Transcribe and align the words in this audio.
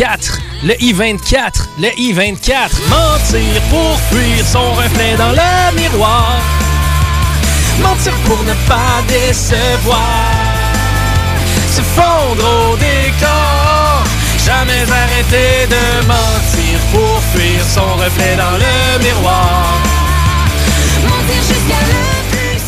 4, 0.00 0.38
le 0.64 0.82
I-24, 0.82 1.68
le 1.78 1.88
I-24, 1.94 2.70
mentir 2.88 3.60
pour 3.68 4.00
fuir 4.10 4.46
son 4.50 4.72
reflet 4.72 5.14
dans 5.18 5.32
le 5.32 5.76
miroir, 5.78 6.40
mentir 7.82 8.14
pour 8.24 8.42
ne 8.44 8.54
pas 8.66 9.02
décevoir, 9.08 9.98
se 11.70 11.82
fondre 11.82 12.70
au 12.70 12.76
décor, 12.76 14.04
jamais 14.42 14.90
arrêter 14.90 15.66
de 15.68 16.06
mentir 16.06 16.80
pour 16.92 17.22
fuir 17.34 17.62
son 17.62 17.96
reflet 17.96 18.36
dans 18.36 18.56
le 18.56 19.04
miroir. 19.04 19.78
Mentir 21.02 21.42
jusqu'à 21.42 21.76
le 21.88 22.09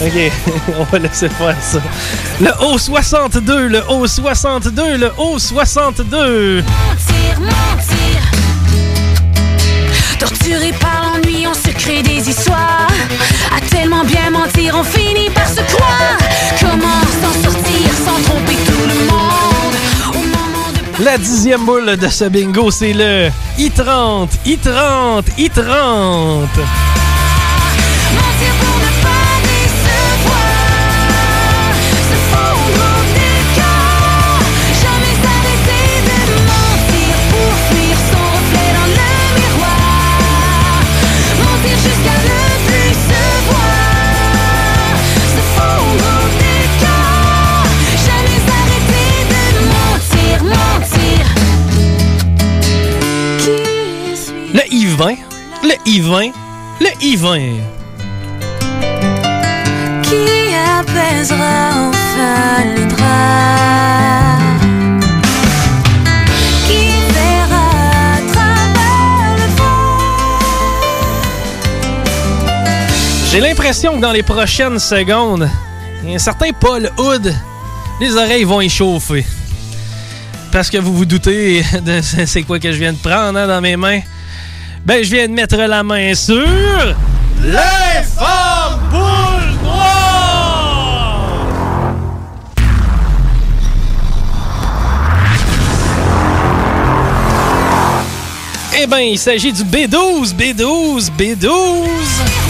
Ok, 0.05 0.33
on 0.81 0.85
va 0.85 0.99
laisser 0.99 1.29
faire 1.29 1.57
ça. 1.61 1.79
Le 2.41 2.49
O62, 2.49 3.67
le 3.69 3.79
O62, 3.83 4.97
le 4.97 5.09
O62. 5.11 6.63
mentir, 6.63 7.41
mentir. 7.41 8.21
Torturé 10.19 10.73
par 10.81 11.05
l'ennui, 11.05 11.47
on 11.47 11.55
se 11.55 11.71
crée 11.73 12.03
des 12.03 12.29
histoires. 12.29 12.89
À 13.57 13.61
tellement 13.71 14.05
bien 14.05 14.31
mentir, 14.31 14.75
on 14.77 14.83
finit 14.83 15.31
par 15.31 15.49
se 15.49 15.61
croire. 15.73 16.19
Comment 16.61 17.03
s'en 17.21 17.51
sortir 17.51 17.91
sans 18.05 18.21
tromper 18.25 18.57
tout 18.67 18.87
le 18.89 18.95
monde? 19.07 19.77
Au 20.15 20.19
moment 20.19 20.73
de 20.99 21.05
La 21.05 21.17
dixième 21.17 21.65
boule 21.65 21.97
de 21.97 22.09
ce 22.09 22.25
bingo, 22.25 22.73
c'est 22.73 22.93
le 22.93 23.31
I30, 23.57 24.31
I30, 24.47 25.23
I30. 25.39 26.49
mentir 28.17 28.72
le 55.73 55.91
I20, 55.91 56.33
le 56.81 56.89
I20. 57.01 57.61
Qui 60.03 60.55
apaisera 60.79 61.89
enfin 61.89 62.65
le 62.77 62.83
J'ai 73.31 73.41
l'impression 73.41 73.97
que 73.97 74.01
dans 74.01 74.13
les 74.13 74.23
prochaines 74.23 74.79
secondes, 74.79 75.49
un 76.07 76.19
certain 76.19 76.51
Paul 76.53 76.91
Hood, 76.99 77.35
les 77.99 78.15
oreilles 78.15 78.45
vont 78.45 78.61
échauffer. 78.61 79.25
Parce 80.51 80.69
que 80.69 80.77
vous 80.77 80.93
vous 80.93 81.07
doutez 81.07 81.63
de 81.83 82.01
c'est 82.03 82.43
quoi 82.43 82.59
que 82.59 82.71
je 82.71 82.77
viens 82.77 82.93
de 82.93 82.99
prendre 82.99 83.39
hein, 83.39 83.47
dans 83.47 83.63
mes 83.63 83.77
mains. 83.79 84.01
Ben, 84.85 85.05
je 85.05 85.11
viens 85.15 85.29
de 85.29 85.33
mettre 85.33 85.57
la 85.57 85.85
main 85.85 86.13
sur... 86.15 86.35
L'informe 87.45 88.81
boule 88.91 89.63
noire! 89.63 91.47
Eh 98.81 98.87
ben, 98.89 98.99
il 98.99 99.19
s'agit 99.19 99.53
du 99.53 99.63
B12, 99.63 100.35
B12, 100.35 101.11
B12. 101.17 102.42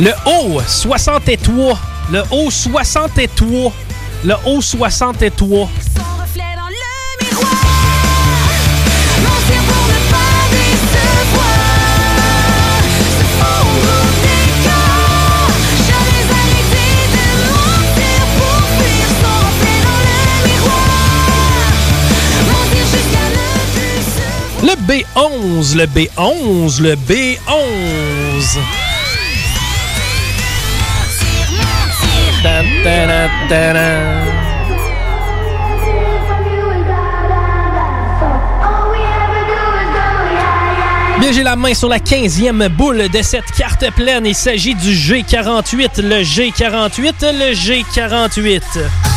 Le 0.00 0.12
haut 0.26 0.60
63. 0.64 1.76
Le 2.12 2.22
haut 2.30 2.50
63. 2.52 3.72
Le 4.24 4.34
haut 4.46 4.60
63. 4.60 5.28
Son 5.38 6.02
reflet 6.22 6.54
dans 6.54 6.68
le 6.68 7.26
miroir 7.26 7.50
Mentir 9.24 9.60
pour 9.66 9.86
ne 9.88 9.98
pas 10.12 10.38
décevoir 10.52 11.58
Se 13.18 13.24
fondre 13.40 13.90
au 13.90 14.06
décor 14.22 15.50
Jamais 15.88 16.26
arrêter 16.30 16.94
de 17.16 17.26
mentir 17.50 18.22
Pour 18.38 18.58
fuir 18.78 19.08
son 19.18 19.36
reflet 19.48 19.78
dans 19.82 20.02
le 20.06 20.18
miroir 20.46 20.94
Mentir 22.46 22.84
jusqu'à 22.86 23.26
ne 23.34 23.46
plus 23.74 24.02
se 24.14 24.22
voir 24.60 24.62
Le 24.62 24.74
B11, 24.86 25.74
le 25.76 25.86
B11, 25.86 26.82
le 26.82 26.94
B11. 26.94 28.58
Bien, 41.20 41.32
j'ai 41.32 41.42
la 41.42 41.56
main 41.56 41.74
sur 41.74 41.88
la 41.88 41.98
15e 41.98 42.68
boule 42.68 43.08
de 43.08 43.22
cette 43.22 43.50
carte 43.50 43.90
pleine. 43.92 44.24
Il 44.24 44.36
s'agit 44.36 44.76
du 44.76 44.92
G48, 44.92 46.00
le 46.02 46.22
G48, 46.22 47.32
le 47.32 47.54
G48. 47.54 49.07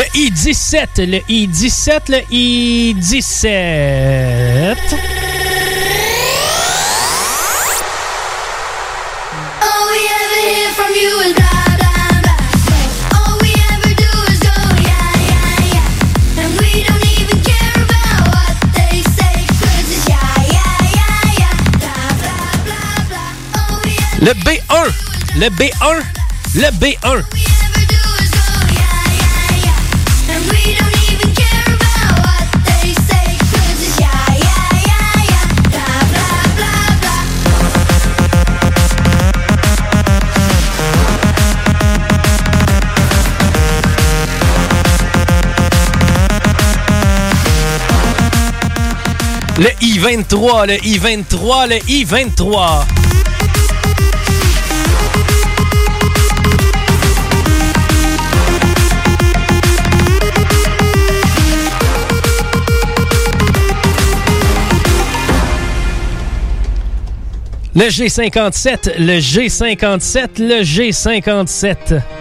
Le 0.00 0.06
I-17, 0.14 1.04
le 1.04 1.20
I-17, 1.28 2.08
le 2.08 2.22
I-17. 2.30 3.36
Le 24.22 24.32
B1. 24.32 24.60
Le 25.36 25.50
B1. 25.50 26.02
Le 26.54 26.70
B1. 26.70 27.49
Le 49.60 49.68
I-23, 49.82 50.68
le 50.68 50.76
I-23, 50.86 51.68
le 51.68 51.76
I-23. 51.86 52.86
Le 67.74 67.84
G57, 67.84 68.94
le 68.98 69.18
G57, 69.18 70.38
le 70.38 70.62
G57. 70.62 72.19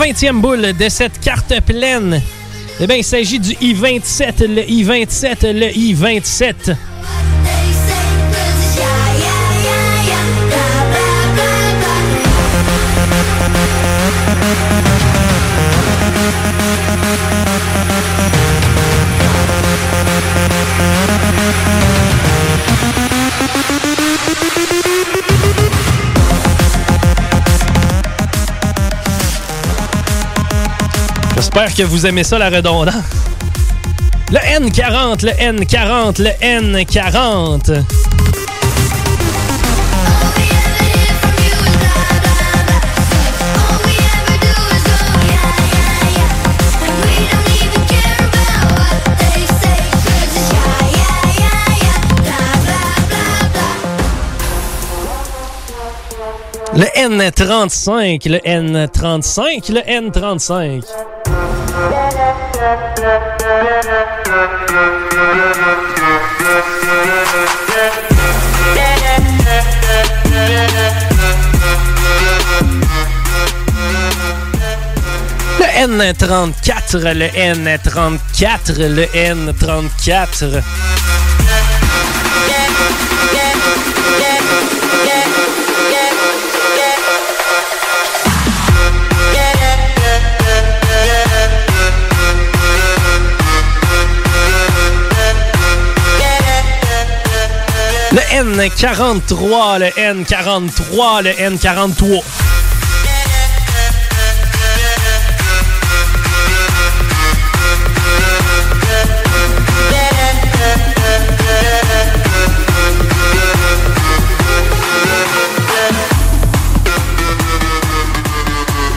20e 0.00 0.40
boule 0.40 0.72
de 0.72 0.88
cette 0.88 1.20
carte 1.20 1.60
pleine. 1.60 2.22
Eh 2.80 2.86
bien, 2.86 2.96
il 2.96 3.04
s'agit 3.04 3.38
du 3.38 3.52
I-27, 3.60 4.46
le 4.46 4.66
I-27, 4.66 5.52
le 5.52 5.76
I-27. 5.76 6.74
J'espère 31.52 31.74
que 31.74 31.82
vous 31.82 32.06
aimez 32.06 32.22
ça, 32.22 32.38
la 32.38 32.48
redondance. 32.48 32.94
Le 34.30 34.38
N40, 34.38 35.26
le 35.26 35.32
N40, 35.32 36.22
le 36.22 36.30
N40. 36.40 37.82
Le 56.76 56.84
N35, 56.96 58.28
le 58.28 58.38
N35, 58.38 59.72
le 59.72 59.80
N35. 59.80 60.84
Le 75.80 75.86
N34, 75.86 77.14
le 77.14 77.28
N34, 77.28 78.86
le 78.86 79.06
N34. 79.14 80.60
N43, 98.60 99.78
le 99.78 99.86
N43, 99.86 101.22
le 101.22 101.30
N43. 101.30 102.22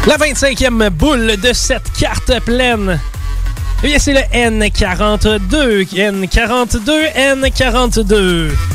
La 0.06 0.18
25e 0.18 0.90
boule 0.90 1.38
de 1.38 1.54
cette 1.54 1.90
carte 1.98 2.38
pleine. 2.42 3.00
Eh 3.82 3.88
bien, 3.88 3.98
c'est 3.98 4.12
le 4.12 4.20
N42, 4.34 5.88
N42, 5.94 7.14
N42. 7.16 8.73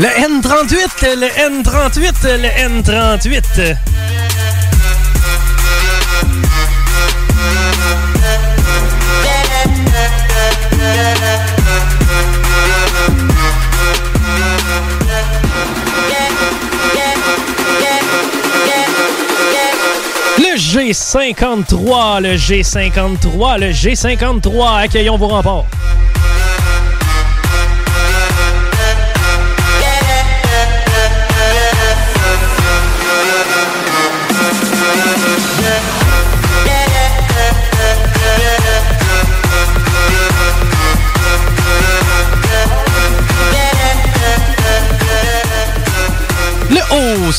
Le 0.00 0.06
N38, 0.06 1.14
le 1.14 1.26
N38, 1.26 2.40
le 2.40 2.48
N38. 2.48 3.76
Le 20.38 20.56
G53, 20.56 22.22
le 22.22 22.36
G53, 22.36 23.58
le 23.58 23.70
G53. 23.72 24.84
Accueillons 24.84 25.18
vos 25.18 25.28
remparts. 25.28 25.66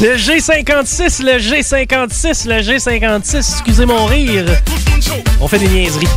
le 0.00 0.16
G56, 0.16 1.22
le 1.22 1.38
G56, 1.38 2.48
le 2.48 2.62
G56, 2.62 3.36
excusez 3.36 3.84
mon 3.84 4.06
rire. 4.06 4.46
On 5.40 5.48
fait 5.48 5.58
des 5.58 5.68
niaiseries. 5.68 6.08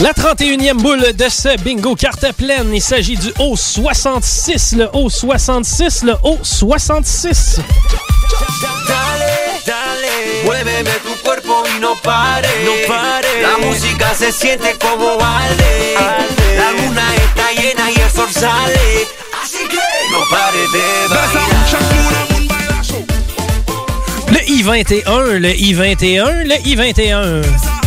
La 0.00 0.12
31e 0.12 0.78
boule 0.78 1.12
de 1.12 1.28
ce 1.28 1.60
bingo 1.62 1.94
carte 1.94 2.32
pleine, 2.32 2.74
il 2.74 2.80
s'agit 2.80 3.18
du 3.18 3.28
O66, 3.32 4.76
le 4.76 4.86
O66, 4.86 6.06
le 6.06 6.14
O66. 6.24 7.58
Dale, 8.88 9.60
dale, 9.66 10.44
muéveme 10.44 10.90
tu 11.04 11.22
cuerpo 11.22 11.64
y 11.76 11.80
no 11.80 11.94
pare, 12.02 12.48
no 12.64 12.72
pare. 12.88 13.42
La 13.42 13.58
música 13.66 14.14
se 14.14 14.32
siente 14.32 14.74
como 14.80 15.18
arde, 15.22 15.94
la 16.56 16.72
luna 16.72 17.14
está 17.16 17.52
llena 17.60 17.90
y 17.90 18.00
el 18.00 18.10
sol 18.10 18.30
sale, 18.32 19.06
así 19.42 19.68
que 19.68 19.76
no 20.12 20.20
pare 20.30 20.60
de 20.72 21.08
bailar. 21.10 21.60
Le 24.30 24.44
I-21, 24.46 25.38
le 25.40 25.54
I-21, 25.56 26.44
le 26.44 26.56
I-21. 26.64 27.79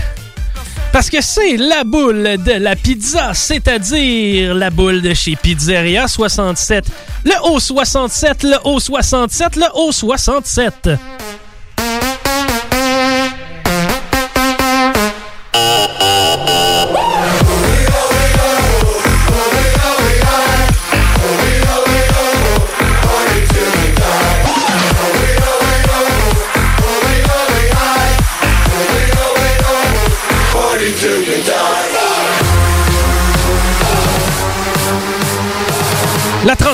Parce 0.93 1.09
que 1.09 1.23
c'est 1.23 1.57
la 1.57 1.85
boule 1.85 2.37
de 2.45 2.53
la 2.53 2.77
pizza, 2.77 3.33
c'est-à-dire 3.33 4.55
la 4.55 4.69
boule 4.69 5.01
de 5.01 5.15
chez 5.15 5.37
Pizzeria 5.37 6.07
67. 6.07 6.85
Le 7.25 7.31
O67, 7.31 8.47
le 8.47 8.57
O67, 8.57 9.59
le 9.59 9.67
O67. 9.91 10.71
La 10.85 11.22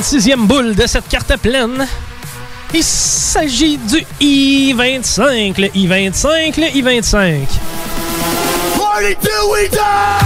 36e 0.01 0.47
boule 0.47 0.77
de 0.77 0.87
cette 0.87 1.09
carte 1.09 1.37
pleine. 1.39 1.85
Il 2.73 2.85
s'agit 2.85 3.79
du 3.79 4.05
I-25, 4.21 5.61
le 5.61 5.77
I-25, 5.77 6.61
le 6.61 6.77
I-25. 6.77 7.47
Party 8.77 9.17
till 9.21 9.51
we 9.51 9.69
die! 9.71 10.19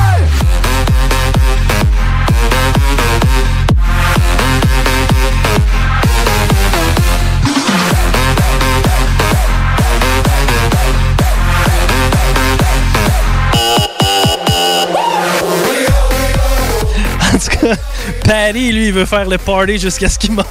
Patty, 18.33 18.73
lui, 18.73 18.87
il 18.87 18.95
veut 18.95 19.05
faire 19.05 19.29
le 19.29 19.37
party 19.37 19.79
jusqu'à 19.79 20.09
ce 20.09 20.19
qu'il 20.19 20.33
meure. 20.33 20.47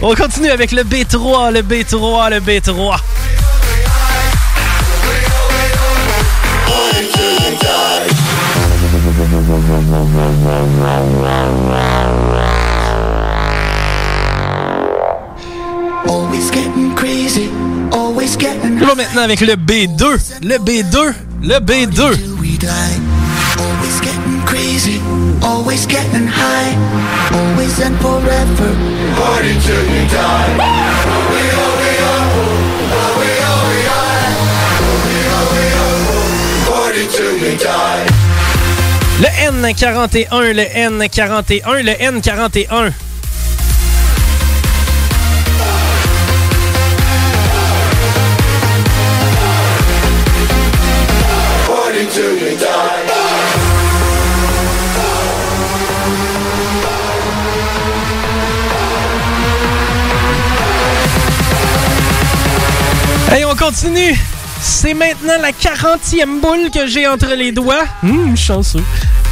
On 0.00 0.14
continue 0.14 0.48
avec 0.48 0.70
le 0.70 0.84
B3, 0.84 1.52
le 1.52 1.60
B3, 1.60 2.30
le 2.30 2.38
B3. 2.38 3.00
Always 16.06 16.50
getting 16.52 16.94
crazy, 16.94 17.50
always 17.92 18.36
getting 18.38 18.80
On 18.80 18.86
va 18.86 18.94
maintenant 18.94 19.22
avec 19.22 19.40
le 19.40 19.54
B2, 19.54 20.44
le 20.44 20.58
B2, 20.58 21.12
le 21.42 21.54
B2. 21.58 23.05
Always 25.56 25.86
getting 25.86 26.28
high, 26.28 26.72
always 27.32 27.80
and 27.80 27.96
forever. 28.04 28.70
Party 29.16 29.54
till 29.64 29.84
we 29.92 30.02
die. 30.12 30.52
We 31.32 31.42
are, 31.60 31.74
we 31.82 31.92
are, 32.10 32.26
we 33.20 33.30
are, 33.48 33.62
we 33.70 33.78
are. 33.96 34.26
We 35.08 35.18
are, 35.36 35.48
we 35.54 35.64
are. 35.82 36.00
Party 36.68 37.04
till 37.16 37.34
we 37.40 37.56
die. 37.56 38.04
Le 39.24 39.30
N41, 39.48 40.52
le 40.54 40.66
N41, 40.90 41.82
le 41.88 41.94
N41. 41.94 43.05
Continue. 63.66 64.16
C'est 64.60 64.94
maintenant 64.94 65.38
la 65.42 65.50
40e 65.50 66.40
boule 66.40 66.70
que 66.72 66.86
j'ai 66.86 67.08
entre 67.08 67.34
les 67.34 67.50
doigts. 67.50 67.84
Hum, 68.04 68.36
chanceux. 68.36 68.82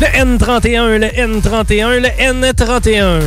Le 0.01 0.07
N31, 0.07 0.99
le 0.99 1.07
N31, 1.07 2.01
le 2.01 2.09
N31. 2.09 3.21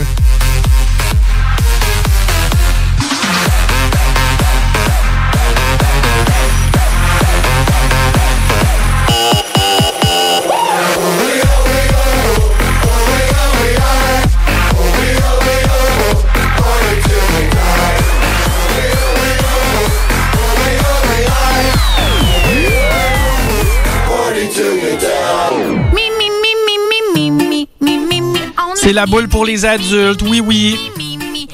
C'est 28.88 28.94
la 28.94 29.06
boule 29.06 29.28
pour 29.28 29.44
les 29.44 29.66
adultes, 29.66 30.22
oui, 30.22 30.40
oui. 30.40 30.80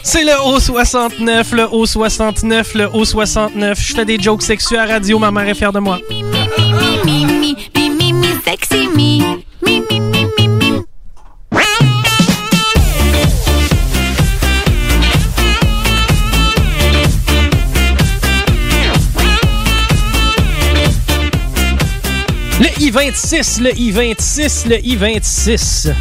C'est 0.03 0.23
le 0.23 0.33
O69, 0.33 1.55
le 1.55 1.63
O69, 1.63 2.77
le 2.77 2.85
O69. 2.89 3.75
Je 3.75 3.93
fais 3.95 4.05
des 4.05 4.19
jokes 4.19 4.43
sexuels 4.43 4.81
à 4.81 4.85
radio, 4.85 5.17
ma 5.17 5.31
mère 5.31 5.49
est 5.49 5.55
fière 5.55 5.73
de 5.73 5.79
moi. 5.79 5.97
Le 22.59 22.67
I-26, 22.79 23.63
le 23.63 23.75
I-26, 23.75 24.69
le 24.69 24.85
I-26. 24.85 25.93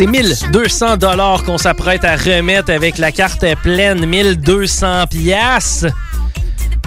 C'est 0.00 0.06
1200 0.06 0.96
dollars 0.96 1.44
qu'on 1.44 1.58
s'apprête 1.58 2.06
à 2.06 2.16
remettre 2.16 2.72
avec 2.72 2.96
la 2.96 3.12
carte 3.12 3.44
pleine, 3.62 4.06
1200 4.06 5.06
pièces. 5.08 5.84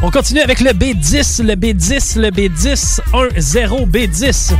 On 0.01 0.09
continue 0.09 0.39
avec 0.39 0.61
le 0.61 0.71
B10, 0.71 1.43
le 1.43 1.53
B10, 1.53 2.19
le 2.19 2.31
B10, 2.31 3.01
1-0 3.13 3.87
B10. 3.87 4.53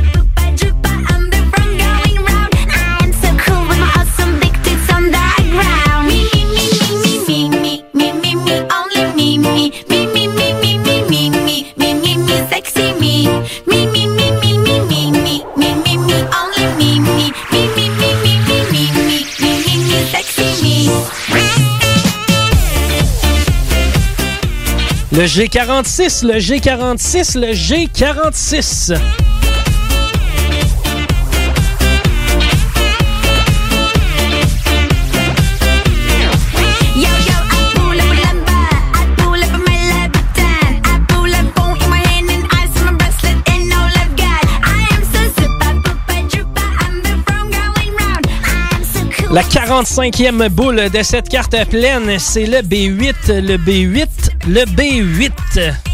Going 47.50 47.94
round. 47.94 48.26
I 48.26 48.68
am 48.74 48.84
so 48.84 49.00
cool. 49.16 49.34
La 49.34 49.42
45e 49.42 50.48
boule 50.48 50.90
de 50.90 51.02
cette 51.02 51.28
carte 51.28 51.56
pleine, 51.68 52.18
c'est 52.18 52.46
le 52.46 52.58
B8, 52.58 53.40
le 53.40 53.56
B8, 53.56 54.33
le 54.46 54.64
B8. 54.64 55.93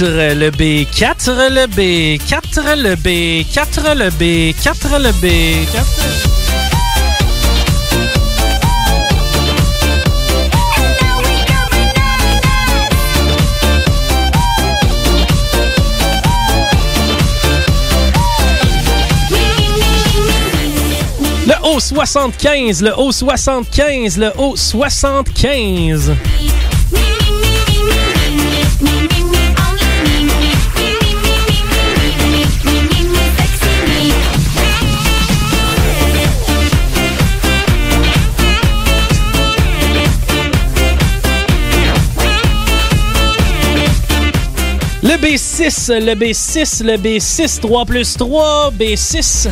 le 0.00 0.50
B, 0.50 0.86
4, 0.90 1.48
le 1.50 1.66
B, 1.66 2.18
4, 2.28 2.60
le 2.76 2.96
B, 2.96 3.44
4, 3.50 3.94
le 3.94 4.10
B, 4.10 4.54
4, 4.62 4.98
le 4.98 5.12
B, 5.12 5.26
Le 21.46 21.54
haut 21.62 21.80
75, 21.80 22.82
le 22.82 22.98
haut 22.98 23.12
75, 23.12 24.18
le 24.18 24.32
haut 24.36 24.56
75. 24.56 26.12
B6, 45.28 45.90
le 45.98 46.14
B6, 46.14 46.84
le 46.84 46.96
B6, 46.98 47.58
3 47.58 47.84
plus 47.84 48.16
3, 48.16 48.70
B6. 48.70 49.48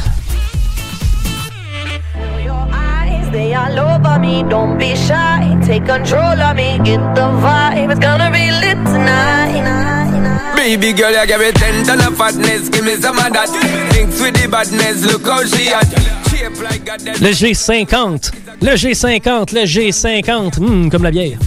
Your 2.45 2.55
eyes, 2.73 3.29
they 3.33 3.53
all 3.57 3.81
over 3.81 4.21
me. 4.21 4.45
Don't 4.49 4.79
be 4.79 4.95
shy. 4.95 5.59
Take 5.67 5.85
control 5.85 6.41
of 6.41 6.55
me. 6.55 6.79
Get 6.85 7.01
the 7.17 7.27
vibe. 7.43 7.91
It's 7.91 7.99
gonna 7.99 8.31
be 8.31 8.53
lit 8.53 8.79
tonight. 8.87 10.55
Baby 10.55 10.93
girl, 10.93 11.11
you 11.11 11.27
give 11.27 11.41
me 11.41 11.51
ten 11.51 11.85
ton 11.85 12.01
of 12.07 12.17
fatness, 12.17 12.69
give 12.69 12.85
me 12.85 12.95
some 12.95 13.19
of 13.19 13.33
that. 13.33 13.49
Thinks 13.91 14.21
with 14.21 14.41
the 14.41 14.49
badness, 14.49 15.05
look 15.05 15.27
how 15.27 15.45
she 15.45 15.71
at. 15.71 15.89
Shape 16.31 16.63
like 16.63 16.85
goddess. 16.85 17.21
Le 17.21 17.31
G50, 17.31 18.31
le 18.63 18.75
G50, 18.77 19.53
le 19.53 19.65
G50, 19.65 20.59
hmm, 20.61 20.89
comme 20.89 21.03
la 21.03 21.11
bière. 21.11 21.39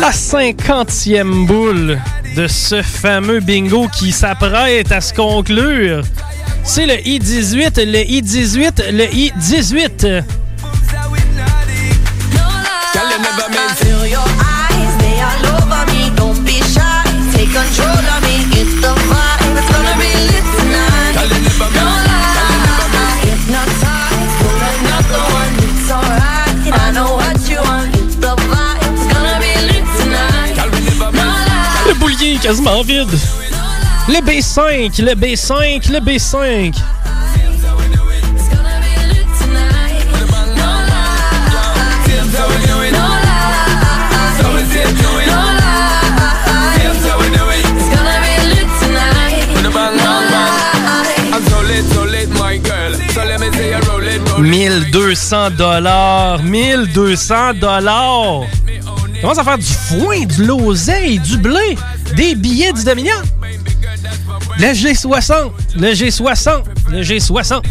La 0.00 0.12
cinquantième 0.12 1.46
boule 1.46 1.98
de 2.36 2.46
ce 2.46 2.82
fameux 2.82 3.40
bingo 3.40 3.88
qui 3.88 4.12
s'apprête 4.12 4.92
à 4.92 5.00
se 5.00 5.14
conclure. 5.14 6.02
C'est 6.64 6.86
le 6.86 7.06
I-18, 7.06 7.84
le 7.84 8.10
I-18, 8.10 8.92
le 8.92 9.04
I-18. 9.14 10.22
Let 53.26 53.40
me 53.40 53.50
say 53.52 53.70
you 53.70 53.80
roll 53.90 54.02
it, 54.02 54.20
roll 54.30 54.44
it. 54.44 54.50
1200 54.50 55.50
dollars, 55.50 56.42
1200 56.42 57.54
dollars. 57.54 58.44
Commence 59.20 59.38
à 59.38 59.44
faire 59.44 59.58
du 59.58 59.64
foin, 59.64 60.24
de 60.24 60.44
l'oseille, 60.44 61.18
du 61.18 61.38
blé, 61.38 61.76
des 62.16 62.34
billets 62.34 62.72
du 62.72 62.82
Dominion. 62.82 63.14
Le 64.58 64.72
G60, 64.72 65.50
le 65.76 65.92
G60, 65.92 66.62
le 66.90 67.02
G60. 67.02 67.62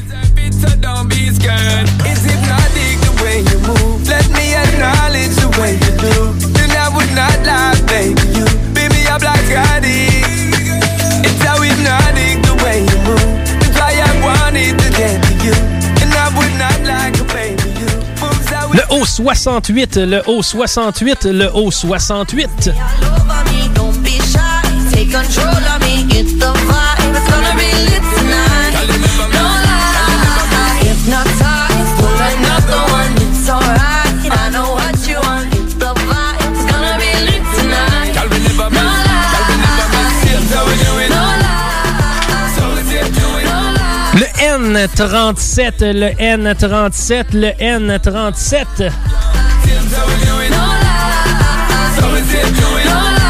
Le 18.74 18.82
haut 18.90 19.06
68, 19.06 19.98
le 19.98 20.22
haut 20.28 20.44
68, 20.44 21.26
le 21.26 21.50
haut 21.54 21.72
68 21.72 22.72
control 25.16 25.64
of 25.72 25.80
me, 25.80 26.04
it's 26.12 26.34
the 26.34 26.52
vibe. 26.68 27.00
It's 27.16 27.28
gonna 27.32 27.56
be 27.56 27.72
lit 27.88 28.04
tonight. 28.16 28.74
No 29.32 29.46
lie, 29.64 30.76
hypnotize. 30.84 31.92
Pull 32.00 32.20
another 32.32 32.82
one, 33.00 33.14
it's 33.24 33.48
alright. 33.48 34.28
I 34.28 34.46
know 34.52 34.68
what 34.76 34.98
you 35.08 35.20
want, 35.28 35.48
it's 35.56 35.76
the 35.84 35.92
vibe. 36.08 36.40
It's 36.52 36.64
gonna 36.70 36.96
be 37.00 37.12
lit 37.28 37.44
tonight. 37.56 38.12
No 38.60 38.84
lie, 38.84 39.32
no 41.08 41.24
lie. 41.44 41.76
Le 44.22 44.28
N37, 44.58 45.94
le 45.94 46.10
N37, 46.20 47.34
le 47.34 47.52
N37. 47.54 48.92
It's 52.38 53.25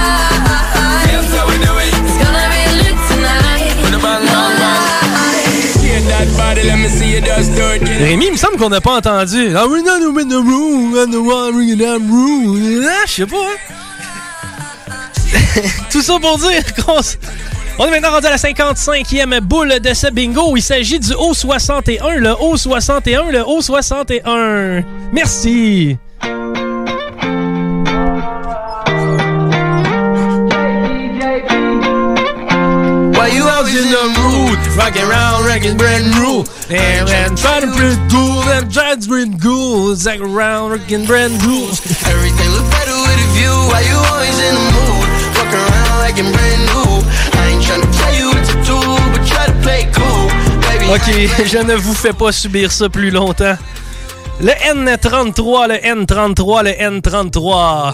Rémi, 8.00 8.26
il 8.28 8.32
me 8.34 8.38
semble 8.38 8.58
qu'on 8.58 8.70
n'a 8.70 8.82
pas 8.82 8.98
entendu. 8.98 9.56
Ah 9.56 9.66
oui, 9.70 9.82
non, 9.84 9.94
in 10.18 10.28
the 10.28 10.34
room, 10.34 10.96
in 10.96 11.10
the 11.12 11.16
one, 11.16 11.62
in 11.62 11.78
the 11.78 12.00
room. 12.10 12.84
Je 13.06 13.12
sais 13.12 13.26
pas. 13.26 13.38
hein. 13.38 13.58
Tout 15.92 16.02
ça 16.02 16.14
pour 16.22 16.38
dire 16.38 16.62
qu'on 16.86 17.00
s- 17.00 17.18
On 17.78 17.86
est 17.88 17.92
maintenant 17.92 18.12
rendu 18.12 18.28
à 18.28 18.32
la 18.32 18.38
55e 18.38 19.40
boule 19.42 19.80
de 19.82 19.94
ce 19.94 20.08
bingo. 20.12 20.56
Il 20.56 20.62
s'agit 20.62 21.00
du 21.00 21.12
O61, 21.12 22.16
le 22.18 22.30
O61, 22.32 23.30
le 23.32 23.40
O61. 23.40 24.84
Merci. 25.12 25.98
Why 33.18 33.30
you 33.34 33.44
always 33.48 33.76
in 33.76 33.90
the 33.92 34.04
mood? 34.58 34.78
Rocking 34.78 35.04
around, 35.04 35.46
rocking 35.46 35.78
brand 35.78 36.06
new. 36.16 36.44
And 36.70 37.08
then 37.08 37.36
trying 37.36 37.62
to 37.62 37.72
play 37.72 37.96
cool, 38.12 38.42
and 38.50 38.72
trying 38.72 39.00
to 39.00 39.08
play 39.08 39.26
cool. 39.42 39.96
Like 40.06 40.22
around, 40.22 40.72
rocking 40.72 41.06
brand 41.06 41.34
new. 41.44 41.68
Everything 42.06 42.50
look 42.56 42.68
better 42.72 42.96
with 43.06 43.20
a 43.20 43.30
view. 43.36 43.56
Why 43.72 43.82
you 43.88 43.98
always 44.12 44.38
in 44.40 44.56
the 44.56 44.66
mood? 44.76 45.08
Fuck 45.36 45.52
around 45.54 46.00
like 46.00 46.18
I'm 46.20 46.32
brand 46.32 46.64
new. 46.72 47.04
I 47.38 47.44
ain't 47.52 47.64
tryna 47.64 47.90
tell 47.98 48.14
you 48.16 48.28
what 48.30 48.44
to 48.46 48.56
do, 48.64 48.80
but 49.12 49.24
try 49.28 49.46
to 49.46 49.56
play 49.62 49.88
cool. 49.94 50.28
Baby, 50.62 50.86
Ok, 50.94 51.46
je 51.52 51.58
ne 51.60 51.76
vous 51.76 51.94
fais 51.94 52.14
pas 52.14 52.32
subir 52.32 52.72
ça 52.72 52.90
plus 52.90 53.12
longtemps. 53.12 53.58
Le 54.42 54.52
N33, 54.52 55.68
le 55.70 55.76
N33, 55.76 56.64
le 56.64 56.72
N33. 56.72 57.94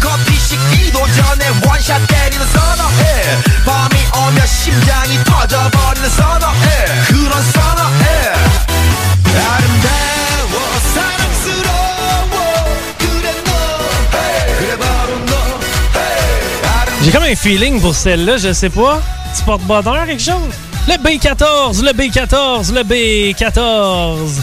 커피 0.00 0.38
식기도 0.38 0.98
전에 1.00 1.48
원샷 1.66 2.06
때리는 2.06 2.46
선어해 2.46 3.38
밤이 3.64 3.94
오면 4.14 4.46
심장이 4.46 5.22
터져버리는 5.24 6.08
선어해 6.10 6.86
그런 7.06 7.42
선어해 7.42 8.06
아름다워 9.36 10.60
사랑스러워 10.94 12.64
그래 12.98 13.34
너 13.44 13.52
hey, 14.16 14.58
그래 14.58 14.76
바로 14.78 15.18
너 15.26 15.34
hey, 15.94 16.64
아름 16.64 17.02
J'ai 17.02 17.12
comme 17.12 17.24
un 17.24 17.36
feeling 17.36 17.80
pour 17.80 17.94
celle-là, 17.94 18.38
je 18.38 18.52
sais 18.52 18.70
pas. 18.70 19.00
Tu 19.36 19.42
portes 19.44 19.62
bonheur, 19.62 20.06
quelque 20.06 20.22
chose? 20.22 20.50
Le 20.88 20.94
B14, 20.94 21.82
le 21.82 21.92
B14, 21.92 22.72
le 22.72 22.82
B14. 22.82 24.40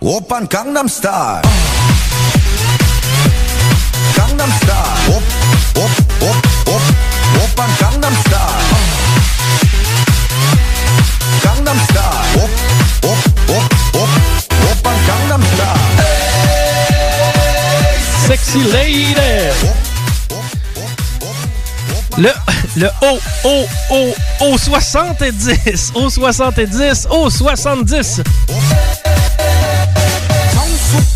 오빤 0.00 0.48
강남스타일 0.48 1.42
강남스타일 4.16 5.10
옵옵옵옵 5.76 6.80
오빤 7.42 7.68
강남스타일 7.78 8.44
강남스타일 11.42 12.38
옵옵옵옵 13.04 14.08
오빤 14.70 15.06
강남스타일 15.06 16.14
Sexy 18.26 18.60
lady. 18.72 19.14
Le, 22.16 22.32
le 22.76 22.90
O, 23.02 23.18
O, 23.44 23.66
O, 23.90 24.14
O 24.40 24.56
70, 24.56 25.92
O 25.94 26.08
70, 26.08 27.06
O 27.10 27.28
70. 27.28 28.24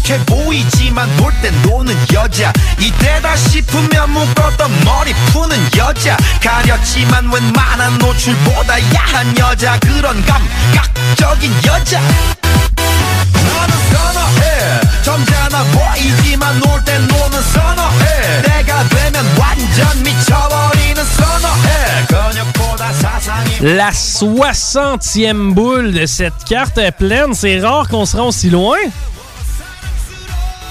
성숙해 0.02 0.24
보이지만 0.26 1.08
놀 1.16 1.32
땐 1.40 1.54
노는 1.62 1.94
여자 2.12 2.52
이때다 2.80 3.36
싶으면 3.36 4.10
묶었던 4.10 4.84
머리 4.84 5.12
푸는 5.32 5.56
여자 5.76 6.16
가렸지만 6.42 7.30
웬만한 7.32 7.98
노출보다 7.98 8.74
야한 8.94 9.38
여자 9.38 9.78
그런 9.80 10.20
감각적인 10.24 11.52
여자 11.66 12.00
너는 12.00 13.78
선어해 13.92 14.80
점잖아 15.02 15.62
보이지만 15.64 16.58
놀 16.60 16.84
땐 16.84 17.06
노는 17.06 17.42
선어해 17.42 18.42
내가 18.42 18.88
되면 18.88 19.24
완전 19.38 20.02
미쳐버리는 20.02 21.04
선어해 21.04 22.06
근육보다 22.08 22.92
사상이 22.94 23.58
La 23.60 23.90
60e 23.90 25.54
boule 25.54 25.92
de 25.92 26.06
cette 26.06 26.44
carte 26.48 26.78
est 26.78 26.92
pleine. 26.92 27.34
C'est 27.34 27.58
rare 27.60 27.88
qu'on 27.88 28.06
se 28.06 28.16
rend 28.16 28.28
aussi 28.28 28.50
loin. 28.50 28.78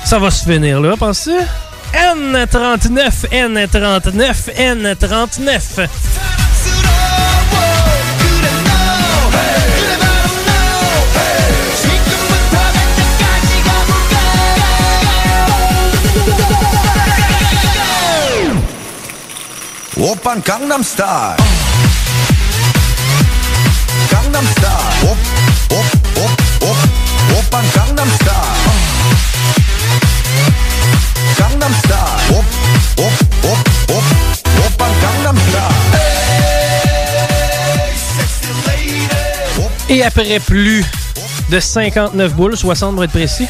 Ça 0.05 0.19
va 0.19 0.31
se 0.31 0.45
finir 0.45 0.81
là, 0.81 0.97
penses-tu? 0.97 1.33
N39, 1.95 3.29
N39, 3.31 4.53
N39. 4.57 5.89
Opern 20.03 20.43
Gangnam 20.45 20.83
Style. 20.83 21.37
Gangnam 24.11 24.47
Style. 24.47 25.11
Op, 25.11 25.17
op, 25.69 25.87
op, 26.17 26.43
op. 26.69 26.77
Opern 27.39 27.65
Gangnam 27.73 28.09
Style. 28.21 28.72
Et 39.89 40.03
après 40.03 40.41
plus 40.41 40.85
de 41.51 41.61
59 41.61 42.35
boules, 42.35 42.57
60 42.57 42.95
pour 42.95 43.05
être 43.05 43.11
précis. 43.11 43.47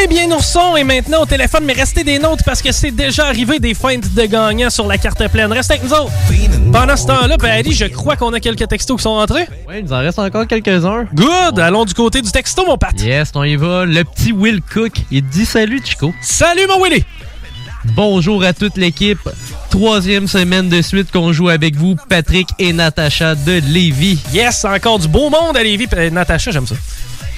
Eh 0.00 0.06
bien, 0.06 0.30
Ourson 0.30 0.76
et 0.76 0.84
maintenant 0.84 1.22
au 1.22 1.26
téléphone, 1.26 1.64
mais 1.64 1.72
restez 1.72 2.04
des 2.04 2.18
nôtres 2.18 2.44
parce 2.44 2.62
que 2.62 2.72
c'est 2.72 2.90
déjà 2.90 3.26
arrivé 3.26 3.58
des 3.58 3.74
feintes 3.74 4.12
de 4.12 4.22
gagnants 4.24 4.70
sur 4.70 4.86
la 4.86 4.98
carte 4.98 5.26
pleine. 5.28 5.52
Restez 5.52 5.74
avec 5.74 5.84
nous 5.84 5.92
autres. 5.92 6.12
Pendant 6.72 6.96
ce 6.96 7.06
temps-là, 7.06 7.36
ben, 7.36 7.62
Paris, 7.62 7.72
je 7.72 7.86
crois 7.86 8.16
qu'on 8.16 8.32
a 8.32 8.40
quelques 8.40 8.68
textos 8.68 8.96
qui 8.96 9.02
sont 9.02 9.10
entrés. 9.10 9.46
Oui, 9.68 9.76
il 9.78 9.84
nous 9.84 9.92
en 9.92 9.98
reste 9.98 10.18
encore 10.18 10.46
quelques-uns. 10.46 11.06
Good! 11.14 11.58
Allons 11.58 11.84
du 11.84 11.94
côté 11.94 12.22
du 12.22 12.30
texto, 12.30 12.64
mon 12.66 12.76
Pat. 12.76 13.00
Yes, 13.00 13.30
on 13.34 13.44
y 13.44 13.56
va. 13.56 13.84
Le 13.84 14.04
petit 14.04 14.32
Will 14.32 14.60
Cook, 14.62 14.92
il 15.10 15.26
dit 15.26 15.46
salut, 15.46 15.80
Chico. 15.84 16.12
Salut, 16.20 16.66
mon 16.68 16.82
Willy! 16.82 17.04
Bonjour 17.92 18.42
à 18.42 18.52
toute 18.52 18.76
l'équipe. 18.76 19.28
Troisième 19.70 20.26
semaine 20.26 20.68
de 20.68 20.80
suite 20.82 21.10
qu'on 21.12 21.32
joue 21.32 21.48
avec 21.48 21.76
vous, 21.76 21.96
Patrick 22.08 22.48
et 22.58 22.72
Natacha 22.72 23.34
de 23.34 23.60
Lévis. 23.68 24.20
Yes, 24.32 24.64
encore 24.64 24.98
du 24.98 25.08
beau 25.08 25.30
monde 25.30 25.56
à 25.56 25.62
Lévis. 25.62 25.88
Natacha, 26.10 26.50
j'aime 26.50 26.66
ça. 26.66 26.74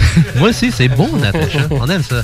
Moi 0.37 0.51
aussi, 0.51 0.71
c'est 0.73 0.89
bon, 0.89 1.09
Natacha. 1.17 1.61
On 1.71 1.89
aime 1.89 2.03
ça. 2.03 2.23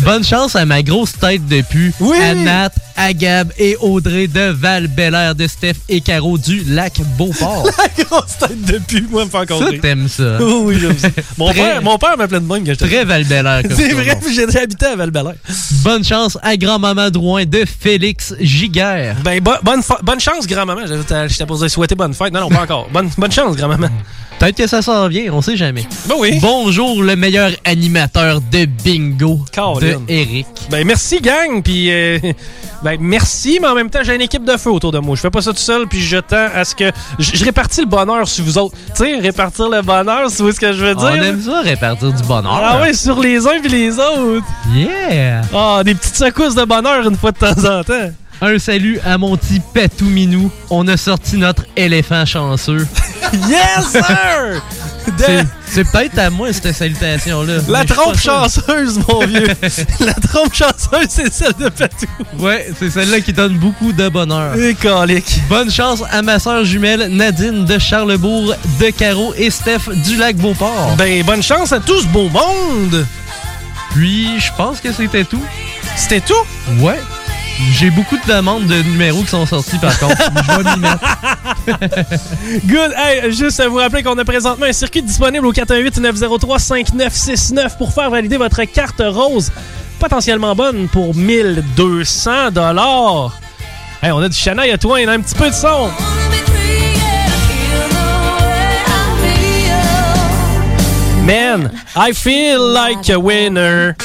Bonne 0.00 0.24
chance 0.24 0.54
à 0.56 0.64
ma 0.64 0.82
grosse 0.82 1.12
tête 1.12 1.46
de 1.46 1.60
pu, 1.62 1.92
Oui. 2.00 2.16
à 2.18 2.34
Nat, 2.34 2.70
à 2.96 3.12
Gab 3.12 3.52
et 3.58 3.76
Audrey 3.80 4.26
de 4.28 4.50
val 4.50 4.88
de 5.34 5.46
Steph 5.46 5.74
et 5.88 6.00
Caro 6.00 6.38
du 6.38 6.62
lac 6.64 7.00
Beauport. 7.16 7.68
La 7.78 8.04
grosse 8.04 8.38
tête 8.38 8.62
de 8.64 8.78
pub, 8.78 9.10
moi, 9.10 9.24
me 9.24 9.30
faire 9.30 9.40
Ça, 9.40 9.46
compris. 9.46 9.80
t'aimes 9.80 10.08
ça. 10.08 10.38
Oui, 10.40 10.52
oui, 10.64 10.78
j'aime 10.80 10.98
ça. 10.98 11.08
Mon 11.36 11.50
Très- 11.50 11.54
père, 11.62 11.82
mon 11.82 11.98
père 11.98 12.16
m'appelait 12.16 12.40
de 12.40 12.44
même 12.46 12.64
quand 12.64 12.72
j'étais 12.72 12.86
Très 12.86 13.04
val 13.04 13.22
comme 13.26 13.76
C'est 13.76 13.88
ça, 13.90 13.94
vrai, 13.94 14.18
j'ai 14.34 14.46
déjà 14.46 14.60
habité 14.62 14.86
à 14.86 14.96
val 14.96 15.10
Bonne 15.82 16.04
chance 16.04 16.38
à 16.42 16.56
grand-maman 16.56 17.10
Drouin 17.10 17.44
de 17.44 17.64
Félix 17.80 18.34
Giguère. 18.40 19.16
Ben, 19.24 19.40
bo- 19.40 19.52
bonne, 19.62 19.82
bonne 20.02 20.20
chance, 20.20 20.46
grand-maman. 20.46 20.82
J'étais 20.86 21.28
j'étais 21.28 21.46
posé 21.46 21.68
souhaiter 21.68 21.94
bonne 21.94 22.14
fête. 22.14 22.32
Non, 22.32 22.40
non, 22.40 22.48
pas 22.48 22.62
encore. 22.62 22.88
Bonne, 22.92 23.10
bonne 23.16 23.32
chance, 23.32 23.56
grand-maman. 23.56 23.88
Peut-être 24.38 24.56
que 24.56 24.66
ça 24.68 24.82
s'en 24.82 25.08
vient, 25.08 25.32
on 25.32 25.42
sait 25.42 25.56
jamais. 25.56 25.84
Ben 26.06 26.14
oui. 26.16 26.38
Bonjour, 26.40 27.02
le 27.02 27.16
meilleur 27.16 27.50
animateur 27.64 28.40
de 28.40 28.66
bingo 28.66 29.40
de. 29.80 29.96
Eric. 30.08 30.46
Ben, 30.70 30.86
merci, 30.86 31.20
gang. 31.20 31.60
Puis, 31.60 31.90
euh, 31.90 32.18
ben, 32.84 32.98
merci, 33.00 33.58
mais 33.60 33.66
en 33.66 33.74
même 33.74 33.90
temps, 33.90 33.98
j'ai 34.04 34.14
une 34.14 34.20
équipe 34.20 34.44
de 34.44 34.56
feu 34.56 34.70
autour 34.70 34.92
de 34.92 35.00
moi. 35.00 35.16
Je 35.16 35.22
fais 35.22 35.30
pas 35.30 35.42
ça 35.42 35.50
tout 35.50 35.58
seul, 35.58 35.88
puis 35.88 36.00
je 36.00 36.18
tends 36.18 36.48
à 36.54 36.64
ce 36.64 36.76
que. 36.76 36.92
Je 37.18 37.44
répartis 37.44 37.80
le 37.80 37.88
bonheur 37.88 38.28
sur 38.28 38.44
vous 38.44 38.58
autres. 38.58 38.76
Tu 38.94 39.04
sais, 39.04 39.16
répartir 39.16 39.68
le 39.68 39.82
bonheur, 39.82 40.30
c'est 40.30 40.52
ce 40.52 40.60
que 40.60 40.72
je 40.72 40.84
veux 40.84 40.94
dire? 40.94 41.10
On 41.10 41.22
aime 41.22 41.42
ça, 41.42 41.60
répartir 41.62 42.12
du 42.12 42.22
bonheur. 42.22 42.62
Ah 42.62 42.80
ouais, 42.80 42.92
sur 42.92 43.18
les 43.18 43.44
uns 43.44 43.60
puis 43.60 43.70
les 43.70 43.98
autres. 43.98 44.46
Yeah! 44.72 45.42
Ah, 45.52 45.82
des 45.84 45.96
petites 45.96 46.16
secousses 46.16 46.54
de 46.54 46.64
bonheur 46.64 47.08
une 47.08 47.16
fois 47.16 47.32
de 47.32 47.38
temps 47.38 47.78
en 47.78 47.82
temps. 47.82 48.12
Un 48.40 48.58
salut 48.58 49.00
à 49.04 49.18
mon 49.18 49.36
petit 49.36 49.60
Patou 49.74 50.04
Minou. 50.04 50.50
On 50.70 50.86
a 50.86 50.96
sorti 50.96 51.36
notre 51.36 51.64
éléphant 51.76 52.24
chanceux. 52.24 52.86
Yes, 53.46 53.90
sir! 53.90 54.62
De- 55.18 55.44
C'est- 55.66 55.84
peut-être 55.92 56.18
à 56.18 56.30
moi, 56.30 56.50
cette 56.50 56.72
salutation-là. 56.74 57.56
La 57.68 57.84
trompe 57.84 58.16
chanceuse, 58.18 58.98
mon 59.06 59.26
vieux. 59.26 59.48
La 60.00 60.14
trompe 60.14 60.54
chanceuse, 60.54 61.08
c'est 61.10 61.30
celle 61.30 61.52
de 61.60 61.68
Patou. 61.68 62.06
Ouais, 62.38 62.70
c'est 62.78 62.88
celle-là 62.88 63.20
qui 63.20 63.34
donne 63.34 63.58
beaucoup 63.58 63.92
de 63.92 64.08
bonheur. 64.08 64.56
Et 64.56 64.74
colique. 64.74 65.42
Bonne 65.50 65.70
chance 65.70 66.02
à 66.10 66.22
ma 66.22 66.38
soeur 66.38 66.64
jumelle 66.64 67.08
Nadine 67.14 67.66
de 67.66 67.78
Charlebourg, 67.78 68.54
de 68.80 68.90
Caro 68.96 69.34
et 69.36 69.50
Steph 69.50 69.90
du 70.06 70.16
lac 70.16 70.36
Beauport. 70.36 70.94
Ben, 70.96 71.22
bonne 71.22 71.42
chance 71.42 71.70
à 71.72 71.80
tout 71.80 72.00
ce 72.00 72.06
beau 72.06 72.30
monde. 72.30 73.04
Puis, 73.90 74.40
je 74.40 74.48
pense 74.56 74.80
que 74.80 74.90
c'était 74.90 75.24
tout. 75.24 75.44
C'était 75.96 76.22
tout? 76.22 76.46
Ouais. 76.80 76.98
J'ai 77.72 77.90
beaucoup 77.90 78.16
de 78.16 78.32
demandes 78.32 78.66
de 78.66 78.82
numéros 78.82 79.22
qui 79.22 79.28
sont 79.28 79.46
sortis 79.46 79.78
par 79.78 79.98
contre. 79.98 80.16
Je 80.16 80.62
vais 80.62 80.76
m'y 80.76 80.80
mettre. 80.80 81.00
Good. 82.66 82.94
Hey, 82.96 83.32
juste 83.32 83.58
à 83.60 83.68
vous 83.68 83.76
rappeler 83.76 84.02
qu'on 84.02 84.16
a 84.16 84.24
présentement 84.24 84.66
un 84.66 84.72
circuit 84.72 85.02
disponible 85.02 85.46
au 85.46 85.52
418-903-5969 85.52 87.76
pour 87.76 87.92
faire 87.92 88.10
valider 88.10 88.36
votre 88.36 88.62
carte 88.64 89.02
rose 89.04 89.50
potentiellement 89.98 90.54
bonne 90.54 90.88
pour 90.88 91.14
1200 91.14 92.52
dollars. 92.52 93.36
Hey, 94.02 94.12
on 94.12 94.18
a 94.18 94.28
du 94.28 94.36
Shania 94.36 94.78
Twain, 94.78 95.08
un 95.08 95.20
petit 95.20 95.34
peu 95.34 95.50
de 95.50 95.54
son. 95.54 95.90
Man, 101.24 101.70
I 101.94 102.12
feel 102.12 102.72
like 102.72 103.10
a 103.10 103.18
winner. 103.18 103.96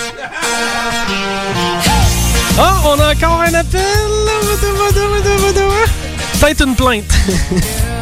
Oh, 2.60 2.62
on 2.86 3.00
a 3.00 3.14
encore 3.14 3.42
un 3.42 3.54
appel. 3.54 3.82
Peut-être 6.40 6.68
une 6.68 6.76
plainte. 6.76 7.14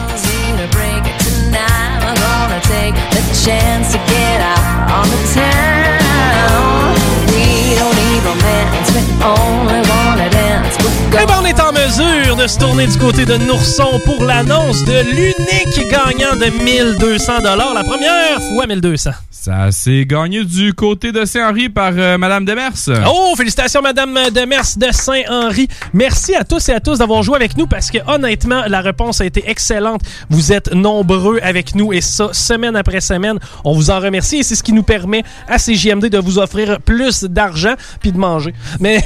Eh 11.14 11.26
ben, 11.26 11.34
on 11.42 11.46
est 11.46 11.60
en 11.60 11.74
mesure 11.74 12.36
de 12.38 12.48
se 12.48 12.58
tourner 12.58 12.88
du 12.88 12.98
côté 12.98 13.26
de 13.26 13.36
Nourson 13.36 14.00
pour 14.06 14.24
l'annonce 14.24 14.84
de 14.86 15.04
l'unique 15.12 15.90
gagnant 15.90 16.36
de 16.36 16.64
1200 16.64 17.34
La 17.44 17.84
première 17.84 18.42
fois 18.54 18.66
1200. 18.66 19.12
Ça 19.30 19.72
s'est 19.72 20.06
gagné 20.06 20.46
du 20.46 20.74
côté 20.74 21.12
de 21.12 21.26
Saint-Henri 21.26 21.68
par 21.68 21.94
euh, 21.98 22.18
Madame 22.20 22.46
Demers. 22.46 22.74
Oh, 23.12 23.34
félicitations 23.36 23.82
Madame 23.82 24.14
Demers 24.32 24.78
de 24.78 24.88
Saint-Henri. 24.92 25.68
Merci 25.94 26.36
à 26.36 26.44
tous 26.44 26.70
et 26.70 26.74
à 26.74 26.80
tous 26.80 27.00
d'avoir 27.00 27.24
joué 27.24 27.38
avec 27.38 27.58
nous 27.58 27.66
parce 27.66 27.90
que 27.90 27.98
honnêtement, 28.08 28.62
la 28.68 28.82
réponse 28.82 29.20
a 29.20 29.26
été 29.26 29.44
excellente. 29.50 30.02
Vous 30.30 30.54
êtes 30.54 30.74
nombreux 30.74 31.40
avec 31.42 31.74
nous 31.74 31.92
et 31.92 32.02
ça, 32.02 32.30
semaine 32.34 32.76
après 32.76 33.02
semaine, 33.02 33.40
on 33.66 33.74
vous 33.74 33.90
en 33.90 34.00
remercie 34.00 34.38
et 34.38 34.44
c'est 34.44 34.56
ce 34.56 34.62
qui 34.62 34.74
nous 34.74 34.84
permet 34.84 35.24
à 35.48 35.58
CJMD 35.58 36.06
de 36.06 36.20
vous 36.20 36.38
offrir 36.38 36.80
plus 36.80 37.24
d'argent 37.24 37.74
puis 38.00 38.12
de 38.12 38.20
manger. 38.20 38.54
Mais 38.80 39.04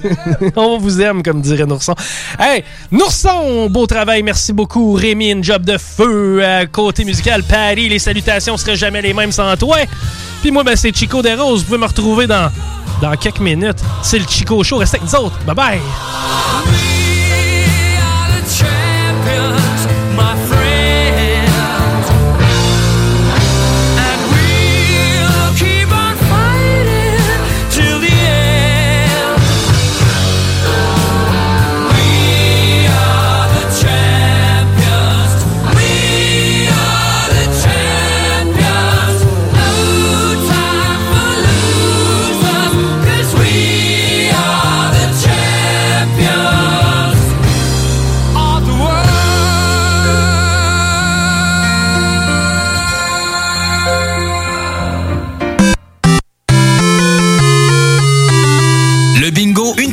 on 0.56 0.78
vous 0.78 1.00
aime, 1.00 1.24
comme 1.24 1.41
dirait 1.42 1.66
Nourson. 1.66 1.94
Hey, 2.38 2.64
Nourson, 2.90 3.68
beau 3.68 3.86
travail, 3.86 4.22
merci 4.22 4.52
beaucoup. 4.52 4.94
Rémi, 4.94 5.30
une 5.30 5.44
job 5.44 5.64
de 5.64 5.76
feu. 5.78 6.40
Euh, 6.42 6.66
côté 6.66 7.04
musical, 7.04 7.42
Paris, 7.42 7.88
les 7.88 7.98
salutations 7.98 8.56
seraient 8.56 8.76
jamais 8.76 9.02
les 9.02 9.12
mêmes 9.12 9.32
sans 9.32 9.56
toi. 9.56 9.78
Puis 10.40 10.50
moi, 10.50 10.64
ben, 10.64 10.76
c'est 10.76 10.96
Chico 10.96 11.22
Desroses. 11.22 11.60
Vous 11.60 11.66
pouvez 11.66 11.78
me 11.78 11.86
retrouver 11.86 12.26
dans, 12.26 12.50
dans 13.00 13.14
quelques 13.16 13.40
minutes. 13.40 13.78
C'est 14.02 14.18
le 14.18 14.26
Chico 14.26 14.62
Show. 14.62 14.78
Restez 14.78 14.98
avec 14.98 15.12
nous 15.12 15.18
autres. 15.18 15.38
Bye 15.44 15.54
bye. 15.54 17.11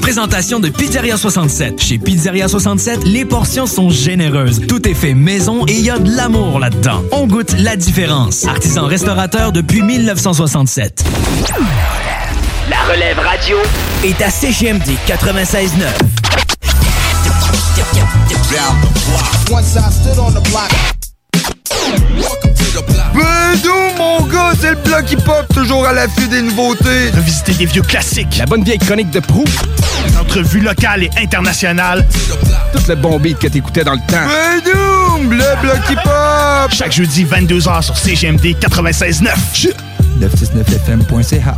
Présentation 0.09 0.59
de 0.59 0.69
Pizzeria 0.69 1.17
67. 1.17 1.79
Chez 1.79 1.99
Pizzeria 1.99 2.47
67, 2.47 3.03
les 3.03 3.25
portions 3.25 3.67
sont 3.67 3.91
généreuses. 3.91 4.59
Tout 4.67 4.89
est 4.89 4.95
fait 4.95 5.13
maison 5.13 5.67
et 5.67 5.73
il 5.73 5.81
y 5.81 5.91
a 5.91 5.99
de 5.99 6.09
l'amour 6.09 6.57
là-dedans. 6.57 7.03
On 7.11 7.27
goûte 7.27 7.53
la 7.59 7.75
différence. 7.75 8.47
Artisan 8.47 8.87
restaurateur 8.87 9.51
depuis 9.51 9.83
1967. 9.83 11.03
La 12.71 12.91
relève 12.91 13.19
radio 13.19 13.57
est 14.03 14.19
à 14.23 14.31
CGMD 14.31 14.89
96.9. 15.07 15.69
Once 19.51 19.75
I 19.75 19.91
stood 19.91 20.17
on 20.17 20.31
the 20.31 20.41
block. 20.49 20.98
Bédou, 23.13 23.73
mon 23.97 24.21
gars, 24.27 24.53
c'est 24.59 24.71
le 24.71 24.75
bloc 24.77 25.11
hip-hop, 25.11 25.45
toujours 25.53 25.85
à 25.85 25.93
l'affût 25.93 26.27
des 26.27 26.41
nouveautés. 26.41 27.09
Revisiter 27.15 27.53
des 27.53 27.65
vieux 27.65 27.81
classiques. 27.81 28.37
La 28.37 28.45
bonne 28.45 28.63
vieille 28.63 28.77
chronique 28.79 29.11
de 29.11 29.19
proue. 29.19 29.45
Les 30.07 30.17
entrevues 30.17 30.61
locales 30.61 31.03
et 31.03 31.09
internationales. 31.17 32.07
Tout 32.71 32.81
le 32.87 32.95
bon 32.95 33.19
beat 33.19 33.39
que 33.39 33.47
t'écoutais 33.47 33.83
dans 33.83 33.93
le 33.93 33.99
temps. 34.07 34.27
Bédou, 34.63 35.29
le 35.31 35.61
bloc 35.61 35.79
hip-hop. 35.89 36.71
Chaque 36.71 36.91
jeudi, 36.91 37.25
22h 37.25 37.81
sur 37.83 37.97
CGMD 37.97 38.55
96.9. 38.59 39.73
969fm.ca. 40.19 41.57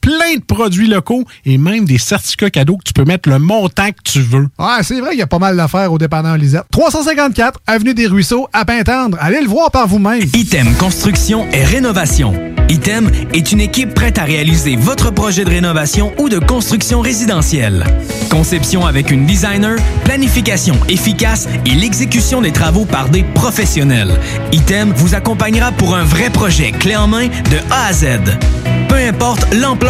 plein 0.00 0.36
de 0.36 0.42
produits 0.42 0.86
locaux 0.86 1.24
et 1.44 1.58
même 1.58 1.84
des 1.84 1.98
certificats 1.98 2.50
cadeaux 2.50 2.76
que 2.76 2.84
tu 2.84 2.92
peux 2.92 3.04
mettre 3.04 3.28
le 3.28 3.38
montant 3.38 3.88
que 3.90 4.02
tu 4.04 4.20
veux. 4.20 4.48
Ouais, 4.58 4.82
c'est 4.82 5.00
vrai 5.00 5.10
qu'il 5.10 5.18
y 5.18 5.22
a 5.22 5.26
pas 5.26 5.38
mal 5.38 5.56
d'affaires 5.56 5.92
au 5.92 5.98
dépanneur 5.98 6.36
Lisette. 6.36 6.64
354 6.70 7.60
Avenue 7.66 7.94
des 7.94 8.06
Ruisseaux, 8.06 8.48
à 8.52 8.64
Pintendre. 8.64 9.16
Allez 9.20 9.40
le 9.40 9.48
voir 9.48 9.70
par 9.70 9.86
vous-même. 9.86 10.22
Item 10.34 10.74
Construction 10.78 11.46
et 11.52 11.64
Rénovation. 11.64 12.34
Item 12.68 13.10
est 13.34 13.50
une 13.50 13.60
équipe 13.60 13.94
prête 13.94 14.16
à 14.18 14.22
réaliser 14.22 14.76
votre 14.76 15.10
projet 15.10 15.44
de 15.44 15.50
rénovation 15.50 16.12
ou 16.18 16.28
de 16.28 16.38
construction 16.38 17.00
résidentielle. 17.00 17.84
Conception 18.30 18.86
avec 18.86 19.10
une 19.10 19.26
designer, 19.26 19.76
planification 20.04 20.76
efficace 20.88 21.48
et 21.66 21.74
l'exécution 21.74 22.40
des 22.40 22.52
travaux 22.52 22.84
par 22.84 23.08
des 23.08 23.24
professionnels. 23.24 24.20
Item 24.52 24.92
vous 24.94 25.16
accompagnera 25.16 25.72
pour 25.72 25.96
un 25.96 26.04
vrai 26.04 26.30
projet 26.30 26.70
clé 26.70 26.94
en 26.94 27.08
main 27.08 27.26
de 27.26 27.58
A 27.72 27.86
à 27.86 27.92
Z. 27.92 28.06
Peu 28.88 28.96
importe 28.96 29.52
l'ampleur 29.52 29.89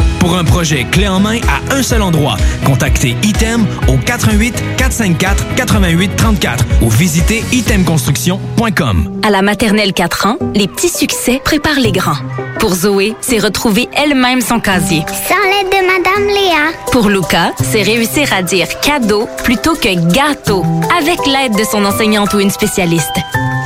Pour 0.21 0.37
un 0.37 0.43
projet 0.43 0.83
clé 0.83 1.07
en 1.07 1.19
main 1.19 1.39
à 1.49 1.73
un 1.73 1.81
seul 1.81 2.03
endroit, 2.03 2.37
contactez 2.63 3.17
Item 3.23 3.65
au 3.87 3.97
88 3.97 4.53
454 4.77 5.55
88 5.55 6.15
34 6.15 6.65
ou 6.83 6.91
visitez 6.91 7.43
itemconstruction.com. 7.51 9.19
À 9.23 9.31
la 9.31 9.41
maternelle 9.41 9.93
4 9.93 10.27
ans, 10.27 10.37
les 10.53 10.67
petits 10.67 10.89
succès 10.89 11.41
préparent 11.43 11.79
les 11.79 11.91
grands. 11.91 12.19
Pour 12.59 12.75
Zoé, 12.75 13.15
c'est 13.21 13.39
retrouver 13.39 13.89
elle-même 13.93 14.41
son 14.41 14.59
casier. 14.59 15.03
Sans 15.27 15.41
l'aide 15.49 15.71
de 15.71 15.87
Madame 15.87 16.27
Léa. 16.27 16.77
Pour 16.91 17.09
Luca, 17.09 17.53
c'est 17.59 17.81
réussir 17.81 18.31
à 18.31 18.43
dire 18.43 18.67
cadeau 18.81 19.27
plutôt 19.43 19.73
que 19.73 20.13
gâteau 20.13 20.63
avec 20.99 21.17
l'aide 21.25 21.57
de 21.57 21.63
son 21.63 21.83
enseignante 21.83 22.35
ou 22.35 22.39
une 22.39 22.51
spécialiste. 22.51 23.17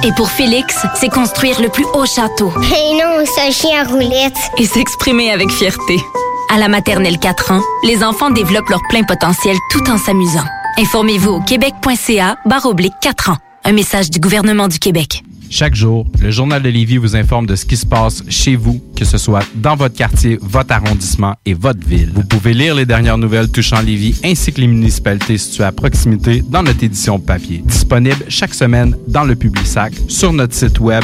Et 0.05 0.13
pour 0.13 0.29
Félix, 0.29 0.77
c'est 0.95 1.09
construire 1.09 1.59
le 1.59 1.67
plus 1.67 1.85
haut 1.93 2.05
château. 2.05 2.53
Et 2.63 2.93
non, 2.93 3.25
c'est 3.25 3.49
un 3.49 3.51
chien 3.51 3.81
à 3.81 3.83
roulette. 3.83 4.37
Et 4.57 4.65
s'exprimer 4.65 5.31
avec 5.31 5.51
fierté. 5.51 5.99
À 6.49 6.57
la 6.57 6.67
maternelle 6.67 7.17
4 7.17 7.51
ans, 7.51 7.61
les 7.83 8.03
enfants 8.03 8.29
développent 8.29 8.69
leur 8.69 8.81
plein 8.87 9.03
potentiel 9.03 9.57
tout 9.71 9.89
en 9.89 9.97
s'amusant. 9.97 10.43
Informez-vous 10.77 11.31
au 11.31 11.41
québec.ca 11.41 12.37
barre 12.45 12.65
oblique 12.65 12.93
4 13.01 13.31
ans. 13.31 13.37
Un 13.63 13.71
message 13.71 14.11
du 14.11 14.19
gouvernement 14.19 14.67
du 14.67 14.77
Québec. 14.77 15.23
Chaque 15.49 15.75
jour, 15.75 16.05
le 16.21 16.31
Journal 16.31 16.61
de 16.61 16.69
Lévis 16.69 16.97
vous 16.97 17.15
informe 17.15 17.45
de 17.45 17.55
ce 17.55 17.65
qui 17.65 17.77
se 17.77 17.85
passe 17.85 18.23
chez 18.29 18.55
vous, 18.55 18.81
que 18.95 19.05
ce 19.05 19.17
soit 19.17 19.45
dans 19.55 19.75
votre 19.75 19.95
quartier, 19.95 20.37
votre 20.41 20.73
arrondissement 20.73 21.35
et 21.45 21.53
votre 21.53 21.85
ville. 21.85 22.11
Vous 22.13 22.23
pouvez 22.23 22.53
lire 22.53 22.75
les 22.75 22.85
dernières 22.85 23.17
nouvelles 23.17 23.49
touchant 23.49 23.81
Lévis 23.81 24.19
ainsi 24.23 24.51
que 24.53 24.61
les 24.61 24.67
municipalités 24.67 25.37
situées 25.37 25.63
à 25.63 25.71
proximité 25.71 26.43
dans 26.47 26.63
notre 26.63 26.83
édition 26.83 27.19
papier. 27.19 27.63
Disponible 27.65 28.25
chaque 28.27 28.53
semaine 28.53 28.95
dans 29.07 29.23
le 29.23 29.35
Publisac, 29.35 29.93
sur 30.07 30.33
notre 30.33 30.53
site 30.53 30.79
web 30.79 31.03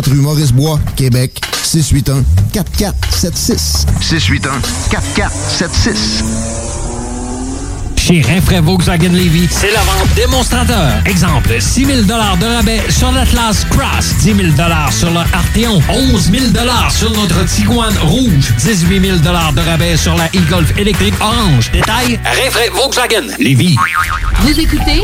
rue 0.07 0.15
Maurice-Bois, 0.15 0.79
Québec, 0.95 1.41
681 1.63 2.23
4476. 2.53 3.85
681 4.01 4.51
4476. 4.89 6.23
Chez 8.01 8.21
Rinfraie 8.21 8.61
Volkswagen 8.61 9.09
Levy, 9.09 9.47
c'est 9.51 9.71
la 9.71 9.81
vente 9.81 10.13
démonstrateur. 10.15 10.91
Exemple, 11.05 11.55
6 11.59 11.85
000 11.85 12.01
de 12.01 12.13
rabais 12.55 12.81
sur 12.89 13.11
l'Atlas 13.11 13.63
Cross, 13.69 14.15
10 14.21 14.35
000 14.35 14.47
sur 14.89 15.11
le 15.11 15.19
Arteon, 15.19 15.81
11 15.87 16.31
000 16.31 16.45
sur 16.89 17.11
notre 17.11 17.45
Tiguan 17.45 17.93
Rouge, 18.01 18.53
18 18.57 19.01
000 19.01 19.17
de 19.19 19.29
rabais 19.69 19.97
sur 19.97 20.15
la 20.15 20.25
e-Golf 20.25 20.75
électrique 20.79 21.13
orange. 21.21 21.69
Détail, 21.71 22.19
Rinfraie 22.25 22.69
Volkswagen 22.73 23.27
Levy. 23.39 23.75
Vous 24.39 24.59
écoutez? 24.59 25.03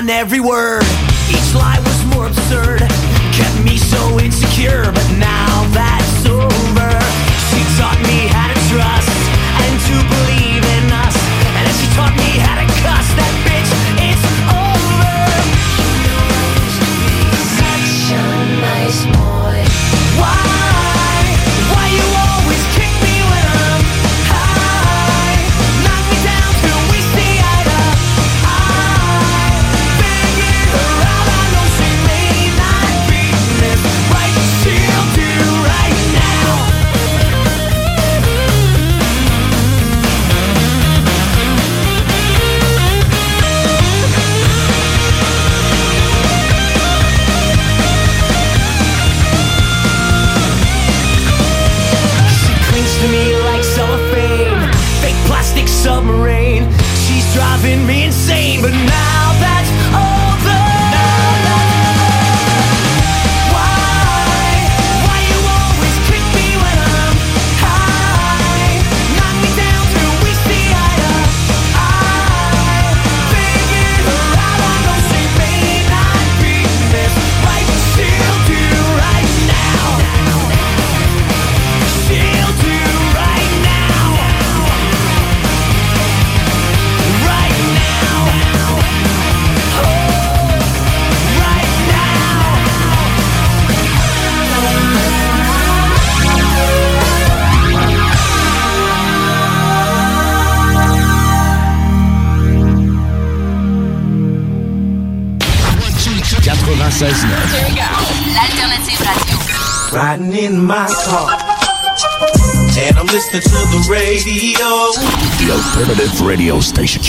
on 0.00 0.08
every 0.08 0.40
word. 0.40 0.79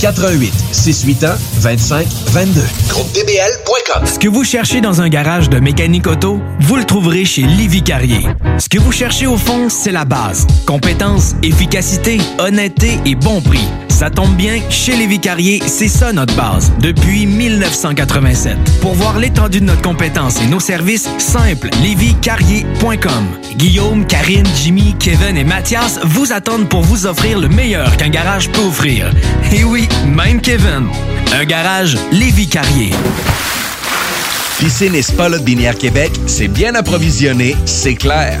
88 0.00 0.52
681 0.72 1.36
25 1.60 2.06
22. 2.28 2.62
GroupeDBL.com. 2.88 4.06
Ce 4.06 4.18
que 4.18 4.28
vous 4.28 4.44
cherchez 4.44 4.80
dans 4.80 5.02
un 5.02 5.08
garage 5.08 5.50
de 5.50 5.58
mécanique 5.60 6.06
auto, 6.06 6.40
vous 6.60 6.76
le 6.76 6.84
trouverez 6.84 7.24
chez 7.24 7.42
Livy 7.42 7.82
Carrier. 7.82 8.26
Ce 8.58 8.68
que 8.68 8.78
vous 8.78 8.92
cherchez 8.92 9.26
au 9.26 9.36
fond, 9.36 9.68
c'est 9.68 9.92
la 9.92 10.04
base. 10.04 10.46
Compétence, 10.66 11.34
efficacité, 11.42 12.18
honnêteté 12.38 12.98
et 13.04 13.14
bon 13.14 13.42
prix. 13.42 13.68
Ça 14.00 14.08
tombe 14.08 14.34
bien, 14.34 14.62
chez 14.70 14.96
Lévi 14.96 15.20
Carrier, 15.20 15.62
c'est 15.66 15.86
ça 15.86 16.10
notre 16.10 16.34
base, 16.34 16.72
depuis 16.80 17.26
1987. 17.26 18.56
Pour 18.80 18.94
voir 18.94 19.18
l'étendue 19.18 19.60
de 19.60 19.66
notre 19.66 19.82
compétence 19.82 20.40
et 20.40 20.46
nos 20.46 20.58
services, 20.58 21.06
simple, 21.18 21.68
lévicarrier.com. 21.82 23.26
Guillaume, 23.56 24.06
Karine, 24.06 24.46
Jimmy, 24.56 24.96
Kevin 24.98 25.36
et 25.36 25.44
Mathias 25.44 26.00
vous 26.02 26.32
attendent 26.32 26.70
pour 26.70 26.80
vous 26.80 27.04
offrir 27.04 27.38
le 27.38 27.50
meilleur 27.50 27.94
qu'un 27.98 28.08
garage 28.08 28.48
peut 28.48 28.62
offrir. 28.62 29.12
Et 29.52 29.64
oui, 29.64 29.86
même 30.06 30.40
Kevin. 30.40 30.88
Un 31.34 31.44
garage 31.44 31.98
Lévi 32.10 32.48
Carrier. 32.48 32.92
Piscine 34.58 34.94
et 34.94 35.02
Spa 35.02 35.28
Binière 35.40 35.76
Québec, 35.76 36.12
c'est 36.26 36.48
bien 36.48 36.74
approvisionné, 36.74 37.54
c'est 37.66 37.96
clair. 37.96 38.40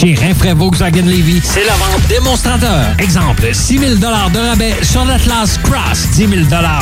Chez 0.00 0.14
Rinfraie 0.14 0.54
Volkswagen 0.54 1.06
Levy, 1.06 1.40
c'est 1.42 1.64
la 1.64 1.72
vente 1.72 2.06
démonstrateur. 2.08 2.94
Exemple, 3.00 3.48
6 3.52 3.78
000 3.78 3.94
de 3.96 4.06
rabais 4.06 4.76
sur 4.80 5.04
l'Atlas 5.04 5.58
Cross, 5.64 6.10
10 6.12 6.18
000 6.18 6.30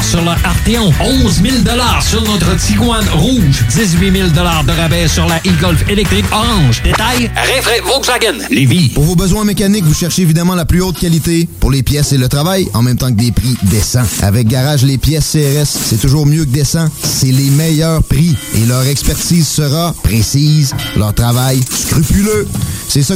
sur 0.02 0.20
le 0.20 0.32
Arteon, 0.44 0.92
11 1.00 1.40
000 1.42 1.54
sur 2.02 2.22
notre 2.24 2.54
Tiguan 2.58 3.02
Rouge, 3.14 3.64
18 3.74 4.12
000 4.12 4.28
de 4.28 4.70
rabais 4.70 5.08
sur 5.08 5.26
la 5.26 5.38
e-Golf 5.38 5.88
électrique 5.88 6.26
orange. 6.30 6.82
Détail, 6.82 7.30
Rinfraie 7.34 7.80
Volkswagen 7.86 8.36
Levy. 8.50 8.90
Pour 8.90 9.04
vos 9.04 9.16
besoins 9.16 9.46
mécaniques, 9.46 9.84
vous 9.84 9.94
cherchez 9.94 10.20
évidemment 10.20 10.54
la 10.54 10.66
plus 10.66 10.82
haute 10.82 10.98
qualité 10.98 11.48
pour 11.58 11.70
les 11.70 11.82
pièces 11.82 12.12
et 12.12 12.18
le 12.18 12.28
travail, 12.28 12.68
en 12.74 12.82
même 12.82 12.98
temps 12.98 13.08
que 13.08 13.18
des 13.18 13.32
prix 13.32 13.56
décents. 13.62 14.04
Avec 14.20 14.46
Garage 14.46 14.82
Les 14.82 14.98
Pièces 14.98 15.32
CRS, 15.32 15.64
c'est 15.64 16.02
toujours 16.02 16.26
mieux 16.26 16.44
que 16.44 16.50
décent. 16.50 16.90
C'est 17.02 17.32
les 17.32 17.48
meilleurs 17.48 18.02
prix 18.02 18.36
et 18.56 18.66
leur 18.66 18.84
expertise 18.84 19.48
sera 19.48 19.94
précise, 20.02 20.74
leur 20.98 21.14
travail 21.14 21.62
scrupuleux. 21.70 22.46
C'est 22.88 23.06
ça 23.06 23.15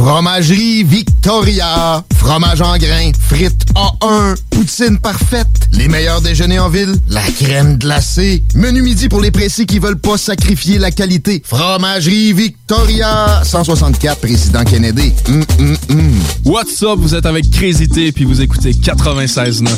681 0.00 0.04
4476. 0.04 0.04
Fromagerie 0.04 0.82
Victoria. 0.84 2.02
Fromage 2.16 2.62
en 2.62 2.76
grains, 2.78 3.12
frites 3.18 3.66
A1, 3.74 4.34
poutine 4.50 4.98
parfaite, 4.98 5.68
les 5.72 5.88
meilleurs 5.88 6.20
déjeuners 6.20 6.58
en 6.58 6.68
ville, 6.68 6.96
la 7.08 7.22
crème 7.22 7.76
glacée, 7.76 8.42
menu 8.54 8.82
midi 8.82 9.08
pour 9.08 9.20
les 9.20 9.30
précis 9.30 9.66
qui 9.66 9.78
veulent 9.78 9.98
pas 9.98 10.16
sacrifier 10.16 10.78
la 10.78 10.90
qualité. 10.90 11.42
Fromagerie 11.44 12.32
Victoria. 12.32 13.42
164 13.44 14.20
Président 14.20 14.64
Kennedy. 14.64 15.12
Hum, 15.28 15.44
hum, 15.58 15.76
hum. 15.90 16.12
What's 16.46 16.82
up, 16.82 16.98
vous 16.98 17.14
êtes 17.14 17.26
avec 17.26 17.50
Crazy 17.50 17.88
T 17.88 18.12
puis 18.12 18.24
vous 18.24 18.40
écoutez 18.40 18.72
96.9. 18.72 19.68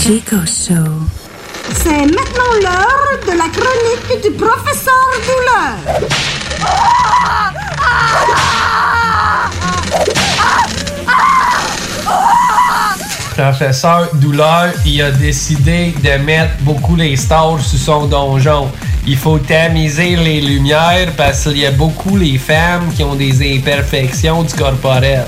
Chico 0.00 0.36
Show. 0.46 1.19
C'est 1.74 2.06
maintenant 2.06 2.52
l'heure 2.62 3.18
de 3.26 3.32
la 3.32 3.48
chronique 3.48 4.22
du 4.22 4.30
professeur 4.32 4.94
Douleur. 5.26 6.00
Professeur 13.36 14.08
Douleur, 14.14 14.72
il 14.84 15.02
a 15.02 15.10
décidé 15.12 15.94
de 16.02 16.22
mettre 16.22 16.52
beaucoup 16.60 16.96
les 16.96 17.16
stars 17.16 17.60
sur 17.60 17.78
son 17.78 18.06
donjon. 18.06 18.70
Il 19.06 19.16
faut 19.16 19.38
tamiser 19.38 20.16
les 20.16 20.40
lumières 20.40 21.12
parce 21.16 21.44
qu'il 21.44 21.58
y 21.58 21.66
a 21.66 21.70
beaucoup 21.70 22.16
les 22.16 22.38
femmes 22.38 22.92
qui 22.94 23.02
ont 23.02 23.14
des 23.14 23.56
imperfections 23.56 24.42
du 24.42 24.54
corporel. 24.54 25.24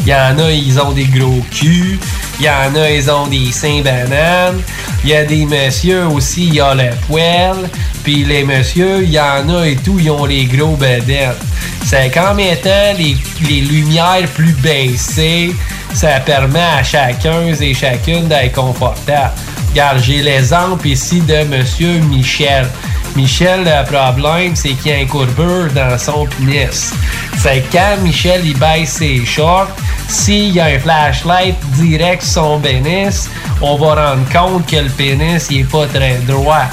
Il 0.00 0.08
y 0.08 0.14
en 0.14 0.38
a, 0.38 0.50
ils 0.50 0.80
ont 0.80 0.92
des 0.92 1.04
gros 1.04 1.42
culs. 1.50 1.98
Il 2.38 2.46
y 2.46 2.48
en 2.48 2.74
a, 2.74 2.90
ils 2.90 3.10
ont 3.10 3.26
des 3.26 3.52
seins 3.52 3.82
bananes. 3.82 4.60
Il 5.04 5.10
y 5.10 5.14
a 5.14 5.24
des 5.24 5.44
messieurs 5.44 6.06
aussi, 6.06 6.46
il 6.48 6.54
y 6.54 6.60
a 6.60 6.74
le 6.74 6.90
poêle. 7.06 7.68
Puis 8.04 8.24
les 8.24 8.44
messieurs, 8.44 9.02
il 9.02 9.10
y 9.10 9.20
en 9.20 9.48
a 9.48 9.66
et 9.66 9.76
tout, 9.76 9.98
ils 9.98 10.10
ont 10.10 10.24
les 10.24 10.44
gros 10.44 10.76
bedettes. 10.76 11.40
C'est 11.84 12.10
qu'en 12.10 12.34
mettant 12.34 12.96
les, 12.98 13.16
les 13.48 13.60
lumières 13.60 14.26
plus 14.34 14.52
baissées, 14.54 15.54
ça 15.94 16.20
permet 16.20 16.60
à 16.60 16.82
chacun 16.82 17.46
et 17.60 17.74
chacune 17.74 18.28
d'être 18.28 18.52
confortable. 18.52 19.32
Regarde, 19.70 19.98
j'ai 20.02 20.22
l'exemple 20.22 20.86
ici 20.88 21.20
de 21.20 21.44
Monsieur 21.44 21.98
Michel. 22.00 22.66
Michel, 23.14 23.64
le 23.64 23.84
problème, 23.84 24.56
c'est 24.56 24.70
qu'il 24.70 24.92
y 24.92 24.94
a 24.94 24.98
un 24.98 25.06
courbure 25.06 25.68
dans 25.74 25.98
son 25.98 26.26
pénis. 26.26 26.92
C'est 27.36 27.62
quand 27.70 27.98
Michel 28.02 28.40
il 28.44 28.58
baisse 28.58 28.94
ses 28.94 29.24
shorts, 29.24 29.68
s'il 30.08 30.54
y 30.54 30.60
a 30.60 30.66
un 30.66 30.78
flashlight 30.78 31.56
direct 31.74 32.22
sur 32.22 32.42
son 32.42 32.60
pénis, 32.60 33.28
on 33.60 33.76
va 33.76 34.12
rendre 34.12 34.28
compte 34.32 34.66
que 34.66 34.76
le 34.76 34.88
pénis 34.88 35.46
il 35.50 35.60
est 35.60 35.64
pas 35.64 35.86
très 35.86 36.18
droit. 36.26 36.64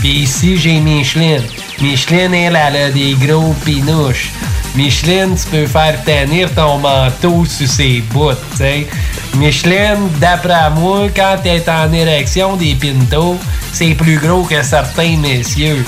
Puis 0.00 0.22
ici, 0.22 0.56
j'ai 0.56 0.80
Micheline. 0.80 1.42
Micheline, 1.80 2.34
elle, 2.34 2.56
elle 2.56 2.76
a 2.76 2.90
des 2.90 3.14
gros 3.14 3.54
pinouches. 3.64 4.30
Micheline, 4.74 5.36
tu 5.36 5.46
peux 5.46 5.66
faire 5.66 6.02
tenir 6.04 6.52
ton 6.52 6.78
manteau 6.78 7.44
sur 7.44 7.68
ses 7.68 8.02
bouts, 8.10 8.32
tu 8.52 8.56
sais. 8.56 8.88
Micheline, 9.36 10.08
d'après 10.20 10.70
moi, 10.70 11.08
quand 11.14 11.36
elle 11.44 11.56
est 11.58 11.68
en 11.68 11.92
érection 11.92 12.56
des 12.56 12.74
pintos, 12.74 13.38
c'est 13.72 13.94
plus 13.94 14.18
gros 14.18 14.42
que 14.42 14.62
certains 14.62 15.16
messieurs. 15.16 15.84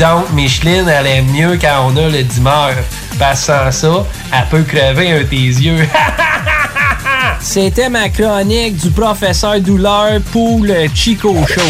Donc, 0.00 0.30
Micheline, 0.32 0.88
elle 0.88 1.06
aime 1.06 1.30
mieux 1.30 1.58
quand 1.60 1.88
on 1.92 1.96
a 1.96 2.08
le 2.08 2.22
dimeur. 2.22 2.72
Parce 3.18 3.40
que 3.40 3.46
sans 3.46 3.70
ça, 3.70 4.06
elle 4.32 4.48
peut 4.48 4.62
crever 4.62 5.12
un 5.12 5.18
de 5.18 5.24
tes 5.24 5.36
yeux. 5.36 5.86
C'était 7.40 7.90
ma 7.90 8.08
chronique 8.08 8.76
du 8.76 8.90
professeur 8.90 9.60
Douleur 9.60 10.20
pour 10.32 10.64
le 10.64 10.86
Chico 10.94 11.34
Show. 11.46 11.60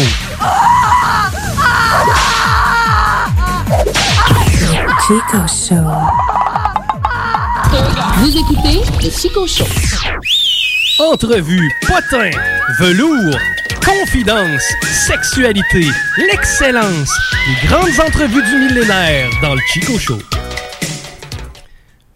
Chico 5.07 5.47
Show. 5.47 6.32
Vous 8.17 8.37
écoutez 8.37 8.79
le 9.03 9.09
Chico 9.09 9.47
Show. 9.47 9.65
Entrevue, 10.99 11.71
potin, 11.81 12.29
velours, 12.79 13.35
confidence, 13.83 14.61
sexualité, 14.83 15.87
l'excellence, 16.17 17.09
les 17.47 17.67
grandes 17.67 17.99
entrevues 17.99 18.43
du 18.43 18.55
millénaire 18.57 19.29
dans 19.41 19.55
le 19.55 19.61
Chico 19.71 19.97
Show. 19.97 20.19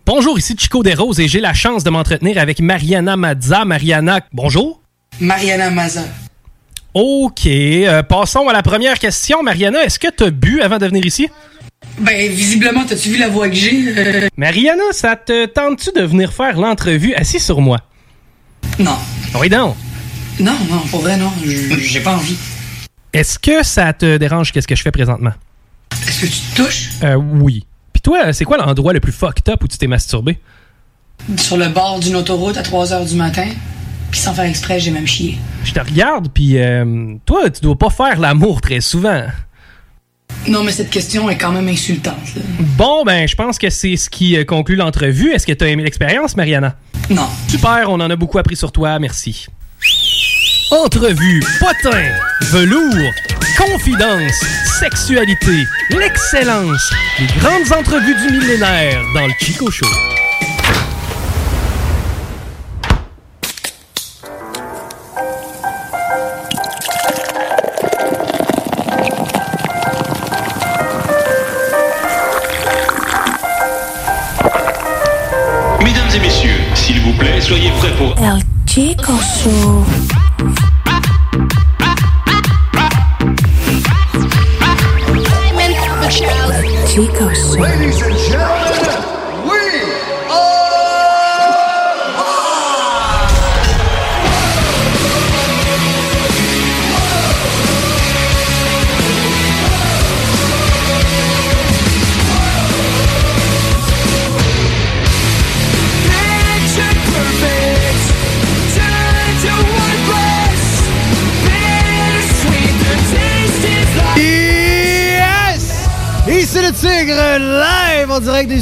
Bonjour, 0.06 0.38
ici 0.38 0.56
Chico 0.58 0.84
Desroses 0.84 1.20
et 1.20 1.28
j'ai 1.28 1.42
la 1.42 1.54
chance 1.54 1.84
de 1.84 1.90
m'entretenir 1.90 2.38
avec 2.38 2.60
Mariana 2.62 3.18
Mazza. 3.18 3.66
Mariana, 3.66 4.22
bonjour. 4.32 4.82
Mariana 5.20 5.70
Maza. 5.70 6.04
OK. 6.94 7.46
euh, 7.46 8.04
passons 8.04 8.48
à 8.48 8.54
la 8.54 8.64
première 8.64 8.98
question. 9.00 9.44
Mariana, 9.44 9.84
est-ce 9.84 10.00
que 10.00 10.08
tu 10.16 10.24
as 10.24 10.30
bu 10.30 10.62
avant 10.62 10.78
de 10.78 10.86
venir 10.88 11.06
ici? 11.06 11.30
Ben, 12.00 12.32
visiblement, 12.32 12.86
t'as-tu 12.86 13.10
vu 13.10 13.18
la 13.18 13.28
voix 13.28 13.50
que 13.50 13.56
j'ai? 13.56 13.94
Euh, 13.98 14.28
Mariana, 14.38 14.84
ça 14.92 15.16
te 15.16 15.46
tente-tu 15.48 15.92
de 16.00 16.06
venir 16.06 16.32
faire 16.32 16.58
l'entrevue 16.58 17.14
assis 17.16 17.40
sur 17.40 17.60
moi? 17.60 17.80
Non. 18.78 18.98
Oui, 19.40 19.50
non. 19.50 19.76
Non, 20.40 20.56
non, 20.70 20.80
pour 20.92 21.02
vrai, 21.02 21.18
non. 21.18 21.32
J'ai 21.44 22.00
pas 22.02 22.14
envie. 22.16 22.38
Est-ce 23.14 23.40
que 23.40 23.64
ça 23.64 23.94
te 23.94 24.18
dérange 24.18 24.52
qu'est-ce 24.52 24.68
que 24.68 24.76
je 24.76 24.84
fais 24.84 24.92
présentement? 24.92 25.32
Est-ce 26.08 26.22
que 26.22 26.26
tu 26.28 26.38
te 26.40 26.56
touches? 26.62 26.90
Euh, 27.04 27.16
oui. 27.16 27.66
Puis 27.94 28.02
toi, 28.02 28.32
c'est 28.32 28.46
quoi 28.46 28.58
l'endroit 28.58 28.94
le 28.94 29.00
plus 29.00 29.12
fucked 29.12 29.50
up 29.50 29.64
où 29.64 29.68
tu 29.68 29.78
t'es 29.80 29.88
masturbé? 29.88 30.38
Sur 31.38 31.58
le 31.58 31.70
bord 31.70 32.00
d'une 32.00 32.16
autoroute 32.16 32.58
à 32.58 32.62
3 32.62 32.94
heures 32.94 33.06
du 33.06 33.16
matin, 33.16 33.48
puis 34.12 34.20
sans 34.20 34.34
faire 34.34 34.46
exprès, 34.46 34.80
j'ai 34.80 34.92
même 34.92 35.08
chié. 35.08 35.40
Je 35.64 35.74
te 35.74 35.80
regarde, 35.80 36.30
puis 36.32 36.60
euh, 36.60 37.16
toi, 37.26 37.50
tu 37.50 37.62
dois 37.62 37.76
pas 37.78 37.90
faire 37.90 38.20
l'amour 38.20 38.62
très 38.62 38.82
souvent. 38.82 39.24
Non, 40.48 40.64
mais 40.64 40.72
cette 40.72 40.90
question 40.90 41.30
est 41.30 41.38
quand 41.38 41.52
même 41.52 41.68
insultante. 41.68 42.36
là. 42.36 42.42
Bon, 42.78 43.04
ben, 43.04 43.28
je 43.28 43.36
pense 43.36 43.58
que 43.58 43.70
c'est 43.70 43.98
ce 43.98 44.10
qui 44.10 44.38
euh, 44.38 44.46
conclut 44.46 44.76
l'entrevue. 44.76 45.34
Est-ce 45.34 45.46
que 45.48 45.54
tu 45.54 45.64
as 45.64 45.68
aimé 45.68 45.84
l'expérience, 45.84 46.36
Mariana? 46.38 46.76
Non. 47.10 47.28
Super, 47.48 47.86
on 47.90 47.96
en 48.00 48.10
a 48.10 48.16
beaucoup 48.16 48.38
appris 48.38 48.56
sur 48.56 48.72
toi, 48.72 48.98
merci. 49.00 49.48
Entrevue, 50.72 51.42
potin, 51.60 52.04
velours, 52.52 53.14
confidence, 53.58 54.34
sexualité, 54.80 55.64
l'excellence, 55.98 56.92
les 57.20 57.28
grandes 57.40 57.72
entrevues 57.72 58.16
du 58.28 58.38
millénaire 58.38 59.02
dans 59.16 59.28
le 59.28 59.34
Chico 59.40 59.72
Show. 59.72 59.86
El 78.20 78.44
Chico 78.66 79.14
Show. 79.14 79.87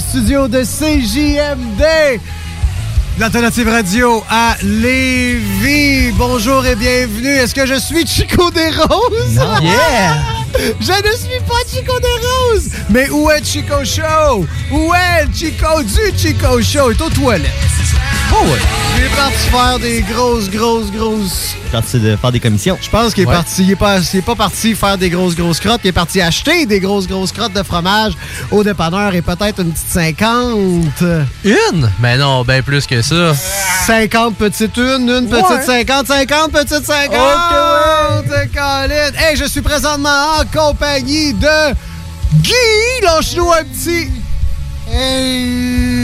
Studios 0.10 0.48
de 0.48 0.64
CJMD. 0.64 2.20
L'alternative 3.18 3.70
radio 3.70 4.24
à 4.30 4.56
Lévis. 4.62 6.12
Bonjour 6.18 6.66
et 6.66 6.76
bienvenue. 6.76 7.30
Est-ce 7.30 7.56
que 7.56 7.66
je 7.66 7.76
suis 7.76 8.06
Chico 8.06 8.52
des 8.52 8.70
Roses? 8.70 9.36
Non. 9.36 9.56
Yeah! 9.62 10.16
Je 10.80 10.92
ne 10.92 11.16
suis 11.18 11.40
pas 11.48 11.62
Chico 11.70 12.00
des 12.00 12.54
Roses. 12.54 12.70
Mais 12.90 13.10
où 13.10 13.30
est 13.30 13.44
Chico 13.46 13.84
Show? 13.84 14.46
Où 14.72 14.94
est 14.94 15.28
Chico 15.34 15.84
du 15.84 16.18
Chico 16.18 16.62
Show? 16.62 16.92
Il 16.92 16.98
est 16.98 17.02
aux 17.02 17.10
toilettes. 17.10 17.52
Oh 18.32 18.46
ouais. 18.46 18.60
Il 19.08 19.12
est 19.12 19.16
parti 19.16 19.50
faire 19.50 19.78
des 19.80 20.02
grosses, 20.02 20.50
grosses, 20.50 20.92
grosses 20.92 21.56
parti 21.72 22.00
de 22.00 22.16
faire 22.16 22.32
des 22.32 22.40
commissions. 22.40 22.76
je 22.82 22.90
pense 22.90 23.14
qu'il 23.14 23.24
est 23.24 23.28
Ouais. 23.28 23.34
parti. 23.34 23.64
Il 23.64 23.72
est 23.72 23.76
pas, 23.76 24.00
il 24.00 24.18
est 24.20 24.22
pas 24.24 24.34
parti 24.34 24.74
faire 24.74 24.98
des 24.98 25.12
grosses, 25.12 25.36
grosses 25.36 25.60
crottes. 25.60 25.82
Il 25.84 25.90
est 25.90 25.92
parti 25.92 26.22
acheter 26.22 26.66
des 26.66 26.80
grosses, 26.80 27.06
grosses 27.08 27.32
crottes 27.32 27.54
de 27.54 27.62
fromage 27.62 28.14
au 28.50 28.64
dépanneur 28.64 29.14
et 29.14 29.22
peut-être 29.22 29.60
une 29.62 29.74
petite 29.74 29.90
50. 29.92 31.04
Une? 31.44 31.92
Mais 32.00 32.18
non, 32.18 32.44
bien 32.44 32.64
plus 32.64 32.88
que 32.88 33.02
ça. 33.04 33.36
50 33.86 34.38
petites 34.38 34.76
une, 34.78 35.08
une 35.10 35.28
petite 35.30 35.50
Ouais. 35.52 35.86
50, 35.86 36.08
50 36.08 36.52
petites 36.52 36.86
50. 36.86 37.12
Ok, 37.14 38.32
ouais. 38.32 38.50
Colin. 38.54 39.12
Hey, 39.20 39.36
je 39.38 39.46
suis 39.46 39.62
présentement 39.62 40.40
en 40.40 40.46
compagnie 40.46 41.32
de 41.34 41.74
Guy. 42.42 42.54
Lâche-nous 43.04 43.52
un 43.52 43.64
petit. 43.66 44.10
Hey. 44.92 45.95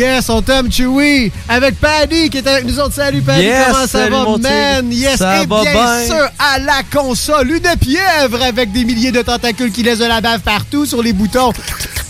Yes, 0.00 0.30
on 0.30 0.40
t'aime, 0.40 0.72
Chewy. 0.72 1.30
Avec 1.46 1.78
Paddy 1.78 2.30
qui 2.30 2.38
est 2.38 2.46
avec 2.46 2.64
nous 2.64 2.80
autres. 2.80 2.94
Salut, 2.94 3.20
Paddy. 3.20 3.42
Yes, 3.42 3.66
Comment 3.70 3.86
ça 3.86 4.08
va, 4.08 4.24
man? 4.38 4.90
Yes, 4.90 5.16
Ça 5.18 5.42
et 5.42 5.46
va 5.46 5.60
bien 5.60 5.72
bien. 5.74 6.06
sûr, 6.06 6.28
à 6.38 6.58
la 6.58 6.82
console, 6.90 7.50
une 7.50 7.76
pieuvre 7.78 8.42
avec 8.42 8.72
des 8.72 8.86
milliers 8.86 9.12
de 9.12 9.20
tentacules 9.20 9.70
qui 9.70 9.82
laissent 9.82 9.98
de 9.98 10.06
la 10.06 10.22
bave 10.22 10.40
partout 10.40 10.86
sur 10.86 11.02
les 11.02 11.12
boutons. 11.12 11.52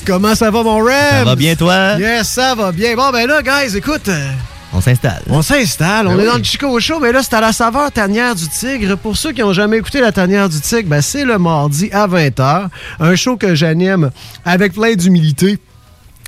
Comment 0.07 0.37
ça 0.37 0.53
va, 0.53 0.63
mon 0.63 0.77
Rem? 0.79 0.93
Ça 1.11 1.25
va 1.25 1.35
bien, 1.35 1.57
toi? 1.57 1.97
Yes, 1.99 2.29
ça 2.29 2.55
va 2.55 2.71
bien. 2.71 2.95
Bon, 2.95 3.11
ben 3.11 3.27
là, 3.27 3.43
guys, 3.43 3.77
écoute. 3.77 4.07
euh, 4.09 4.29
On 4.73 4.81
s'installe. 4.81 5.23
on 5.29 5.43
s'installe, 5.43 6.07
on 6.07 6.15
Ben 6.15 6.23
est 6.23 6.27
dans 6.27 6.37
le 6.39 6.45
Chico 6.45 6.79
Show, 6.79 7.01
mais 7.01 7.11
là, 7.11 7.23
c'est 7.25 7.35
à 7.35 7.41
la 7.41 7.53
saveur 7.53 7.91
tanière 7.91 8.37
du 8.37 8.47
tigre. 8.49 8.97
Pour 8.99 9.17
ceux 9.17 9.33
qui 9.33 9.41
n'ont 9.41 9.53
jamais 9.53 9.79
écouté 9.79 10.01
la 10.01 10.13
tanière 10.13 10.49
du 10.49 10.61
tigre, 10.61 10.89
ben, 10.89 11.03
c'est 11.03 11.25
le 11.25 11.39
mardi 11.39 11.91
à 11.93 12.07
20h. 12.07 12.69
Un 13.01 13.17
show 13.17 13.37
que 13.37 13.57
j'anime 13.57 14.11
avec 14.45 14.75
plein 14.75 14.95
d'humilité. 14.95 15.59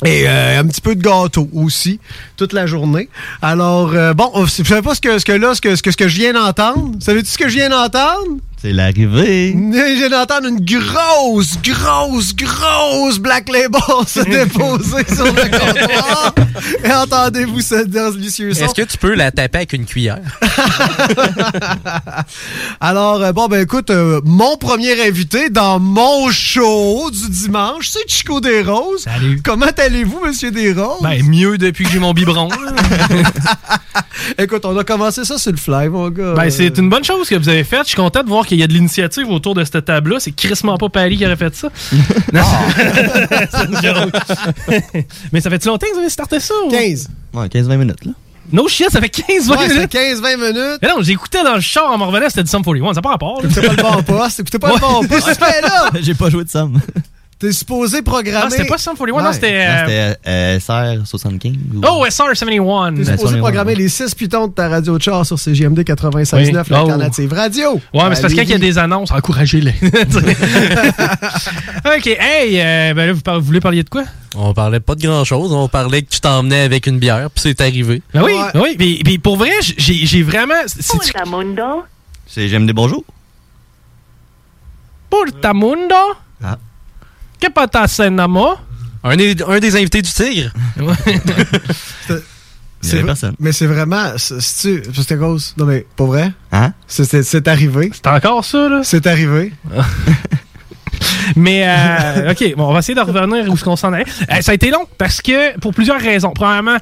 Et 0.04 0.28
euh, 0.28 0.60
un 0.60 0.66
petit 0.66 0.80
peu 0.80 0.94
de 0.94 1.02
gâteau 1.02 1.48
aussi, 1.54 2.00
toute 2.36 2.52
la 2.52 2.66
journée. 2.66 3.08
Alors, 3.40 3.92
euh, 3.94 4.14
bon, 4.14 4.30
vous 4.34 4.46
savez 4.48 4.82
pas 4.82 4.94
ce 4.94 5.00
que, 5.00 5.18
ce 5.18 5.24
que 5.24 5.32
là, 5.32 5.54
ce 5.54 5.60
que, 5.60 5.76
ce 5.76 5.82
que, 5.82 5.90
ce 5.90 5.96
que 5.96 6.08
je 6.08 6.16
viens 6.16 6.32
d'entendre? 6.32 6.92
Savez-tu 7.00 7.30
ce 7.30 7.38
que 7.38 7.48
je 7.48 7.54
viens 7.54 7.68
d'entendre? 7.68 8.38
C'est 8.62 8.72
l'arrivée. 8.72 9.56
Je 9.56 9.96
viens 9.96 10.08
d'entendre 10.08 10.46
une 10.46 10.60
grosse, 10.60 11.58
grosse, 11.64 12.32
grosse 12.32 13.18
Black 13.18 13.48
Label 13.48 13.80
se 14.06 14.20
déposer 14.24 15.04
sur 15.12 15.24
le 15.24 15.50
comptoir. 15.50 16.32
Et 16.84 16.92
entendez-vous 16.92 17.60
ce 17.60 17.84
délicieux 17.84 18.54
son? 18.54 18.66
Est-ce 18.66 18.74
que 18.74 18.82
tu 18.82 18.98
peux 18.98 19.14
la 19.14 19.32
taper 19.32 19.58
avec 19.58 19.72
une 19.72 19.84
cuillère? 19.84 20.20
Alors, 22.80 23.22
euh, 23.22 23.32
bon, 23.32 23.48
ben 23.48 23.62
écoute, 23.62 23.90
euh, 23.90 24.20
mon 24.24 24.56
premier 24.56 25.08
invité 25.08 25.50
dans 25.50 25.80
mon 25.80 26.30
show 26.30 27.10
du 27.10 27.30
dimanche, 27.30 27.88
c'est 27.88 28.08
Chico 28.08 28.40
des 28.40 28.62
Roses. 28.62 29.02
Salut. 29.02 29.40
Comment 29.44 29.66
allez-vous, 29.76 30.20
Monsieur 30.24 30.52
des 30.52 30.72
Roses? 30.72 31.02
Ben, 31.02 31.20
mieux 31.26 31.58
depuis 31.58 31.84
que 31.84 31.90
j'ai 31.90 31.98
mon 31.98 32.12
biberon. 32.12 32.48
écoute, 34.38 34.64
on 34.64 34.78
a 34.78 34.84
commencé 34.84 35.24
ça 35.24 35.36
sur 35.36 35.50
le 35.50 35.56
fly, 35.56 35.88
mon 35.88 36.10
gars. 36.10 36.34
Ben, 36.34 36.48
c'est 36.48 36.78
une 36.78 36.88
bonne 36.88 37.04
chose 37.04 37.28
que 37.28 37.34
vous 37.34 37.48
avez 37.48 37.64
faite. 37.64 37.82
Je 37.84 37.88
suis 37.88 37.96
content 37.96 38.22
de 38.22 38.28
voir 38.28 38.46
qu'il 38.52 38.60
y 38.60 38.64
a 38.64 38.66
de 38.66 38.74
l'initiative 38.74 39.28
autour 39.30 39.54
de 39.54 39.64
cette 39.64 39.84
table-là. 39.84 40.16
C'est 40.20 40.32
crissement 40.32 40.76
pas 40.76 40.88
Paris 40.90 41.16
qui 41.16 41.24
aurait 41.24 41.36
fait 41.36 41.54
ça. 41.54 41.68
Non. 42.32 42.42
Joke. 43.82 44.14
Mais 45.32 45.40
ça 45.40 45.50
fait-tu 45.50 45.68
longtemps 45.68 45.86
que 45.86 45.92
vous 45.94 46.00
avez 46.00 46.08
starté 46.10 46.38
ça? 46.40 46.54
ou? 46.66 46.70
15. 46.70 47.08
Ouais, 47.34 47.46
15-20 47.46 47.76
minutes, 47.76 48.04
là. 48.04 48.12
No 48.52 48.68
shit, 48.68 48.90
ça 48.90 49.00
fait 49.00 49.06
15-20 49.06 49.22
Ouais, 49.28 49.40
ça 49.40 49.56
fait 49.68 49.74
minutes. 49.74 49.94
15-20 49.94 50.36
minutes. 50.36 50.78
Mais 50.82 50.88
non, 50.88 51.00
j'écoutais 51.00 51.42
dans 51.42 51.54
le 51.54 51.60
char 51.60 51.90
en 51.90 51.96
me 51.96 52.04
revenant, 52.04 52.28
c'était 52.28 52.42
du 52.42 52.50
Sum 52.50 52.62
41. 52.62 52.88
Ça 52.88 52.94
n'a 52.96 53.02
pas 53.02 53.10
rapport. 53.10 53.40
Écoutez 53.42 53.62
pas 53.62 53.74
le 53.74 53.82
bon 53.82 54.02
poste, 54.02 54.40
écoutez 54.40 54.58
pas 54.58 54.72
le 54.74 54.78
bon 54.80 55.04
poste. 55.06 55.40
Là? 55.40 55.90
J'ai 56.00 56.14
pas 56.14 56.28
joué 56.28 56.44
de 56.44 56.50
somme. 56.50 56.80
T'es 57.42 57.50
supposé 57.50 58.02
programmer. 58.02 58.44
Ah, 58.46 58.50
c'était 58.50 58.66
pas 58.68 58.78
Sum 58.78 58.94
41, 58.96 59.20
non, 59.20 59.32
c'était. 59.32 59.50
Non, 59.52 59.74
euh, 59.88 60.14
C'était 60.14 60.30
euh, 60.30 60.58
SR75. 60.60 61.56
ou- 61.74 61.80
Oh, 61.84 62.06
SR71. 62.06 62.94
T'es 62.94 63.04
supposé 63.16 63.38
programmer 63.38 63.74
les 63.74 63.88
6 63.88 64.14
pitons 64.14 64.46
de 64.46 64.52
ta 64.52 64.68
radio 64.68 64.96
de 64.96 65.02
char 65.02 65.26
sur 65.26 65.36
CGMD 65.40 65.80
96.9, 65.82 66.36
Oui. 66.36 66.52
l'alternative 66.70 67.32
radio. 67.32 67.72
Ouais, 67.92 68.08
mais 68.08 68.14
c'est 68.14 68.22
parce 68.22 68.32
que 68.34 68.38
quand 68.38 68.44
il 68.46 68.50
y 68.50 68.54
a 68.54 68.58
des 68.58 68.78
annonces, 68.78 69.10
encouragez-les. 69.10 69.74
OK, 71.84 72.06
hey, 72.06 72.60
euh, 72.60 72.94
ben 72.94 73.06
là, 73.06 73.12
vous, 73.12 73.20
par- 73.22 73.40
vous 73.40 73.46
voulez 73.46 73.60
parler 73.60 73.82
de 73.82 73.88
quoi? 73.88 74.04
On 74.36 74.54
parlait 74.54 74.78
pas 74.78 74.94
de 74.94 75.02
grand-chose. 75.02 75.52
On 75.52 75.66
parlait 75.66 76.02
que 76.02 76.10
tu 76.10 76.20
t'emmenais 76.20 76.60
avec 76.62 76.86
une 76.86 77.00
bière, 77.00 77.28
puis 77.30 77.42
c'est 77.42 77.60
arrivé. 77.60 78.02
Ben 78.14 78.22
oui, 78.22 78.34
oui. 78.54 78.76
Puis, 78.78 79.00
puis 79.04 79.18
pour 79.18 79.36
vrai, 79.36 79.50
j'ai 79.60 80.06
j'ai 80.06 80.22
vraiment. 80.22 80.54
tu- 80.64 80.78
C'est 82.26 82.48
J'aime 82.48 82.66
des 82.66 82.72
bonjours. 82.72 83.04
Porta 85.10 85.52
mundo. 85.52 85.94
Ah. 86.42 86.56
Namo? 88.10 88.54
Un 89.04 89.16
des, 89.16 89.34
un 89.46 89.58
des 89.58 89.74
invités 89.76 90.00
du 90.02 90.10
Tigre. 90.12 90.52
C'est 92.84 93.02
personne. 93.04 93.34
Mais 93.38 93.52
c'est 93.52 93.66
vraiment. 93.66 94.12
c'est- 94.16 94.40
c'est-tu- 94.40 94.82
C'était 94.92 95.14
grosse. 95.14 95.54
Non, 95.56 95.66
mais 95.66 95.86
pas 95.96 96.04
vrai? 96.04 96.32
Hein? 96.50 96.72
C'est- 96.88 97.22
arrivé. 97.46 97.90
C'est 97.94 98.08
encore 98.08 98.44
ça, 98.44 98.68
là? 98.68 98.80
C'est 98.82 99.06
arrivé. 99.06 99.52
Mais, 101.36 101.62
euh, 101.66 102.32
OK, 102.32 102.54
bon, 102.56 102.68
on 102.68 102.72
va 102.72 102.80
essayer 102.80 102.94
de 102.94 103.00
revenir 103.00 103.48
où 103.50 103.56
ce 103.56 103.64
qu'on 103.64 103.76
s'en 103.76 103.92
allait. 103.92 104.04
Euh, 104.30 104.40
ça 104.40 104.52
a 104.52 104.54
été 104.54 104.70
long 104.70 104.86
parce 104.98 105.20
que, 105.22 105.56
pour 105.58 105.72
plusieurs 105.74 106.00
raisons. 106.00 106.32
Premièrement, 106.34 106.76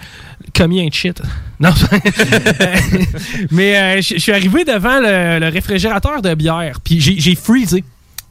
combien 0.56 0.86
de 0.86 0.92
shit. 0.94 1.20
Non, 1.60 1.68
mais 3.50 3.76
euh, 3.76 4.00
je 4.00 4.16
suis 4.18 4.32
arrivé 4.32 4.64
devant 4.64 4.98
le, 4.98 5.38
le 5.40 5.48
réfrigérateur 5.48 6.22
de 6.22 6.32
bière, 6.34 6.80
puis 6.82 7.02
j'ai 7.02 7.20
j'ai 7.20 7.34
freezé. 7.34 7.84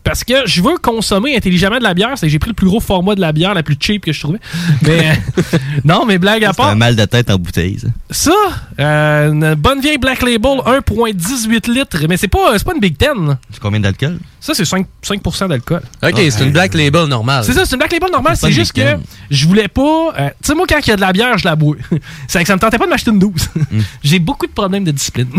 Parce 0.04 0.24
que 0.24 0.34
je 0.46 0.62
veux 0.62 0.78
consommer 0.82 1.36
intelligemment 1.36 1.78
de 1.78 1.84
la 1.84 1.94
bière, 1.94 2.12
c'est 2.16 2.26
que 2.26 2.32
j'ai 2.32 2.40
pris 2.40 2.50
le 2.50 2.56
plus 2.56 2.66
gros 2.68 2.80
format 2.80 3.16
de 3.16 3.22
la 3.22 3.32
bière, 3.32 3.54
la 3.54 3.64
plus 3.64 3.76
cheap 3.80 4.06
que 4.06 4.12
je 4.14 4.20
trouvais. 4.20 4.40
Mais 4.82 5.10
euh, 5.54 5.58
non, 5.84 6.06
mais 6.06 6.18
blague 6.18 6.44
à 6.46 6.54
C'est 6.54 6.62
un 6.62 6.66
part. 6.66 6.76
mal 6.76 6.96
de 6.96 7.06
tête 7.06 7.30
en 7.30 7.38
bouteille, 7.38 7.78
ça. 7.80 7.88
Ça, 8.10 8.32
euh, 8.80 9.32
une 9.32 9.54
bonne 9.56 9.82
vieille 9.82 9.98
Black 10.00 10.22
Label 10.24 10.58
1.18 10.66 11.72
litres, 11.72 11.98
mais 12.08 12.18
c'est 12.18 12.28
pas, 12.28 12.58
c'est 12.58 12.64
pas 12.64 12.74
une 12.74 12.80
Big 12.80 12.98
Ten. 12.98 13.38
C'est 13.52 13.60
combien 13.60 13.80
d'alcool? 13.80 14.20
Ça, 14.40 14.54
c'est 14.54 14.66
5, 14.66 14.88
5% 15.04 15.50
d'alcool. 15.50 15.82
Ok, 16.02 16.16
c'est 16.30 16.44
une 16.44 16.52
Black 16.52 16.74
Label 16.74 17.06
normale. 17.06 17.44
C'est 17.44 17.54
ça, 17.54 17.66
c'est 17.66 17.74
une 17.74 17.80
Black 17.80 17.92
Label 17.92 18.10
normale. 18.12 18.36
C'est 18.38 18.52
juste 18.52 18.74
que 18.74 18.98
je 19.30 19.48
voulais 19.48 19.68
pas. 19.68 20.14
euh, 20.18 20.30
tu 20.42 20.48
sais, 20.48 20.56
moi, 20.56 20.66
quand 20.68 20.80
il 20.80 20.88
y 20.90 20.92
a 20.92 20.96
de 20.96 21.02
la 21.02 21.12
bière, 21.12 21.38
je 21.38 21.46
la 21.46 21.56
bois. 21.56 21.76
c'est 22.28 22.42
que 22.42 22.48
ça 22.48 22.56
me 22.56 22.60
tentait 22.60 22.78
pas 22.78 22.86
de 22.86 22.90
m'acheter 22.90 23.12
une 23.12 23.20
12. 23.20 23.34
J'ai 24.04 24.20
beaucoup 24.20 24.48
de 24.48 24.52
problèmes 24.54 24.86
de 24.86 24.92
discipline. 24.92 25.30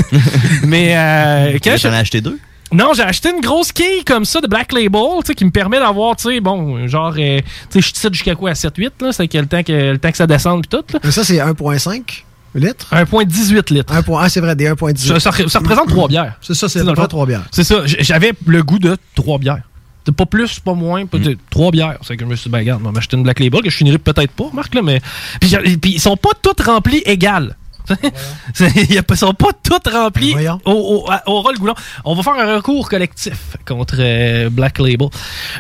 Mais 0.64 0.94
euh, 0.96 1.58
quand 1.64 1.76
je. 1.76 1.82
T'en 1.88 1.92
as 1.94 1.98
acheté 1.98 2.20
deux? 2.20 2.38
Non, 2.72 2.92
j'ai 2.94 3.02
acheté 3.02 3.30
une 3.30 3.40
grosse 3.40 3.72
quille 3.72 4.04
comme 4.04 4.24
ça 4.24 4.40
de 4.40 4.46
Black 4.46 4.72
Label, 4.72 5.00
tu 5.20 5.26
sais, 5.26 5.34
qui 5.34 5.44
me 5.44 5.50
permet 5.50 5.78
d'avoir, 5.78 6.14
tu 6.16 6.28
sais, 6.28 6.40
bon, 6.40 6.86
genre, 6.86 7.14
euh, 7.18 7.40
tu 7.70 7.80
sais, 7.82 7.88
je 7.88 7.92
tire 7.92 8.12
jusqu'à 8.12 8.34
quoi, 8.34 8.50
à 8.50 8.54
7-8, 8.54 8.90
là, 9.02 9.12
c'est 9.12 9.32
le 9.34 9.46
temps 9.46 9.62
que, 9.62 9.72
le 9.92 9.98
temps 9.98 10.10
que 10.10 10.16
ça 10.16 10.26
descende 10.26 10.62
pis 10.62 10.68
tout, 10.68 10.84
là. 10.92 11.00
Mais 11.02 11.10
ça, 11.10 11.24
c'est 11.24 11.38
1,5 11.38 12.24
litres? 12.54 12.86
1,18 12.92 13.70
litres. 13.72 13.92
Un 13.92 14.02
point- 14.02 14.22
ah, 14.24 14.28
c'est 14.28 14.40
vrai, 14.40 14.54
des 14.54 14.66
1,18. 14.66 14.98
Ça, 15.14 15.20
ça 15.20 15.30
re- 15.30 15.48
ça 15.48 15.58
représente 15.58 15.88
trois 15.88 16.08
bières. 16.08 16.34
C'est 16.40 16.54
ça, 16.54 16.68
c'est 16.68 16.78
fond. 16.94 17.06
trois 17.08 17.26
bières. 17.26 17.46
C'est 17.50 17.64
ça, 17.64 17.82
j'avais 17.86 18.32
le 18.46 18.62
goût 18.62 18.78
de 18.78 18.96
trois 19.14 19.38
bières. 19.38 19.62
C'est 20.06 20.14
pas 20.16 20.26
plus, 20.26 20.58
pas 20.60 20.74
moins, 20.74 21.04
pas 21.06 21.18
de- 21.24 21.36
trois 21.50 21.70
bières. 21.70 21.98
C'est 22.02 22.16
que 22.16 22.24
je 22.24 22.28
me 22.30 22.34
suis 22.34 22.44
dit, 22.48 22.52
ben 22.52 22.58
regarde, 22.60 22.82
m'acheter 22.82 23.16
une 23.16 23.22
Black 23.22 23.38
Label 23.38 23.60
que 23.62 23.70
je 23.70 23.76
finirai 23.76 23.98
peut-être 23.98 24.32
pas, 24.32 24.46
Marc, 24.52 24.74
là, 24.74 24.82
mais. 24.82 25.00
Puis, 25.40 25.50
puis 25.76 25.92
ils 25.92 26.00
sont 26.00 26.16
pas 26.16 26.30
toutes 26.40 26.62
remplies 26.62 27.02
égales. 27.04 27.56
Ils 28.91 28.99
a- 28.99 29.16
sont 29.16 29.34
pas 29.34 29.51
toutes 29.62 29.88
remplies 29.88 30.34
au, 30.64 30.70
au, 31.07 31.11
au 31.32 31.41
rôle 31.43 31.59
goulon. 31.59 31.74
On 32.05 32.14
va 32.14 32.22
faire 32.22 32.34
un 32.34 32.57
recours 32.57 32.88
collectif 32.88 33.57
contre 33.66 33.97
euh, 33.99 34.49
Black 34.51 34.78
Label. 34.78 35.09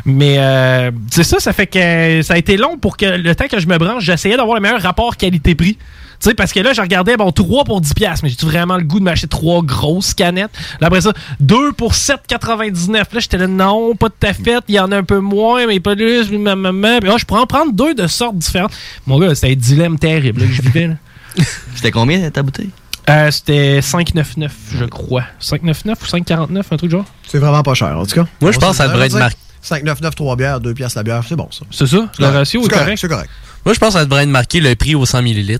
Mais 0.04 0.36
euh, 0.38 0.90
c'est 1.10 1.24
ça, 1.24 1.38
ça 1.40 1.52
fait 1.52 1.66
que 1.66 2.22
ça 2.22 2.34
a 2.34 2.38
été 2.38 2.56
long 2.56 2.78
pour 2.78 2.96
que 2.96 3.06
le 3.06 3.34
temps 3.34 3.48
que 3.48 3.60
je 3.60 3.66
me 3.66 3.78
branche, 3.78 4.04
j'essayais 4.04 4.36
d'avoir 4.36 4.56
le 4.56 4.62
meilleur 4.62 4.80
rapport 4.82 5.16
qualité-prix. 5.16 5.76
Tu 6.22 6.28
sais, 6.28 6.34
parce 6.34 6.52
que 6.52 6.60
là, 6.60 6.74
je 6.74 6.82
regardais, 6.82 7.16
bon, 7.16 7.32
3 7.32 7.64
pour 7.64 7.80
10$, 7.80 7.94
piastres, 7.94 8.24
mais 8.24 8.28
j'ai 8.30 8.46
vraiment 8.46 8.76
le 8.76 8.82
goût 8.82 8.98
de 8.98 9.04
m'acheter 9.04 9.26
trois 9.26 9.62
grosses 9.62 10.12
canettes? 10.12 10.50
Là, 10.78 10.88
après 10.88 11.00
ça, 11.00 11.14
2 11.40 11.72
pour 11.72 11.94
7,99$. 11.94 12.92
Là, 12.92 13.04
j'étais 13.20 13.38
là, 13.38 13.46
non, 13.46 13.94
pas 13.96 14.08
de 14.10 14.14
ta 14.20 14.34
fête, 14.34 14.64
il 14.68 14.74
y 14.74 14.80
en 14.80 14.92
a 14.92 14.98
un 14.98 15.02
peu 15.02 15.18
moins, 15.20 15.66
mais 15.66 15.80
pas 15.80 15.96
plus, 15.96 16.30
maman. 16.30 16.98
Puis, 17.00 17.10
ah, 17.10 17.16
je 17.18 17.24
pourrais 17.24 17.40
en 17.40 17.46
prendre 17.46 17.72
deux 17.72 17.94
de 17.94 18.06
sortes 18.06 18.36
différentes. 18.36 18.72
Mon 19.06 19.18
gars, 19.18 19.34
c'était 19.34 19.52
un 19.52 19.56
dilemme 19.56 19.98
terrible 19.98 20.42
là, 20.42 20.46
que 20.46 20.52
je 20.52 20.60
vivais. 20.60 20.86
là. 20.88 20.94
C'était 21.74 21.90
combien 21.90 22.30
ta 22.30 22.42
bouteille? 22.42 22.70
Euh, 23.08 23.30
c'était 23.30 23.80
5,99, 23.80 24.50
je 24.78 24.84
crois. 24.84 25.24
5,99 25.40 25.90
ou 25.90 26.06
5,49, 26.06 26.62
un 26.70 26.76
truc 26.76 26.90
genre? 26.90 27.04
C'est 27.26 27.38
vraiment 27.38 27.62
pas 27.62 27.74
cher, 27.74 27.98
en 27.98 28.04
tout 28.06 28.14
cas. 28.14 28.26
Moi, 28.40 28.52
je 28.52 28.58
pense 28.58 28.70
que 28.72 28.76
ça 28.76 28.88
devrait 28.88 29.06
être 29.06 29.18
marqué. 29.18 29.36
5,99, 29.64 30.14
3 30.14 30.36
bières, 30.36 30.60
2 30.60 30.74
piastres 30.74 30.98
la 30.98 31.02
bière, 31.02 31.22
c'est 31.28 31.34
bon, 31.36 31.48
ça. 31.50 31.64
C'est 31.70 31.86
ça? 31.86 32.08
Le 32.18 32.26
ratio 32.26 32.64
est 32.64 32.68
correct? 32.68 32.98
C'est 33.00 33.08
correct. 33.08 33.30
Moi, 33.64 33.74
je 33.74 33.78
pense 33.80 33.94
que 33.94 33.98
ça 34.00 34.04
devrait 34.04 34.22
être 34.22 34.28
marqué 34.28 34.60
le 34.60 34.74
prix 34.74 34.94
au 34.94 35.04
100 35.06 35.18
ml. 35.26 35.58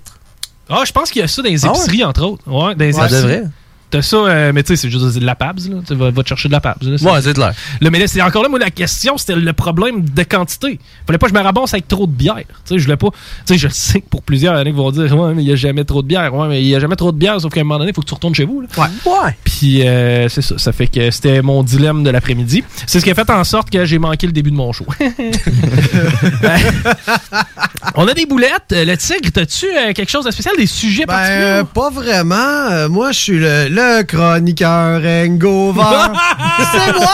Ah, 0.69 0.83
je 0.85 0.91
pense 0.91 1.11
qu'il 1.11 1.21
y 1.21 1.25
a 1.25 1.27
ça 1.27 1.41
dans 1.41 1.49
les 1.49 1.65
Ah 1.65 1.71
ouais? 1.71 1.77
épiceries, 1.77 2.03
entre 2.05 2.21
autres. 2.23 2.43
Ouais, 2.47 2.73
dans 2.75 2.85
les 2.85 2.93
Ça 2.93 3.05
épiceries. 3.05 3.21
devrait. 3.23 3.43
T'as 3.91 4.01
ça, 4.01 4.15
euh, 4.17 4.51
mais 4.53 4.63
tu 4.63 4.69
sais, 4.69 4.75
c'est 4.77 4.89
juste 4.89 5.17
de 5.19 5.25
la 5.25 5.35
PABS, 5.35 5.67
là. 5.69 5.75
Tu 5.85 5.93
vas, 5.95 6.09
va 6.11 6.23
te 6.23 6.27
chercher 6.29 6.47
de 6.47 6.53
la 6.53 6.61
PABS. 6.61 6.83
Là, 6.83 7.11
Ouais, 7.13 7.21
c'est 7.21 7.33
clair. 7.33 7.53
Là, 7.81 7.89
mais 7.91 7.99
là, 7.99 8.07
c'est 8.07 8.21
encore 8.21 8.41
là, 8.41 8.49
moi, 8.49 8.57
la 8.57 8.69
question, 8.71 9.17
c'était 9.17 9.35
le 9.35 9.53
problème 9.53 10.03
de 10.09 10.23
quantité. 10.23 10.79
Fallait 11.05 11.17
pas 11.19 11.27
que 11.27 11.33
je 11.33 11.37
me 11.37 11.43
rabasse 11.43 11.73
avec 11.73 11.87
trop 11.87 12.07
de 12.07 12.11
bière. 12.11 12.35
Tu 12.37 12.45
sais, 12.65 12.79
je 12.79 12.83
voulais 12.85 12.97
pas. 12.97 13.09
Tu 13.45 13.53
sais, 13.53 13.57
je 13.57 13.67
sais 13.67 14.01
que 14.01 14.07
pour 14.09 14.21
plusieurs, 14.23 14.53
il 14.55 14.57
y 14.57 14.59
en 14.59 14.61
a 14.61 14.65
qui 14.65 14.71
vont 14.71 14.91
dire, 14.91 15.19
ouais, 15.19 15.33
mais 15.33 15.43
il 15.43 15.49
y 15.49 15.51
a 15.51 15.55
jamais 15.55 15.83
trop 15.83 16.01
de 16.01 16.07
bière. 16.07 16.33
Ouais, 16.33 16.47
mais 16.47 16.61
il 16.61 16.67
y 16.67 16.75
a 16.75 16.79
jamais 16.79 16.95
trop 16.95 17.11
de 17.11 17.17
bière, 17.17 17.39
sauf 17.41 17.51
qu'à 17.53 17.59
un 17.59 17.63
moment 17.63 17.79
donné, 17.79 17.91
il 17.91 17.93
faut 17.93 18.01
que 18.01 18.07
tu 18.07 18.13
retournes 18.13 18.33
chez 18.35 18.45
vous, 18.45 18.61
là. 18.61 18.67
Ouais. 18.77 18.87
Ouais. 19.05 19.35
Puis, 19.43 19.85
euh, 19.87 20.29
c'est 20.29 20.41
ça. 20.41 20.57
Ça 20.57 20.71
fait 20.71 20.87
que 20.87 21.11
c'était 21.11 21.41
mon 21.41 21.61
dilemme 21.63 22.03
de 22.03 22.09
l'après-midi. 22.09 22.63
C'est 22.87 22.99
ce 22.99 23.03
qui 23.03 23.11
a 23.11 23.15
fait 23.15 23.29
en 23.29 23.43
sorte 23.43 23.69
que 23.69 23.83
j'ai 23.85 23.99
manqué 23.99 24.25
le 24.25 24.33
début 24.33 24.51
de 24.51 24.55
mon 24.55 24.71
show. 24.71 24.85
On 27.95 28.07
a 28.07 28.13
des 28.13 28.25
boulettes. 28.25 28.51
Le 28.71 28.95
tigre, 28.95 29.29
t'as-tu 29.33 29.65
euh, 29.65 29.91
quelque 29.93 30.09
chose 30.09 30.25
de 30.25 30.31
spécial? 30.31 30.55
Des 30.57 30.65
sujets 30.67 31.05
Ben, 31.05 31.13
particuliers? 31.13 31.43
euh, 31.45 31.63
pas 31.63 31.89
vraiment. 31.89 32.35
Euh, 32.71 32.89
moi, 32.89 33.11
je 33.11 33.19
suis 33.19 33.39
le, 33.39 33.67
le 33.81 34.03
chroniqueur 34.03 35.01
hangover. 35.01 35.81
c'est 36.71 36.93
moi! 36.93 37.07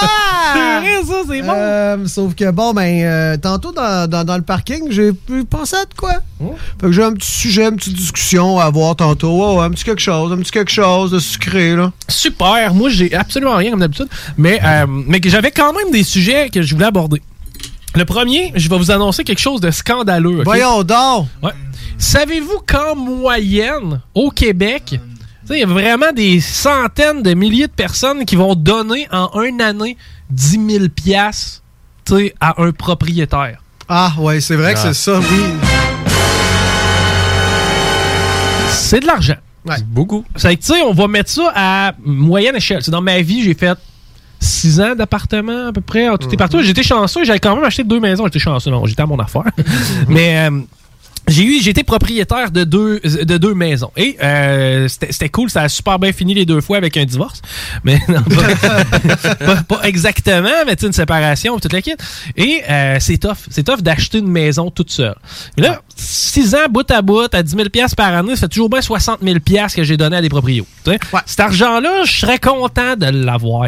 C'est 0.53 0.80
vrai, 0.80 1.01
ça, 1.05 1.15
c'est 1.30 1.41
bon. 1.41 1.53
Euh, 1.55 2.07
sauf 2.07 2.36
que, 2.36 2.49
bon, 2.51 2.74
ben, 2.74 3.03
euh, 3.03 3.38
tantôt 3.38 3.72
dans, 3.72 4.09
dans- 4.09 4.24
dans 4.24 4.36
le 4.38 4.41
parking, 4.43 4.88
j'ai 4.89 5.11
pu 5.13 5.43
penser 5.45 5.76
à 5.76 5.86
de 5.86 5.93
quoi? 5.95 6.13
Oh. 6.41 6.55
Fait 6.80 6.88
que 6.88 6.91
j'ai 6.91 7.03
un 7.03 7.13
petit 7.13 7.30
sujet, 7.30 7.65
une 7.65 7.76
petite 7.76 7.95
discussion 7.95 8.59
à 8.59 8.65
avoir 8.65 8.95
tantôt. 8.95 9.38
Oh, 9.41 9.59
un 9.59 9.70
petit 9.72 9.84
quelque 9.84 10.01
chose, 10.01 10.32
un 10.32 10.38
petit 10.38 10.51
quelque 10.51 10.72
chose 10.72 11.11
de 11.11 11.20
sucré, 11.20 11.76
là. 11.76 11.91
Super. 12.07 12.74
Moi, 12.74 12.89
j'ai 12.89 13.13
absolument 13.13 13.55
rien 13.55 13.72
comme 13.72 13.80
d'habitude. 13.82 14.07
Mais, 14.38 14.59
euh, 14.63 14.86
mais 14.88 15.20
que 15.20 15.30
j'avais 15.30 15.51
quand 15.51 15.74
même 15.74 15.91
des 15.91 16.03
sujets 16.03 16.49
que 16.49 16.61
je 16.61 16.74
voulais 16.74 16.88
aborder. 16.88 17.22
Le 17.95 18.05
premier, 18.05 18.51
je 18.55 18.70
vais 18.70 18.78
vous 18.78 18.91
annoncer 18.91 19.24
quelque 19.24 19.39
chose 19.41 19.59
de 19.61 19.72
scandaleux. 19.72 20.43
Voyons 20.43 20.84
donc! 20.84 21.28
Ouais. 21.43 21.51
Savez-vous 21.97 22.61
qu'en 22.68 22.95
moyenne, 22.95 24.01
au 24.13 24.30
Québec, 24.30 24.99
il 25.56 25.60
y 25.60 25.64
a 25.64 25.68
vraiment 25.68 26.12
des 26.16 26.39
centaines 26.39 27.22
de 27.24 27.34
milliers 27.34 27.68
de 27.68 27.72
personnes 27.72 28.26
qui 28.26 28.36
vont 28.36 28.56
donner 28.56 29.08
en 29.12 29.41
une 29.43 29.62
année 29.62 29.98
10 30.30 30.60
000 30.80 30.86
piastres, 30.89 31.62
à 32.39 32.62
un 32.62 32.72
propriétaire. 32.72 33.62
Ah, 33.89 34.14
ouais, 34.20 34.39
c'est 34.41 34.56
vrai 34.56 34.74
que 34.74 34.80
Ah. 34.80 34.93
c'est 34.93 34.93
ça, 34.93 35.20
oui. 35.20 35.43
C'est 38.70 39.00
de 39.02 39.06
l'argent. 39.08 39.36
Beaucoup. 39.88 40.24
C'est 40.38 40.56
que, 40.56 40.62
tu 40.62 40.68
sais, 40.74 40.82
on 40.84 40.93
va 40.93 41.08
mettre 41.10 41.30
ça 41.30 41.52
à 41.54 41.91
moyenne 42.04 42.56
échelle. 42.56 42.82
C'est 42.82 42.91
dans 42.91 43.02
ma 43.02 43.20
vie, 43.22 43.43
j'ai 43.43 43.54
fait 43.54 43.78
6 44.39 44.80
ans 44.80 44.95
d'appartement 44.95 45.68
à 45.68 45.74
peu 45.74 45.82
près, 45.82 46.08
en 46.08 46.18
tout 46.18 46.30
et 46.34 46.38
partout. 46.38 46.62
J'étais 46.62 46.84
chanceux, 46.84 47.26
j'avais 47.26 47.39
quand 47.39 47.54
même 47.56 47.66
acheté 47.66 47.84
deux 47.84 48.00
maisons. 48.00 48.24
J'étais 48.26 48.39
chanceux, 48.39 48.72
non, 48.72 48.86
j'étais 48.86 49.02
à 49.02 49.06
mon 49.06 49.20
affaire. 49.20 49.43
Mais 50.08 50.48
euh, 50.50 50.62
j'ai 51.28 51.43
eu, 51.43 51.61
j'ai 51.61 51.71
été 51.71 51.84
propriétaire 51.84 52.51
de 52.51 52.63
deux, 52.63 52.99
de 52.99 53.38
deux 53.38 53.53
maisons. 53.53 53.91
Et 53.97 54.17
euh, 54.23 54.88
c'était 54.88 55.30
cool, 55.30 55.49
ça 55.49 55.63
a 55.63 55.69
super 55.69 55.99
bien 55.99 56.11
fini 56.13 56.34
les 56.34 56.45
deux 56.45 56.61
fois 56.61 56.78
avec 56.78 56.95
un 56.97 57.05
divorce. 57.05 57.41
Mais 57.84 57.99
non, 58.07 58.21
pas, 58.23 59.36
pas- 59.36 59.63
pas 59.63 59.82
exactement, 59.84 60.49
mais 60.65 60.75
tu 60.75 60.82
sais, 60.82 60.88
une 60.88 60.93
séparation, 60.93 61.59
toute 61.59 61.73
la 61.73 61.82
kit. 61.82 61.95
Et 62.36 62.61
euh, 62.69 62.97
c'est 62.99 63.17
tough. 63.17 63.38
C'est 63.49 63.63
tough 63.63 63.82
d'acheter 63.82 64.19
une 64.19 64.30
maison 64.30 64.71
toute 64.71 64.91
seule. 64.91 65.15
Et 65.57 65.61
là, 65.61 65.82
6 65.95 66.55
ans 66.55 66.67
bout 66.69 66.89
à 66.91 67.01
bout, 67.01 67.34
à 67.34 67.43
10 67.43 67.55
000 67.55 67.67
par 67.95 68.13
année, 68.13 68.36
ça 68.36 68.41
fait 68.41 68.47
toujours 68.49 68.69
bien 68.69 68.82
60 68.82 69.19
000 69.21 69.38
que 69.75 69.84
j'ai 69.84 69.97
donné 69.97 70.17
à 70.17 70.21
des 70.21 70.30
proprios. 70.30 70.65
Tu 70.86 70.91
sais, 70.91 70.99
Cet 71.25 71.39
argent-là, 71.39 72.03
je 72.05 72.19
serais 72.19 72.39
content 72.39 72.95
de 72.95 73.07
l'avoir. 73.07 73.67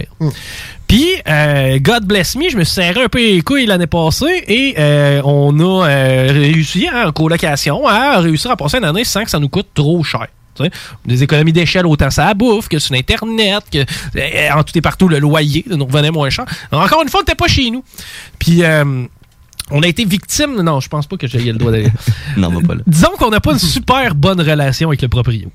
Puis, 0.89 1.07
euh, 1.27 1.77
God 1.79 2.05
bless 2.05 2.35
me, 2.35 2.49
je 2.49 2.57
me 2.57 2.63
suis 2.63 2.73
serré 2.73 3.03
un 3.03 3.09
peu 3.09 3.19
les 3.19 3.43
couilles 3.43 3.67
l'année 3.67 3.85
passée 3.85 4.43
et 4.47 4.73
euh, 4.79 5.21
on 5.23 5.59
a 5.59 5.87
euh, 5.87 6.31
réussi 6.31 6.87
hein, 6.91 7.09
en 7.09 7.11
colocation 7.11 7.87
à 7.87 8.17
réussir 8.19 8.49
à 8.49 8.57
passer 8.57 8.79
une 8.79 8.85
année 8.85 9.03
sans 9.03 9.23
que 9.23 9.29
ça 9.29 9.37
nous 9.37 9.49
coûte 9.49 9.67
trop 9.75 10.03
cher. 10.03 10.25
Tu 10.55 10.63
sais, 10.63 10.71
Des 11.05 11.21
économies 11.21 11.53
d'échelle 11.53 11.85
autant 11.85 12.09
ça 12.09 12.33
bouffe 12.33 12.67
que 12.69 12.79
sur 12.79 12.95
Internet, 12.95 13.65
que 13.71 13.77
euh, 13.77 14.51
en 14.51 14.63
tout 14.63 14.75
et 14.75 14.81
partout 14.81 15.07
le 15.07 15.19
loyer 15.19 15.63
nous 15.69 15.85
revenait 15.85 16.09
moins 16.09 16.31
cher. 16.31 16.45
Encore 16.71 17.03
une 17.03 17.09
fois, 17.09 17.19
on 17.19 17.21
n'était 17.21 17.35
pas 17.35 17.47
chez 17.47 17.69
nous. 17.69 17.83
Puis, 18.39 18.63
euh, 18.63 19.05
on 19.69 19.83
a 19.83 19.87
été 19.87 20.05
victime. 20.05 20.59
Non, 20.59 20.79
je 20.79 20.89
pense 20.89 21.05
pas 21.05 21.17
que 21.17 21.27
j'ai 21.27 21.51
le 21.51 21.59
droit 21.59 21.71
d'aller. 21.71 21.91
non, 22.37 22.49
va 22.49 22.67
pas 22.67 22.73
là. 22.73 22.81
Disons 22.87 23.11
qu'on 23.19 23.29
n'a 23.29 23.39
pas 23.39 23.51
une 23.51 23.59
super 23.59 24.15
bonne 24.15 24.41
relation 24.41 24.89
avec 24.89 25.03
le 25.03 25.07
proprio. 25.07 25.51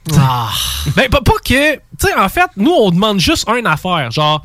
Ben, 0.95 1.09
pas, 1.11 1.23
pas 1.23 1.33
que. 1.45 1.75
Tu 1.75 1.81
sais, 1.99 2.15
en 2.15 2.29
fait, 2.29 2.51
nous, 2.57 2.71
on 2.71 2.93
demande 2.93 3.19
juste 3.19 3.49
une 3.49 3.67
affaire. 3.67 4.13
Genre, 4.13 4.45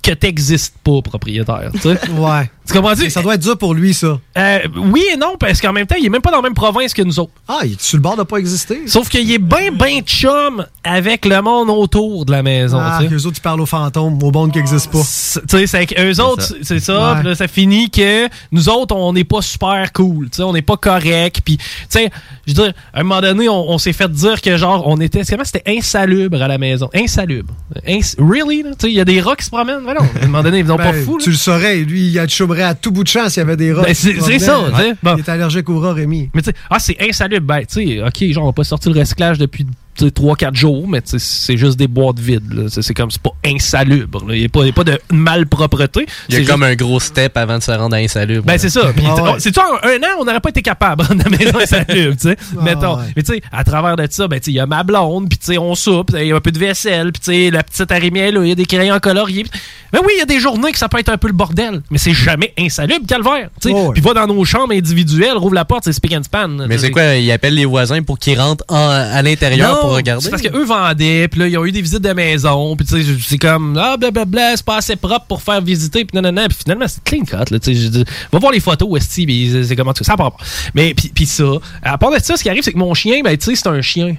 que 0.00 0.12
t'existes 0.12 0.76
pas, 0.84 1.02
propriétaire. 1.02 1.70
tu 1.72 1.80
sais. 1.80 2.10
Ouais. 2.10 2.50
Tu 2.68 2.74
comprends 2.74 2.92
-tu? 2.94 3.08
Ça 3.10 3.22
doit 3.22 3.34
être 3.34 3.42
dur 3.42 3.56
pour 3.58 3.74
lui, 3.74 3.94
ça. 3.94 4.18
Euh, 4.36 4.58
oui 4.92 5.02
et 5.12 5.16
non, 5.16 5.36
parce 5.38 5.60
qu'en 5.60 5.72
même 5.72 5.86
temps, 5.86 5.96
il 5.98 6.06
est 6.06 6.10
même 6.10 6.20
pas 6.22 6.30
dans 6.30 6.36
la 6.38 6.42
même 6.42 6.54
province 6.54 6.92
que 6.94 7.02
nous 7.02 7.18
autres. 7.18 7.32
Ah, 7.48 7.60
il 7.64 7.72
est 7.72 7.80
sur 7.80 7.96
le 7.96 8.02
bord 8.02 8.16
de 8.16 8.22
pas 8.22 8.36
exister. 8.36 8.82
Sauf 8.86 9.08
qu'il 9.08 9.30
est 9.32 9.38
bien, 9.38 9.70
bien 9.72 10.00
chum 10.02 10.64
avec 10.84 11.24
le 11.24 11.40
monde 11.42 11.70
autour 11.70 12.24
de 12.24 12.30
la 12.32 12.42
maison. 12.42 12.78
Ah, 12.80 13.00
eux 13.02 13.26
autres, 13.26 13.38
ils 13.38 13.40
parlent 13.42 13.60
aux 13.60 13.66
fantômes, 13.66 14.22
aux 14.22 14.30
bondes 14.30 14.52
qui 14.52 14.58
n'existent 14.58 14.90
pas. 14.90 14.98
Tu 15.00 15.04
sais, 15.48 15.66
c'est 15.66 15.86
qu'eux 15.86 16.20
autres, 16.22 16.54
c'est 16.62 16.80
ça. 16.80 16.98
Ouais. 17.14 17.20
puis 17.20 17.28
là, 17.28 17.34
ça 17.34 17.48
finit 17.48 17.90
que 17.90 18.28
nous 18.52 18.68
autres, 18.68 18.94
on 18.94 19.12
n'est 19.12 19.24
pas 19.24 19.42
super 19.42 19.92
cool. 19.92 20.28
Tu 20.30 20.36
sais, 20.36 20.42
on 20.42 20.52
n'est 20.52 20.62
pas 20.62 20.76
correct. 20.76 21.40
Puis, 21.44 21.56
tu 21.56 21.64
sais, 21.88 22.10
je 22.46 22.54
veux 22.54 22.62
dire, 22.64 22.72
à 22.92 23.00
un 23.00 23.02
moment 23.02 23.20
donné, 23.20 23.48
on, 23.48 23.70
on 23.70 23.78
s'est 23.78 23.92
fait 23.92 24.10
dire 24.10 24.40
que 24.40 24.56
genre, 24.56 24.82
on 24.86 25.00
était, 25.00 25.22
comment 25.24 25.44
c'était 25.44 25.62
insalubre 25.66 26.42
à 26.42 26.48
la 26.48 26.58
maison? 26.58 26.88
Insalubre. 26.94 27.52
Ins- 27.86 28.14
really? 28.18 28.62
Tu 28.62 28.68
sais, 28.80 28.90
il 28.90 28.96
y 28.96 29.00
a 29.00 29.04
des 29.04 29.20
rats 29.20 29.36
qui 29.36 29.44
se 29.44 29.50
promènent. 29.50 29.80
Mais 29.84 29.94
non, 29.94 30.00
à 30.20 30.24
un 30.24 30.26
moment 30.26 30.42
donné, 30.42 30.58
ils 30.60 30.66
sont 30.66 30.76
pas 30.76 30.92
Ben, 30.92 31.04
fous. 31.04 31.18
là. 31.18 31.24
Tu 31.24 31.30
le 31.30 31.36
saurais, 31.36 31.76
lui, 31.76 32.08
il 32.08 32.18
à 32.62 32.74
tout 32.74 32.90
bout 32.90 33.02
de 33.04 33.08
champ 33.08 33.28
s'il 33.28 33.40
y 33.40 33.44
avait 33.44 33.56
des 33.56 33.72
rats. 33.72 33.82
Ben, 33.82 33.94
c'est- 33.94 34.18
ça, 34.20 34.26
tu 34.26 34.38
sais. 34.40 34.94
Bon. 35.02 35.14
Il 35.16 35.20
est 35.20 35.28
allergique 35.28 35.68
aux 35.68 35.80
rats, 35.80 35.92
Rémi. 35.94 36.30
Mais 36.34 36.42
tu 36.42 36.50
sais, 36.50 36.56
ah, 36.70 36.78
c'est 36.78 36.96
insalubre. 37.00 37.46
Ben, 37.46 37.60
tu 37.66 37.86
sais, 37.86 38.02
OK, 38.02 38.32
genre, 38.32 38.44
on 38.44 38.46
n'a 38.48 38.52
pas 38.52 38.64
sorti 38.64 38.90
le 38.92 38.98
recyclage 38.98 39.38
depuis 39.38 39.66
3-4 40.06 40.54
jours, 40.54 40.86
mais 40.88 41.00
c'est 41.04 41.56
juste 41.56 41.78
des 41.78 41.88
boîtes 41.88 42.18
vides. 42.18 42.68
C'est 42.68 42.94
comme, 42.94 43.10
c'est 43.10 43.22
pas 43.22 43.32
insalubre. 43.44 44.24
Il 44.30 44.38
n'y 44.38 44.44
a, 44.44 44.48
pas- 44.48 44.60
il 44.62 44.66
y 44.66 44.70
a 44.70 44.72
pas 44.72 44.84
de 44.84 44.98
malpropreté. 45.12 46.06
Il 46.28 46.34
y 46.34 46.38
a 46.38 46.40
C'est 46.40 46.46
comme 46.50 46.62
juste- 46.64 46.72
un 46.72 46.84
gros 46.84 47.00
step 47.00 47.36
avant 47.36 47.58
de 47.58 47.62
se 47.62 47.70
rendre 47.70 47.94
à 47.96 47.98
insalubre. 47.98 48.44
ben, 48.44 48.58
c'est 48.58 48.70
ça. 48.70 48.92
Puis, 48.94 49.04
Ah 49.08 49.14
ouais. 49.14 49.30
oh, 49.34 49.36
c'est-tu, 49.38 49.58
en 49.60 49.64
un 49.82 49.96
an, 49.98 50.16
on 50.20 50.24
n'aurait 50.24 50.40
pas 50.40 50.50
été 50.50 50.62
capable 50.62 51.02
de 51.02 51.08
rendre 51.08 51.22
la 51.30 51.36
maison 51.36 51.58
insalubre, 51.58 52.16
tu 52.16 52.28
sais? 52.28 52.36
Mettons. 52.62 52.96
ouais. 52.98 53.04
Mais, 53.16 53.22
tu 53.22 53.34
sais, 53.34 53.42
à 53.52 53.64
travers 53.64 53.96
de 53.96 54.06
ça, 54.10 54.28
ben, 54.28 54.38
tu 54.38 54.46
sais, 54.46 54.50
il 54.52 54.54
y 54.54 54.60
a 54.60 54.66
ma 54.66 54.82
blonde, 54.82 55.28
puis, 55.28 55.38
tu 55.38 55.46
sais, 55.46 55.58
on 55.58 55.74
soupe, 55.74 56.10
il 56.18 56.26
y 56.26 56.32
a 56.32 56.36
un 56.36 56.40
peu 56.40 56.52
de 56.52 56.58
vaisselle, 56.58 57.12
puis, 57.12 57.20
tu 57.20 57.32
sais, 57.32 57.50
la 57.50 57.62
petite 57.62 57.88
là, 57.90 57.98
il 58.42 58.48
y 58.48 58.52
a 58.52 58.54
des 58.54 58.64
crayons 58.66 58.98
coloriés. 59.00 59.44
Ben 59.92 60.00
oui, 60.02 60.12
il 60.16 60.18
y 60.18 60.22
a 60.22 60.26
des 60.26 60.38
journées 60.38 60.70
que 60.72 60.78
ça 60.78 60.88
peut 60.88 60.98
être 60.98 61.08
un 61.08 61.16
peu 61.16 61.28
le 61.28 61.32
bordel, 61.32 61.80
mais 61.90 61.96
c'est 61.98 62.12
jamais 62.12 62.52
insalubre, 62.58 63.06
calvaire, 63.06 63.48
tu 63.60 63.70
sais. 63.70 63.74
Puis, 63.94 64.02
va 64.02 64.14
dans 64.14 64.26
nos 64.26 64.44
chambres 64.44 64.72
individuelles, 64.74 65.36
rouvre 65.36 65.54
la 65.54 65.64
porte, 65.64 65.84
c'est 65.84 65.92
speak 65.92 66.12
and 66.14 66.22
span. 66.24 66.48
Mais 66.68 66.78
c'est 66.78 66.90
quoi, 66.90 67.14
ils 67.16 67.30
appellent 67.32 67.54
les 67.54 67.64
voisins 67.64 68.02
pour 68.02 68.18
qu'ils 68.18 68.38
rentrent 68.38 68.64
en- 68.68 68.76
à 68.76 69.22
l'intérieur 69.22 69.80
pour 69.88 69.96
regarder? 69.96 70.24
C'est 70.24 70.30
parce 70.30 70.42
qu'eux 70.42 70.64
vendaient, 70.64 71.28
puis 71.28 71.40
là, 71.40 71.48
ils 71.48 71.58
ont 71.58 71.64
eu 71.64 71.72
des 71.72 71.82
visites 71.82 72.00
de 72.02 72.12
maison, 72.12 72.76
puis 72.76 72.86
tu 72.86 73.02
sais, 73.02 73.12
c'est 73.26 73.38
comme, 73.38 73.76
ah, 73.80 73.96
blablabla, 73.96 74.56
c'est 74.56 74.64
pas 74.64 74.76
assez 74.76 74.96
propre 74.96 75.26
pour 75.26 75.42
faire 75.42 75.60
visiter, 75.60 76.04
puis 76.04 76.14
nanana, 76.14 76.48
puis 76.48 76.58
finalement, 76.62 76.86
c'est 76.88 77.02
clean 77.04 77.24
cut, 77.24 77.50
là, 77.52 77.58
tu 77.58 77.74
sais. 77.74 78.04
Va 78.32 78.38
voir 78.38 78.52
les 78.52 78.60
photos, 78.60 78.88
Esti, 78.98 79.26
puis 79.26 79.50
c'est- 79.66 79.76
comment 79.76 79.92
tu 79.92 80.04
ça 80.04 80.16
part 80.16 80.32
pas. 80.32 80.44
Mais, 80.74 80.94
puis 80.94 81.26
ça, 81.26 81.44
à 81.82 81.98
part 81.98 82.10
de 82.12 82.18
ça, 82.22 82.36
ce 82.36 82.42
qui 82.42 82.48
arrive, 82.48 82.62
c'est 82.62 82.72
que 82.72 82.78
mon 82.78 82.94
chien, 82.94 83.20
ben, 83.22 83.36
tu 83.36 83.44
sais, 83.46 83.56
c'est 83.56 83.68
un 83.68 83.80
chien. 83.82 84.16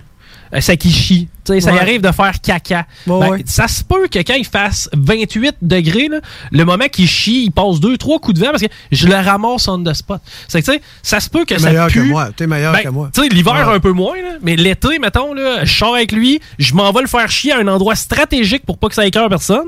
Euh, 0.53 0.61
Ça 0.61 0.75
qui 0.75 0.91
chie. 0.91 1.27
Sais, 1.53 1.61
ça 1.61 1.73
y 1.73 1.79
arrive 1.79 2.01
de 2.01 2.11
faire 2.11 2.39
caca. 2.41 2.85
Ben, 3.07 3.37
Ça 3.45 3.67
se 3.67 3.83
peut 3.83 4.07
que 4.07 4.19
quand 4.19 4.35
il 4.35 4.45
fasse 4.45 4.89
28 4.93 5.55
degrés, 5.61 6.07
là, 6.09 6.19
le 6.51 6.63
moment 6.65 6.85
qu'il 6.91 7.07
chie, 7.07 7.43
il 7.45 7.51
passe 7.51 7.79
deux, 7.79 7.97
trois 7.97 8.19
coups 8.19 8.39
de 8.39 8.45
vent 8.45 8.51
parce 8.51 8.63
que 8.63 8.67
je 8.91 9.07
le 9.07 9.15
ramasse 9.15 9.67
on 9.67 9.83
the 9.83 9.93
spot. 9.93 10.21
C'est 10.47 10.61
que, 10.61 10.65
tu 10.71 10.77
sais, 10.77 10.81
ça 11.03 11.19
se 11.19 11.29
peut 11.29 11.45
que 11.45 11.53
T'es 11.55 11.59
ça 11.59 11.69
meilleur 11.69 11.87
pue. 11.87 12.03
que 12.03 12.07
moi. 12.09 12.29
T'es 12.35 12.47
meilleur 12.47 12.73
Ben, 12.73 12.83
que 12.83 12.89
moi. 12.89 13.09
Tu 13.13 13.21
sais, 13.21 13.29
l'hiver 13.29 13.69
un 13.69 13.79
peu 13.79 13.91
moins, 13.91 14.15
là, 14.21 14.37
mais 14.41 14.55
l'été, 14.55 14.99
mettons, 14.99 15.33
là, 15.33 15.65
je 15.65 15.73
sors 15.73 15.95
avec 15.95 16.11
lui, 16.11 16.39
je 16.57 16.73
m'en 16.73 16.91
vais 16.91 17.01
le 17.01 17.07
faire 17.07 17.29
chier 17.29 17.51
à 17.53 17.59
un 17.59 17.67
endroit 17.67 17.95
stratégique 17.95 18.65
pour 18.65 18.77
pas 18.77 18.87
que 18.89 18.95
ça 18.95 19.05
écœure 19.05 19.29
personne. 19.29 19.67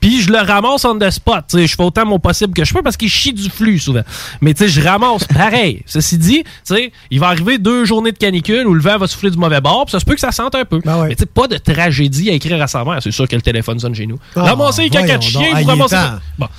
Puis 0.00 0.22
je 0.22 0.30
le 0.32 0.38
ramasse 0.38 0.84
on 0.84 0.98
the 0.98 1.10
spot. 1.10 1.44
Tu 1.48 1.58
sais, 1.58 1.66
je 1.66 1.74
fais 1.76 1.82
autant 1.82 2.06
mon 2.06 2.18
possible 2.18 2.54
que 2.54 2.64
je 2.64 2.72
peux 2.72 2.82
parce 2.82 2.96
qu'il 2.96 3.08
chie 3.08 3.32
du 3.32 3.48
flux 3.50 3.78
souvent. 3.78 4.02
Mais 4.40 4.54
tu 4.54 4.64
sais, 4.64 4.68
je 4.68 4.80
ramasse 4.86 5.24
pareil. 5.24 5.82
Ceci 5.86 6.18
dit, 6.18 6.42
tu 6.44 6.50
sais, 6.64 6.92
il 7.10 7.20
va 7.20 7.28
arriver 7.28 7.58
deux 7.58 7.84
journées 7.84 8.12
de 8.12 8.18
canicule 8.18 8.66
où 8.66 8.74
le 8.74 8.80
vent 8.80 8.98
va 8.98 9.06
souffler 9.06 9.30
du 9.30 9.38
mauvais 9.38 9.60
bord, 9.60 9.86
puis 9.86 9.92
ça 9.92 10.00
se 10.00 10.04
peut 10.04 10.14
que 10.14 10.20
ça 10.20 10.32
sente 10.32 10.54
un 10.54 10.64
peu. 10.64 10.80
Mais 11.08 11.15
tu 11.16 11.20
sais, 11.20 11.26
pas 11.26 11.48
de 11.48 11.56
tragédie 11.56 12.30
à 12.30 12.32
écrire 12.34 12.60
à 12.62 12.66
sa 12.66 12.84
mère. 12.84 12.98
C'est 13.02 13.10
sûr 13.10 13.26
que 13.26 13.34
le 13.36 13.42
téléphone 13.42 13.78
sonne 13.78 13.94
chez 13.94 14.06
nous. 14.06 14.18
Ah, 14.34 14.42
Ramassez 14.42 14.88
caca 14.90 15.18
de 15.18 15.22
chien, 15.22 15.60
vous 15.60 15.66
ramassez. 15.66 15.96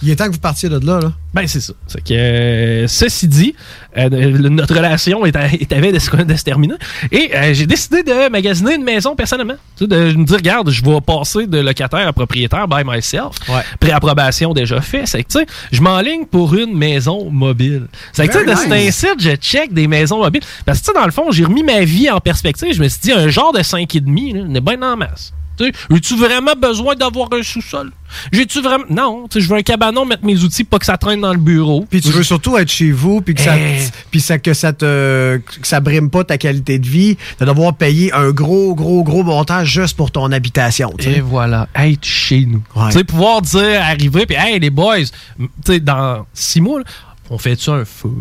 Il 0.04 0.10
est 0.10 0.16
temps 0.16 0.28
que 0.28 0.34
vous 0.34 0.40
partiez 0.40 0.70
de 0.70 0.80
là, 0.86 1.00
là. 1.00 1.14
Ben, 1.42 1.48
c'est 1.48 1.62
ça. 1.62 1.74
C'est 1.88 2.04
que, 2.04 2.14
euh, 2.14 2.88
ceci 2.88 3.28
dit, 3.28 3.56
euh, 3.98 4.10
notre 4.50 4.76
relation 4.76 5.26
est, 5.26 5.36
à- 5.36 5.48
est 5.48 5.72
avait 5.72 5.92
de 5.92 6.00
se, 6.00 6.16
de 6.16 6.36
se 6.36 6.44
terminer? 6.44 6.76
Et 7.12 7.32
euh, 7.36 7.54
j'ai 7.54 7.66
décidé 7.66 8.04
de 8.04 8.30
magasiner 8.30 8.76
une 8.76 8.84
maison 8.84 9.16
personnellement. 9.16 9.56
Tu 9.78 9.84
sais, 9.86 9.88
de 9.88 10.14
me 10.18 10.26
dire, 10.26 10.38
regarde, 10.38 10.70
je 10.72 10.84
vais 10.84 11.00
passer 11.02 11.48
de 11.48 11.60
locataire 11.60 12.08
à 12.08 12.14
propriétaire 12.14 12.68
by 12.68 12.84
myself. 12.86 13.36
Préapprobation 13.80 14.54
déjà 14.54 14.82
fait. 14.82 15.06
C'est 15.06 15.24
que, 15.24 15.30
tu 15.32 15.40
sais, 15.40 15.46
je 15.72 15.82
m'enligne 15.82 16.26
pour 16.26 16.56
une 16.56 16.76
maison 16.76 17.30
mobile. 17.30 17.88
C'est 18.14 18.28
que, 18.28 18.34
tu 18.34 18.40
sais, 18.40 18.46
de 18.46 18.50
nice. 18.52 18.60
cet 18.62 18.72
incite, 19.14 19.22
je 19.22 19.36
check 19.36 19.74
des 19.74 19.88
maisons 19.88 20.18
mobiles. 20.20 20.44
Parce 20.66 20.80
que, 20.80 20.86
tu 20.86 20.92
sais, 20.92 21.00
dans 21.00 21.06
le 21.06 21.12
fond, 21.12 21.32
j'ai 21.32 21.44
remis 21.46 21.64
ma 21.64 21.82
vie 21.82 22.10
en 22.10 22.20
perspective. 22.20 22.74
Je 22.74 22.82
me 22.82 22.88
suis 22.88 23.02
dit, 23.02 23.12
un 23.12 23.28
genre 23.30 23.54
de 23.54 23.60
5,5, 23.60 24.34
là, 24.36 24.44
on 24.50 24.56
est 24.56 24.62
bien 24.62 24.82
en 24.82 24.98
masse. 24.98 25.34
Sais, 25.58 25.72
As-tu 25.92 26.16
vraiment 26.18 26.54
besoin 26.56 26.96
d'avoir 26.96 27.30
un 27.34 27.42
sous-sol? 27.44 27.92
J'ai-tu 28.32 28.62
vraiment. 28.62 28.86
Non, 28.90 29.26
je 29.34 29.40
veux 29.48 29.58
un 29.58 29.62
cabanon, 29.64 30.06
mettre 30.06 30.24
mes 30.24 30.38
outils, 30.44 30.64
pas 30.64 30.80
que 30.80 30.86
ça 30.86 30.98
traîne 30.98 31.22
dans 31.22 31.34
le 31.34 31.40
bureau. 31.40 31.86
Puis 31.90 32.00
tu 32.02 32.10
veux 32.12 32.24
surtout 32.24 32.58
être 32.58 32.70
chez 32.70 32.92
vous, 32.92 33.22
puis 33.22 33.34
que 33.34 33.42
ça, 33.42 33.58
Eh. 33.58 33.80
puis 34.12 34.22
ça, 34.22 34.38
que 34.38 34.54
ça 34.54 34.72
te, 34.72 35.38
que 35.38 35.68
ça 35.68 35.80
brime 35.80 36.10
pas 36.10 36.24
ta 36.24 36.38
qualité 36.38 36.80
de 36.80 36.88
vie, 36.88 37.18
de 37.40 37.46
devoir 37.46 37.74
payer 37.76 38.14
un 38.14 38.30
gros, 38.32 38.76
gros, 38.76 39.04
gros 39.04 39.24
montant 39.24 39.66
juste 39.66 39.98
pour 39.98 40.12
ton 40.12 40.32
habitation. 40.32 40.94
Et 41.00 41.20
voilà, 41.22 41.68
être 41.76 42.06
chez 42.06 42.46
nous. 42.46 42.62
Ouais. 42.76 42.92
Tu 42.92 43.00
sais, 43.00 43.04
pouvoir 43.04 43.42
dire, 43.42 43.82
arriver, 43.82 44.26
puis 44.26 44.38
hey, 44.40 44.60
les 44.60 44.70
boys, 44.70 44.98
tu 45.38 45.48
sais, 45.66 45.80
dans 45.80 46.26
six 46.34 46.62
mois, 46.62 46.80
là, 46.80 46.86
on 47.30 47.38
fait-tu 47.38 47.70
un 47.72 47.84
feu? 47.84 48.12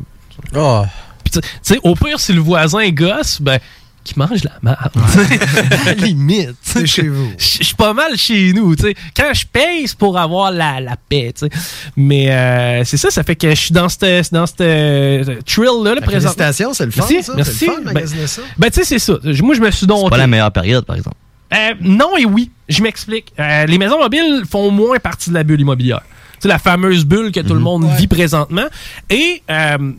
Puis 0.52 1.32
tu 1.32 1.40
sais, 1.62 1.78
au 1.82 1.94
pire, 1.94 2.18
si 2.20 2.32
le 2.32 2.40
voisin 2.40 2.88
gosse, 2.90 3.40
ben, 3.40 3.58
qui 4.06 4.18
mange 4.18 4.42
la 4.44 4.52
merde. 4.62 4.90
à 5.82 5.84
la 5.84 5.92
limite. 5.94 6.54
C'est 6.62 6.86
chez 6.86 7.08
vous. 7.08 7.30
Je 7.38 7.64
suis 7.64 7.74
pas 7.74 7.92
mal 7.92 8.16
chez 8.16 8.52
nous, 8.52 8.74
tu 8.76 8.84
sais. 8.84 8.94
Quand 9.16 9.32
je 9.34 9.44
paye, 9.46 9.86
c'est 9.86 9.98
pour 9.98 10.18
avoir 10.18 10.50
la, 10.50 10.80
la 10.80 10.96
paix, 10.96 11.32
tu 11.38 11.46
sais. 11.46 11.50
Mais 11.96 12.30
euh, 12.30 12.84
c'est 12.84 12.96
ça, 12.96 13.10
ça 13.10 13.22
fait 13.22 13.36
que 13.36 13.50
je 13.50 13.54
suis 13.60 13.72
dans 13.74 13.88
cette 13.88 14.32
dans 14.32 14.46
cette, 14.46 14.60
euh, 14.62 15.36
trill-là, 15.44 15.94
là, 15.94 16.00
Ben, 16.00 16.06
présent. 16.06 16.20
félicitations, 16.30 16.72
c'est 16.74 16.86
le 16.86 16.90
fun, 16.92 17.04
Merci, 17.10 17.22
ça. 17.22 17.32
Merci. 17.36 17.66
Le 17.66 17.72
fun 17.72 17.80
Ben- 17.84 17.92
magasiner 17.94 18.26
ça. 18.26 18.42
Ben, 18.56 18.70
tu 18.70 18.80
sais, 18.80 18.84
c'est 18.84 18.98
ça. 18.98 19.14
Moi, 19.42 19.54
je 19.54 19.60
me 19.60 19.70
suis 19.70 19.86
donc. 19.86 20.04
C'est 20.04 20.10
pas 20.10 20.16
la 20.16 20.26
meilleure 20.26 20.52
période, 20.52 20.84
par 20.86 20.96
exemple. 20.96 21.16
Euh, 21.54 21.74
non 21.80 22.16
et 22.16 22.24
oui. 22.24 22.50
Je 22.68 22.82
m'explique. 22.82 23.32
Euh, 23.38 23.66
les 23.66 23.78
maisons 23.78 23.98
mobiles 23.98 24.42
font 24.50 24.70
moins 24.70 24.98
partie 24.98 25.30
de 25.30 25.34
la 25.34 25.44
bulle 25.44 25.60
immobilière. 25.60 26.02
C'est 26.38 26.48
la 26.48 26.58
fameuse 26.58 27.04
bulle 27.04 27.32
que 27.32 27.40
tout 27.40 27.54
le 27.54 27.60
monde 27.60 27.88
vit 27.96 28.08
présentement. 28.08 28.66
Et 29.10 29.42
euh, 29.50 29.92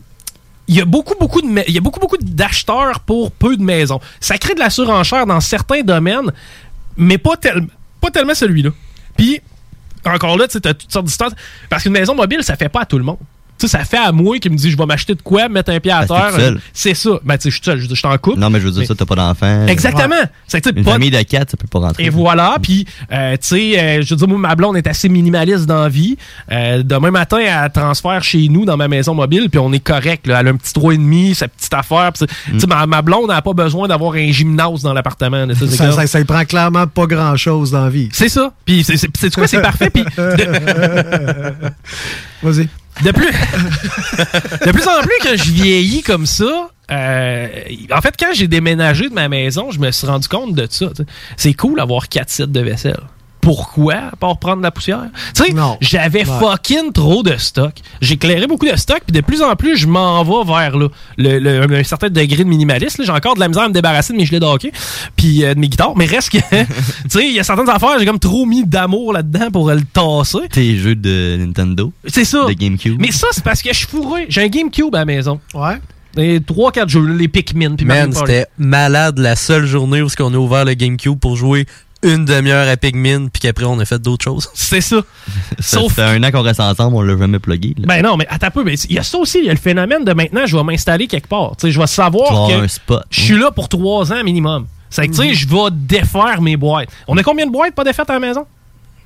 il 0.68 0.76
y 0.76 0.80
a 0.80 0.84
beaucoup, 0.84 1.14
beaucoup 1.18 1.40
de, 1.40 1.48
il 1.66 1.74
y 1.74 1.80
beaucoup, 1.80 1.98
beaucoup 2.00 2.18
d'acheteurs 2.20 3.00
pour 3.00 3.32
peu 3.32 3.56
de 3.56 3.62
maisons. 3.62 4.00
Ça 4.20 4.36
crée 4.38 4.54
de 4.54 4.60
la 4.60 4.70
surenchère 4.70 5.26
dans 5.26 5.40
certains 5.40 5.80
domaines, 5.82 6.30
mais 6.96 7.18
pas, 7.18 7.36
tel- 7.36 7.66
pas 8.00 8.10
tellement 8.10 8.34
celui-là. 8.34 8.70
Puis, 9.16 9.40
encore 10.04 10.36
là, 10.38 10.46
tu 10.46 10.58
as 10.58 10.74
toutes 10.74 10.92
sortes 10.92 11.06
d'histoires. 11.06 11.30
Parce 11.68 11.82
qu'une 11.82 11.92
maison 11.92 12.14
mobile, 12.14 12.42
ça 12.42 12.56
fait 12.56 12.68
pas 12.68 12.82
à 12.82 12.86
tout 12.86 12.98
le 12.98 13.04
monde. 13.04 13.18
Tu 13.58 13.66
sais, 13.66 13.78
ça 13.78 13.84
fait 13.84 13.98
à 13.98 14.12
moi 14.12 14.38
qui 14.38 14.48
me 14.50 14.56
dit 14.56 14.70
je 14.70 14.76
vais 14.76 14.86
m'acheter 14.86 15.14
de 15.14 15.22
quoi, 15.22 15.48
mettre 15.48 15.72
un 15.72 15.80
pied 15.80 15.90
à 15.92 16.02
t'es 16.02 16.08
terre. 16.14 16.54
C'est 16.72 16.94
ça. 16.94 17.10
Ben, 17.24 17.36
tu 17.36 17.44
sais, 17.44 17.50
je 17.50 17.54
suis 17.56 17.64
seul, 17.64 17.80
je 17.80 17.88
je 17.88 17.94
suis 17.94 18.06
en 18.06 18.16
couple. 18.18 18.38
Non, 18.38 18.50
mais 18.50 18.60
je 18.60 18.66
veux 18.66 18.70
dire, 18.70 18.80
Mais- 18.80 18.86
ça, 18.86 18.94
t'as 18.94 19.04
pas 19.04 19.16
d'enfant. 19.16 19.66
Exactement. 19.66 20.14
C'est 20.46 20.64
sais, 20.64 20.70
Une 20.74 20.84
pas- 20.84 20.92
famille 20.92 21.10
de 21.10 21.20
quatre, 21.22 21.50
ça 21.50 21.56
peut 21.56 21.66
pas 21.66 21.80
rentrer. 21.80 22.04
et 22.04 22.10
voilà, 22.10 22.56
puis, 22.62 22.86
euh, 23.12 23.32
tu 23.32 23.38
sais, 23.48 23.78
euh, 23.80 24.02
je 24.02 24.10
veux 24.10 24.16
dire, 24.16 24.28
moi, 24.28 24.38
ma 24.38 24.54
blonde 24.54 24.76
est 24.76 24.86
assez 24.86 25.08
minimaliste 25.08 25.66
dans 25.66 25.82
la 25.82 25.88
vie. 25.88 26.16
Euh, 26.52 26.82
demain 26.84 27.10
matin, 27.10 27.38
elle 27.38 27.72
transfère 27.72 28.22
chez 28.22 28.48
nous 28.48 28.64
dans 28.64 28.76
ma 28.76 28.88
maison 28.88 29.14
mobile, 29.14 29.48
puis 29.50 29.58
on 29.58 29.72
est 29.72 29.80
correct. 29.80 30.26
Là. 30.26 30.40
Elle 30.40 30.48
a 30.48 30.50
un 30.50 30.56
petit 30.56 30.72
3,5, 30.72 31.34
sa 31.34 31.48
petite 31.48 31.74
affaire. 31.74 32.10
c'est- 32.14 32.26
Tu 32.26 32.60
sais, 32.60 32.66
ma, 32.66 32.86
ma 32.86 33.02
blonde 33.02 33.28
n'a 33.28 33.42
pas 33.42 33.52
besoin 33.52 33.88
d'avoir 33.88 34.14
un 34.14 34.30
gymnase 34.30 34.82
dans 34.82 34.92
l'appartement. 34.92 35.46
Ça, 35.68 36.06
ça, 36.06 36.24
prend 36.24 36.44
clairement 36.44 36.86
pas 36.86 37.06
grand-chose 37.06 37.70
dans 37.72 37.84
la 37.84 37.90
vie. 37.90 38.08
C'est 38.12 38.28
ça. 38.28 38.52
Puis, 38.64 38.84
c'est 38.84 39.34
quoi, 39.34 39.46
c'est 39.46 39.60
parfait. 39.62 39.90
Puis, 39.90 40.04
Vas-y. 42.42 42.68
De 43.04 43.10
plus, 43.12 43.26
de 44.66 44.72
plus 44.72 44.88
en 44.88 45.00
plus 45.02 45.18
que 45.22 45.36
je 45.36 45.52
vieillis 45.52 46.02
comme 46.02 46.26
ça, 46.26 46.70
euh, 46.90 47.48
en 47.92 48.00
fait, 48.00 48.14
quand 48.18 48.32
j'ai 48.32 48.48
déménagé 48.48 49.08
de 49.08 49.14
ma 49.14 49.28
maison, 49.28 49.70
je 49.70 49.78
me 49.78 49.90
suis 49.90 50.06
rendu 50.06 50.28
compte 50.28 50.54
de 50.54 50.66
ça. 50.70 50.86
C'est 51.36 51.54
cool 51.54 51.76
d'avoir 51.76 52.08
quatre 52.08 52.30
sites 52.30 52.52
de 52.52 52.60
vaisselle. 52.60 53.00
Pourquoi? 53.48 54.10
Pour 54.20 54.38
prendre 54.38 54.58
de 54.58 54.62
la 54.62 54.70
poussière? 54.70 55.04
Tu 55.34 55.42
sais, 55.44 55.54
j'avais 55.80 56.18
Ouais. 56.28 56.38
fucking 56.38 56.92
trop 56.92 57.22
de 57.22 57.34
stock. 57.38 57.72
J'ai 58.02 58.14
éclairé 58.16 58.46
beaucoup 58.46 58.66
de 58.66 58.76
stock, 58.76 59.00
puis 59.06 59.12
de 59.14 59.22
plus 59.22 59.40
en 59.40 59.56
plus, 59.56 59.78
je 59.78 59.86
m'en 59.86 60.22
vais 60.22 60.44
vers 60.52 60.76
là, 60.76 60.88
le, 61.16 61.38
le- 61.38 61.78
un 61.78 61.82
certain 61.82 62.10
degré 62.10 62.44
de 62.44 62.48
minimalisme. 62.48 63.00
là. 63.00 63.06
J'ai 63.06 63.12
encore 63.12 63.36
de 63.36 63.40
la 63.40 63.48
misère 63.48 63.62
à 63.62 63.68
me 63.68 63.72
débarrasser 63.72 64.12
de 64.12 64.18
mes 64.18 64.26
gilets 64.26 64.40
de 64.40 64.44
hockey, 64.44 64.70
puis 65.16 65.44
euh, 65.44 65.54
de 65.54 65.60
mes 65.60 65.68
guitares. 65.70 65.94
Mais 65.96 66.04
reste 66.04 66.28
que, 66.28 66.38
tu 66.50 66.66
sais, 67.08 67.26
il 67.26 67.32
y 67.32 67.40
a 67.40 67.42
certaines 67.42 67.70
affaires, 67.70 67.98
j'ai 67.98 68.04
comme 68.04 68.18
trop 68.18 68.44
mis 68.44 68.66
d'amour 68.66 69.14
là-dedans 69.14 69.50
pour 69.50 69.70
le 69.70 69.80
tasser. 69.80 70.46
Tes 70.52 70.76
jeux 70.76 70.94
de 70.94 71.36
Nintendo. 71.38 71.90
C'est 72.06 72.26
ça. 72.26 72.44
De 72.48 72.52
GameCube. 72.52 73.00
Mais 73.00 73.12
ça, 73.12 73.28
c'est 73.30 73.42
parce 73.44 73.62
que 73.62 73.70
je 73.72 73.78
suis 73.78 73.86
fourré. 73.86 74.26
J'ai 74.28 74.42
un 74.42 74.48
GameCube 74.48 74.94
à 74.94 74.98
la 74.98 75.04
maison. 75.06 75.40
Ouais. 75.54 75.78
Et 76.16 76.40
3-4 76.40 76.88
jeux, 76.88 77.06
les 77.06 77.28
Pikmin. 77.28 77.76
Puis 77.76 77.86
Man, 77.86 78.08
Mario 78.08 78.12
Party. 78.12 78.32
c'était 78.32 78.46
malade 78.58 79.18
la 79.18 79.36
seule 79.36 79.66
journée 79.66 80.02
où 80.02 80.08
on 80.20 80.34
a 80.34 80.36
ouvert 80.36 80.64
le 80.64 80.74
GameCube 80.74 81.18
pour 81.18 81.36
jouer 81.36 81.66
une 82.02 82.24
demi-heure 82.24 82.68
à 82.68 82.76
Pikmin, 82.76 83.26
puis 83.28 83.40
qu'après 83.40 83.64
on 83.64 83.78
a 83.80 83.84
fait 83.84 83.98
d'autres 84.00 84.24
choses. 84.24 84.48
C'est 84.54 84.80
ça. 84.80 84.98
Ça 85.58 85.80
Sauf- 85.80 85.94
fait 85.94 86.02
un 86.02 86.22
an 86.22 86.30
qu'on 86.30 86.42
reste 86.42 86.60
ensemble, 86.60 86.96
on 86.96 87.02
l'a 87.02 87.16
jamais 87.16 87.38
plugué. 87.38 87.74
là. 87.78 87.86
Ben 87.86 88.02
non, 88.02 88.16
mais 88.16 88.26
attends 88.28 88.46
un 88.46 88.50
peu. 88.50 88.64
mais 88.64 88.74
Il 88.74 88.94
y 88.94 88.98
a 88.98 89.02
ça 89.02 89.18
aussi. 89.18 89.38
Il 89.38 89.46
y 89.46 89.50
a 89.50 89.52
le 89.52 89.58
phénomène 89.58 90.04
de 90.04 90.12
maintenant, 90.12 90.46
je 90.46 90.56
vais 90.56 90.62
m'installer 90.62 91.06
quelque 91.06 91.28
part. 91.28 91.52
Tu 91.56 91.66
sais, 91.66 91.72
je 91.72 91.80
vais 91.80 91.86
savoir 91.86 92.48
que 92.48 92.66
je 93.10 93.20
suis 93.20 93.38
là 93.38 93.50
pour 93.50 93.68
3 93.68 94.12
ans 94.12 94.22
minimum. 94.24 94.66
C'est 94.90 95.06
que, 95.06 95.12
tu 95.12 95.18
sais, 95.18 95.34
je 95.34 95.46
vais 95.48 95.70
défaire 95.72 96.40
mes 96.40 96.56
boîtes. 96.56 96.88
On 97.08 97.16
a 97.18 97.22
combien 97.22 97.44
de 97.46 97.50
boîtes 97.52 97.74
pas 97.74 97.84
défaites 97.84 98.08
à 98.08 98.14
la 98.14 98.20
maison? 98.20 98.46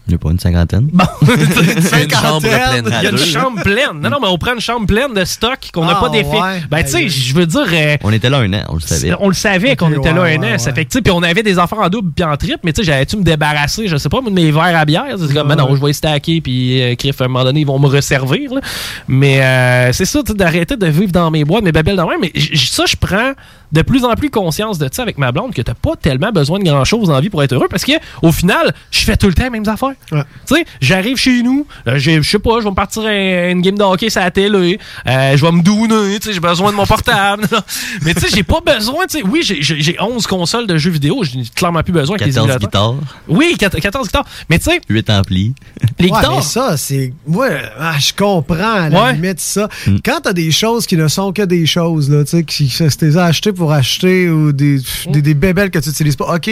Il 0.09 0.13
y 0.13 0.15
a 0.17 0.19
pas 0.19 0.31
une 0.31 0.39
cinquantaine? 0.41 0.89
Bon. 0.93 1.05
Une 1.27 2.11
chambre 2.11 2.41
pleine. 2.41 2.85
Il 2.87 3.05
y 3.05 3.07
a 3.07 3.11
une 3.11 3.19
chambre 3.19 3.63
pleine. 3.63 4.01
Non, 4.03 4.11
non, 4.11 4.19
mais 4.21 4.27
on 4.29 4.37
prend 4.37 4.53
une 4.55 4.61
chambre 4.61 4.85
pleine 4.87 5.15
de 5.15 5.25
stock 5.25 5.59
qu'on 5.73 5.85
n'a 5.85 5.95
Ah, 5.97 6.01
pas 6.01 6.09
défait. 6.09 6.29
ouais. 6.41 6.63
Ben, 6.69 6.83
tu 6.83 6.91
sais, 6.91 7.09
je 7.09 7.33
veux 7.35 7.47
dire. 7.47 7.67
euh, 7.73 7.97
On 8.03 8.13
était 8.13 8.29
là 8.29 8.39
un 8.39 8.53
an, 8.53 8.63
on 8.69 8.75
le 8.75 8.81
savait. 8.81 9.13
on 9.21 9.29
le 9.29 9.35
savait 9.35 9.77
qu'on 9.77 9.93
était 9.93 10.13
là 10.13 10.23
ouais, 10.23 10.37
un 10.37 10.41
ouais, 10.41 10.55
an. 10.55 10.59
Ça 10.59 10.73
fait 10.75 10.85
que, 10.87 10.91
tu 10.91 10.99
sais, 10.99 11.03
puis 11.03 11.13
on 11.13 11.23
avait 11.23 11.45
des 11.45 11.57
enfants 11.59 11.81
en 11.83 11.89
double 11.89 12.11
puis 12.13 12.25
en 12.25 12.37
triple, 12.37 12.59
mais 12.65 12.73
tu 12.73 12.83
sais, 12.83 12.87
j'allais-tu 12.91 13.17
me 13.17 13.23
débarrasser, 13.23 13.87
je 13.87 13.97
sais 13.97 14.09
pas, 14.09 14.21
moi, 14.21 14.31
de 14.31 14.35
mes 14.35 14.51
verres 14.51 14.77
à 14.77 14.85
bière? 14.85 15.05
C'est 15.19 15.33
comme, 15.33 15.47
ben 15.49 15.55
non, 15.57 15.75
je 15.77 15.81
vais 15.85 15.93
stacker, 15.93 16.41
puis 16.41 16.83
euh, 16.83 16.95
Criff, 16.97 17.21
à 17.21 17.25
un 17.25 17.29
moment 17.29 17.45
donné, 17.45 17.61
ils 17.61 17.67
vont 17.67 17.79
me 17.79 17.87
resservir. 17.89 18.55
là. 18.55 18.61
Mais 19.07 19.41
euh, 19.41 19.93
c'est 19.93 20.05
ça, 20.05 20.21
tu 20.25 20.33
sais, 20.33 20.37
d'arrêter 20.37 20.77
de 20.77 20.87
vivre 20.87 21.13
dans 21.13 21.31
mes 21.31 21.45
boîtes, 21.45 21.63
mes 21.63 21.73
babelles 21.73 21.97
dans 21.97 22.09
mais 22.21 22.33
j- 22.35 22.51
j- 22.53 22.67
ça, 22.71 22.85
je 22.87 22.97
prends 22.97 23.33
de 23.73 23.83
plus 23.83 24.05
en 24.05 24.14
plus 24.14 24.31
conscience 24.31 24.79
de 24.79 24.89
ça 24.93 25.03
avec 25.03 25.18
ma 25.18 25.33
blonde 25.33 25.53
que 25.55 25.62
t'as 25.62 25.75
pas 25.75 25.97
tellement 25.97 26.31
besoin 26.31 26.59
de 26.59 26.64
grand 26.64 26.85
chose 26.85 27.09
la 27.09 27.20
vie 27.20 27.31
pour 27.31 27.43
être 27.43 27.53
heureux 27.53 27.68
parce 27.70 27.85
que 27.85 27.93
au 28.23 28.31
final, 28.33 28.75
je 28.91 29.01
fais 29.01 29.16
tout 29.16 29.27
le 29.29 29.35
temps 29.35 29.45
les 29.45 29.51
mêmes 29.51 29.68
affaires. 29.68 29.93
Tu 30.11 30.16
sais, 30.57 30.64
j'arrive 30.81 31.16
chez 31.16 31.43
nous, 31.43 31.66
euh, 31.89 31.99
je 31.99 32.20
sais 32.23 32.39
pas, 32.39 32.59
je 32.59 32.64
vais 32.64 32.70
me 32.70 32.75
partir 32.75 33.05
à 33.05 33.12
une 33.51 33.62
game 33.62 33.77
de 33.79 33.83
hockey 33.83 34.11
sur 34.11 34.20
la 34.20 34.31
télé, 34.31 34.79
euh, 35.09 35.37
je 35.37 35.45
vais 35.45 35.53
me 35.53 35.62
douner, 35.62 36.18
tu 36.20 36.29
sais, 36.29 36.35
j'ai 36.35 36.41
besoin 36.41 36.70
de 36.70 36.77
mon 36.77 36.87
portable. 36.87 37.47
Mais 38.03 38.14
tu 38.14 38.20
sais, 38.20 38.29
j'ai 38.35 38.43
pas 38.43 38.61
besoin, 38.61 39.07
tu 39.07 39.18
sais, 39.18 39.25
oui, 39.25 39.41
j'ai- 39.43 39.62
j'ai 39.62 39.81
j'ai 39.81 39.97
11 40.01 40.27
consoles 40.27 40.66
de 40.66 40.77
jeux 40.77 40.91
vidéo, 40.91 41.23
j'ai 41.25 41.43
clairement 41.55 41.83
plus 41.83 41.93
besoin 41.93 42.16
avec 42.16 42.27
les 42.27 42.33
14 42.35 42.47
émulateurs. 42.51 42.95
guitares, 42.95 42.95
Oui, 43.29 43.57
14 43.59 44.07
guitares. 44.07 44.27
Mais 44.51 44.59
tu 44.59 44.70
sais, 44.70 44.81
8 44.89 45.09
amplis. 45.11 45.55
les 45.99 46.09
Ouais, 46.09 46.16
guitares. 46.16 46.37
mais 46.37 46.43
ça, 46.43 46.77
c'est. 46.77 47.12
Moi, 47.27 47.49
ah, 47.81 47.95
je 47.99 48.12
comprends 48.12 48.73
à 48.75 48.89
la 48.89 49.03
Ouais. 49.05 49.12
limite 49.14 49.41
ça. 49.41 49.68
Quand 50.05 50.20
t'as 50.23 50.33
des 50.33 50.51
choses 50.51 50.87
qui 50.87 50.97
ne 50.97 51.09
sont 51.09 51.33
que 51.33 51.43
des 51.43 51.66
choses, 51.66 52.11
là, 52.11 52.25
tu 52.25 52.31
sais, 52.31 52.45
qui 52.45 52.68
que 52.68 52.89
tu 52.89 53.05
les 53.07 53.16
as 53.16 53.25
achetées 53.25 53.53
pour 53.63 53.73
acheter 53.73 54.29
ou 54.29 54.51
des, 54.51 54.81
des, 55.07 55.23
des 55.23 55.35
bébelles 55.35 55.71
que 55.71 55.79
tu 55.79 55.89
n'utilises 55.89 56.17
pas, 56.17 56.35
OK. 56.35 56.51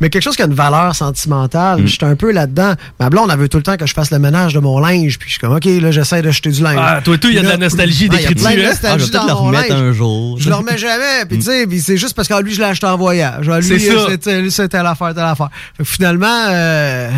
Mais 0.00 0.08
quelque 0.08 0.22
chose 0.22 0.34
qui 0.34 0.40
a 0.40 0.46
une 0.46 0.54
valeur 0.54 0.94
sentimentale, 0.96 1.82
je 1.82 1.88
suis 1.92 1.98
un 2.06 2.16
peu 2.16 2.32
là-dedans. 2.32 2.72
Ma 2.98 3.10
blonde, 3.10 3.28
elle 3.30 3.38
veut 3.38 3.50
tout 3.50 3.58
le 3.58 3.62
temps 3.62 3.76
que 3.76 3.84
je 3.84 3.92
fasse 3.92 4.10
le 4.10 4.18
ménage 4.18 4.54
de 4.54 4.60
mon 4.60 4.78
linge, 4.78 5.18
puis 5.18 5.28
je 5.28 5.32
suis 5.34 5.40
comme, 5.40 5.54
OK, 5.54 5.66
là, 5.66 5.90
j'essaie 5.90 6.22
d'acheter 6.22 6.50
du 6.50 6.62
linge. 6.62 6.78
Ah, 6.80 7.00
toi, 7.04 7.18
tout, 7.18 7.28
il 7.28 7.34
y 7.34 7.38
a 7.38 7.42
de 7.42 7.48
la 7.48 7.58
nostalgie 7.58 8.08
ah, 8.10 8.14
il 8.14 8.22
y 8.22 8.24
a 8.24 8.28
d'écriture, 8.30 8.48
plein 8.48 8.56
de 8.56 8.62
hein? 8.64 8.68
nostalgie 8.70 8.94
Ah, 8.94 8.98
je 8.98 9.04
vais 9.04 9.10
peut-être 9.10 9.26
dans 9.26 9.40
le 9.50 9.56
remettre 9.58 9.74
un 9.74 9.92
jour. 9.92 10.40
Je 10.40 10.48
le 10.48 10.54
remets 10.54 10.78
jamais. 10.78 11.26
Puis, 11.28 11.36
tu 11.38 11.44
sais, 11.44 11.66
c'est 11.80 11.98
juste 11.98 12.14
parce 12.16 12.28
que 12.28 12.42
lui, 12.42 12.54
je 12.54 12.60
l'ai 12.60 12.64
acheté 12.66 12.86
en 12.86 12.96
voyage. 12.96 13.46
Ah, 13.52 13.60
Lui, 13.60 13.66
C'est 13.66 13.78
ça. 13.78 14.06
c'était 14.08 14.40
lui, 14.40 14.50
c'était 14.50 14.82
l'affaire, 14.82 15.12
telle 15.14 15.24
affaire. 15.24 15.50
Fait 15.76 15.82
que 15.82 15.88
finalement, 15.88 16.46
euh, 16.48 17.10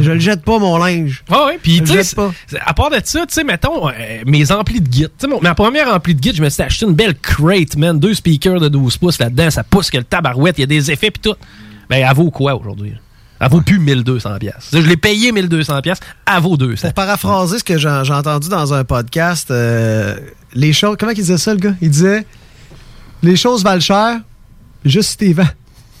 je 0.00 0.10
le 0.12 0.18
jette 0.18 0.42
pas, 0.44 0.58
mon 0.58 0.78
linge. 0.78 1.22
Ah 1.30 1.44
ouais, 1.46 1.58
puis 1.62 1.80
tu 1.82 1.88
sais, 1.88 1.92
jette 2.02 2.14
pas. 2.14 2.32
c'est- 2.46 2.58
à 2.64 2.72
part 2.72 2.88
de 2.88 2.96
ça, 3.04 3.26
tu 3.26 3.34
sais, 3.34 3.44
mettons, 3.44 3.88
euh, 3.88 3.92
mes 4.24 4.50
amplis 4.50 4.80
de 4.80 4.90
Git. 4.90 5.02
Tu 5.04 5.10
sais, 5.18 5.26
mon- 5.26 5.40
ma 5.42 5.54
première 5.54 5.92
ampli 5.92 6.14
de 6.14 6.22
Git, 6.22 6.32
je 6.34 6.42
me 6.42 6.48
suis 6.48 6.62
acheté 6.62 6.86
une 6.86 6.94
belle 6.94 7.14
crate, 7.20 7.76
man. 7.76 7.98
Deux 7.98 8.14
speakers 8.14 8.60
de 8.60 8.68
12 8.78 8.96
pouces 8.98 9.18
là-dedans, 9.18 9.50
ça 9.50 9.64
pousse 9.64 9.90
que 9.90 9.98
le 9.98 10.04
tabarouette, 10.04 10.58
il 10.58 10.62
y 10.62 10.64
a 10.64 10.66
des 10.66 10.90
effets 10.90 11.10
pis 11.10 11.20
tout. 11.20 11.34
Ben, 11.88 12.04
elle 12.08 12.14
vaut 12.14 12.30
quoi 12.30 12.54
aujourd'hui? 12.54 12.94
Elle 13.40 13.50
vaut 13.50 13.60
plus 13.60 13.78
1200 13.78 14.38
pièces. 14.38 14.70
Je 14.72 14.78
l'ai 14.78 14.96
payé 14.96 15.32
1200 15.32 15.80
pièces, 15.82 16.00
elle 16.26 16.42
vaut 16.42 16.56
200. 16.56 16.88
Pour 16.88 16.94
paraphraser 16.94 17.58
ce 17.58 17.64
que 17.64 17.78
j'ai 17.78 17.88
entendu 17.88 18.48
dans 18.48 18.74
un 18.74 18.84
podcast, 18.84 19.50
euh, 19.50 20.16
les 20.54 20.72
choses. 20.72 20.96
Comment 20.98 21.12
il 21.12 21.16
disait 21.16 21.38
ça, 21.38 21.54
le 21.54 21.60
gars? 21.60 21.74
Il 21.80 21.90
disait 21.90 22.26
Les 23.22 23.36
choses 23.36 23.62
valent 23.62 23.80
cher, 23.80 24.20
juste 24.84 25.10
si 25.10 25.16
t'es. 25.16 25.34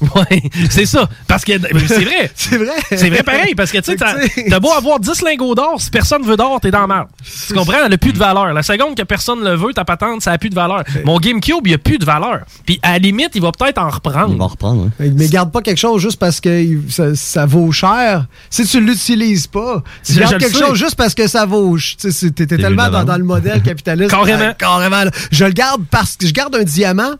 Ouais, 0.14 0.42
c'est 0.70 0.86
ça. 0.86 1.08
Parce 1.26 1.44
que 1.44 1.52
c'est 1.86 2.04
vrai. 2.04 2.30
c'est 2.34 2.56
vrai. 2.56 2.72
C'est 2.90 3.10
vrai 3.10 3.22
pareil, 3.22 3.54
parce 3.54 3.70
que 3.72 3.78
tu 3.78 3.96
sais, 3.96 4.44
t'as 4.48 4.60
beau 4.60 4.70
avoir 4.72 5.00
10 5.00 5.22
lingots 5.22 5.54
d'or, 5.54 5.80
si 5.80 5.90
personne 5.90 6.22
veut 6.22 6.36
d'or, 6.36 6.60
t'es 6.60 6.70
dans 6.70 6.82
la 6.82 6.86
merde. 6.86 7.08
Tu 7.46 7.54
comprends? 7.54 7.78
Elle 7.84 7.92
a 7.92 7.98
plus 7.98 8.12
de 8.12 8.18
valeur. 8.18 8.52
La 8.52 8.62
seconde 8.62 8.96
que 8.96 9.02
personne 9.02 9.42
le 9.42 9.54
veut, 9.56 9.72
ta 9.72 9.84
patente, 9.84 10.22
ça 10.22 10.32
a 10.32 10.38
plus 10.38 10.50
de 10.50 10.54
valeur. 10.54 10.84
Mon 11.04 11.18
GameCube, 11.18 11.66
il 11.66 11.74
a 11.74 11.78
plus 11.78 11.98
de 11.98 12.04
valeur. 12.04 12.40
Puis 12.64 12.78
à 12.82 12.92
la 12.92 12.98
limite, 12.98 13.30
il 13.34 13.42
va 13.42 13.50
peut-être 13.52 13.78
en 13.78 13.90
reprendre. 13.90 14.32
Il 14.32 14.38
va 14.38 14.46
reprendre, 14.46 14.88
hein. 15.00 15.04
Mais 15.16 15.28
garde 15.28 15.50
pas 15.52 15.62
quelque 15.62 15.78
chose 15.78 16.00
juste 16.00 16.18
parce 16.18 16.40
que 16.40 16.78
ça, 16.88 17.14
ça 17.14 17.46
vaut 17.46 17.72
cher. 17.72 18.26
Si 18.50 18.64
tu 18.66 18.80
l'utilises 18.80 19.46
pas, 19.46 19.82
tu 20.04 20.12
Je- 20.12 20.20
gardes 20.20 20.30
je 20.30 20.34
le 20.36 20.40
quelque 20.40 20.56
sais. 20.58 20.64
chose 20.66 20.78
juste 20.78 20.94
parce 20.96 21.14
que 21.14 21.26
ça 21.26 21.44
vaut. 21.46 21.76
tu 21.76 22.12
sais, 22.12 22.30
tellement 22.30 22.88
dans, 22.88 23.16
le 23.16 23.24
modèle 23.24 23.62
capitaliste. 23.62 24.10
Carrément. 24.18 24.38
Ouais, 24.48 24.54
carrément. 24.58 25.04
là. 25.04 25.10
Je 25.30 25.44
le 25.44 25.52
garde 25.52 25.82
parce 25.90 26.16
que 26.16 26.26
je 26.26 26.32
garde 26.32 26.54
un 26.54 26.62
diamant. 26.64 27.14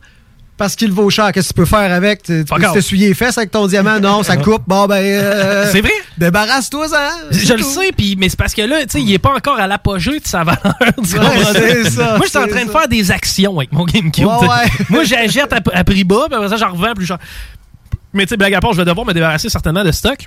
Parce 0.59 0.75
qu'il 0.75 0.91
vaut 0.91 1.09
cher. 1.09 1.31
Qu'est-ce 1.31 1.47
que 1.49 1.53
tu 1.53 1.57
peux 1.61 1.65
faire 1.65 1.91
avec? 1.91 2.21
Tu 2.21 2.43
Fuck 2.47 2.59
peux 2.59 2.65
off. 2.67 2.73
t'essuyer 2.73 3.07
les 3.07 3.13
fesses 3.15 3.37
avec 3.37 3.49
ton 3.49 3.65
diamant? 3.65 3.99
Non, 3.99 4.21
ça 4.23 4.35
coupe. 4.45 4.61
Bon, 4.67 4.85
ben. 4.85 4.97
euh, 4.97 5.67
C'est 5.71 5.81
vrai? 5.81 5.89
Débarrasse-toi, 6.17 6.89
ça. 6.89 7.09
Je 7.31 7.53
le 7.53 7.63
sais, 7.63 7.91
puis 7.97 8.15
mais 8.19 8.27
c'est 8.29 8.37
parce 8.37 8.53
que 8.53 8.61
là, 8.61 8.81
tu 8.81 8.89
sais, 8.89 9.01
il 9.01 9.11
est 9.13 9.19
pas 9.19 9.33
encore 9.33 9.57
à 9.57 9.65
l'apogée 9.67 10.19
de 10.19 10.27
sa 10.27 10.43
valeur. 10.43 10.59
tu 11.03 11.17
Ouais, 11.17 11.25
comprends? 11.25 11.53
c'est 11.53 11.89
ça, 11.89 12.17
Moi, 12.17 12.25
je 12.25 12.29
suis 12.29 12.37
en 12.37 12.43
c'est 12.43 12.49
train 12.49 12.65
de 12.65 12.71
ça. 12.71 12.79
faire 12.79 12.87
des 12.89 13.09
actions 13.11 13.57
avec 13.57 13.71
mon 13.71 13.85
GameCube. 13.85 14.25
Ouais, 14.25 14.47
ouais. 14.47 14.85
Moi, 14.89 15.03
j'achète 15.05 15.51
à, 15.53 15.59
à 15.73 15.83
prix 15.85 16.03
bas, 16.03 16.25
puis 16.27 16.35
après 16.35 16.49
ça, 16.49 16.57
j'en 16.57 16.71
revends 16.73 16.93
plus 16.93 17.05
cher. 17.05 17.17
Mais 18.13 18.25
tu 18.25 18.29
sais, 18.29 18.37
blague 18.37 18.53
à 18.53 18.59
part, 18.59 18.73
je 18.73 18.77
vais 18.77 18.85
devoir 18.85 19.05
me 19.05 19.13
débarrasser 19.13 19.49
certainement 19.49 19.83
de 19.85 19.91
stock. 19.93 20.17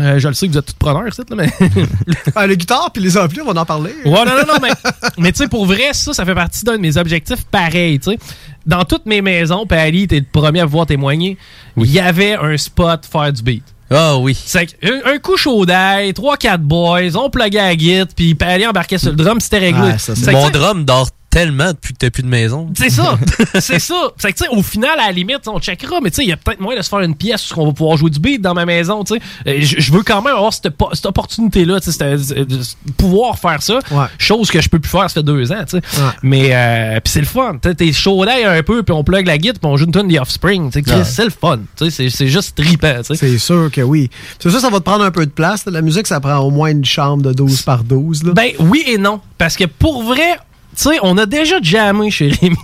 Euh, 0.00 0.18
je 0.18 0.28
le 0.28 0.34
sais 0.34 0.46
que 0.46 0.52
vous 0.52 0.58
êtes 0.58 0.66
tous 0.66 0.74
preneurs, 0.74 1.04
là, 1.04 1.36
mais. 1.36 1.50
Ah, 2.34 2.46
les 2.46 2.56
guitares 2.56 2.90
puis 2.92 3.02
les 3.02 3.16
amplis, 3.18 3.40
on 3.40 3.52
va 3.52 3.60
en 3.60 3.64
parler. 3.64 3.94
Ouais, 4.04 4.10
non, 4.10 4.24
non, 4.24 4.54
non, 4.54 4.54
mais, 4.62 4.70
mais 5.18 5.32
tu 5.32 5.38
sais, 5.38 5.48
pour 5.48 5.66
vrai, 5.66 5.90
ça, 5.92 6.12
ça 6.12 6.24
fait 6.24 6.34
partie 6.34 6.64
d'un 6.64 6.76
de 6.76 6.78
mes 6.78 6.96
objectifs 6.96 7.44
pareil, 7.44 7.98
tu 7.98 8.12
sais. 8.12 8.18
Dans 8.66 8.84
toutes 8.84 9.06
mes 9.06 9.22
maisons, 9.22 9.66
puis 9.66 9.78
Ali, 9.78 10.06
t'es 10.06 10.20
le 10.20 10.26
premier 10.30 10.60
à 10.60 10.64
pouvoir 10.64 10.86
témoigner, 10.86 11.36
il 11.76 11.90
y 11.90 11.98
avait 11.98 12.34
un 12.34 12.56
spot 12.56 13.06
faire 13.10 13.32
du 13.32 13.42
beat. 13.42 13.64
Ah 13.90 14.16
oui. 14.18 14.38
C'est 14.40 14.76
un, 14.84 15.14
un 15.14 15.18
coup 15.18 15.36
chaud 15.36 15.66
d'ail, 15.66 16.12
3-4 16.12 16.58
boys, 16.58 17.16
on 17.16 17.28
pluguait 17.28 17.58
à 17.58 17.68
la 17.68 17.76
git, 17.76 18.04
puis 18.14 18.36
Ali 18.40 18.66
embarquait 18.66 18.98
sur 18.98 19.10
le 19.10 19.16
drum, 19.16 19.40
c'était 19.40 19.58
réglé. 19.58 19.98
Ça, 19.98 20.14
que, 20.14 20.30
Mon 20.30 20.50
drum 20.50 20.84
dort 20.84 21.08
tellement 21.30 21.68
depuis 21.72 21.92
que 21.94 21.98
t'as 21.98 22.10
plus 22.10 22.22
de 22.24 22.28
maison. 22.28 22.68
c'est 22.76 22.90
ça, 22.90 23.18
c'est 23.60 23.78
ça. 23.78 24.10
C'est 24.16 24.32
que, 24.32 24.38
tu 24.38 24.44
sais, 24.44 24.50
au 24.50 24.62
final, 24.62 24.98
à 24.98 25.06
la 25.06 25.12
limite, 25.12 25.46
on 25.46 25.60
checkera, 25.60 26.00
mais 26.02 26.10
tu 26.10 26.16
sais, 26.16 26.22
il 26.24 26.28
y 26.28 26.32
a 26.32 26.36
peut-être 26.36 26.60
moyen 26.60 26.78
de 26.80 26.84
se 26.84 26.88
faire 26.88 27.00
une 27.00 27.14
pièce 27.14 27.50
où 27.54 27.60
on 27.60 27.66
va 27.66 27.72
pouvoir 27.72 27.96
jouer 27.96 28.10
du 28.10 28.18
beat 28.18 28.40
dans 28.42 28.52
ma 28.54 28.66
maison, 28.66 29.04
tu 29.04 29.14
sais. 29.14 29.20
Euh, 29.46 29.58
Je 29.60 29.92
veux 29.92 30.02
quand 30.02 30.22
même 30.22 30.34
avoir 30.34 30.52
cette, 30.52 30.70
po- 30.70 30.90
cette 30.92 31.06
opportunité-là, 31.06 31.80
tu 31.80 31.92
sais, 31.92 32.02
euh, 32.02 32.16
de 32.44 32.58
pouvoir 32.96 33.38
faire 33.38 33.62
ça. 33.62 33.78
Chose 34.18 34.50
que 34.50 34.60
je 34.60 34.68
peux 34.68 34.78
plus 34.80 34.90
faire, 34.90 35.02
ça 35.02 35.14
fait 35.14 35.22
deux 35.22 35.52
ans, 35.52 35.64
tu 35.68 35.78
sais. 35.78 35.82
Mais, 36.22 36.48
euh, 36.52 37.00
puis 37.00 37.12
c'est 37.12 37.20
le 37.20 37.26
fun. 37.26 37.58
Tu 37.62 37.68
sais, 37.68 37.74
T'es 37.74 37.92
chaud 37.92 38.24
d'ail 38.24 38.44
un 38.44 38.62
peu, 38.62 38.82
puis 38.82 38.92
on 38.94 39.04
plug 39.04 39.26
la 39.26 39.38
guitare, 39.38 39.60
puis 39.60 39.70
on 39.70 39.76
joue 39.76 39.86
une 39.86 39.92
tune 39.92 40.08
de 40.08 40.18
Offspring. 40.18 40.70
tu 40.70 40.82
sais, 40.82 40.90
Ouais. 40.94 41.04
C'est 41.04 41.24
le 41.24 41.30
fun. 41.30 41.58
Tu 41.76 41.84
sais, 41.84 41.90
C'est 41.90 42.10
c'est 42.10 42.26
juste 42.28 42.56
trippant, 42.56 42.98
tu 42.98 43.14
sais. 43.14 43.16
C'est 43.16 43.38
sûr 43.38 43.70
que 43.72 43.80
oui. 43.80 44.10
C'est 44.38 44.50
sûr, 44.50 44.60
ça 44.60 44.68
va 44.70 44.78
te 44.78 44.84
prendre 44.84 45.04
un 45.04 45.10
peu 45.10 45.24
de 45.26 45.30
place. 45.30 45.64
La 45.66 45.80
musique, 45.82 46.06
ça 46.06 46.18
prend 46.20 46.38
au 46.38 46.50
moins 46.50 46.70
une 46.70 46.84
chambre 46.84 47.22
de 47.22 47.32
12 47.32 47.62
par 47.62 47.84
12. 47.84 48.24
Là. 48.24 48.32
Ben 48.32 48.50
oui 48.58 48.82
et 48.86 48.98
non. 48.98 49.20
Parce 49.38 49.56
que 49.56 49.64
pour 49.64 50.02
vrai, 50.02 50.38
tu 50.76 50.82
sais, 50.84 50.98
on 51.02 51.16
a 51.18 51.26
déjà 51.26 51.56
jammé 51.62 52.10
chez 52.10 52.28
Rémi. 52.30 52.56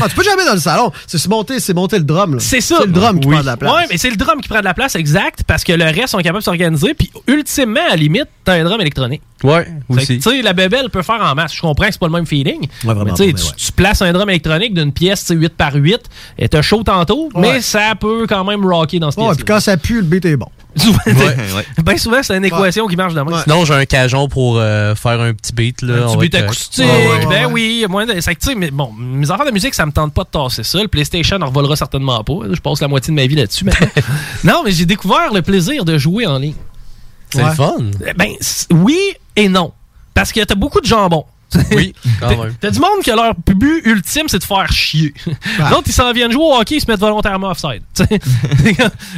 Ah, 0.00 0.08
tu 0.08 0.14
peux 0.14 0.22
jamais 0.24 0.44
dans 0.44 0.54
le 0.54 0.60
salon. 0.60 0.90
C'est 1.06 1.26
monter, 1.28 1.60
c'est 1.60 1.74
monter 1.74 1.98
le 1.98 2.04
drum. 2.04 2.34
là. 2.34 2.40
C'est 2.40 2.60
ça. 2.60 2.76
C'est 2.80 2.86
le 2.86 2.92
drum 2.92 3.20
qui 3.20 3.28
Oui. 3.28 3.34
prend 3.34 3.42
de 3.42 3.46
la 3.46 3.56
place. 3.56 3.72
Ouais, 3.72 3.82
mais 3.90 3.98
c'est 3.98 4.10
le 4.10 4.16
drum 4.16 4.40
qui 4.40 4.48
prend 4.48 4.60
de 4.60 4.64
la 4.64 4.74
place, 4.74 4.94
exact, 4.96 5.42
parce 5.46 5.62
que 5.64 5.72
le 5.72 5.84
reste 5.84 6.08
sont 6.08 6.18
capables 6.18 6.38
de 6.38 6.44
s'organiser. 6.44 6.94
Puis 6.94 7.10
ultimement, 7.26 7.80
à 7.86 7.90
la 7.90 7.96
limite, 7.96 8.26
t'as 8.44 8.54
un 8.54 8.64
drum 8.64 8.80
électronique. 8.80 9.22
Ouais, 9.44 9.68
aussi. 9.88 10.18
Tu 10.18 10.30
sais, 10.30 10.42
la 10.42 10.52
bébelle 10.52 10.90
peut 10.90 11.02
faire 11.02 11.20
en 11.22 11.34
masse. 11.34 11.54
Je 11.54 11.60
comprends 11.60 11.86
que 11.86 11.92
c'est 11.92 12.00
pas 12.00 12.06
le 12.06 12.12
même 12.12 12.26
feeling. 12.26 12.66
vraiment 12.82 13.04
mais 13.04 13.10
tu 13.12 13.16
sais, 13.18 13.26
pas, 13.26 13.32
mais 13.38 13.38
tu, 13.40 13.46
ouais. 13.46 13.52
tu 13.56 13.72
places 13.72 14.02
un 14.02 14.12
drum 14.12 14.28
électronique 14.30 14.74
d'une 14.74 14.92
pièce 14.92 15.20
tu 15.20 15.26
sais, 15.26 15.34
8 15.34 15.50
par 15.50 15.74
8, 15.74 16.00
et 16.38 16.48
t'as 16.48 16.62
chaud 16.62 16.82
tantôt, 16.82 17.28
Ouais. 17.34 17.52
mais 17.54 17.60
ça 17.60 17.94
peut 17.98 18.26
quand 18.28 18.42
même 18.44 18.64
rocker 18.66 18.98
dans 18.98 19.10
ce 19.12 19.20
Ouais, 19.20 19.34
puis 19.36 19.44
quand 19.44 19.60
ça 19.60 19.76
pue, 19.76 19.96
le 19.96 20.02
beat 20.02 20.24
est 20.24 20.36
bon. 20.36 20.48
Souvent, 20.76 20.98
ouais. 21.06 21.66
ben 21.82 21.98
souvent, 21.98 22.22
c'est 22.22 22.36
une 22.36 22.44
équation 22.44 22.86
qui 22.86 22.96
marche 22.96 23.14
de 23.14 23.20
même. 23.20 23.42
Sinon, 23.42 23.64
j'ai 23.64 23.74
un 23.74 23.84
cajon 23.84 24.28
pour 24.28 24.58
euh, 24.58 24.94
faire 24.94 25.20
un 25.20 25.32
petit 25.34 25.52
beat. 25.52 25.82
Là, 25.82 26.04
Un 26.04 26.06
petit 26.08 26.16
beat 26.18 26.34
être, 26.34 26.42
euh, 26.42 26.44
acoustique, 26.46 26.84
ouais, 26.84 27.08
ouais. 27.18 27.26
ben 27.26 27.46
oui, 27.50 27.84
moins 27.88 28.06
de, 28.06 28.20
c'est 28.20 28.34
que, 28.34 28.40
tu 28.40 28.48
sais, 28.50 28.54
mais 28.54 28.70
bon, 28.70 28.92
mes 28.92 29.30
affaires 29.30 29.46
de 29.46 29.50
musique, 29.50 29.74
ça 29.74 29.86
me 29.86 29.92
tente 29.92 30.12
pas 30.14 30.24
de 30.24 30.28
tasser 30.28 30.62
ça. 30.62 30.80
Le 30.80 30.88
PlayStation 30.88 31.40
en 31.40 31.46
revolera 31.46 31.74
certainement 31.74 32.22
pas. 32.22 32.34
Je 32.52 32.60
passe 32.60 32.80
la 32.80 32.88
moitié 32.88 33.12
de 33.12 33.16
ma 33.20 33.26
vie 33.26 33.34
là-dessus 33.36 33.64
maintenant. 33.64 33.88
non, 34.44 34.62
mais 34.64 34.70
j'ai 34.72 34.86
découvert 34.86 35.32
le 35.32 35.42
plaisir 35.42 35.84
de 35.84 35.98
jouer 35.98 36.26
en 36.26 36.38
ligne. 36.38 36.54
C'est 37.30 37.42
le 37.44 37.50
fun. 37.52 37.76
Ben 38.16 38.32
c- 38.40 38.66
oui 38.70 38.98
et 39.36 39.48
non. 39.48 39.72
Parce 40.14 40.32
que 40.32 40.42
t'as 40.44 40.54
beaucoup 40.54 40.80
de 40.80 40.86
jambon. 40.86 41.24
Oui, 41.72 41.94
quand 42.20 42.28
T'as- 42.28 42.36
même. 42.36 42.54
T'as 42.60 42.70
du 42.70 42.78
monde 42.78 43.02
que 43.04 43.10
leur 43.10 43.34
but 43.34 43.82
ultime, 43.86 44.24
c'est 44.28 44.38
de 44.38 44.44
faire 44.44 44.70
chier. 44.72 45.14
Ah. 45.58 45.70
L'autre, 45.70 45.84
ils 45.86 45.92
s'en 45.92 46.12
viennent 46.12 46.30
jouer 46.32 46.44
au 46.44 46.54
hockey, 46.54 46.76
ils 46.76 46.80
se 46.80 46.90
mettent 46.90 47.00
volontairement 47.00 47.48
offside. 47.50 47.82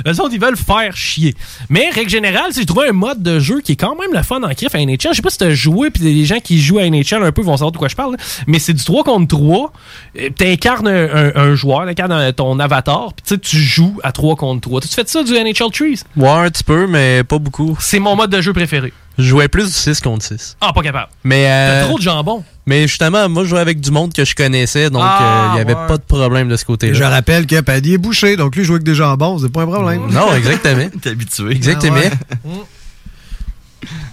Eux 0.07 0.21
autres, 0.21 0.33
ils 0.33 0.41
veulent 0.41 0.57
faire 0.57 0.97
chier. 0.97 1.35
Mais, 1.69 1.91
règle 1.91 2.11
générale, 2.11 2.51
j'ai 2.55 2.65
trouvé 2.67 2.89
un 2.89 2.93
mode 2.93 3.23
de 3.23 3.39
jeu 3.39 3.61
qui 3.61 3.73
est 3.73 3.77
quand 3.77 3.97
même 3.99 4.13
le 4.13 4.23
fun 4.23 4.43
en 4.43 4.49
crif 4.55 4.75
à 4.75 4.79
NHL. 4.79 4.99
Je 5.11 5.15
sais 5.15 5.23
pas 5.23 5.31
si 5.31 5.39
t'as 5.39 5.51
joué, 5.51 5.91
puis 5.91 6.03
les 6.05 6.25
gens 6.25 6.41
qui 6.41 6.61
jouent 6.61 6.79
à 6.79 6.89
NHL 6.89 7.23
un 7.23 7.33
peu 7.33 7.43
vont 7.43 7.57
savoir 7.57 7.73
de 7.73 7.79
quoi 7.79 7.89
je 7.89 7.97
parle. 7.97 8.13
là. 8.13 8.19
Mais 8.47 8.59
c'est 8.59 8.75
du 8.75 8.85
3 8.85 9.05
contre 9.05 9.37
3. 9.37 9.73
Euh, 10.19 10.29
T'incarnes 10.37 10.89
un, 10.89 11.09
un, 11.15 11.33
un 11.35 11.55
joueur, 11.55 11.85
t'incarnes 11.87 12.13
un- 12.13 12.33
ton 12.33 12.59
avatar, 12.59 13.13
puis 13.15 13.23
tu 13.27 13.35
sais, 13.35 13.39
tu 13.41 13.57
joues 13.57 13.99
à 14.03 14.13
3 14.13 14.37
contre 14.37 14.61
3. 14.63 14.81
Tu 14.81 14.89
fait 14.89 15.09
ça 15.09 15.23
du 15.23 15.33
NHL 15.33 15.71
Trees? 15.73 16.01
Ouais, 16.17 16.29
un 16.29 16.51
petit 16.51 16.65
peu, 16.65 16.87
mais 16.87 17.25
pas 17.25 17.39
beaucoup. 17.39 17.77
C'est 17.81 17.99
mon 17.99 18.17
mode 18.17 18.31
de 18.31 18.41
jeu 18.41 18.53
préféré. 18.53 18.93
Je 19.21 19.29
jouais 19.29 19.49
plus 19.49 19.67
du 19.67 19.73
6 19.73 20.01
contre 20.01 20.25
6. 20.25 20.57
Ah, 20.61 20.73
pas 20.73 20.83
capable. 20.83 21.09
Mais, 21.25 21.47
euh, 21.49 21.81
T'as 21.83 21.87
trop 21.89 21.99
de 21.99 22.03
jambon. 22.03 22.43
mais 22.67 22.87
justement, 22.89 23.29
moi, 23.29 23.45
je 23.45 23.49
jouais 23.51 23.61
avec 23.61 23.81
du 23.81 23.91
monde 23.91 24.13
que 24.13 24.25
je 24.25 24.35
connaissais, 24.35 24.91
donc 24.91 25.03
il 25.03 25.09
Ah, 25.09 25.51
n'y 25.55 25.61
avait 25.61 25.75
ouais. 25.75 25.87
pas 25.89 25.97
de 25.99 26.03
problème 26.03 26.49
de 26.49 26.57
ce 26.57 26.65
côté-là. 26.65 26.95
je 26.95 27.05
rappelle 27.05 27.47
que 27.47 27.61
Paddy 27.61 27.95
est 27.95 27.99
bouché, 27.99 28.37
donc 28.37 28.57
lui, 28.57 28.65
jouer 28.65 28.77
avec 28.77 28.85
des 28.85 28.95
jambons, 28.95 29.39
c'est 29.39 29.53
pas 29.53 29.63
un 29.63 29.67
problème. 29.67 30.03
Non, 30.11 30.35
exactement. 30.35 30.89
T'es 31.03 31.11
habitué. 31.11 31.53
Exactement. 31.53 31.97
Ah 32.43 32.49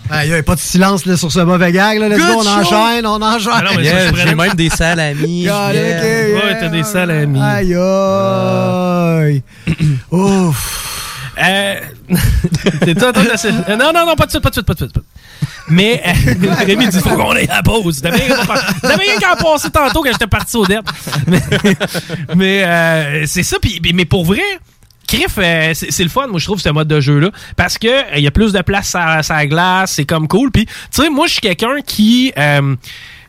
Ah, 0.10 0.26
Il 0.26 0.32
n'y 0.32 0.38
a 0.38 0.42
pas 0.44 0.56
de 0.56 0.60
silence 0.62 1.06
là, 1.06 1.18
sur 1.18 1.30
ce 1.30 1.40
mauvais 1.42 1.74
gag. 1.74 2.00
Là. 2.00 2.08
Let's 2.08 2.18
Good 2.20 2.28
go, 2.28 2.40
on 2.40 2.44
show. 2.64 2.76
enchaîne, 2.76 3.06
on 3.06 3.22
enchaîne. 3.22 3.52
Ah 3.54 3.82
Yeah, 3.82 4.14
J'ai 4.16 4.36
même 4.36 4.54
des 4.54 4.70
salamis. 4.70 5.42
Yeah. 5.44 5.74
yeah. 5.74 6.36
Ouais, 6.36 6.58
t'as 6.60 6.70
des 6.70 6.84
salamis. 6.84 7.42
Aïe, 7.42 7.76
aïe. 7.76 9.44
Ouf. 10.12 10.84
Euh, 11.40 11.76
T'es 12.82 12.96
toi, 12.96 13.14
toi, 13.14 13.24
euh, 13.24 13.76
non, 13.76 13.92
non, 13.94 14.06
non, 14.06 14.16
pas 14.16 14.26
de 14.26 14.32
suite, 14.32 14.44
pas 14.44 14.50
de 14.50 14.56
suite, 14.56 14.66
pas 14.66 14.74
de 14.74 14.80
suite. 14.80 14.94
pas 14.94 15.00
de 15.00 15.06
suite. 15.06 15.68
Mais 15.70 16.02
euh, 16.06 16.54
Rémi 16.66 16.88
dit 16.88 17.00
faut 17.00 17.10
qu'on 17.10 17.32
aille 17.32 17.48
à 17.48 17.58
la 17.58 17.64
pause. 17.64 18.02
T'avais 18.02 18.18
rien 18.18 19.18
qu'à 19.20 19.36
passer 19.36 19.70
tantôt 19.70 20.02
quand 20.02 20.12
j'étais 20.12 20.28
parti 20.28 20.58
au 20.58 20.66
DEP. 20.66 20.86
Mais, 21.28 21.42
mais, 22.36 22.64
euh, 22.64 23.24
c'est 23.26 23.44
ça, 23.44 23.58
puis, 23.62 23.80
mais 23.94 24.06
pour 24.06 24.26
vrai, 24.26 24.42
Criff, 25.08 25.36
euh, 25.38 25.74
c'est 25.74 26.04
le 26.04 26.10
fun, 26.10 26.28
moi, 26.28 26.40
je 26.40 26.46
trouve, 26.46 26.60
ce 26.60 26.70
mode 26.70 26.88
de 26.88 27.00
jeu-là. 27.00 27.30
Parce 27.56 27.78
que 27.78 27.88
euh, 27.88 28.18
il 28.18 28.24
y 28.24 28.28
a 28.28 28.32
plus 28.32 28.52
de 28.52 28.62
place 28.62 28.94
à, 28.96 29.20
à 29.20 29.22
la 29.30 29.48
glace, 29.48 29.94
c'est 29.94 30.06
comme 30.06 30.28
cool. 30.28 30.52
Puis, 30.52 30.66
tu 30.66 30.74
sais, 30.92 31.10
moi, 31.10 31.28
je 31.28 31.34
suis 31.34 31.42
quelqu'un 31.42 31.82
qui. 31.86 32.34
euh, 32.38 32.76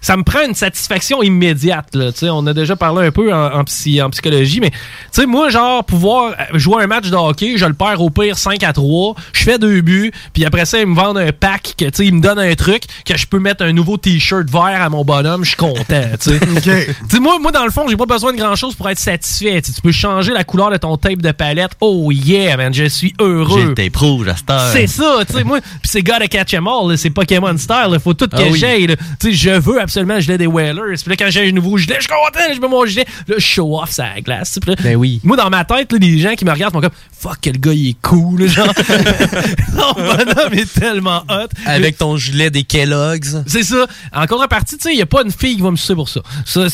ça 0.01 0.17
me 0.17 0.23
prend 0.23 0.45
une 0.47 0.55
satisfaction 0.55 1.23
immédiate. 1.23 1.95
Là, 1.95 2.13
tu 2.13 2.19
sais, 2.21 2.31
on 2.31 2.47
a 2.47 2.55
déjà 2.55 2.77
parlé 2.77 3.07
un 3.07 3.11
peu 3.11 3.33
en, 3.33 3.53
en 3.55 3.65
psy- 3.65 4.01
en 4.03 4.11
psychologie, 4.11 4.61
mais 4.61 4.71
tu 4.71 4.77
sais, 5.13 5.27
moi, 5.27 5.49
genre, 5.51 5.85
pouvoir 5.85 6.33
euh, 6.33 6.59
jouer 6.59 6.85
un 6.85 6.87
match 6.87 7.09
de 7.11 7.17
hockey, 7.17 7.55
je 7.57 7.65
le 7.67 7.75
perds 7.75 8.01
au 8.01 8.11
pire 8.11 8.39
5 8.39 8.63
à 8.63 8.73
3, 8.73 9.15
je 9.33 9.43
fais 9.43 9.59
deux 9.59 9.81
buts, 9.81 10.13
puis 10.33 10.45
après 10.45 10.65
ça, 10.65 10.79
ils 10.81 10.87
me 10.87 10.95
vendent 10.95 11.19
un 11.19 11.33
pack, 11.33 11.75
que, 11.77 11.85
tu 11.87 11.91
sais, 11.95 12.07
ils 12.07 12.15
me 12.15 12.21
donnent 12.21 12.39
un 12.39 12.55
truc, 12.55 12.83
que 13.05 13.17
je 13.17 13.27
peux 13.27 13.39
mettre 13.39 13.65
un 13.65 13.73
nouveau 13.73 13.97
t-shirt 13.97 14.49
vert 14.49 14.81
à 14.83 14.89
mon 14.89 15.05
bonhomme, 15.05 15.45
je 15.45 15.49
suis 15.49 15.57
content. 15.57 16.03
moi, 17.21 17.39
moi, 17.41 17.53
dans 17.53 17.65
le 17.65 17.71
fond, 17.71 17.87
j'ai 17.89 17.97
pas 17.97 18.07
besoin 18.07 18.33
de 18.33 18.39
grand-chose 18.39 18.75
pour 18.75 18.89
être 18.89 18.99
satisfait. 18.99 19.61
Tu 19.63 19.73
peux 19.83 19.93
changer 19.93 20.33
la 20.33 20.45
couleur 20.45 20.71
de 20.71 20.77
ton 20.77 20.97
tape 20.97 21.21
de 21.23 21.33
palette. 21.33 21.73
Oh 21.81 22.11
yeah, 22.13 22.57
man, 22.57 22.73
je 22.73 22.85
suis 22.85 23.15
heureux. 23.21 23.61
J'ai 23.61 23.67
le 23.67 23.75
tape 23.75 23.97
rouge 23.97 24.29
à 24.29 24.37
cette 24.37 24.51
heure. 24.51 24.71
C'est 24.73 24.87
ça, 24.87 25.19
tu 25.27 25.35
sais, 25.35 25.45
moi, 25.45 25.61
puis 25.61 25.71
c'est 25.85 26.03
gotta 26.03 26.27
catch 26.29 26.55
'em 26.55 26.67
all, 26.67 26.97
c'est 26.97 27.11
Pokémon 27.11 27.57
style, 27.59 27.89
il 27.93 28.01
faut 28.01 28.15
tout 28.15 28.29
que 28.29 28.37
Ah 28.37 28.43
oui. 28.51 28.59
j'aille, 28.59 28.97
je 29.23 29.51
veux 29.51 29.81
absolument 29.89 30.14
le 30.16 30.20
gilet 30.20 30.39
des 30.39 30.47
Whalers, 30.47 30.99
puis 31.01 31.11
là, 31.11 31.16
quand 31.16 31.30
j'ai 31.30 31.49
un 31.49 31.53
nouveau 31.53 31.78
gilet, 31.78 31.97
je 31.97 32.03
suis 32.03 32.09
content, 32.09 32.45
je 32.55 32.61
mets 32.61 32.68
mon 32.68 32.84
gilet, 32.84 33.07
là, 33.26 33.36
je 33.39 33.43
show 33.45 33.80
off 33.80 33.91
ça 33.91 34.20
glace, 34.22 34.51
sais, 34.53 34.61
puis 34.61 34.70
là, 34.70 34.76
Ben 34.82 34.97
oui. 34.97 35.20
Moi, 35.24 35.36
dans 35.36 35.49
ma 35.51 35.64
tête, 35.64 35.91
là, 35.93 35.99
les 35.99 36.18
gens 36.18 36.34
qui 36.34 36.45
me 36.45 36.51
regardent 36.53 36.74
sont 36.74 36.80
comme, 36.80 36.91
fuck, 37.18 37.39
quel 37.41 37.59
gars, 37.59 37.72
il 37.72 37.91
est 37.91 37.97
cool, 38.03 38.47
genre. 38.49 38.72
Son 39.72 39.93
bonhomme 39.95 40.53
est 40.55 40.72
tellement 40.78 41.22
hot. 41.28 41.49
Avec 41.66 41.97
ton 41.99 42.16
gilet 42.16 42.51
des 42.51 42.64
Kellogg's. 42.64 43.43
C'est 43.47 43.62
ça. 43.62 43.86
En 44.12 44.26
contrepartie, 44.26 44.76
tu 44.76 44.82
sais, 44.84 44.93
il 44.93 44.99
y 44.99 45.03
a 45.03 45.07
pas 45.07 45.22
une 45.22 45.32
fille 45.32 45.57
qui 45.57 45.62
va 45.62 45.70
me 45.70 45.76
sucer 45.76 45.95
pour 45.95 46.09
ça. 46.09 46.20
C'est- 46.45 46.68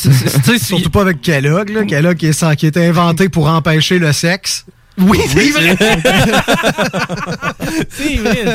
Surtout 0.59 0.89
pas 0.89 1.01
avec 1.01 1.21
Kellogg, 1.21 1.69
là. 1.69 1.83
Kellogg 1.85 2.17
qui 2.17 2.27
est, 2.27 2.55
qui 2.55 2.65
est 2.67 2.77
inventé 2.77 3.29
pour 3.29 3.47
empêcher 3.47 3.99
le 3.99 4.11
sexe. 4.11 4.65
Oui, 4.97 5.19
c'est 5.27 5.49
vrai. 5.49 5.75
c'est 7.89 8.15
vrai. 8.15 8.45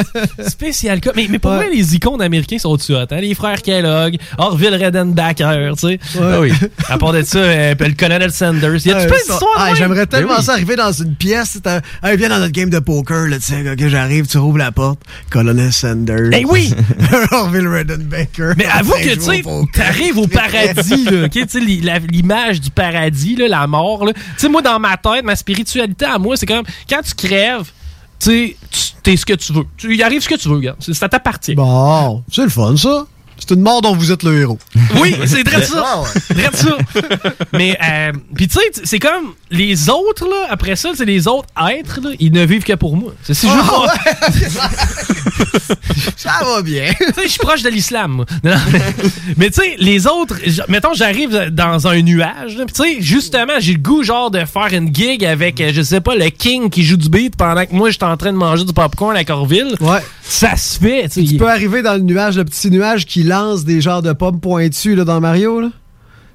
Spécial 0.49 1.01
cas. 1.01 1.11
Mais, 1.15 1.27
mais 1.29 1.39
pour 1.39 1.53
vrai, 1.53 1.69
les 1.73 1.95
icônes 1.95 2.23
américains 2.23 2.59
sont 2.59 2.77
dessus 2.77 2.95
hot, 2.95 3.05
hein? 3.11 3.21
Les 3.21 3.35
frères 3.35 3.61
Kellogg, 3.63 4.17
Orville 4.39 4.75
Redenbacher, 4.83 5.71
tu 5.79 5.89
sais. 5.89 6.01
Ah 6.21 6.41
oui. 6.41 6.53
À 6.89 6.99
part 6.99 7.13
de 7.13 7.23
ça, 7.23 7.39
euh, 7.39 7.75
le 7.79 7.93
colonel 7.95 8.31
Sanders. 8.33 8.77
Il 8.85 8.89
y 8.89 8.93
a 8.93 8.99
Ouais, 8.99 9.07
plein 9.07 9.17
d'histoires. 9.17 9.51
Ah? 9.57 9.75
J'aimerais 9.75 10.07
tellement 10.07 10.35
Ben 10.35 10.39
oui. 10.39 10.45
ça 10.45 10.53
arriver 10.53 10.77
dans 10.77 10.93
une 10.93 11.15
pièce. 11.15 11.59
Hey, 12.03 12.17
viens 12.17 12.29
dans 12.31 12.39
notre 12.39 12.53
game 12.53 12.71
de 12.71 12.79
poker, 12.79 13.27
là, 13.27 13.37
tu 13.39 13.45
sais, 13.53 13.77
que 13.77 13.89
j'arrive, 13.89 14.27
tu 14.27 14.39
rouvres 14.39 14.59
la 14.59 14.73
porte. 14.73 15.01
Colonel 15.31 15.73
Sanders. 15.73 16.31
Eh 16.33 16.45
oui! 16.45 16.73
Orville 17.33 17.69
Redenbaker. 17.69 18.55
Mais 18.57 18.67
avoue 18.67 18.93
que, 18.95 19.15
tu 19.15 19.21
sais, 19.21 19.43
au 19.45 19.67
t'arrives 19.73 20.19
au 20.19 20.27
paradis, 20.27 21.05
là, 21.05 21.25
ok, 21.27 21.31
tu 21.33 21.45
sais, 21.49 21.61
li- 21.61 21.81
la- 21.81 21.99
l'image 21.99 22.61
du 22.61 22.71
paradis, 22.71 23.37
là, 23.37 23.49
la 23.49 23.67
mort, 23.67 24.05
là. 24.07 24.13
Tu 24.15 24.21
sais, 24.39 24.49
moi, 24.49 24.63
dans 24.63 24.79
ma 24.79 24.97
tête, 24.97 25.25
ma 25.25 25.37
spiritualité 25.37 26.05
à 26.07 26.19
moi, 26.19 26.30
c'est 26.37 26.47
comme, 26.47 26.65
quand 26.89 27.03
tu 27.03 27.15
crèves, 27.15 27.71
tu 28.19 28.31
sais, 28.31 28.57
t'es 29.03 29.17
ce 29.17 29.25
que 29.25 29.35
tu 29.35 29.53
veux. 29.53 29.65
Tu 29.77 29.97
y 29.97 30.03
arrives 30.03 30.23
ce 30.23 30.29
que 30.29 30.35
tu 30.35 30.49
veux, 30.49 30.61
gars. 30.61 30.77
Ça 30.79 31.09
t'appartient. 31.09 31.55
Bon, 31.55 32.23
c'est 32.31 32.43
le 32.43 32.49
fun, 32.49 32.77
ça. 32.77 33.07
C'est 33.41 33.55
une 33.55 33.63
mort 33.63 33.83
dont 33.83 33.95
vous 33.97 34.13
êtes 34.13 34.23
le 34.23 34.39
héros. 34.41 34.59
Oui, 35.01 35.15
c'est 35.27 35.45
très 35.45 35.63
ça. 35.65 36.01
Ouais. 36.01 36.35
Très 36.49 36.57
ça. 36.57 36.77
Mais, 37.53 37.77
euh, 37.83 38.13
puis 38.35 38.49
tu 38.49 38.59
sais, 38.59 38.83
c'est 38.85 38.99
comme 38.99 39.33
les 39.51 39.89
autres, 39.89 40.27
là, 40.27 40.47
après 40.51 40.77
ça, 40.77 40.91
c'est 40.95 41.05
les 41.05 41.27
autres 41.27 41.49
êtres, 41.71 42.01
là, 42.03 42.11
ils 42.21 42.33
ne 42.33 42.45
vivent 42.45 42.65
que 42.65 42.75
pour 42.75 42.97
moi. 42.97 43.13
C'est 43.23 43.35
si 43.35 43.47
je 43.49 43.53
Ah 43.53 43.97
Ça 46.17 46.33
va 46.45 46.63
bien. 46.63 46.93
tu 46.99 47.05
sais, 47.15 47.23
je 47.25 47.29
suis 47.29 47.39
proche 47.39 47.63
de 47.63 47.71
l'islam, 47.71 48.25
mais- 48.45 48.55
mais 49.37 49.51
tu 49.51 49.63
sais, 49.63 49.77
les 49.79 50.07
autres, 50.07 50.37
mettons, 50.69 50.93
j'arrive 50.95 51.49
dans 51.51 51.87
un 51.89 52.01
nuage, 52.03 52.57
tu 52.57 52.65
sais, 52.75 52.97
justement, 53.01 53.55
j'ai 53.59 53.73
le 53.75 53.79
goût, 53.79 54.03
genre, 54.03 54.31
de 54.31 54.45
faire 54.45 54.69
une 54.73 54.95
gig 54.95 55.25
avec, 55.25 55.61
euh, 55.61 55.71
je 55.75 55.83
sais 55.83 56.01
pas, 56.01 56.15
le 56.15 56.29
king 56.31 56.71
qui 56.71 56.83
joue 56.85 56.97
du 56.97 57.09
beat 57.09 57.37
pendant 57.37 57.65
que 57.65 57.73
moi, 57.75 57.89
je 57.91 57.95
suis 57.97 58.05
en 58.05 58.17
train 58.17 58.33
de 58.33 58.37
manger 58.39 58.65
du 58.65 58.73
popcorn 58.73 59.17
à 59.17 59.25
Corville. 59.25 59.75
Ouais. 59.81 60.01
Ça 60.23 60.57
se 60.57 60.79
fait, 60.79 61.09
tu 61.09 61.23
sais. 61.23 61.33
Tu 61.33 61.37
peux 61.37 61.51
arriver 61.51 61.83
dans 61.83 61.95
le 61.95 62.01
nuage, 62.01 62.37
le 62.37 62.45
petit 62.45 62.71
nuage 62.71 63.05
qui 63.07 63.23
lance 63.31 63.65
des 63.65 63.81
genres 63.81 64.03
de 64.03 64.13
pommes 64.13 64.41
pointues 64.41 64.95
là, 64.95 65.05
dans 65.05 65.21
Mario. 65.21 65.61
Là. 65.61 65.69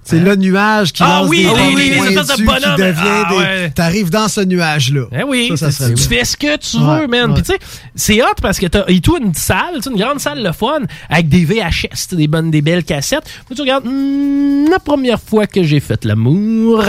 C'est 0.07 0.19
le 0.19 0.35
nuage 0.35 0.93
qui 0.93 1.01
Ah 1.01 1.21
lance 1.21 1.29
oui, 1.29 1.37
des 1.37 1.43
les- 1.45 1.95
pommes 1.97 2.07
espèces 2.09 2.37
de 2.37 2.43
pointues 2.45 2.61
qui 2.75 2.81
devient 2.81 3.01
Ah 3.03 3.27
des... 3.31 3.35
ouais. 3.37 3.69
T'arrives 3.71 4.09
dans 4.11 4.27
ce 4.27 4.41
nuage-là. 4.41 5.05
Eh 5.11 5.23
oui, 5.23 5.47
Ça, 5.49 5.57
ça 5.57 5.71
serait 5.71 5.93
tu 5.95 6.03
fais 6.03 6.23
ce 6.23 6.37
que 6.37 6.57
tu 6.57 6.77
Ouais, 6.77 7.01
veux, 7.01 7.07
man. 7.07 7.29
ouais. 7.31 7.33
Puis 7.33 7.43
tu 7.43 7.51
sais, 7.53 7.59
c'est 7.95 8.21
hot 8.21 8.35
parce 8.39 8.59
que 8.59 8.67
t'as 8.67 8.83
et 8.87 9.01
tout 9.01 9.17
une 9.17 9.33
salle, 9.33 9.79
une 9.83 9.97
grande 9.97 10.19
salle 10.19 10.43
le 10.43 10.51
fun, 10.51 10.81
avec 11.09 11.27
des 11.27 11.43
VHS, 11.43 12.13
des 12.15 12.27
bonnes, 12.27 12.51
des 12.51 12.61
belles 12.61 12.83
cassettes. 12.83 13.23
Puis 13.47 13.55
tu 13.55 13.61
regardes, 13.61 13.85
hmm, 13.85 14.69
la 14.69 14.77
première 14.79 15.19
fois 15.19 15.47
que 15.47 15.63
j'ai 15.63 15.79
fait 15.79 16.05
l'amour, 16.05 16.83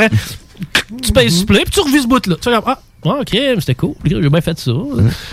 tu 1.02 1.12
payes 1.12 1.44
play, 1.46 1.62
puis 1.64 1.72
tu 1.72 1.80
revis 1.80 2.02
ce 2.02 2.06
bout-là. 2.06 2.36
Tu 2.40 2.48
regardes, 2.48 2.64
ah, 2.68 2.78
ah, 3.10 3.20
ok, 3.20 3.30
c'était 3.60 3.74
cool, 3.74 3.94
j'ai 4.04 4.28
bien 4.28 4.40
fait 4.40 4.58
ça. 4.58 4.72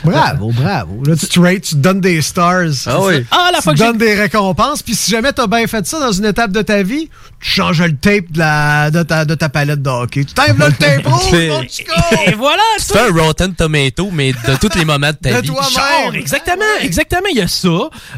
Bravo, 0.03 0.51
bravo. 0.51 1.03
Là, 1.05 1.15
tu 1.15 1.27
te 1.27 1.39
rates, 1.39 1.61
tu 1.61 1.75
te 1.75 1.79
donnes 1.79 2.01
des 2.01 2.21
stars. 2.21 2.63
Ah 2.87 3.01
oui. 3.01 3.25
Ah, 3.31 3.49
la 3.51 3.57
tu 3.57 3.63
fois 3.63 3.73
que 3.73 3.79
donnes 3.79 3.97
des 3.97 4.15
récompenses. 4.15 4.81
Puis 4.83 4.95
si 4.95 5.11
jamais 5.11 5.31
t'as 5.33 5.47
bien 5.47 5.65
fait 5.67 5.85
ça 5.85 5.99
dans 5.99 6.11
une 6.11 6.25
étape 6.25 6.51
de 6.51 6.61
ta 6.61 6.83
vie, 6.83 7.09
tu 7.39 7.49
changes 7.49 7.81
le 7.81 7.95
tape 7.95 8.31
de, 8.31 8.39
la, 8.39 8.91
de, 8.91 9.03
ta, 9.03 9.25
de 9.25 9.35
ta 9.35 9.49
palette 9.49 9.81
de 9.81 9.89
hockey. 9.89 10.25
Tu 10.25 10.33
t'enlèves 10.33 10.59
là 10.59 10.67
le 10.69 10.73
tape 10.77 11.05
rouge, 11.05 11.21
C'est- 11.29 11.47
mon 11.49 11.61
chico! 11.63 11.93
Et 12.27 12.33
voilà, 12.33 12.61
Tu 12.77 12.85
fais 12.85 12.99
un 13.09 13.13
Rotten 13.23 13.53
Tomato, 13.53 14.09
mais 14.11 14.33
de 14.33 14.55
tous 14.59 14.75
les 14.77 14.85
moments 14.85 15.11
de 15.11 15.17
ta 15.29 15.33
De 15.33 15.41
vie. 15.41 15.47
toi-même. 15.47 15.71
Genre, 15.71 16.15
exactement, 16.15 16.63
exactement, 16.81 17.27
il 17.31 17.37
y 17.37 17.41
a 17.41 17.47
ça. 17.47 17.67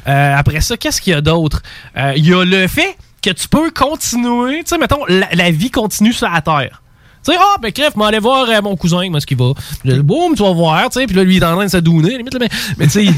Euh, 0.07 0.35
après 0.37 0.61
ça, 0.61 0.77
qu'est-ce 0.77 1.01
qu'il 1.01 1.13
y 1.13 1.15
a 1.15 1.21
d'autre? 1.21 1.61
Euh, 1.97 2.13
Il 2.15 2.27
y 2.27 2.33
a 2.33 2.43
le 2.45 2.67
fait 2.67 2.95
que 3.21 3.29
tu 3.31 3.47
peux 3.47 3.71
continuer, 3.71 4.59
tu 4.59 4.69
sais, 4.69 4.77
mettons, 4.77 5.03
la, 5.07 5.27
la 5.33 5.49
vie 5.51 5.71
continue 5.71 6.13
sur 6.13 6.29
la 6.29 6.41
Terre. 6.41 6.81
Tu 7.25 7.31
sais, 7.31 7.37
ah, 7.41 7.55
ben, 7.59 7.71
crève, 7.71 7.93
m'en 7.95 8.05
aller 8.05 8.19
voir 8.19 8.47
euh, 8.47 8.61
mon 8.61 8.75
cousin, 8.75 9.09
moi, 9.09 9.19
ce 9.19 9.25
qu'il 9.25 9.37
va. 9.37 9.51
Boum, 9.83 10.35
tu 10.35 10.43
vas 10.43 10.51
voir, 10.51 10.89
tu 10.89 10.99
sais, 10.99 11.07
puis 11.07 11.15
là, 11.15 11.23
lui, 11.23 11.37
il 11.37 11.43
est 11.43 11.45
en 11.45 11.55
train 11.55 11.65
de 11.65 11.71
se 11.71 11.77
douner, 11.77 12.17
limite, 12.17 12.33
là, 12.33 12.39
mais, 12.39 12.49
mais 12.77 12.85
tu 12.85 13.05
sais, 13.05 13.13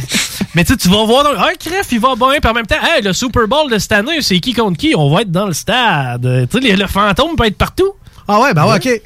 mais 0.56 0.64
tu 0.64 0.74
sais, 0.74 0.78
tu 0.78 0.88
vas 0.88 1.04
voir, 1.04 1.24
donc, 1.24 1.34
ah, 1.38 1.50
crève, 1.60 1.86
il 1.92 2.00
va 2.00 2.16
bien, 2.16 2.40
puis 2.40 2.50
en 2.50 2.54
même 2.54 2.66
temps, 2.66 2.76
hey, 2.82 3.02
le 3.02 3.12
Super 3.12 3.48
Bowl 3.48 3.70
de 3.70 3.78
cette 3.78 3.92
année, 3.92 4.22
c'est 4.22 4.40
qui 4.40 4.54
contre 4.54 4.78
qui? 4.78 4.94
On 4.96 5.10
va 5.10 5.22
être 5.22 5.32
dans 5.32 5.46
le 5.46 5.54
stade. 5.54 6.48
Tu 6.50 6.62
sais, 6.62 6.76
le 6.76 6.88
fantôme 6.88 7.36
peut 7.36 7.46
être 7.46 7.58
partout. 7.58 7.94
Ah 8.28 8.40
ouais, 8.42 8.54
ben 8.54 8.66
ouais, 8.66 8.76
OK. 8.76 9.02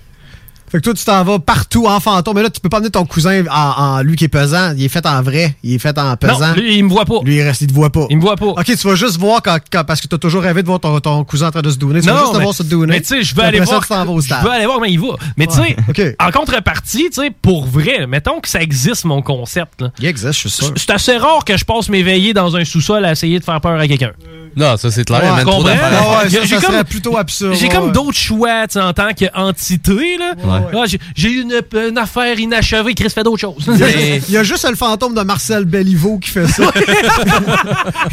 Fait 0.72 0.78
que 0.78 0.84
toi, 0.84 0.94
tu 0.94 1.04
t'en 1.04 1.22
vas 1.26 1.38
partout 1.40 1.86
en 1.88 2.00
fantôme. 2.00 2.36
Mais 2.38 2.44
là, 2.44 2.50
tu 2.50 2.62
peux 2.62 2.70
pas 2.70 2.78
amener 2.78 2.90
ton 2.92 3.06
cousin 3.06 3.44
en, 3.52 3.54
en- 3.98 4.02
lui 4.02 4.16
qui 4.16 4.24
est 4.24 4.30
pesant. 4.30 4.74
Il 4.78 4.84
est 4.86 4.90
fait 4.90 5.06
en 5.06 5.22
vrai. 5.22 5.56
Il 5.64 5.74
est 5.74 5.80
fait 5.80 5.98
en 5.98 6.16
pesant. 6.16 6.40
Non, 6.40 6.54
lui, 6.56 6.78
il 6.78 6.84
me 6.86 6.90
voit 6.90 7.04
pas. 7.06 7.20
Lui, 7.24 7.36
il 7.36 7.42
reste, 7.42 7.62
il 7.62 7.68
te 7.68 7.74
voit 7.74 7.90
pas. 7.90 8.06
Il 8.10 8.16
me 8.18 8.22
voit 8.22 8.38
pas. 8.38 8.46
OK, 8.46 8.64
tu 8.66 8.76
vas 8.88 8.96
juste 8.96 9.18
voir 9.20 9.42
quand, 9.42 9.58
quand- 9.72 9.84
parce 9.84 10.00
que 10.00 10.08
t'as 10.08 10.18
toujours 10.18 10.42
rêvé 10.44 10.62
de 10.62 10.68
voir 10.68 10.80
ton, 10.80 10.98
ton 11.02 11.24
cousin 11.26 11.48
en 11.48 11.52
train 11.52 11.62
de 11.62 11.70
se 11.70 11.78
donner. 11.78 12.00
Tu 12.00 12.08
vas 12.08 12.20
juste 12.20 12.32
te 12.32 12.38
mais, 12.38 12.44
voir 12.44 12.56
se 12.56 12.64
donner. 12.64 12.94
mais 12.94 13.02
tu 13.02 13.08
sais, 13.08 13.22
je 13.24 13.36
veux 13.36 13.44
aller 13.44 13.60
voir. 13.60 13.84
je 13.84 14.46
veux 14.46 14.52
aller 14.52 14.66
voir 14.66 14.76
comment 14.78 14.86
il 14.86 15.00
va. 15.00 15.16
Mais 15.36 15.48
tu 15.48 15.56
sais, 15.56 16.16
en 16.20 16.32
contrepartie, 16.32 17.10
tu 17.10 17.22
sais, 17.22 17.32
pour 17.42 17.66
vrai, 17.66 18.08
mettons 18.08 18.40
que 18.40 18.48
ça 18.48 18.62
existe 18.62 19.04
mon 19.06 19.22
concept. 19.22 19.82
Là. 19.82 19.92
Il 20.00 20.06
existe, 20.06 20.34
je 20.34 20.40
suis 20.40 20.50
sûr. 20.50 20.74
C'est 20.78 20.90
assez 20.92 21.18
rare 21.18 21.44
que 21.46 21.58
je 21.58 21.66
passe 21.66 21.90
mes 21.90 22.02
veillées 22.04 22.34
dans 22.34 22.56
un 22.56 22.64
sous-sol 22.64 23.04
à 23.04 23.12
essayer 23.12 23.40
de 23.40 23.44
faire 23.44 23.60
peur 23.60 23.78
à 23.80 23.88
quelqu'un. 23.88 24.12
Non, 24.56 24.78
ça 24.78 24.92
c'est 24.92 25.04
clair. 25.06 25.24
Ouais, 25.24 25.32
même 25.36 25.46
trop 25.46 25.58
comprends? 25.58 25.70
d'affaires. 25.70 26.10
Ouais, 26.24 26.30
ça, 26.30 26.40
J'ai 26.44 26.48
ça 26.56 26.62
comme- 26.62 26.72
serait 26.74 26.84
plutôt 26.84 27.18
absurde. 27.18 27.54
J'ai 27.56 27.68
ouais, 27.68 27.74
comme 27.74 27.86
ouais. 27.88 27.92
d'autres 27.92 28.18
choix 28.18 28.66
sais, 28.70 28.80
en 28.82 28.94
tant 28.94 29.10
qu'entité. 29.18 30.18
là. 30.18 30.34
Ah, 30.74 30.84
j'ai- 31.16 31.32
une, 31.32 31.54
une 31.90 31.98
affaire 31.98 32.38
inachevée. 32.40 32.94
Chris 32.94 33.10
fait 33.10 33.24
d'autres 33.24 33.40
choses. 33.40 33.66
Il 33.68 34.34
y 34.34 34.38
a 34.38 34.44
juste 34.44 34.68
le 34.70 34.76
fantôme 34.76 35.14
de 35.16 35.22
Marcel 35.22 35.66
Belliveau 35.66 36.20
qui 36.20 36.30
fait 36.30 36.48
ça. 36.48 36.64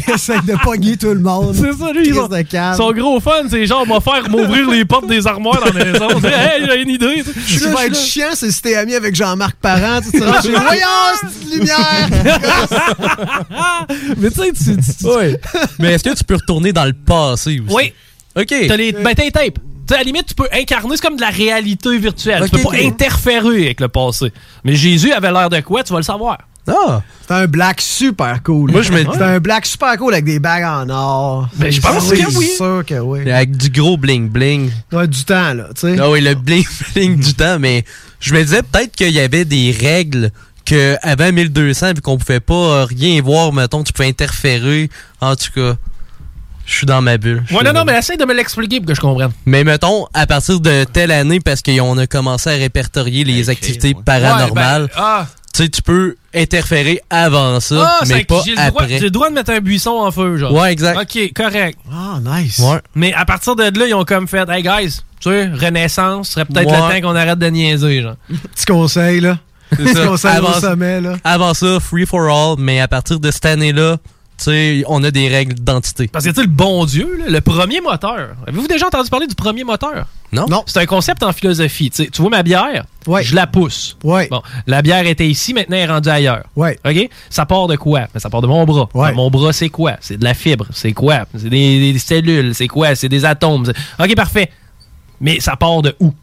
il 0.07 0.13
essaie 0.13 0.39
de 0.45 0.53
pogner 0.63 0.97
tout 0.97 1.13
le 1.13 1.19
monde. 1.19 1.53
C'est 1.55 1.73
ça, 1.73 1.91
lui. 1.93 2.13
Son, 2.13 2.29
son 2.77 2.91
gros 2.91 3.19
fun, 3.19 3.43
c'est 3.49 3.65
genre, 3.65 3.85
m'a 3.85 3.99
faire 3.99 4.29
m'ouvrir 4.29 4.69
les 4.69 4.85
portes 4.85 5.07
des 5.07 5.25
armoires 5.27 5.59
dans 5.59 5.73
la 5.77 5.85
maison. 5.85 6.07
Sais, 6.21 6.27
hey, 6.27 6.65
j'ai 6.65 6.81
une 6.81 6.89
idée. 6.89 7.23
tu 7.23 7.53
sais. 7.53 7.59
Ce 7.59 7.65
qui 7.67 7.73
va 7.73 7.85
être 7.85 7.97
chiant, 7.97 8.29
c'est 8.33 8.51
si 8.51 8.61
t'es 8.61 8.75
ami 8.75 8.95
avec 8.95 9.15
Jean-Marc 9.15 9.55
Parent. 9.61 9.99
Tu 10.01 10.11
chez 10.19 10.19
Voyons, 10.51 11.13
cette 11.21 11.53
lumière! 11.53 12.09
Mais 14.17 14.29
tu 14.29 14.35
sais, 14.35 14.51
tu-. 14.51 15.37
Mais 15.79 15.93
est-ce 15.93 16.03
que 16.03 16.13
tu 16.15 16.23
peux 16.29 16.35
retourner 16.35 16.71
dans 16.73 16.85
le 16.85 16.93
passé 16.93 17.59
aussi? 17.59 17.75
Oui. 17.75 17.93
OK. 18.35 18.53
T'as 18.67 18.77
les, 18.77 18.91
ben, 18.93 19.13
t'as 19.15 19.23
les 19.23 19.31
tapes. 19.31 19.55
Tu 19.55 19.59
sais, 19.89 19.95
à 19.95 19.97
la 19.97 20.03
limite, 20.03 20.27
tu 20.27 20.35
peux 20.35 20.47
incarner, 20.53 20.95
c'est 20.95 21.01
comme 21.05 21.15
de 21.15 21.21
la 21.21 21.29
réalité 21.31 21.97
virtuelle. 21.97 22.43
Tu 22.45 22.51
peux 22.51 22.61
pas 22.61 22.77
interférer 22.83 23.65
avec 23.65 23.81
le 23.81 23.87
passé. 23.87 24.31
Mais 24.63 24.75
Jésus 24.75 25.11
avait 25.11 25.31
l'air 25.31 25.49
de 25.49 25.59
quoi, 25.61 25.83
tu 25.83 25.91
vas 25.93 25.99
le 25.99 26.03
savoir. 26.03 26.37
Ah! 26.67 27.01
C'est 27.27 27.33
un 27.33 27.47
black 27.47 27.81
super 27.81 28.43
cool. 28.43 28.71
Moi, 28.71 28.83
je 28.83 28.91
me- 28.91 29.03
C'est 29.03 29.21
un 29.23 29.39
black 29.39 29.65
super 29.65 29.97
cool 29.97 30.13
avec 30.13 30.25
des 30.25 30.37
bagues 30.37 30.63
en 30.65 30.87
or. 30.89 31.49
Ben, 31.55 31.71
je 31.71 31.81
pense 31.81 32.11
que 32.11 32.37
oui. 32.37 32.45
C'est 32.51 32.55
sûr 32.57 32.83
que 32.85 32.99
oui. 32.99 33.29
Avec 33.31 33.57
du 33.57 33.69
gros 33.71 33.97
bling-bling. 33.97 34.69
Ouais, 34.91 35.07
du 35.07 35.23
temps, 35.25 35.53
là, 35.55 35.69
tu 35.73 35.81
sais. 35.81 35.97
Ah 35.99 36.11
oui, 36.11 36.21
le 36.21 36.35
bling-bling 36.35 37.17
du 37.17 37.33
temps, 37.33 37.57
mais 37.57 37.83
je 38.19 38.33
me 38.35 38.43
disais 38.43 38.61
peut-être 38.61 38.95
qu'il 38.95 39.09
y 39.11 39.19
avait 39.19 39.45
des 39.45 39.71
règles 39.71 40.29
que 40.65 40.95
avant 41.01 41.31
1200, 41.31 41.93
vu 41.95 42.01
qu'on 42.01 42.17
pouvait 42.19 42.39
pas 42.39 42.53
euh, 42.53 42.85
rien 42.85 43.19
voir, 43.23 43.51
mettons, 43.51 43.83
tu 43.83 43.91
peux 43.93 44.03
interférer. 44.03 44.91
En 45.21 45.35
tout 45.35 45.49
cas, 45.55 45.75
je 46.69 46.75
suis 46.75 46.85
dans 46.85 47.01
ma 47.01 47.17
bulle. 47.17 47.43
Ouais, 47.51 47.63
non, 47.63 47.73
non, 47.73 47.83
mais 47.83 47.97
essaye 47.97 48.17
de 48.17 48.25
me 48.25 48.33
l'expliquer 48.33 48.79
pour 48.79 48.87
que 48.87 48.93
je 48.95 49.01
comprenne. 49.01 49.31
Mais 49.45 49.63
mettons, 49.63 50.05
à 50.13 50.27
partir 50.27 50.59
de 50.59 50.83
telle 50.83 51.11
année, 51.11 51.39
parce 51.39 51.61
qu'on 51.61 51.97
a 51.97 52.07
commencé 52.07 52.49
à 52.49 52.53
répertorier 52.53 53.23
les 53.23 53.49
activités 53.49 53.93
paranormales, 54.05 54.83
Ouais, 54.83 54.87
ben, 54.87 54.93
ah, 54.97 55.27
tu 55.53 55.63
sais, 55.63 55.69
tu 55.69 55.81
peux 55.81 56.15
interférer 56.33 57.01
avant 57.09 57.59
ça, 57.59 57.75
ah 57.99 58.05
mais 58.07 58.19
c'est 58.19 58.23
pas 58.25 58.41
j'ai 58.45 58.51
le, 58.51 58.57
droit, 58.57 58.83
après. 58.83 58.87
j'ai 58.89 58.99
le 58.99 59.09
droit 59.09 59.29
de 59.29 59.33
mettre 59.33 59.51
un 59.51 59.59
buisson 59.61 59.91
en 59.91 60.11
feu, 60.11 60.37
genre. 60.37 60.53
Ouais, 60.53 60.71
exact. 60.71 60.99
Ok, 61.01 61.33
correct. 61.35 61.79
Ah, 61.91 62.19
nice. 62.23 62.59
Ouais. 62.59 62.79
Mais 62.93 63.13
à 63.13 63.25
partir 63.25 63.55
de 63.55 63.63
là, 63.63 63.87
ils 63.87 63.95
ont 63.95 64.05
comme 64.05 64.27
fait, 64.27 64.47
hey 64.49 64.61
guys, 64.61 64.99
tu 65.19 65.29
sais, 65.31 65.47
Renaissance, 65.47 66.29
serait 66.29 66.45
peut-être 66.45 66.67
Ouais. 66.69 66.95
le 66.95 67.01
temps 67.01 67.09
qu'on 67.09 67.15
arrête 67.15 67.39
de 67.39 67.47
niaiser, 67.47 68.01
genre. 68.03 68.15
Petit 68.55 68.65
conseil, 68.65 69.21
là. 69.21 69.39
C'est 69.71 69.77
Petit 69.83 70.05
conseil 70.07 70.31
Avant- 70.37 70.49
au 70.51 70.59
sommet, 70.59 71.01
là. 71.01 71.15
Avant 71.23 71.53
ça, 71.55 71.79
free 71.79 72.05
for 72.05 72.21
all, 72.29 72.55
mais 72.59 72.79
à 72.79 72.87
partir 72.87 73.19
de 73.19 73.31
cette 73.31 73.45
année-là, 73.45 73.97
sais, 74.43 74.83
on 74.87 75.03
a 75.03 75.11
des 75.11 75.27
règles 75.27 75.53
d'identité. 75.53 76.07
Parce 76.07 76.25
que, 76.25 76.29
tu 76.29 76.35
sais, 76.35 76.41
le 76.41 76.47
bon 76.47 76.85
Dieu, 76.85 77.17
là, 77.19 77.25
le 77.29 77.41
premier 77.41 77.81
moteur. 77.81 78.35
Avez-vous 78.47 78.67
déjà 78.67 78.87
entendu 78.87 79.09
parler 79.09 79.27
du 79.27 79.35
premier 79.35 79.63
moteur? 79.63 80.07
Non. 80.31 80.45
Non. 80.47 80.63
C'est 80.67 80.79
un 80.79 80.85
concept 80.85 81.23
en 81.23 81.33
philosophie. 81.33 81.89
Tu 81.89 82.09
vois 82.17 82.29
ma 82.29 82.43
bière? 82.43 82.85
Ouais. 83.07 83.23
Je 83.23 83.35
la 83.35 83.47
pousse. 83.47 83.97
Ouais. 84.03 84.27
Bon, 84.29 84.41
la 84.67 84.81
bière 84.81 85.05
était 85.07 85.27
ici, 85.27 85.53
maintenant 85.53 85.77
elle 85.77 85.83
est 85.83 85.91
rendue 85.91 86.09
ailleurs. 86.09 86.43
Ouais. 86.55 86.77
OK? 86.85 87.09
Ça 87.29 87.45
part 87.45 87.67
de 87.67 87.75
quoi? 87.75 88.01
Ben, 88.13 88.19
ça 88.19 88.29
part 88.29 88.41
de 88.41 88.47
mon 88.47 88.65
bras. 88.65 88.89
Ouais. 88.93 89.09
Ben, 89.09 89.15
mon 89.15 89.29
bras, 89.31 89.53
c'est 89.53 89.69
quoi? 89.69 89.97
C'est 90.01 90.17
de 90.17 90.23
la 90.23 90.33
fibre. 90.33 90.67
C'est 90.71 90.93
quoi? 90.93 91.25
C'est 91.35 91.49
des, 91.49 91.93
des 91.93 91.99
cellules. 91.99 92.53
C'est 92.53 92.67
quoi? 92.67 92.95
C'est 92.95 93.09
des 93.09 93.25
atomes. 93.25 93.71
OK, 93.99 94.15
parfait. 94.15 94.51
Mais 95.19 95.39
ça 95.39 95.55
part 95.55 95.81
de 95.81 95.95
où? 95.99 96.13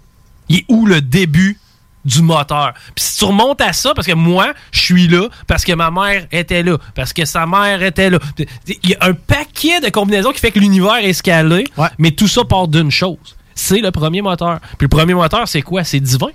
Il 0.49 0.59
est 0.59 0.65
où 0.69 0.87
le 0.87 1.01
début 1.01 1.59
du 2.07 2.23
moteur? 2.23 2.73
Puis 2.95 3.05
si 3.05 3.19
tu 3.19 3.25
remontes 3.27 3.61
à 3.61 3.75
ça, 3.75 3.93
parce 3.95 4.07
que 4.07 4.15
moi, 4.15 4.55
je 4.73 4.81
suis 4.81 5.09
là, 5.09 5.29
parce 5.47 5.65
que 5.65 5.73
ma 5.73 5.91
mère 5.91 6.27
était 6.33 6.63
là, 6.63 6.79
parce 6.95 7.13
que 7.13 7.27
sa 7.27 7.47
mère 7.47 7.83
était 7.83 8.09
là. 8.09 8.19
Il 8.67 8.91
y 8.91 8.95
a 8.95 8.99
un 9.03 9.13
paquet 9.13 9.81
de 9.81 9.91
combinaisons 9.91 10.33
qui 10.33 10.41
fait 10.41 10.53
que 10.53 10.59
l'univers 10.59 10.97
est 10.97 11.13
scalé, 11.13 11.65
mais 11.99 12.13
tout 12.13 12.29
ça 12.29 12.45
part 12.45 12.69
d'une 12.69 12.91
chose. 12.91 13.37
C'est 13.55 13.81
le 13.81 13.91
premier 13.91 14.23
moteur. 14.23 14.61
Puis 14.79 14.85
le 14.85 14.89
premier 14.89 15.15
moteur, 15.15 15.49
c'est 15.49 15.63
quoi? 15.63 15.83
C'est 15.85 16.01
divin. 16.01 16.29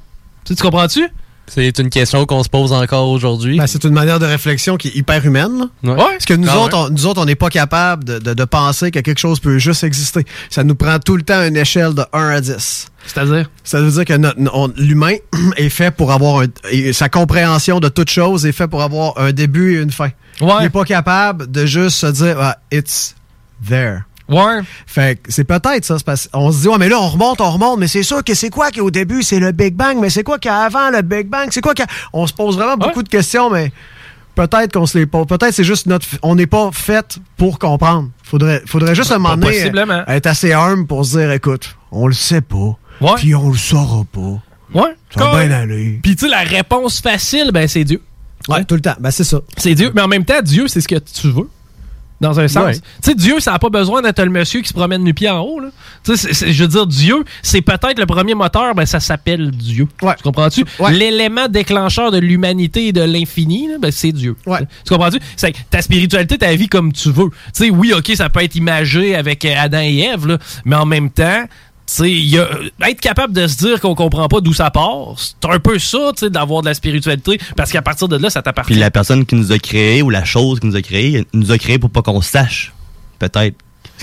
Tu, 0.43 0.49
sais, 0.49 0.55
tu 0.55 0.63
comprends-tu? 0.63 1.07
C'est 1.53 1.79
une 1.79 1.89
question 1.89 2.25
qu'on 2.25 2.43
se 2.43 2.49
pose 2.49 2.71
encore 2.71 3.09
aujourd'hui. 3.09 3.57
Ben, 3.57 3.67
c'est 3.67 3.83
une 3.83 3.93
manière 3.93 4.19
de 4.19 4.25
réflexion 4.25 4.77
qui 4.77 4.87
est 4.87 4.95
hyper 4.95 5.25
humaine. 5.25 5.67
Ouais. 5.83 5.95
Parce 5.97 6.23
que 6.25 6.33
nous 6.33 6.47
Ah 6.49 6.59
autres, 6.59 6.77
ouais. 6.77 6.85
on, 6.89 6.93
nous 6.93 7.05
autres, 7.07 7.21
on 7.21 7.25
n'est 7.25 7.35
pas 7.35 7.49
capable 7.49 8.05
de, 8.05 8.19
de- 8.19 8.33
de 8.33 8.43
penser 8.45 8.89
que 8.89 8.99
quelque 8.99 9.19
chose 9.19 9.41
peut 9.41 9.57
juste 9.57 9.83
exister. 9.83 10.23
Ça 10.49 10.63
nous 10.63 10.75
prend 10.75 10.97
tout 10.99 11.17
le 11.17 11.23
temps 11.23 11.43
une 11.45 11.57
échelle 11.57 11.93
de 11.93 12.03
1 12.13 12.29
à 12.29 12.39
10. 12.39 12.87
C'est-à-dire? 13.05 13.49
Ça 13.65 13.81
veut 13.81 13.91
dire 13.91 14.05
que 14.05 14.13
notre- 14.13 14.37
on- 14.53 14.71
l'humain 14.77 15.15
est 15.57 15.67
fait 15.69 15.91
pour 15.91 16.13
avoir 16.13 16.41
un, 16.43 16.45
et 16.71 16.93
sa 16.93 17.09
compréhension 17.09 17.81
de 17.81 17.89
toute 17.89 18.09
chose 18.09 18.45
est 18.45 18.53
fait 18.53 18.69
pour 18.69 18.81
avoir 18.81 19.17
un 19.19 19.33
début 19.33 19.75
et 19.77 19.81
une 19.81 19.91
fin. 19.91 20.09
Il 20.39 20.47
n'est 20.61 20.69
pas 20.69 20.85
capable 20.85 21.51
de 21.51 21.65
juste 21.65 21.97
se 21.97 22.07
dire 22.07 22.37
ah, 22.39 22.57
it's 22.71 23.13
there. 23.67 24.03
Ouais. 24.31 24.61
Fait 24.87 25.17
que 25.21 25.31
c'est 25.31 25.43
peut-être 25.43 25.85
ça. 25.85 25.97
parce- 26.05 26.29
on 26.33 26.51
se 26.51 26.61
dit, 26.61 26.67
ouais, 26.67 26.77
mais 26.79 26.89
là, 26.89 26.99
on 26.99 27.07
remonte, 27.09 27.41
on 27.41 27.51
remonte, 27.51 27.79
mais 27.79 27.87
c'est 27.87 28.03
sûr 28.03 28.23
que 28.23 28.33
c'est 28.33 28.49
quoi 28.49 28.71
qui 28.71 28.81
au 28.81 28.89
début, 28.89 29.21
c'est 29.23 29.39
le 29.39 29.51
Big 29.51 29.75
Bang, 29.75 29.97
mais 29.99 30.09
c'est 30.09 30.23
quoi 30.23 30.39
qui 30.39 30.47
a 30.49 30.59
avant 30.61 30.89
le 30.89 31.01
Big 31.01 31.27
Bang? 31.27 31.49
C'est 31.51 31.61
quoi 31.61 31.73
qui 31.73 31.81
a- 31.83 31.87
On 32.13 32.25
se 32.25 32.33
pose 32.33 32.55
vraiment 32.57 32.77
beaucoup 32.77 33.03
de 33.03 33.09
questions, 33.09 33.49
mais 33.49 33.71
peut-être 34.35 34.73
qu'on 34.73 34.85
se 34.85 34.97
les 34.97 35.05
pose. 35.05 35.27
Peut-être 35.27 35.53
c'est 35.53 35.63
juste 35.63 35.85
notre. 35.85 36.05
On 36.23 36.35
n'est 36.35 36.47
pas 36.47 36.69
fait 36.71 37.19
pour 37.37 37.59
comprendre. 37.59 38.09
Faudrait, 38.23 38.61
faudrait 38.65 38.95
juste 38.95 39.11
à 39.11 39.15
un 39.15 39.19
moment 39.19 39.35
donné, 39.35 39.51
Possiblement. 39.57 40.03
être 40.07 40.27
assez 40.27 40.53
humble 40.53 40.87
pour 40.87 41.05
se 41.05 41.17
dire, 41.17 41.31
écoute, 41.31 41.75
on 41.91 42.07
le 42.07 42.13
sait 42.13 42.41
pas. 42.41 42.77
Puis 43.17 43.35
on 43.35 43.49
le 43.49 43.57
saura 43.57 44.05
pas. 44.11 44.39
Ouais. 44.73 44.95
Ça 45.13 45.25
va 45.25 45.45
bien 45.45 45.51
aller. 45.51 45.99
Puis 46.01 46.15
tu 46.15 46.25
sais, 46.25 46.31
la 46.31 46.39
réponse 46.43 47.01
facile, 47.01 47.49
ben 47.53 47.67
c'est 47.67 47.83
Dieu. 47.83 48.01
Ouais, 48.47 48.63
tout 48.63 48.75
le 48.75 48.81
temps. 48.81 48.95
Ben 48.99 49.11
c'est 49.11 49.25
ça. 49.25 49.41
C'est 49.57 49.75
Dieu. 49.75 49.91
Mais 49.93 50.01
en 50.01 50.07
même 50.07 50.23
temps, 50.23 50.41
Dieu, 50.41 50.67
c'est 50.69 50.79
ce 50.79 50.87
que 50.87 50.95
tu 50.95 51.29
veux. 51.29 51.49
Dans 52.21 52.39
un 52.39 52.47
sens. 52.47 52.63
Ouais. 52.65 52.73
Tu 52.75 52.81
sais, 53.01 53.15
Dieu, 53.15 53.39
ça 53.39 53.51
n'a 53.51 53.59
pas 53.59 53.69
besoin 53.69 54.01
d'être 54.01 54.21
le 54.23 54.29
monsieur 54.29 54.61
qui 54.61 54.67
se 54.69 54.73
promène 54.73 55.03
du 55.03 55.13
pied 55.13 55.27
en 55.29 55.39
haut. 55.41 55.59
Là. 55.59 55.69
Tu 56.03 56.15
sais, 56.15 56.27
c'est- 56.27 56.33
c'est- 56.33 56.53
je 56.53 56.63
veux 56.63 56.69
dire, 56.69 56.85
Dieu, 56.87 57.23
c'est 57.41 57.61
peut-être 57.61 57.97
le 57.99 58.05
premier 58.05 58.35
moteur, 58.35 58.75
ben 58.75 58.85
ça 58.85 58.99
s'appelle 58.99 59.49
Dieu. 59.51 59.87
Tu 59.99 60.23
comprends-tu? 60.23 60.63
L'élément 60.91 61.47
déclencheur 61.47 62.11
de 62.11 62.19
l'humanité 62.19 62.87
et 62.87 62.93
de 62.93 63.01
l'infini, 63.01 63.69
ben, 63.81 63.91
c'est 63.91 64.11
Dieu. 64.11 64.35
Tu 64.85 64.93
comprends-tu? 64.93 65.19
C'est 65.35 65.53
ta 65.69 65.81
spiritualité, 65.81 66.37
ta 66.37 66.53
vie 66.55 66.67
comme 66.69 66.93
tu 66.93 67.09
veux. 67.11 67.29
Tu 67.29 67.65
sais, 67.65 67.69
oui, 67.71 67.91
OK, 67.97 68.11
ça 68.15 68.29
peut 68.29 68.43
être 68.43 68.55
imagé 68.55 69.15
avec 69.15 69.43
Adam 69.43 69.79
et 69.81 69.99
Ève, 69.99 70.27
là, 70.27 70.37
mais 70.63 70.75
en 70.75 70.85
même 70.85 71.09
temps, 71.09 71.43
y 71.99 72.37
a- 72.37 72.47
être 72.89 72.99
capable 73.01 73.33
de 73.33 73.47
se 73.47 73.57
dire 73.57 73.79
qu'on 73.79 73.95
comprend 73.95 74.27
pas 74.27 74.39
d'où 74.41 74.53
ça 74.53 74.69
part, 74.71 75.15
c'est 75.17 75.35
un 75.49 75.59
peu 75.59 75.79
ça, 75.79 76.11
tu 76.15 76.25
sais, 76.25 76.29
d'avoir 76.29 76.61
de 76.61 76.67
la 76.67 76.73
spiritualité, 76.73 77.39
parce 77.55 77.71
qu'à 77.71 77.81
partir 77.81 78.07
de 78.07 78.17
là, 78.17 78.29
ça 78.29 78.41
t'appartient. 78.41 78.73
Puis 78.73 78.79
la 78.79 78.91
personne 78.91 79.25
qui 79.25 79.35
nous 79.35 79.51
a 79.51 79.57
créé 79.59 80.01
ou 80.01 80.09
la 80.09 80.23
chose 80.23 80.59
qui 80.59 80.67
nous 80.67 80.75
a 80.75 80.81
créé, 80.81 81.25
nous 81.33 81.51
a 81.51 81.57
créé 81.57 81.79
pour 81.79 81.89
pas 81.89 82.01
qu'on 82.01 82.21
sache, 82.21 82.73
peut-être, 83.19 83.55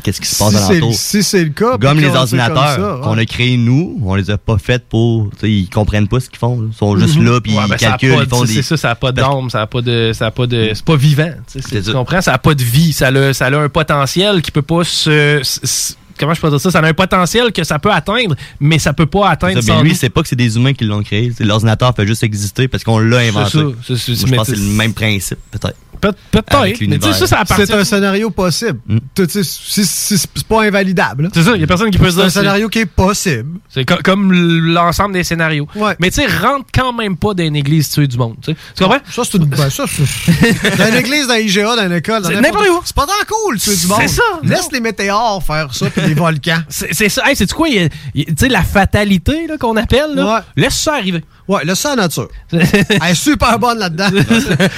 qu'est-ce 0.02 0.20
qui 0.20 0.28
se 0.28 0.38
passe 0.38 0.50
Si 0.54 0.56
c'est- 0.66 0.72
alentour. 0.76 0.94
si 0.94 1.22
c'est 1.24 1.42
le 1.44 1.50
cas, 1.50 1.76
Comme 1.78 1.98
les 1.98 2.06
ordinateurs 2.08 2.98
ouais. 2.98 3.02
qu'on 3.04 3.18
a 3.18 3.24
créés 3.24 3.56
nous, 3.56 3.98
on 4.04 4.14
les 4.14 4.30
a 4.30 4.38
pas 4.38 4.56
faits 4.58 4.84
pour. 4.88 5.30
tu 5.32 5.38
sais, 5.40 5.50
Ils 5.50 5.68
comprennent 5.68 6.06
pas 6.08 6.20
ce 6.20 6.28
qu'ils 6.28 6.38
font. 6.38 6.60
là. 6.60 6.68
Ils 6.70 6.76
sont 6.76 6.96
juste 6.96 7.16
Mhm. 7.16 7.24
là, 7.24 7.40
puis 7.40 7.52
Ouais, 7.56 7.62
ils 7.64 7.68
ben, 7.68 7.74
a 7.74 7.78
calculent, 7.78 8.14
pas 8.14 8.22
ils 8.22 8.28
font 8.28 8.42
de- 8.42 8.46
des. 8.46 8.52
C'est 8.54 8.62
ça, 8.62 8.76
ça 8.76 8.88
n'a 8.88 8.94
pas 8.94 9.10
d'âme, 9.12 9.50
ça 9.50 9.58
n'a 9.58 9.66
pas 9.66 9.80
de. 9.82 10.12
Ça 10.14 10.26
a 10.26 10.30
pas 10.30 10.46
de. 10.46 10.70
C'est 10.72 10.84
pas 10.84 10.96
vivant. 10.96 11.30
tu 11.52 11.60
sais, 11.60 11.68
c'est- 11.68 11.82
Tu 11.82 11.92
comprends? 11.92 12.20
Ça 12.20 12.30
n'a 12.32 12.38
pas 12.38 12.54
de 12.54 12.62
vie. 12.62 12.92
Ça 12.92 13.08
a, 13.08 13.32
ça 13.32 13.46
a 13.46 13.56
un 13.56 13.68
potentiel 13.68 14.40
qui 14.42 14.50
peut 14.52 14.62
pas 14.62 14.84
se. 14.84 15.40
se- 15.42 15.66
se- 15.66 15.94
Comment 16.18 16.34
je 16.34 16.40
peux 16.40 16.50
dire 16.50 16.60
ça? 16.60 16.70
Ça 16.70 16.78
a 16.80 16.86
un 16.86 16.92
potentiel 16.94 17.52
que 17.52 17.64
ça 17.64 17.78
peut 17.78 17.92
atteindre, 17.92 18.34
mais 18.60 18.78
ça 18.78 18.92
peut 18.92 19.06
pas 19.06 19.30
atteindre 19.30 19.60
Ça, 19.60 19.66
ben, 19.66 19.76
sans 19.78 19.82
lui, 19.82 19.94
c'est 19.94 20.10
pas 20.10 20.22
que 20.22 20.28
c'est 20.28 20.36
des 20.36 20.56
humains 20.56 20.72
qui 20.74 20.84
l'ont 20.84 21.02
créé. 21.02 21.32
L'ordinateur 21.40 21.94
fait 21.94 22.06
juste 22.06 22.22
exister 22.22 22.68
parce 22.68 22.84
qu'on 22.84 22.98
l'a 22.98 23.18
inventé. 23.18 23.50
ça, 23.50 23.58
Moi, 23.58 23.74
je 23.86 24.34
pense 24.34 24.48
que 24.48 24.54
c'est 24.54 24.60
le 24.60 24.68
même 24.72 24.92
principe, 24.94 25.38
peut-être. 25.50 25.76
Peut- 26.00 26.12
Peut-être. 26.30 26.78
C'est 27.56 27.74
un 27.74 27.84
scénario 27.84 28.30
possible. 28.30 28.78
Sais, 29.16 29.42
c'est- 29.84 30.44
pas 30.44 30.62
invalidable. 30.62 31.28
C'est 31.34 31.42
ça, 31.42 31.52
il 31.56 31.60
y 31.60 31.64
a 31.64 31.66
personne 31.66 31.90
qui 31.90 31.98
peut 31.98 32.08
C'est 32.12 32.20
un 32.20 32.22
dire. 32.22 32.30
scénario 32.32 32.68
qui 32.68 32.78
est 32.78 32.86
possible. 32.86 33.58
C'est 33.68 33.84
co- 33.84 33.96
comme 34.04 34.32
l'ensemble 34.32 35.14
des 35.14 35.24
scénarios. 35.24 35.66
Mais 35.98 36.10
tu 36.10 36.22
sais, 36.22 36.26
rentre 36.26 36.66
quand 36.72 36.92
même 36.92 37.16
pas 37.16 37.34
dans 37.34 37.42
une 37.42 37.56
église 37.56 37.90
tuer 37.90 38.06
du 38.06 38.16
monde. 38.16 38.36
tu 38.44 38.54
comprends? 38.78 38.98
Ça, 39.10 39.22
c'est 39.24 39.38
une. 39.38 39.46
Ben, 39.46 39.68
ça, 39.70 39.84
dans 40.78 40.86
une 40.88 40.94
église, 40.94 41.26
dans 41.26 41.34
l'IGA, 41.34 41.74
dans 41.76 41.86
une 41.86 41.92
école. 41.92 42.22
dans 42.22 42.28
n'importe- 42.30 42.44
n'importe 42.44 42.68
où. 42.68 42.82
C'est 42.84 42.94
pas 42.96 43.06
tant 43.06 43.12
cool, 43.28 43.58
tuer 43.58 43.74
du 43.76 43.86
monde. 43.88 43.98
C'est 44.02 44.08
ça. 44.08 44.22
Laisse 44.44 44.68
les 44.72 44.80
météores 44.80 45.42
faire 45.42 45.74
ça, 45.74 45.90
puis 45.90 46.07
les 46.08 46.14
volcans. 46.14 46.60
C'est 46.68 47.08
ça. 47.08 47.22
Hey, 47.28 47.36
c'est 47.36 47.52
quoi? 47.52 47.68
Tu 47.68 48.24
sais, 48.36 48.48
la 48.48 48.62
fatalité 48.62 49.46
qu'on 49.60 49.76
appelle, 49.76 50.14
là, 50.14 50.44
laisse 50.56 50.74
ça 50.74 50.94
arriver. 50.94 51.22
Ouais, 51.48 51.60
à 51.62 51.64
la 51.64 51.96
nature. 51.96 52.28
Elle 52.52 52.60
est 53.10 53.14
super 53.14 53.58
bonne 53.58 53.78
là-dedans. 53.78 54.08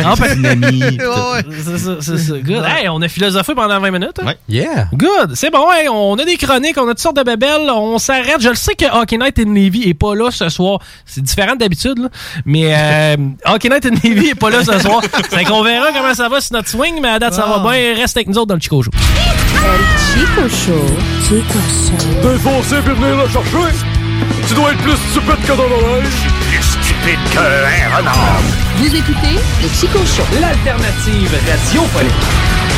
En 0.04 0.16
fait- 0.16 0.36
Dynamite. 0.36 1.00
Ouais, 1.00 1.06
ouais. 1.06 1.44
C'est 1.64 1.78
ça, 1.78 1.90
c'est 2.00 2.18
ça. 2.18 2.34
Good. 2.38 2.62
Hey, 2.64 2.88
on 2.88 3.02
a 3.02 3.08
philosophé 3.08 3.54
pendant 3.54 3.80
20 3.80 3.90
minutes. 3.90 4.20
hein? 4.24 4.34
Yeah. 4.48 4.88
Good. 4.92 5.34
C'est 5.34 5.50
bon, 5.50 5.70
hey, 5.72 5.88
on 5.88 6.14
a 6.18 6.24
des 6.24 6.36
chroniques, 6.36 6.76
on 6.78 6.84
a 6.86 6.90
toutes 6.90 7.00
sortes 7.00 7.16
de 7.16 7.22
bébelles, 7.24 7.68
on 7.70 7.98
s'arrête. 7.98 8.40
Je 8.40 8.48
le 8.50 8.54
sais 8.54 8.74
que 8.74 8.84
Hockey 8.86 9.18
Night 9.18 9.38
in 9.40 9.46
Navy 9.46 9.88
est 9.88 9.94
pas 9.94 10.14
là 10.14 10.30
ce 10.30 10.48
soir. 10.48 10.78
C'est 11.06 11.22
différent 11.22 11.56
d'habitude, 11.56 11.98
là. 11.98 12.08
Mais 12.44 12.72
euh, 12.74 13.16
Hockey 13.46 13.68
Night 13.68 13.86
in 13.86 13.90
Navy 13.90 14.28
est 14.30 14.34
pas 14.34 14.50
là 14.50 14.64
ce 14.64 14.78
soir. 14.78 15.00
C'est 15.30 15.44
qu'on 15.44 15.62
verra 15.62 15.88
comment 15.92 16.14
ça 16.14 16.28
va 16.28 16.40
sur 16.40 16.54
notre 16.54 16.68
swing, 16.68 17.00
mais 17.02 17.08
à 17.08 17.18
date, 17.18 17.34
ça 17.34 17.46
va 17.46 17.58
bien. 17.58 17.96
Reste 17.96 18.16
avec 18.16 18.28
nous 18.28 18.36
autres 18.38 18.46
dans 18.46 18.54
le 18.54 18.60
Chico 18.60 18.82
Show. 18.82 18.90
Chico 20.14 20.48
Show. 20.48 20.86
Chico 21.24 21.58
Show. 21.58 22.28
Défoncé 22.28 22.76
puis 22.84 22.94
venir 22.94 23.16
le 23.16 23.28
chercher. 23.28 23.74
Tu 24.50 24.56
dois 24.56 24.72
être 24.72 24.82
plus 24.82 24.96
stupide 24.96 25.40
que 25.46 25.52
dans 25.52 25.68
l'oreille. 25.68 26.10
Plus 26.50 26.60
stupide 26.60 27.20
qu'un 27.30 27.96
renard. 27.96 28.40
Vous 28.78 28.96
écoutez 28.96 29.38
le 29.62 29.68
Chico 29.68 29.98
Show. 30.04 30.24
L'alternative 30.40 31.30
radiophonique. 31.48 32.69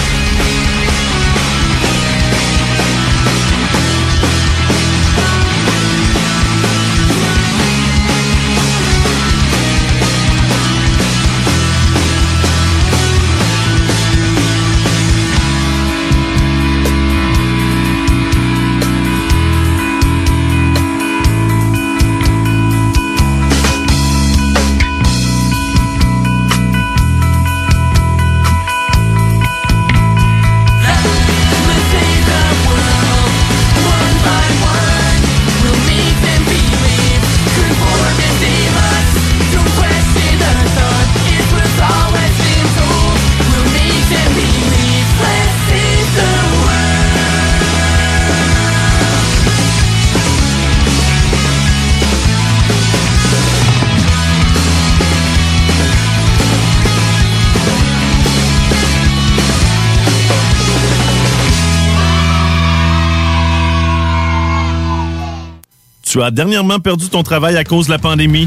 Tu 66.13 66.21
as 66.21 66.31
dernièrement 66.31 66.79
perdu 66.79 67.09
ton 67.09 67.23
travail 67.23 67.57
à 67.57 67.65
cause 67.65 67.87
de 67.87 67.91
la 67.91 67.99
pandémie? 67.99 68.47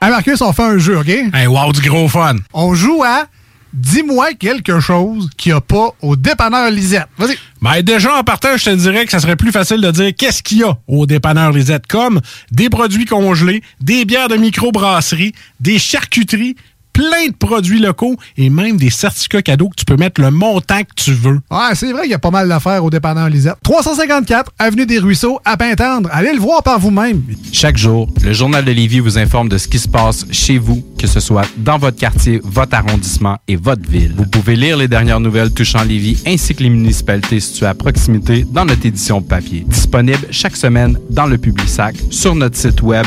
Hey 0.00 0.10
Marcus, 0.10 0.40
on 0.42 0.52
fait 0.52 0.62
un 0.62 0.78
jeu, 0.78 0.96
OK? 0.96 1.08
Hey, 1.08 1.48
wow, 1.48 1.72
du 1.72 1.80
gros 1.80 2.06
fun. 2.06 2.36
On 2.52 2.72
joue 2.72 3.02
à 3.04 3.26
Dis-moi 3.72 4.32
quelque 4.34 4.80
chose 4.80 5.28
qu'il 5.36 5.52
n'y 5.52 5.58
a 5.58 5.60
pas 5.60 5.90
au 6.00 6.16
dépanneur 6.16 6.70
Lisette. 6.70 7.06
Vas-y. 7.18 7.36
Ben 7.60 7.82
déjà, 7.82 8.16
en 8.16 8.24
partant, 8.24 8.56
je 8.56 8.64
te 8.64 8.70
dirais 8.70 9.04
que 9.04 9.10
ça 9.10 9.20
serait 9.20 9.36
plus 9.36 9.52
facile 9.52 9.80
de 9.80 9.90
dire 9.90 10.12
qu'est-ce 10.16 10.42
qu'il 10.42 10.58
y 10.58 10.62
a 10.64 10.78
au 10.86 11.04
dépanneur 11.04 11.52
Lisette, 11.52 11.86
comme 11.86 12.20
des 12.50 12.70
produits 12.70 13.04
congelés, 13.04 13.62
des 13.80 14.04
bières 14.04 14.28
de 14.28 14.36
microbrasserie, 14.36 15.34
des 15.60 15.78
charcuteries, 15.78 16.56
plein 16.98 17.28
de 17.28 17.36
produits 17.36 17.78
locaux 17.78 18.16
et 18.36 18.50
même 18.50 18.76
des 18.76 18.90
certificats 18.90 19.40
cadeaux 19.42 19.68
que 19.68 19.76
tu 19.76 19.84
peux 19.84 19.94
mettre 19.94 20.20
le 20.20 20.32
montant 20.32 20.80
que 20.80 20.94
tu 20.96 21.12
veux. 21.12 21.40
Ouais, 21.48 21.74
c'est 21.74 21.92
vrai 21.92 22.02
qu'il 22.02 22.10
y 22.10 22.14
a 22.14 22.18
pas 22.18 22.32
mal 22.32 22.48
d'affaires 22.48 22.84
au 22.84 22.90
dépanneur 22.90 23.28
Lisette. 23.28 23.54
354 23.62 24.50
Avenue 24.58 24.84
des 24.84 24.98
Ruisseaux, 24.98 25.38
à 25.44 25.56
Pintendre. 25.56 26.08
Allez 26.12 26.32
le 26.32 26.40
voir 26.40 26.64
par 26.64 26.80
vous-même. 26.80 27.22
Chaque 27.52 27.76
jour, 27.76 28.08
le 28.24 28.32
Journal 28.32 28.64
de 28.64 28.72
Lévis 28.72 28.98
vous 28.98 29.16
informe 29.16 29.48
de 29.48 29.58
ce 29.58 29.68
qui 29.68 29.78
se 29.78 29.86
passe 29.86 30.26
chez 30.32 30.58
vous, 30.58 30.84
que 30.98 31.06
ce 31.06 31.20
soit 31.20 31.46
dans 31.58 31.78
votre 31.78 31.98
quartier, 31.98 32.40
votre 32.42 32.74
arrondissement 32.74 33.36
et 33.46 33.54
votre 33.54 33.88
ville. 33.88 34.14
Vous 34.16 34.26
pouvez 34.26 34.56
lire 34.56 34.76
les 34.76 34.88
dernières 34.88 35.20
nouvelles 35.20 35.52
touchant 35.52 35.84
Lévis 35.84 36.20
ainsi 36.26 36.52
que 36.52 36.64
les 36.64 36.70
municipalités 36.70 37.38
situées 37.38 37.66
à 37.66 37.74
proximité 37.74 38.44
dans 38.50 38.64
notre 38.64 38.84
édition 38.84 39.22
papier. 39.22 39.64
Disponible 39.68 40.26
chaque 40.32 40.56
semaine 40.56 40.98
dans 41.10 41.26
le 41.26 41.38
Publisac, 41.38 41.94
sur 42.10 42.34
notre 42.34 42.56
site 42.56 42.82
web 42.82 43.06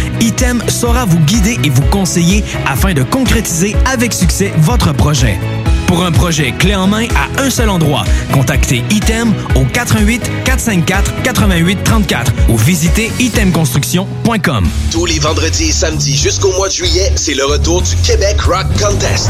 Item 0.19 0.61
saura 0.67 1.05
vous 1.05 1.19
guider 1.19 1.57
et 1.63 1.69
vous 1.69 1.81
conseiller 1.83 2.43
afin 2.65 2.93
de 2.93 3.03
concrétiser 3.03 3.75
avec 3.85 4.13
succès 4.13 4.51
votre 4.57 4.93
projet. 4.93 5.37
Pour 5.87 6.05
un 6.05 6.11
projet 6.11 6.53
clé 6.53 6.73
en 6.73 6.87
main 6.87 7.05
à 7.15 7.41
un 7.41 7.49
seul 7.49 7.69
endroit, 7.69 8.05
contactez 8.31 8.83
Item 8.89 9.33
au 9.55 9.65
88 9.65 10.31
454 10.45 11.21
88 11.23 11.83
34 11.83 12.31
ou 12.49 12.57
visitez 12.57 13.11
itemconstruction.com. 13.19 14.67
Tous 14.91 15.05
les 15.05 15.19
vendredis 15.19 15.69
et 15.69 15.71
samedis 15.71 16.15
jusqu'au 16.15 16.53
mois 16.53 16.69
de 16.69 16.73
juillet, 16.73 17.11
c'est 17.15 17.33
le 17.33 17.45
retour 17.45 17.81
du 17.81 17.95
Québec 17.97 18.39
Rock 18.41 18.67
Contest. 18.79 19.29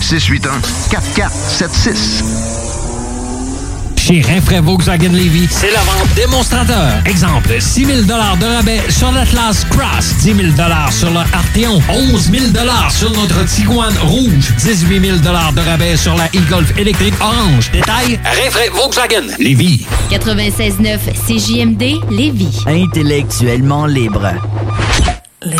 681-4476. 0.00 2.24
Chez 3.96 4.22
Rinfraie 4.22 4.60
Volkswagen 4.60 5.12
Levy, 5.12 5.46
c'est 5.50 5.70
la 5.70 5.80
vente 5.80 6.08
démonstrateur. 6.16 6.94
Exemple, 7.04 7.60
6 7.60 7.84
000 7.84 8.02
de 8.02 8.56
rabais 8.56 8.80
sur 8.88 9.12
l'Atlas 9.12 9.64
Cross, 9.70 10.16
10 10.22 10.34
000 10.34 10.48
sur 10.90 11.10
le 11.10 11.18
Arteon, 11.18 11.80
11 11.88 12.30
000 12.30 12.44
sur 12.90 13.10
notre 13.12 13.44
Tiguan 13.44 13.92
Rouge, 14.02 14.52
18 14.58 15.00
000 15.00 15.18
de 15.18 15.60
rabais 15.60 15.96
sur 15.96 16.16
la 16.16 16.24
e-Golf 16.26 16.76
électrique 16.78 17.14
orange. 17.20 17.70
Détail, 17.72 18.18
Rinfraie 18.24 18.70
Volkswagen 18.70 19.28
Levy. 19.38 19.86
96.9 20.10 20.98
CJMD 21.26 22.00
Lévis. 22.10 22.64
Intellectuellement 22.66 23.86
libre. 23.86 24.32
C'est 25.42 25.52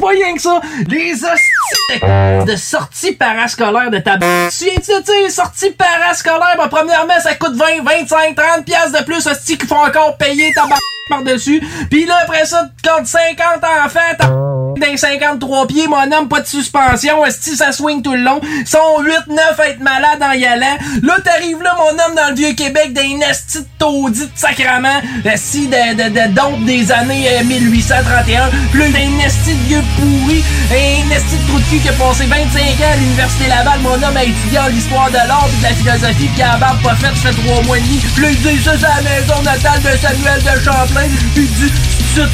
pas 0.00 0.08
rien 0.08 0.34
que 0.34 0.40
ça. 0.40 0.58
Les 0.88 1.12
hosties 1.12 2.00
de, 2.46 2.56
sorties 2.56 3.12
parascolaires 3.12 3.90
de 3.90 3.98
ta 3.98 4.16
b... 4.16 4.24
Tu 4.50 4.64
viens-tu 4.64 4.92
de 4.92 5.02
dire 5.02 5.30
sorties 5.30 5.72
parascolaires? 5.72 6.56
Ben, 6.56 6.68
premièrement, 6.68 7.20
ça 7.22 7.34
coûte 7.34 7.54
20, 7.54 7.84
25, 7.84 8.34
30 8.34 8.64
piastres 8.64 9.00
de 9.00 9.04
plus, 9.04 9.26
hostie, 9.26 9.58
qu'il 9.58 9.68
faut 9.68 9.74
encore 9.74 10.16
payer 10.16 10.50
ta 10.54 10.64
b... 10.64 10.70
par-dessus. 11.10 11.62
Puis 11.90 12.06
là, 12.06 12.20
après 12.22 12.46
ça, 12.46 12.70
tu 12.82 12.88
comptes 12.88 13.06
50 13.06 13.62
enfants, 13.84 14.00
ta 14.18 14.57
d'un 14.76 14.96
53 14.96 15.66
pieds, 15.66 15.86
mon 15.88 16.12
homme, 16.12 16.28
pas 16.28 16.40
de 16.40 16.46
suspension, 16.46 17.24
esti, 17.24 17.56
ça 17.56 17.72
swing 17.72 18.02
tout 18.02 18.12
le 18.12 18.22
long. 18.22 18.40
Sont 18.66 19.02
8, 19.02 19.28
9 19.28 19.60
à 19.60 19.68
être 19.68 19.80
malades 19.80 20.22
en 20.22 20.32
y 20.32 20.44
allant. 20.44 20.76
Là, 21.02 21.16
t'arrives 21.24 21.62
là, 21.62 21.76
mon 21.76 21.90
homme, 21.90 22.14
dans 22.16 22.28
le 22.30 22.34
Vieux-Québec, 22.34 22.92
d'un 22.92 23.20
esti 23.28 23.60
de 23.60 23.66
taudis 23.78 24.26
de 24.26 24.30
sacrament, 24.34 25.00
esti 25.24 25.68
de, 25.68 25.94
de, 25.94 26.08
de 26.08 26.64
des 26.64 26.92
années 26.92 27.28
euh, 27.30 27.44
1831. 27.44 28.50
Puis 28.70 28.80
là, 28.80 28.88
d'un 28.88 29.26
esti 29.26 29.54
de 29.54 29.68
vieux 29.68 29.82
pourri, 29.96 30.44
un 30.70 31.10
esti 31.14 31.36
de 31.36 31.48
trou 31.48 31.58
de 31.58 31.64
cul 31.64 31.78
qui 31.78 31.88
a 31.88 31.92
passé 31.92 32.24
25 32.24 32.36
ans 32.36 32.92
à 32.92 32.96
l'Université 32.96 33.48
Laval, 33.48 33.80
mon 33.80 33.94
homme 33.94 34.16
a 34.16 34.24
étudié 34.24 34.58
en 34.58 34.68
l'histoire 34.68 35.10
de 35.10 35.16
l'art 35.16 35.48
pis 35.48 35.58
de 35.58 35.62
la 35.62 35.74
philosophie 35.74 36.28
pis 36.34 36.42
à 36.42 36.52
la 36.52 36.56
barbe 36.58 36.82
pas 36.82 36.94
faite, 36.96 37.16
ça 37.16 37.32
fait 37.32 37.42
3 37.46 37.62
mois 37.64 37.78
et 37.78 37.80
demi. 37.80 38.00
Puis 38.14 38.22
là, 38.22 38.30
il 38.30 38.38
dit 38.38 38.62
ça, 38.62 38.72
c'est 38.74 38.82
la 38.82 39.02
maison 39.02 39.42
natale 39.42 39.80
de 39.82 39.96
Samuel 39.98 40.42
de 40.42 40.62
Champlain. 40.62 41.08
Puis 41.34 41.44
il 41.44 41.66
dit, 41.66 41.72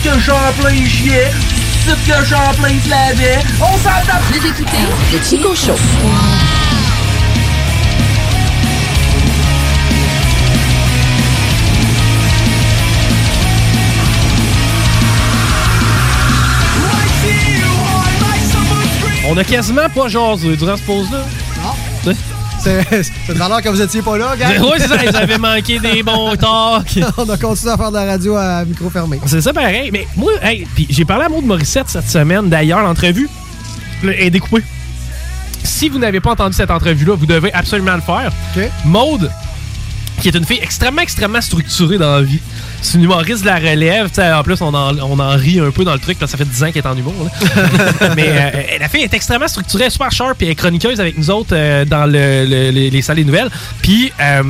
que 0.03 0.19
Champlain 0.19 0.87
chiait, 0.87 1.31
ça 1.85 1.93
que 1.93 2.25
Champlain 2.27 2.81
se 2.83 2.89
lavait. 2.89 3.39
On 3.61 3.77
s'entend. 3.77 4.19
Vous 4.31 4.47
écoutez 4.47 4.79
le 5.13 5.23
Chico 5.23 5.55
Show. 5.55 5.75
On 19.27 19.37
a 19.37 19.45
quasiment 19.45 19.89
pas 19.89 20.09
jasé 20.09 20.57
durant 20.57 20.77
ce 20.77 20.83
pause-là. 20.83 21.25
Non. 22.07 22.13
C'est 22.65 23.35
de 23.35 23.39
valeur 23.39 23.61
que 23.61 23.69
vous 23.69 23.83
étiez 23.83 24.01
pas 24.01 24.17
là, 24.17 24.35
gars. 24.37 24.49
Oui, 24.61 24.79
c'est 24.79 24.89
ça, 24.89 25.05
ils 25.05 25.15
avaient 25.15 25.39
manqué 25.39 25.79
des 25.79 26.03
bons 26.03 26.35
talks. 26.37 26.99
On 27.19 27.29
a 27.29 27.37
continué 27.37 27.73
à 27.73 27.77
faire 27.77 27.91
de 27.91 27.97
la 27.97 28.05
radio 28.07 28.37
à 28.37 28.65
micro 28.65 28.89
fermé. 28.89 29.21
C'est 29.27 29.41
ça 29.43 29.53
pareil. 29.53 29.91
Mais 29.93 30.07
moi, 30.17 30.33
hey, 30.43 30.67
puis 30.75 30.87
j'ai 30.89 31.05
parlé 31.05 31.25
à 31.27 31.29
Maud 31.29 31.45
Morissette 31.45 31.89
cette 31.89 32.09
semaine. 32.09 32.49
D'ailleurs, 32.49 32.83
l'entrevue 32.83 33.29
est 34.05 34.31
découpée. 34.31 34.63
Si 35.63 35.89
vous 35.89 35.99
n'avez 35.99 36.21
pas 36.21 36.33
entendu 36.33 36.55
cette 36.55 36.71
entrevue-là, 36.71 37.15
vous 37.17 37.27
devez 37.27 37.53
absolument 37.53 37.95
le 37.95 38.01
faire. 38.01 38.33
Maude, 38.85 39.31
qui 40.21 40.29
est 40.29 40.37
une 40.37 40.45
fille 40.45 40.61
extrêmement, 40.63 41.03
extrêmement 41.03 41.41
structurée 41.41 41.99
dans 41.99 42.17
la 42.17 42.23
vie. 42.23 42.41
C'est 42.85 42.99
une 42.99 43.05
humoriste 43.05 43.41
de 43.41 43.47
la 43.47 43.57
relève. 43.57 44.09
Tu 44.09 44.17
sais, 44.17 44.31
en 44.33 44.43
plus, 44.43 44.61
on 44.61 44.75
en, 44.75 44.97
on 44.99 45.19
en 45.19 45.37
rit 45.37 45.59
un 45.59 45.71
peu 45.71 45.85
dans 45.85 45.95
le 45.95 45.99
truc 45.99 46.19
parce 46.19 46.31
que 46.33 46.39
ça 46.39 46.45
fait 46.45 46.51
10 46.51 46.63
ans 46.65 46.67
qu'elle 46.71 46.83
est 46.83 46.87
en 46.87 46.97
humour. 46.97 47.15
là. 47.25 48.11
Mais 48.17 48.29
euh, 48.29 48.51
la 48.79 48.89
fille 48.89 49.03
est 49.03 49.15
extrêmement 49.15 49.49
structurée, 49.49 49.89
super 49.91 50.13
sharp, 50.13 50.41
et 50.43 50.45
elle 50.45 50.51
est 50.51 50.55
chroniqueuse 50.55 51.01
avec 51.01 51.17
nous 51.17 51.31
autres 51.31 51.55
euh, 51.57 51.85
dans 51.87 52.05
le- 52.05 52.45
le- 52.45 52.71
les, 52.71 52.91
les 52.91 53.03
salles 53.03 53.17
des 53.17 53.25
nouvelles. 53.25 53.49
Puis, 53.83 54.13
euh, 54.21 54.43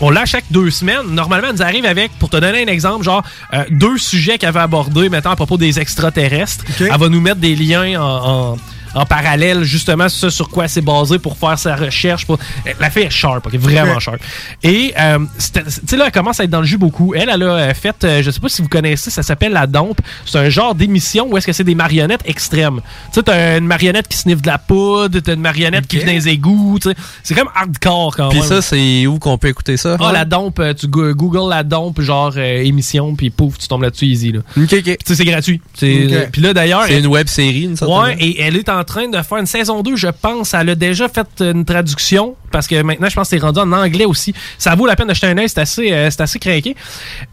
on 0.00 0.10
l'a 0.10 0.24
chaque 0.24 0.44
deux 0.50 0.70
semaines. 0.70 1.02
Normalement, 1.08 1.48
elle 1.48 1.56
nous 1.56 1.62
arrive 1.62 1.84
avec, 1.84 2.12
pour 2.18 2.30
te 2.30 2.36
donner 2.36 2.62
un 2.62 2.68
exemple, 2.68 3.04
genre 3.04 3.22
euh, 3.54 3.64
deux 3.70 3.98
sujets 3.98 4.38
qu'elle 4.38 4.52
va 4.52 4.62
aborder, 4.62 5.08
mettons, 5.08 5.30
à 5.30 5.36
propos 5.36 5.56
des 5.56 5.80
extraterrestres. 5.80 6.64
Elle 6.92 6.98
va 7.00 7.08
nous 7.08 7.20
mettre 7.20 7.40
des 7.40 7.56
liens 7.56 8.00
en... 8.00 8.52
en- 8.52 8.56
en 8.94 9.06
parallèle, 9.06 9.62
justement, 9.64 10.08
ce 10.08 10.30
sur 10.30 10.48
quoi 10.48 10.68
c'est 10.68 10.80
basé 10.80 11.18
pour 11.18 11.36
faire 11.36 11.58
sa 11.58 11.76
recherche. 11.76 12.26
Pour... 12.26 12.38
La 12.80 12.90
fille 12.90 13.04
est 13.04 13.10
sharp, 13.10 13.46
ok, 13.46 13.54
vraiment 13.54 13.98
sharp. 14.00 14.18
Et, 14.62 14.92
euh, 14.98 15.18
tu 15.38 15.60
sais, 15.86 15.96
là, 15.96 16.06
elle 16.06 16.12
commence 16.12 16.40
à 16.40 16.44
être 16.44 16.50
dans 16.50 16.60
le 16.60 16.66
jus 16.66 16.78
beaucoup. 16.78 17.14
Elle, 17.14 17.30
elle 17.32 17.42
a 17.42 17.46
euh, 17.46 17.74
fait, 17.74 18.02
euh, 18.04 18.22
je 18.22 18.30
sais 18.30 18.40
pas 18.40 18.48
si 18.48 18.62
vous 18.62 18.68
connaissez, 18.68 19.10
ça 19.10 19.22
s'appelle 19.22 19.52
La 19.52 19.66
Dompe. 19.66 20.00
C'est 20.26 20.38
un 20.38 20.48
genre 20.48 20.74
d'émission 20.74 21.28
où 21.30 21.36
est-ce 21.36 21.46
que 21.46 21.52
c'est 21.52 21.64
des 21.64 21.74
marionnettes 21.74 22.22
extrêmes. 22.24 22.80
Tu 23.12 23.14
sais, 23.14 23.22
t'as 23.22 23.58
une 23.58 23.66
marionnette 23.66 24.08
qui 24.08 24.16
sniffe 24.16 24.42
de 24.42 24.48
la 24.48 24.58
poudre, 24.58 25.18
t'as 25.20 25.34
une 25.34 25.40
marionnette 25.40 25.86
qui 25.86 25.98
vient 25.98 26.06
les 26.12 26.28
égouts, 26.28 26.78
tu 26.80 26.90
sais. 26.90 26.96
C'est 27.22 27.34
comme 27.34 27.48
hardcore 27.54 28.16
quand 28.16 28.28
Puis 28.30 28.40
même. 28.40 28.48
ça, 28.48 28.62
c'est 28.62 29.06
où 29.06 29.18
qu'on 29.18 29.38
peut 29.38 29.48
écouter 29.48 29.76
ça? 29.76 29.96
Ah, 30.00 30.12
la 30.12 30.24
dompe, 30.24 30.60
tu 30.78 30.86
go- 30.88 31.14
Google 31.14 31.48
la 31.50 31.62
dompe, 31.62 32.00
genre 32.00 32.32
euh, 32.36 32.62
émission, 32.62 33.14
puis 33.14 33.30
pouf, 33.30 33.58
tu 33.58 33.68
tombes 33.68 33.82
là-dessus 33.82 34.06
easy. 34.06 34.32
Là. 34.32 34.40
Ok, 34.56 34.72
ok. 34.72 34.82
Tu 34.84 34.96
sais, 35.04 35.14
c'est 35.14 35.24
gratuit. 35.24 35.60
Puis 35.78 36.08
là, 36.38 36.52
d'ailleurs. 36.54 36.84
C'est 36.86 36.98
une 36.98 37.06
web 37.06 37.28
série, 37.28 37.62
une 37.64 37.76
certaine 37.76 37.96
Ouais, 37.96 38.16
et 38.18 38.40
elle 38.40 38.56
est 38.56 38.68
en 38.68 38.79
train 38.84 39.08
de 39.08 39.20
faire 39.22 39.38
une 39.38 39.46
saison 39.46 39.82
2, 39.82 39.96
je 39.96 40.08
pense. 40.08 40.54
Elle 40.54 40.70
a 40.70 40.74
déjà 40.74 41.08
fait 41.08 41.26
une 41.40 41.64
traduction, 41.64 42.34
parce 42.50 42.66
que 42.66 42.82
maintenant, 42.82 43.08
je 43.08 43.14
pense 43.14 43.28
que 43.28 43.36
c'est 43.36 43.42
rendu 43.42 43.60
en 43.60 43.70
anglais 43.72 44.04
aussi. 44.04 44.34
Ça 44.58 44.74
vaut 44.74 44.86
la 44.86 44.96
peine 44.96 45.08
de 45.08 45.14
jeter 45.14 45.28
un 45.28 45.38
œil, 45.38 45.48
c'est 45.48 45.60
assez, 45.60 45.92
euh, 45.92 46.10
c'est 46.10 46.20
assez 46.22 46.38
craqué. 46.38 46.74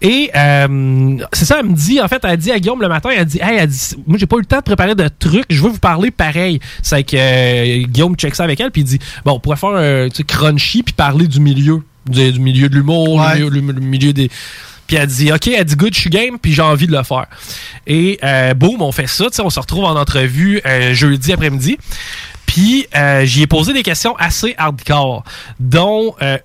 Et 0.02 0.30
euh, 0.36 1.18
c'est 1.34 1.45
ça, 1.45 1.57
elle 1.60 1.68
me 1.68 1.76
dit, 1.76 2.02
en 2.02 2.07
fait, 2.07 2.22
elle 2.24 2.38
dit 2.38 2.52
à 2.52 2.60
Guillaume 2.60 2.82
le 2.82 2.88
matin, 2.90 3.10
elle 3.15 3.26
dit, 3.26 3.40
hey, 3.41 3.57
elle 3.60 3.68
dit, 3.68 3.95
moi, 4.06 4.18
j'ai 4.18 4.26
pas 4.26 4.38
eu 4.38 4.41
le 4.41 4.45
temps 4.45 4.57
de 4.57 4.64
préparer 4.64 4.95
de 4.95 5.07
trucs, 5.19 5.45
je 5.49 5.61
veux 5.61 5.69
vous 5.69 5.80
parler 5.80 6.11
pareil. 6.11 6.60
C'est 6.82 7.03
que 7.03 7.15
euh, 7.18 7.84
Guillaume 7.88 8.15
check 8.15 8.36
ça 8.36 8.44
avec 8.44 8.60
elle, 8.60 8.72
puis 8.72 8.82
il 8.82 8.86
dit, 8.86 8.99
bon, 9.26 9.34
on 9.34 9.40
pourrait 9.40 9.57
faire 9.57 9.69
un 9.76 10.10
tu 10.10 10.18
sais, 10.18 10.24
crunchy, 10.24 10.84
puis 10.84 10.94
parler 10.94 11.28
du 11.28 11.40
milieu, 11.40 11.82
du, 12.07 12.32
du 12.32 12.40
milieu 12.40 12.69
de 12.69 12.76
l'humour, 12.76 13.15
Ouais. 13.15 13.40
le 13.40 13.49
milieu- 13.49 13.74
le 13.74 13.80
milieu 13.82 14.14
des... 14.14 14.30
Puis 14.88 14.95
elle 14.95 15.07
dit, 15.07 15.31
OK, 15.31 15.47
elle 15.47 15.65
dit, 15.65 15.76
good, 15.76 15.93
je 15.93 15.99
suis 15.99 16.09
game, 16.09 16.39
puis 16.41 16.53
j'ai 16.53 16.61
envie 16.61 16.88
de 16.88 16.93
le 16.93 17.03
faire. 17.03 17.27
Et 17.85 18.18
euh, 18.23 18.53
boum, 18.53 18.81
on 18.81 18.91
fait 18.91 19.07
ça, 19.07 19.26
tu 19.26 19.35
sais, 19.35 19.41
on 19.41 19.49
se 19.49 19.59
retrouve 19.59 19.84
en 19.84 19.95
entrevue 19.95 20.61
euh, 20.65 20.93
jeudi 20.93 21.34
après-midi. 21.34 21.77
Puis 22.45 22.88
euh, 22.95 23.26
j'y 23.26 23.43
ai 23.43 23.47
posé 23.47 23.73
des 23.73 23.84
questions 23.84 24.15
assez 24.18 24.55
hardcore, 24.57 25.23
dont 25.59 26.15
euh, 26.22 26.38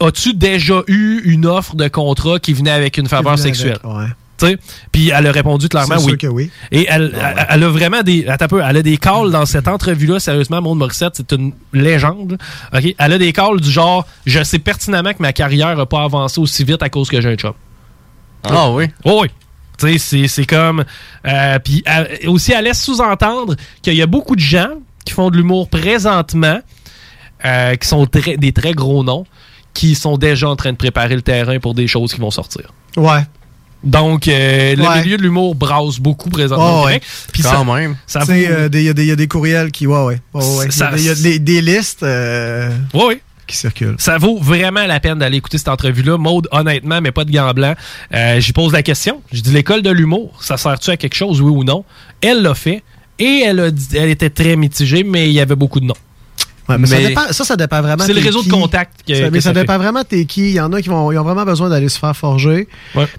as-tu 0.00 0.34
déjà 0.34 0.82
eu 0.88 1.20
une 1.24 1.46
offre 1.46 1.76
de 1.76 1.86
contrat 1.88 2.38
qui 2.38 2.54
venait 2.54 2.70
avec 2.70 2.96
une 2.96 3.06
faveur 3.06 3.38
sexuelle? 3.38 3.78
avec, 3.84 3.96
ouais. 3.96 4.06
Tu 4.38 4.46
sais? 4.46 4.58
Puis 4.90 5.10
elle 5.10 5.26
a 5.26 5.32
répondu 5.32 5.68
clairement 5.68 5.98
C'est 5.98 6.04
oui. 6.04 6.10
sûr 6.12 6.18
que 6.18 6.26
oui. 6.26 6.50
Et 6.72 6.86
elle, 6.88 7.14
elle, 7.14 7.46
elle 7.50 7.62
a 7.62 7.68
vraiment 7.68 8.02
des. 8.02 8.26
Attends 8.26 8.46
un 8.46 8.48
peu, 8.48 8.62
elle 8.66 8.76
a 8.78 8.82
des 8.82 8.96
calls 8.96 9.30
dans 9.30 9.44
cette 9.44 9.68
entrevue-là. 9.68 10.18
Sérieusement, 10.18 10.62
Maud 10.62 10.78
Morissette, 10.78 11.12
c'est 11.16 11.30
une 11.32 11.52
légende. 11.74 12.38
OK? 12.74 12.94
Elle 12.96 13.12
a 13.12 13.18
des 13.18 13.34
calls 13.34 13.60
du 13.60 13.70
genre 13.70 14.06
Je 14.24 14.42
sais 14.42 14.58
pertinemment 14.58 15.12
que 15.12 15.20
ma 15.20 15.34
carrière 15.34 15.76
n'a 15.76 15.84
pas 15.84 16.04
avancé 16.04 16.40
aussi 16.40 16.64
vite 16.64 16.82
à 16.82 16.88
cause 16.88 17.10
que 17.10 17.20
j'ai 17.20 17.28
un 17.28 17.36
chum. 17.36 17.52
Ah 18.44 18.70
oui? 18.70 18.86
Oh 19.04 19.20
oui. 19.22 19.28
Tu 19.78 19.92
sais, 19.92 19.98
c'est- 19.98 20.28
c'est 20.28 20.44
comme. 20.46 20.84
euh, 21.26 21.58
Puis 21.64 21.82
elle- 21.86 22.28
aussi, 22.28 22.52
elle 22.52 22.64
laisse 22.64 22.82
sous-entendre 22.82 23.56
qu'il 23.82 23.94
y 23.94 24.02
a 24.02 24.06
beaucoup 24.06 24.36
de 24.36 24.40
gens 24.40 24.70
qui 25.04 25.12
font 25.14 25.30
de 25.30 25.36
l'humour 25.36 25.68
présentement, 25.68 26.60
euh, 27.44 27.74
qui 27.76 27.88
sont 27.88 28.06
très- 28.06 28.36
des 28.36 28.52
très 28.52 28.72
gros 28.72 29.02
noms, 29.02 29.24
qui 29.72 29.94
sont 29.94 30.18
déjà 30.18 30.48
en 30.48 30.56
train 30.56 30.72
de 30.72 30.76
préparer 30.76 31.14
le 31.14 31.22
terrain 31.22 31.58
pour 31.58 31.74
des 31.74 31.86
choses 31.86 32.12
qui 32.12 32.20
vont 32.20 32.30
sortir. 32.30 32.72
Ouais. 32.96 33.20
Donc, 33.82 34.28
euh, 34.28 34.76
le 34.76 34.82
Ouais. 34.82 35.02
milieu 35.02 35.16
de 35.16 35.22
l'humour 35.22 35.54
brasse 35.54 35.98
beaucoup 35.98 36.28
présentement. 36.28 36.82
Oh, 36.82 36.86
ouais. 36.86 37.00
Puis 37.32 37.42
Quand 37.42 37.64
ça- 37.64 37.74
même. 37.74 37.96
Euh, 38.16 38.68
il 38.74 38.82
y, 38.82 38.88
a 38.90 38.92
des- 38.92 39.02
il 39.04 39.08
y 39.08 39.10
a 39.10 39.16
des 39.16 39.28
courriels 39.28 39.70
qui. 39.72 39.86
Ouais, 39.86 40.04
ouais. 40.04 40.20
Ouais, 40.34 40.56
ouais. 40.58 40.70
Ça- 40.70 40.90
Il 40.96 41.02
y 41.04 41.08
a, 41.08 41.14
des- 41.14 41.20
il 41.20 41.30
y 41.32 41.34
a 41.34 41.38
des, 41.38 41.38
des 41.38 41.62
listes 41.62 42.02
euh, 42.02 42.70
Ouais, 42.92 43.04
ouais. 43.06 43.22
Ça 43.98 44.18
vaut 44.18 44.38
vraiment 44.38 44.86
la 44.86 45.00
peine 45.00 45.18
d'aller 45.18 45.38
écouter 45.38 45.58
cette 45.58 45.68
entrevue-là. 45.68 46.18
Maude, 46.18 46.48
honnêtement, 46.52 47.00
mais 47.00 47.12
pas 47.12 47.24
de 47.24 47.32
gants 47.32 47.52
blancs. 47.52 47.76
Euh, 48.14 48.40
J'y 48.40 48.52
pose 48.52 48.72
la 48.72 48.82
question. 48.82 49.22
Je 49.32 49.40
dis 49.40 49.50
l'école 49.50 49.82
de 49.82 49.90
l'humour, 49.90 50.38
ça 50.42 50.56
sert-tu 50.56 50.90
à 50.90 50.96
quelque 50.96 51.14
chose, 51.14 51.40
oui 51.40 51.50
ou 51.50 51.64
non? 51.64 51.84
Elle 52.20 52.42
l'a 52.42 52.54
fait 52.54 52.82
et 53.18 53.42
elle, 53.44 53.72
elle 53.94 54.08
était 54.08 54.30
très 54.30 54.56
mitigée, 54.56 55.04
mais 55.04 55.28
il 55.28 55.32
y 55.32 55.40
avait 55.40 55.56
beaucoup 55.56 55.80
de 55.80 55.86
non. 55.86 55.94
Ouais, 56.70 56.78
mais 56.78 56.86
ça, 56.86 56.96
dépend, 56.98 57.20
ça, 57.30 57.44
ça 57.44 57.56
dépend 57.56 57.80
vraiment. 57.82 58.04
C'est 58.04 58.12
le 58.14 58.20
réseau 58.20 58.40
de 58.40 58.44
qui. 58.44 58.50
contact 58.50 59.00
que- 59.06 59.14
Ça- 59.14 59.24
que 59.28 59.30
mais 59.32 59.40
ça, 59.40 59.52
dépend 59.52 59.78
vraiment 59.78 60.02
t'es 60.04 60.24
qui. 60.24 60.50
Il 60.50 60.54
y 60.54 60.60
en 60.60 60.72
a 60.72 60.80
qui 60.80 60.88
vont, 60.88 61.10
ils 61.12 61.18
ont 61.18 61.22
vraiment 61.24 61.44
besoin 61.44 61.68
d'aller 61.68 61.88
se 61.88 61.98
faire 61.98 62.16
forger. 62.16 62.68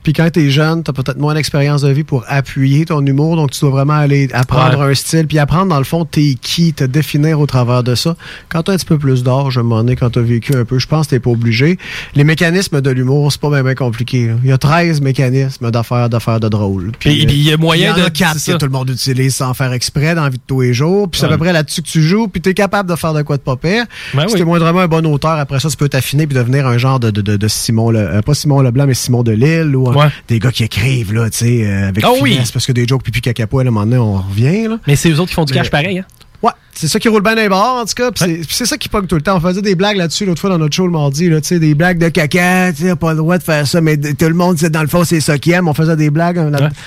Puis 0.03 0.13
quand 0.13 0.29
t'es 0.31 0.49
jeune, 0.49 0.83
t'as 0.83 0.93
peut-être 0.93 1.17
moins 1.19 1.33
d'expérience 1.33 1.81
de 1.81 1.89
vie 1.91 2.03
pour 2.03 2.23
appuyer 2.27 2.85
ton 2.85 3.05
humour. 3.05 3.35
Donc 3.35 3.51
tu 3.51 3.59
dois 3.61 3.69
vraiment 3.71 3.93
aller 3.93 4.29
apprendre 4.33 4.79
Ouais. 4.79 4.91
un 4.91 4.95
style. 4.95 5.27
Puis 5.27 5.39
apprendre, 5.39 5.67
dans 5.67 5.77
le 5.77 5.83
fond, 5.83 6.05
t'es 6.05 6.35
qui, 6.41 6.73
te 6.73 6.83
définir 6.83 7.39
au 7.39 7.45
travers 7.45 7.83
de 7.83 7.95
ça. 7.95 8.15
Quand 8.49 8.63
t'as 8.63 8.73
un 8.73 8.77
petit 8.77 8.85
peu 8.85 8.97
plus 8.97 9.23
d'âge, 9.23 9.57
un 9.57 9.63
moment 9.63 9.77
donné, 9.83 9.95
quand 9.95 10.09
t'as 10.09 10.21
vécu 10.21 10.55
un 10.55 10.65
peu, 10.65 10.79
je 10.79 10.87
pense 10.87 11.07
que 11.07 11.11
t'es 11.11 11.19
pas 11.19 11.29
obligé. 11.31 11.77
Les 12.15 12.23
mécanismes 12.23 12.81
de 12.81 12.89
l'humour, 12.89 13.31
c'est 13.31 13.41
pas 13.41 13.49
bien, 13.49 13.63
bien 13.63 13.75
compliqué. 13.75 14.27
là. 14.27 14.33
Il 14.43 14.49
y 14.49 14.53
a 14.53 14.57
13 14.57 15.01
mécanismes 15.01 15.71
d'affaires, 15.71 16.09
d'affaires 16.09 16.39
de 16.39 16.49
drôle. 16.49 16.91
Puis- 16.99 17.25
puis 17.25 17.35
il 17.35 17.43
y 17.43 17.51
a 17.51 17.57
moyen 17.57 17.87
il 17.95 17.99
y 17.99 18.01
en 18.01 18.03
de- 18.03 18.07
a 18.07 18.09
quatre 18.09 18.37
que 18.45 18.51
tout 18.57 18.65
le 18.65 18.71
monde 18.71 18.89
utilise 18.89 19.35
sans 19.35 19.53
faire 19.53 19.71
exprès 19.73 20.15
dans 20.15 20.23
la 20.23 20.29
vie 20.29 20.37
de 20.37 20.43
tous 20.45 20.61
les 20.61 20.73
jours. 20.73 21.09
Puis 21.09 21.19
c'est 21.19 21.25
à 21.25 21.29
Ouais. 21.29 21.35
peu 21.35 21.43
près 21.43 21.53
là-dessus 21.53 21.81
que 21.81 21.87
tu 21.87 22.01
joues. 22.01 22.27
Puis 22.27 22.41
t'es 22.41 22.53
capable 22.53 22.89
de 22.89 22.95
faire 22.95 23.13
de 23.13 23.21
quoi 23.21 23.37
pas 23.41 23.55
pire. 23.55 23.85
Ben 24.13 24.27
si 24.27 24.33
oui. 24.33 24.39
t'es 24.39 24.45
moindrement 24.45 24.79
un 24.81 24.87
bon 24.87 25.05
auteur, 25.05 25.31
après 25.33 25.59
ça, 25.59 25.69
tu 25.69 25.77
peux 25.77 25.89
t'affiner 25.89 26.27
puis 26.27 26.35
devenir 26.35 26.65
un 26.67 26.77
genre 26.77 26.99
de, 26.99 27.11
de, 27.11 27.21
de, 27.21 27.37
de 27.37 27.47
Simon, 27.47 27.91
Le- 27.91 27.99
euh, 27.99 28.21
pas 28.21 28.33
Simon 28.33 28.61
Leblanc, 28.61 28.85
mais 28.87 28.93
Simon 28.93 29.23
Delille 29.23 29.75
ou 29.75 29.89
euh, 29.91 30.09
des 30.27 30.39
gars 30.39 30.51
qui 30.51 30.63
écrivent, 30.63 31.13
là, 31.13 31.29
tu 31.29 31.37
sais, 31.39 31.65
euh, 31.65 31.89
avec 31.89 32.05
oui. 32.21 32.33
finesse, 32.33 32.51
parce 32.51 32.65
que 32.65 32.71
des 32.71 32.87
jokes 32.87 33.03
pipi 33.03 33.21
cacapo, 33.21 33.59
à 33.59 33.61
un 33.61 33.65
moment 33.65 33.81
donné, 33.85 33.97
on 33.97 34.15
revient, 34.15 34.67
là. 34.67 34.77
Mais 34.87 34.95
c'est 34.95 35.09
eux 35.09 35.19
autres 35.19 35.29
qui 35.29 35.35
font 35.35 35.45
du 35.45 35.53
cash 35.53 35.69
pareil, 35.69 35.99
hein? 35.99 36.05
Ouais, 36.43 36.51
c'est 36.73 36.87
ça 36.87 36.99
qui 36.99 37.07
roule 37.07 37.21
bien 37.21 37.35
dans 37.35 37.41
les 37.43 37.49
bars, 37.49 37.75
en 37.75 37.85
tout 37.85 37.93
cas. 37.95 38.09
Puis 38.11 38.43
c'est- 38.49 38.65
ça 38.65 38.75
qui 38.77 38.89
pogne 38.89 39.05
tout 39.05 39.13
le 39.15 39.21
temps. 39.21 39.37
On 39.37 39.39
faisait 39.39 39.61
des 39.61 39.75
blagues 39.75 39.97
là-dessus 39.97 40.25
l'autre 40.25 40.41
fois 40.41 40.49
dans 40.49 40.57
notre 40.57 40.75
show 40.75 40.85
le 40.87 40.91
mardi, 40.91 41.29
là, 41.29 41.39
des 41.39 41.75
blagues 41.75 41.99
de 41.99 42.09
caca, 42.09 42.73
tu 42.73 42.81
sais, 42.87 42.95
pas 42.95 43.11
le 43.11 43.17
droit 43.17 43.37
de 43.37 43.43
faire 43.43 43.67
ça, 43.67 43.79
mais 43.79 43.95
tout 43.97 44.25
le 44.27 44.33
monde, 44.33 44.55
dans 44.55 44.81
le 44.81 44.87
fond, 44.87 45.03
c'est 45.03 45.19
ça 45.19 45.37
qu'ils 45.37 45.53
aiment. 45.53 45.67
On 45.67 45.73
faisait 45.75 45.95
des 45.95 46.09
blagues. 46.09 46.41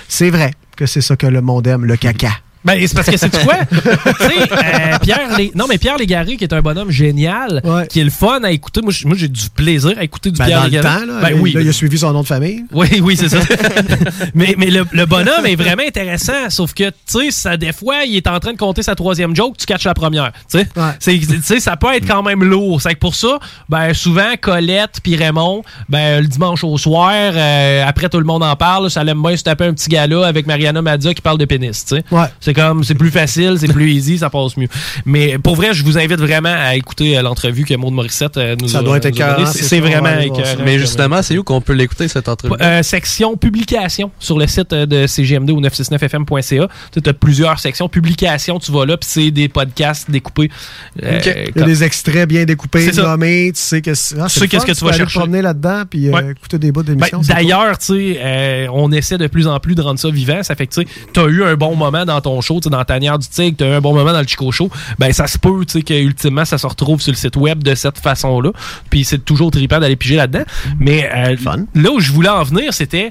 C'est 0.09 0.31
vrai 0.31 0.53
que 0.77 0.87
c'est 0.87 1.01
ça 1.03 1.15
que 1.15 1.29
le 1.29 1.41
monde 1.41 1.67
aime, 1.69 1.85
le 1.85 1.97
caca. 1.97 2.31
Ben, 2.65 2.79
c'est 2.87 2.95
parce 2.95 3.11
que 3.11 3.17
c'est 3.17 3.31
quoi? 3.43 3.57
tu 3.71 3.77
sais, 3.77 4.53
euh, 4.53 4.99
Pierre, 5.03 5.29
non, 5.55 5.67
mais 5.69 5.77
Pierre 5.79 5.99
Légaré, 5.99 6.37
qui 6.37 6.45
est 6.45 6.53
un 6.55 6.63
bonhomme 6.63 6.91
génial, 6.91 7.63
qui 7.91 8.01
est 8.01 8.05
le 8.05 8.11
fun 8.11 8.41
à 8.43 8.51
écouter. 8.51 8.81
Moi, 8.83 8.93
j'ai 9.17 9.29
du 9.29 9.51
plaisir 9.55 9.93
à 9.99 10.05
écouter 10.05 10.31
du 10.31 10.39
Ben, 10.39 10.47
Pierre 10.47 10.59
dans 10.61 10.65
le 10.65 10.71
Légaré. 10.71 11.01
temps, 11.01 11.07
là, 11.13 11.21
ben 11.21 11.29
il- 11.37 11.41
oui. 11.41 11.53
là, 11.53 11.61
il 11.61 11.69
a 11.69 11.73
suivi 11.73 11.99
son 11.99 12.13
nom 12.13 12.23
de 12.23 12.27
famille. 12.27 12.65
Oui, 12.73 12.89
oui, 13.03 13.17
c'est 13.17 13.29
ça. 13.29 13.39
mais 14.35 14.55
mais 14.59 14.71
le, 14.71 14.85
le 14.93 15.07
bonhomme 15.07 15.45
est 15.47 15.57
vraiment 15.57 15.83
intéressant, 15.87 16.49
sauf 16.49 16.73
que, 16.75 16.91
tu 16.91 17.31
sais, 17.31 17.57
des 17.59 17.73
fois, 17.73 18.05
il 18.05 18.17
est 18.17 18.27
en 18.27 18.39
train 18.41 18.53
de 18.53 18.59
compter 18.59 18.83
sa 18.83 18.95
troisième 18.95 19.35
joke, 19.37 19.57
tu 19.59 19.67
catches 19.67 19.85
la 19.85 19.95
première. 19.95 20.33
Tu 20.51 20.59
sais, 21.01 21.61
ça 21.61 21.77
peut 21.77 21.93
être 21.95 22.07
quand 22.07 22.23
même 22.23 22.43
lourd. 22.43 22.81
C'est 22.81 22.95
que 22.95 22.99
pour 22.99 23.15
ça, 23.15 23.39
ben, 23.69 23.93
souvent, 23.95 24.33
Colette 24.41 25.01
puis 25.03 25.17
Raymond, 25.17 25.63
ben, 25.89 26.21
le 26.23 26.27
dimanche 26.27 26.65
au 26.65 26.77
soir, 26.79 27.13
euh, 27.35 27.85
après 27.87 28.09
tout 28.09 28.19
le 28.19 28.25
monde 28.25 28.43
en 28.43 28.57
parle, 28.57 28.91
ça 28.91 29.05
l'aime 29.05 29.23
bien 29.23 29.37
se 29.37 29.43
taper 29.43 29.65
un 29.67 29.75
petit 29.75 29.89
gars-là 29.89 30.25
avec 30.27 30.47
Mariana 30.47 30.81
Madia 30.83 31.13
qui 31.15 31.21
parle 31.23 31.39
de 31.39 31.45
pénis, 31.45 31.85
tu 31.85 31.97
sais. 31.97 32.05
C'est 32.55 32.61
comme, 32.63 32.85
c'est 32.85 32.95
plus 32.95 33.11
facile, 33.11 33.57
c'est 33.59 33.73
plus 33.73 33.91
easy, 33.91 34.19
ça 34.19 34.31
passe 34.31 34.57
mieux. 34.57 34.69
Mais 35.05 35.39
pour 35.39 35.57
vrai, 35.57 35.73
je 35.75 35.83
vous 35.85 35.99
invite 35.99 36.21
vraiment 36.21 36.55
à 36.57 36.77
écouter 36.77 37.19
euh, 37.19 37.23
l'entrevue 37.23 37.65
que 37.65 37.75
Maud 37.75 37.93
Morissette 37.93 38.37
euh, 38.37 38.55
nous 38.61 38.69
Ça 38.69 38.79
a 38.79 38.83
doit 38.83 38.99
être 38.99 39.07
écœurant, 39.07 39.47
C'est 39.47 39.65
ça, 39.65 39.81
vraiment 39.81 40.05
ça. 40.07 40.25
écœurant. 40.25 40.63
Mais 40.65 40.79
justement, 40.79 41.21
c'est 41.23 41.37
où 41.37 41.43
qu'on 41.43 41.61
peut 41.61 41.73
l'écouter, 41.73 42.07
cette 42.07 42.29
entrevue? 42.29 42.55
Euh, 42.61 42.83
section 42.85 43.37
publication 43.37 44.11
sur 44.21 44.39
le 44.39 44.47
site 44.47 44.71
de 44.73 45.07
CGMD 45.09 45.51
ou 45.51 45.61
969fm.ca. 45.61 46.69
Tu 46.93 47.11
as 47.11 47.13
plusieurs 47.13 47.59
sections. 47.59 47.89
Publication, 47.89 48.59
tu 48.59 48.71
vas 48.73 48.87
là, 48.87 48.97
puis 48.97 49.09
c'est 49.11 49.31
des 49.31 49.49
podcasts 49.49 50.11
découpés. 50.11 50.51
euh, 51.03 51.21
Il 51.25 51.27
y 51.27 51.31
a 51.31 51.51
comme- 51.53 51.65
des 51.65 51.83
extraits 51.85 52.29
bien 52.29 52.45
découpés, 52.45 52.93
ça. 52.93 53.03
nommés, 53.03 53.51
tu 53.55 53.61
sais 53.61 53.83
que 53.83 53.95
c'est- 53.95 54.15
ah, 54.21 54.27
Tu 54.29 54.41
qu'est-ce 54.49 54.65
fun, 54.65 54.67
que 54.67 54.73
tu 54.73 54.79
peux 54.81 54.85
vas 54.87 54.91
aller 54.93 54.99
chercher. 54.99 55.19
promener 55.19 55.43
là-dedans 55.43 55.83
puis 55.91 56.09
euh, 56.09 56.13
Ouais. 56.13 56.31
écouter 56.31 56.59
des 56.59 56.71
bouts 56.73 56.83
Ben, 56.83 56.95
d'émissions. 56.95 57.23
c'est 57.23 57.33
D'ailleurs, 57.35 57.79
tu 57.79 57.87
sais, 57.87 58.19
euh, 58.23 58.67
on 58.73 58.93
essaie 58.93 59.19
de 59.19 59.27
plus 59.27 59.47
en 59.49 59.59
plus 59.59 59.75
de 59.75 59.83
rendre 59.83 59.99
ça 59.99 60.09
vivant. 60.11 60.43
Ça 60.43 60.55
fait 60.55 60.67
que 60.67 60.75
tu 60.83 61.21
as 61.21 61.25
eu 61.25 61.43
un 61.45 61.55
bon 61.57 61.75
moment 61.75 62.05
dans 62.05 62.21
ton 62.21 62.41
show, 62.45 62.61
dans 62.61 62.85
Tanière 62.85 63.19
du 63.19 63.29
Tigre, 63.29 63.57
tu 63.57 63.65
as 63.65 63.69
eu 63.69 63.73
un 63.73 63.81
bon 63.81 63.95
moment 63.95 64.13
dans 64.13 64.21
le 64.21 64.27
Chico 64.27 64.51
Show. 64.53 64.71
Ben, 64.99 65.13
ça 65.13 65.27
se 65.27 65.39
peut, 65.39 65.65
tu 65.67 65.79
sais, 65.79 65.83
qu'ultimement, 65.83 66.45
ça 66.45 66.59
se 66.59 66.67
retrouve 66.67 67.01
sur 67.01 67.13
le 67.13 67.17
site 67.17 67.37
web 67.37 67.63
de 67.63 67.75
cette 67.75 67.99
façon-là. 67.99 68.51
Puis 68.91 69.05
c'est 69.05 69.25
toujours 69.25 69.51
trippant 69.51 69.81
d'aller 69.81 69.97
piger 69.97 70.17
là-dedans. 70.17 70.45
Mais 70.79 71.11
euh, 71.15 71.37
là 71.75 71.91
où 71.91 72.01
je 72.01 72.13
voulais 72.13 72.29
en 72.29 72.43
venir, 72.43 72.73
c'était, 72.73 73.11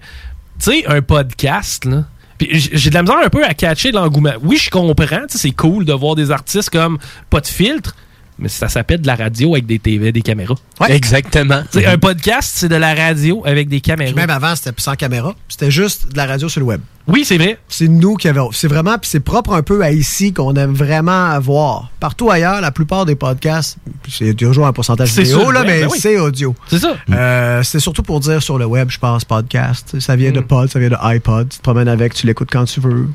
tu 0.60 0.72
sais, 0.72 0.86
un 0.88 1.02
podcast, 1.02 1.86
là. 1.86 2.06
J'ai 2.52 2.90
de 2.90 2.96
la 2.96 3.04
misère 3.04 3.20
un 3.24 3.30
peu 3.30 3.46
à 3.46 3.54
catcher 3.54 3.92
l'engouement. 3.92 4.34
Oui, 4.42 4.58
je 4.58 4.70
comprends, 4.70 5.22
tu 5.28 5.30
sais, 5.30 5.38
c'est 5.38 5.52
cool 5.52 5.86
de 5.86 5.94
voir 5.94 6.16
des 6.16 6.30
artistes 6.30 6.70
comme 6.70 6.98
pas 7.30 7.40
de 7.40 7.48
filtre, 7.48 7.96
mais 8.40 8.50
ça 8.50 8.68
s'appelle 8.70 9.02
de 9.02 9.08
la 9.08 9.16
radio 9.16 9.54
avec 9.54 9.66
des 9.66 9.80
TV, 9.80 10.12
des 10.12 10.22
caméras. 10.22 10.56
Exactement. 10.90 11.62
Tu 11.72 11.80
sais, 11.80 11.86
un 11.86 11.98
podcast, 11.98 12.52
c'est 12.56 12.70
de 12.70 12.76
la 12.76 12.94
radio 12.94 13.42
avec 13.46 13.70
des 13.70 13.82
caméras. 13.82 14.12
Puis 14.12 14.20
même 14.20 14.30
avant, 14.30 14.56
c'était 14.56 14.74
sans 14.82 14.96
caméra. 14.96 15.36
C'était 15.48 15.72
juste 15.72 16.12
de 16.12 16.18
la 16.18 16.26
radio 16.26 16.50
sur 16.50 16.60
le 16.60 16.66
web. 16.66 16.82
Oui, 17.06 17.26
c'est 17.26 17.38
vrai. 17.38 17.58
C'est 17.68 17.90
nous 17.90 18.16
qui 18.16 18.30
avons. 18.30 18.52
C'est 18.54 18.68
vraiment. 18.70 18.98
Puis 18.98 19.10
c'est 19.10 19.20
propre 19.20 19.54
un 19.54 19.62
peu 19.62 19.82
à 19.84 19.92
ici 19.92 20.32
qu'on 20.32 20.54
aime 20.56 20.74
vraiment 20.74 21.26
avoir. 21.26 21.92
Partout 22.00 22.32
ailleurs, 22.32 22.62
la 22.62 22.72
plupart 22.72 23.06
des 23.06 23.16
podcasts, 23.16 23.78
c'est 24.10 24.34
toujours 24.34 24.68
un 24.68 24.72
pourcentage 24.74 25.10
C'est 25.12 25.24
vidéo, 25.24 25.48
le 25.52 25.54
là, 25.54 25.64
mais 25.66 25.82
ben 25.82 25.90
oui. 25.92 26.00
c'est 26.00 26.18
audio. 26.18 26.56
C'est 26.68 26.80
ça. 26.80 26.96
Euh, 27.12 27.62
c'est 27.64 27.82
surtout 27.82 28.04
pour 28.04 28.22
dire 28.22 28.42
sur 28.42 28.58
le 28.58 28.66
web, 28.66 28.90
je 28.90 29.00
pense, 29.00 29.26
podcast. 29.26 30.00
Ça 30.00 30.16
vient 30.16 30.32
de 30.32 30.40
Mm. 30.40 30.48
pod, 30.48 30.70
ça 30.70 30.80
vient 30.80 30.90
de 30.90 30.98
iPod. 31.02 31.50
Tu 31.50 31.58
te 31.58 31.62
promènes 31.64 31.90
avec, 31.90 32.14
tu 32.14 32.26
l'écoutes 32.26 32.50
quand 32.52 32.64
tu 32.66 32.80
veux. 32.80 33.10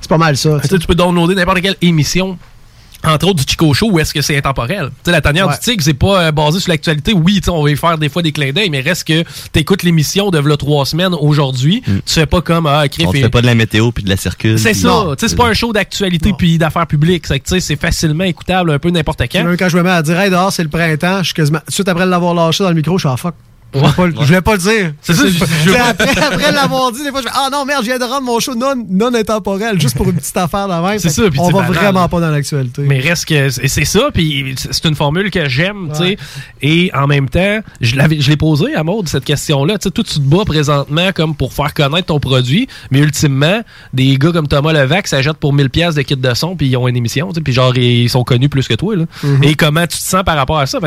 C'est 0.00 0.08
pas 0.10 0.18
mal 0.18 0.36
ça. 0.36 0.58
Tu 0.60 0.68
sais, 0.68 0.78
tu 0.78 0.86
peux 0.88 0.96
downloader 0.96 1.36
n'importe 1.36 1.60
quelle 1.60 1.76
émission. 1.80 2.36
Entre 3.04 3.26
autres 3.26 3.44
du 3.44 3.50
Chico 3.50 3.74
Show, 3.74 3.90
où 3.90 3.98
est-ce 3.98 4.14
que 4.14 4.22
c'est 4.22 4.36
intemporel? 4.36 4.86
Tu 4.88 4.94
sais, 5.06 5.10
la 5.12 5.20
tanière 5.20 5.48
Ouais. 5.48 5.54
du 5.54 5.58
Tigre, 5.60 5.82
c'est 5.82 5.94
pas 5.94 6.22
euh, 6.26 6.32
basé 6.32 6.60
sur 6.60 6.70
l'actualité. 6.70 7.12
Oui, 7.12 7.40
on 7.48 7.64
va 7.64 7.70
y 7.70 7.76
faire 7.76 7.98
des 7.98 8.08
fois 8.08 8.22
des 8.22 8.30
clins 8.32 8.52
d'œil, 8.52 8.70
mais 8.70 8.80
reste 8.80 9.04
que 9.08 9.24
t'écoutes 9.52 9.82
l'émission 9.82 10.30
de 10.30 10.38
v'là 10.38 10.56
trois 10.56 10.86
semaines 10.86 11.14
aujourd'hui. 11.18 11.82
Tu 11.84 12.00
fais 12.06 12.26
pas 12.26 12.40
comme, 12.40 12.66
ah, 12.66 12.84
Mm. 12.86 13.06
On 13.06 13.12
fait 13.12 13.28
pas 13.28 13.40
de 13.40 13.46
la 13.46 13.54
météo 13.54 13.90
puis 13.90 14.04
de 14.04 14.08
la 14.08 14.16
circule. 14.16 14.58
C'est 14.58 14.74
ça. 14.74 15.04
Tu 15.10 15.20
sais, 15.20 15.28
c'est 15.28 15.36
pas 15.36 15.46
un 15.48 15.54
show 15.54 15.72
d'actualité 15.72 16.32
puis 16.36 16.58
d'affaires 16.58 16.86
publiques. 16.86 17.26
C'est 17.26 17.40
que, 17.40 17.44
tu 17.48 17.54
sais, 17.54 17.60
c'est 17.60 17.76
facilement 17.76 18.24
écoutable 18.24 18.70
un 18.70 18.78
peu 18.78 18.90
n'importe 18.90 19.22
quand. 19.30 19.42
Même 19.44 19.56
quand 19.56 19.68
je 19.68 19.76
me 19.76 19.82
mets 19.82 19.90
à 19.90 20.02
dire, 20.02 20.18
hey, 20.20 20.30
dehors, 20.30 20.52
c'est 20.52 20.62
le 20.62 20.68
printemps, 20.68 21.18
je 21.18 21.24
suis 21.26 21.34
quasiment. 21.34 21.60
Suite 21.68 21.88
après 21.88 22.06
l'avoir 22.06 22.34
lâché 22.34 22.62
dans 22.62 22.70
le 22.70 22.76
micro, 22.76 22.98
je 22.98 23.02
suis 23.02 23.08
en 23.08 23.16
fuck. 23.16 23.34
Je 23.74 23.78
voulais 23.78 23.92
pas 23.92 24.06
le- 24.06 24.12
je 24.20 24.26
voulais 24.26 24.40
pas 24.40 24.52
le 24.52 24.58
dire. 24.58 24.92
C'est 25.02 25.14
ça, 25.14 25.24
je- 25.26 25.72
après, 25.74 26.10
après 26.20 26.52
l'avoir 26.52 26.92
dit, 26.92 27.02
des 27.02 27.10
fois, 27.10 27.20
je 27.22 27.26
fais 27.28 27.32
Ah 27.34 27.48
non, 27.50 27.64
merde, 27.64 27.80
je 27.82 27.86
viens 27.88 27.98
de 27.98 28.04
rendre 28.04 28.22
mon 28.26 28.38
show 28.40 28.54
non, 28.54 28.74
non 28.88 29.14
intemporel, 29.14 29.80
juste 29.80 29.96
pour 29.96 30.08
une 30.08 30.16
petite 30.16 30.36
affaire 30.36 30.68
de 30.68 30.74
même. 30.88 30.98
C'est 30.98 31.08
ça, 31.08 31.22
On 31.38 31.48
va 31.50 31.62
banal. 31.62 31.72
vraiment 31.72 32.08
pas 32.08 32.20
dans 32.20 32.30
l'actualité. 32.30 32.82
Mais 32.82 33.00
reste 33.00 33.24
que 33.26 33.48
c'est 33.50 33.84
ça, 33.84 34.08
puis 34.12 34.54
c'est 34.56 34.84
une 34.84 34.94
formule 34.94 35.30
que 35.30 35.48
j'aime, 35.48 35.88
tu 35.92 35.98
sais. 36.04 36.16
Et 36.60 36.90
en 36.94 37.06
même 37.06 37.28
temps, 37.28 37.60
je 37.80 37.96
l'avais, 37.96 38.20
je 38.20 38.28
l'ai 38.30 38.36
posé 38.36 38.74
à 38.74 38.82
Maud 38.84 39.08
cette 39.08 39.24
question-là. 39.24 39.78
Tu 39.78 39.84
sais, 39.84 39.90
toi, 39.90 40.04
tu 40.04 40.14
te 40.14 40.20
bats 40.20 40.44
présentement 40.44 41.10
comme 41.14 41.34
pour 41.34 41.52
faire 41.52 41.72
connaître 41.74 42.06
ton 42.06 42.20
produit, 42.20 42.68
mais 42.90 42.98
ultimement, 43.00 43.62
des 43.92 44.16
gars 44.18 44.32
comme 44.32 44.48
Thomas 44.48 44.72
Levac 44.72 45.06
s'achètent 45.08 45.38
pour 45.38 45.52
1000 45.52 45.70
pièces 45.70 45.94
de 45.94 46.02
kit 46.02 46.16
de 46.16 46.34
son, 46.34 46.56
puis 46.56 46.68
ils 46.68 46.76
ont 46.76 46.86
une 46.88 46.96
émission, 46.96 47.28
tu 47.28 47.36
sais, 47.36 47.40
puis 47.40 47.52
genre 47.52 47.76
ils 47.76 48.08
sont 48.10 48.24
connus 48.24 48.48
plus 48.48 48.68
que 48.68 48.74
toi 48.74 48.96
là. 48.96 49.04
Mhm. 49.22 49.44
Et 49.44 49.54
comment 49.54 49.86
tu 49.86 49.98
te 49.98 50.02
sens 50.04 50.22
par 50.24 50.36
rapport 50.36 50.58
à 50.58 50.66
ça? 50.66 50.78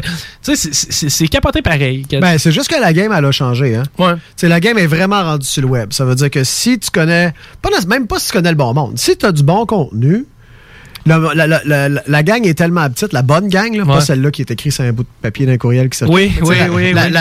Tu 0.43 0.55
sais, 0.55 0.69
c'est- 1.09 1.27
capoté 1.27 1.61
pareil. 1.61 2.05
Ben, 2.21 2.37
c'est 2.37 2.51
juste 2.51 2.69
que 2.69 2.74
la 2.79 2.93
game, 2.93 3.11
elle 3.15 3.25
a 3.25 3.31
changé. 3.31 3.75
Hein? 3.75 3.83
Ouais. 3.97 4.13
T'sais, 4.35 4.47
la 4.47 4.59
game 4.59 4.77
est 4.77 4.87
vraiment 4.87 5.21
rendue 5.23 5.45
sur 5.47 5.61
le 5.61 5.67
web. 5.67 5.93
Ça 5.93 6.05
veut 6.05 6.15
dire 6.15 6.29
que 6.29 6.43
si 6.43 6.77
tu 6.79 6.89
connais, 6.91 7.33
pas 7.61 7.69
même 7.87 8.07
pas 8.07 8.19
si 8.19 8.27
tu 8.27 8.33
connais 8.33 8.49
le 8.51 8.55
bon 8.57 8.73
monde, 8.73 8.97
si 8.97 9.17
tu 9.17 9.25
as 9.25 9.31
du 9.31 9.43
bon 9.43 9.65
contenu, 9.65 10.25
la, 11.07 11.19
la- 11.19 11.45
la- 11.45 11.61
la- 11.89 12.01
la 12.07 12.23
gang 12.23 12.43
est 12.47 12.55
tellement 12.55 12.89
petite, 12.89 13.13
la 13.13 13.21
bonne 13.21 13.47
gang, 13.47 13.71
là, 13.75 13.85
pas 13.85 14.01
celle-là 14.01 14.31
qui 14.31 14.41
est 14.41 14.49
écrite 14.49 14.73
sur 14.73 14.83
un 14.83 14.91
bout 14.91 15.03
de 15.03 15.07
papier 15.21 15.45
d'un 15.45 15.57
courriel 15.57 15.87
qui 15.89 15.99
circule. 15.99 16.15
Oui, 16.15 16.31
oui, 16.41 16.55
la, 16.57 16.69
oui, 16.71 16.93
la- 16.93 17.05
oui, 17.05 17.11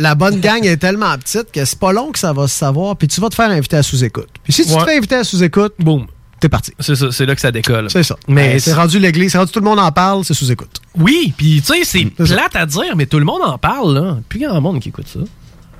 la- 0.00 0.10
oui. 0.12 0.16
bonne 0.16 0.40
gang 0.40 0.64
est 0.64 0.78
tellement 0.78 1.14
petite 1.18 1.52
que 1.52 1.62
c'est 1.66 1.78
pas 1.78 1.92
long 1.92 2.10
que 2.10 2.18
ça 2.18 2.32
va 2.32 2.48
se 2.48 2.56
savoir, 2.56 2.96
puis 2.96 3.06
tu 3.06 3.20
vas 3.20 3.28
te 3.28 3.34
faire 3.34 3.50
inviter 3.50 3.76
à 3.76 3.82
sous-écoute. 3.82 4.28
Puis 4.44 4.54
si 4.54 4.64
tu 4.66 4.72
Ouais. 4.72 4.80
te 4.80 4.84
fais 4.86 4.96
inviter 4.96 5.16
à 5.16 5.24
sous-écoute, 5.24 5.74
boum, 5.78 6.06
t'es 6.44 6.48
parti. 6.50 6.72
C'est 6.78 6.94
ça, 6.94 7.10
c'est 7.10 7.26
là 7.26 7.34
que 7.34 7.40
ça 7.40 7.50
décolle. 7.50 7.88
C'est 7.90 8.02
ça. 8.02 8.16
Mais 8.28 8.34
Mais 8.54 8.58
c'est 8.58 8.72
rendu 8.74 8.98
l'église, 8.98 9.32
c'est 9.32 9.38
rendu 9.38 9.50
tout 9.52 9.60
le 9.60 9.64
monde 9.64 9.78
en 9.78 9.90
parle, 9.92 10.24
c'est 10.24 10.34
sous-écoute. 10.34 10.80
Oui, 10.98 11.32
puis 11.36 11.62
tu 11.64 11.72
sais, 11.72 11.84
c'est 11.84 12.04
plate 12.04 12.54
à 12.56 12.66
dire, 12.66 12.94
mais 12.96 13.06
tout 13.06 13.18
le 13.18 13.24
monde 13.24 13.40
en 13.44 13.56
parle, 13.58 13.94
là. 13.94 14.18
Plus 14.28 14.40
grand 14.40 14.60
monde 14.60 14.80
qui 14.80 14.90
écoute 14.90 15.08
ça. 15.08 15.20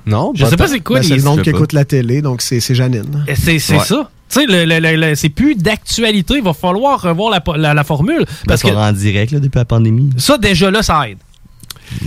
Non, 0.07 0.31
Je 0.35 0.45
sais 0.45 0.55
pas 0.57 0.67
c'est 0.67 0.79
quoi 0.81 0.99
Ben, 0.99 1.03
c'est 1.03 1.09
les- 1.15 1.17
le 1.17 1.23
monde 1.23 1.37
je 1.39 1.43
qui 1.43 1.45
sais 1.49 1.51
pas. 1.51 1.57
écoute 1.57 1.73
la 1.73 1.85
télé, 1.85 2.21
donc 2.21 2.41
c'est 2.41 2.59
c'est 2.59 2.75
Janine. 2.75 3.25
C'est 3.35 3.57
c'est 3.59 3.73
Ouais. 3.77 3.83
ça. 3.83 4.09
Tu 4.29 4.39
sais, 4.47 5.15
c'est 5.15 5.29
plus 5.29 5.55
d'actualité. 5.55 6.35
Il 6.37 6.43
va 6.43 6.53
falloir 6.53 6.99
revoir 7.01 7.29
la, 7.31 7.57
la- 7.57 7.73
la 7.73 7.83
formule. 7.83 8.25
Parce 8.25 8.43
Parce 8.47 8.61
que 8.63 8.67
qu'on 8.69 8.77
en 8.81 8.91
direct 8.91 9.31
là, 9.31 9.39
depuis 9.39 9.57
la 9.57 9.65
pandémie. 9.65 10.09
ça, 10.17 10.37
déjà 10.37 10.69
là, 10.71 10.81
ça 10.83 11.07
aide. 11.09 11.17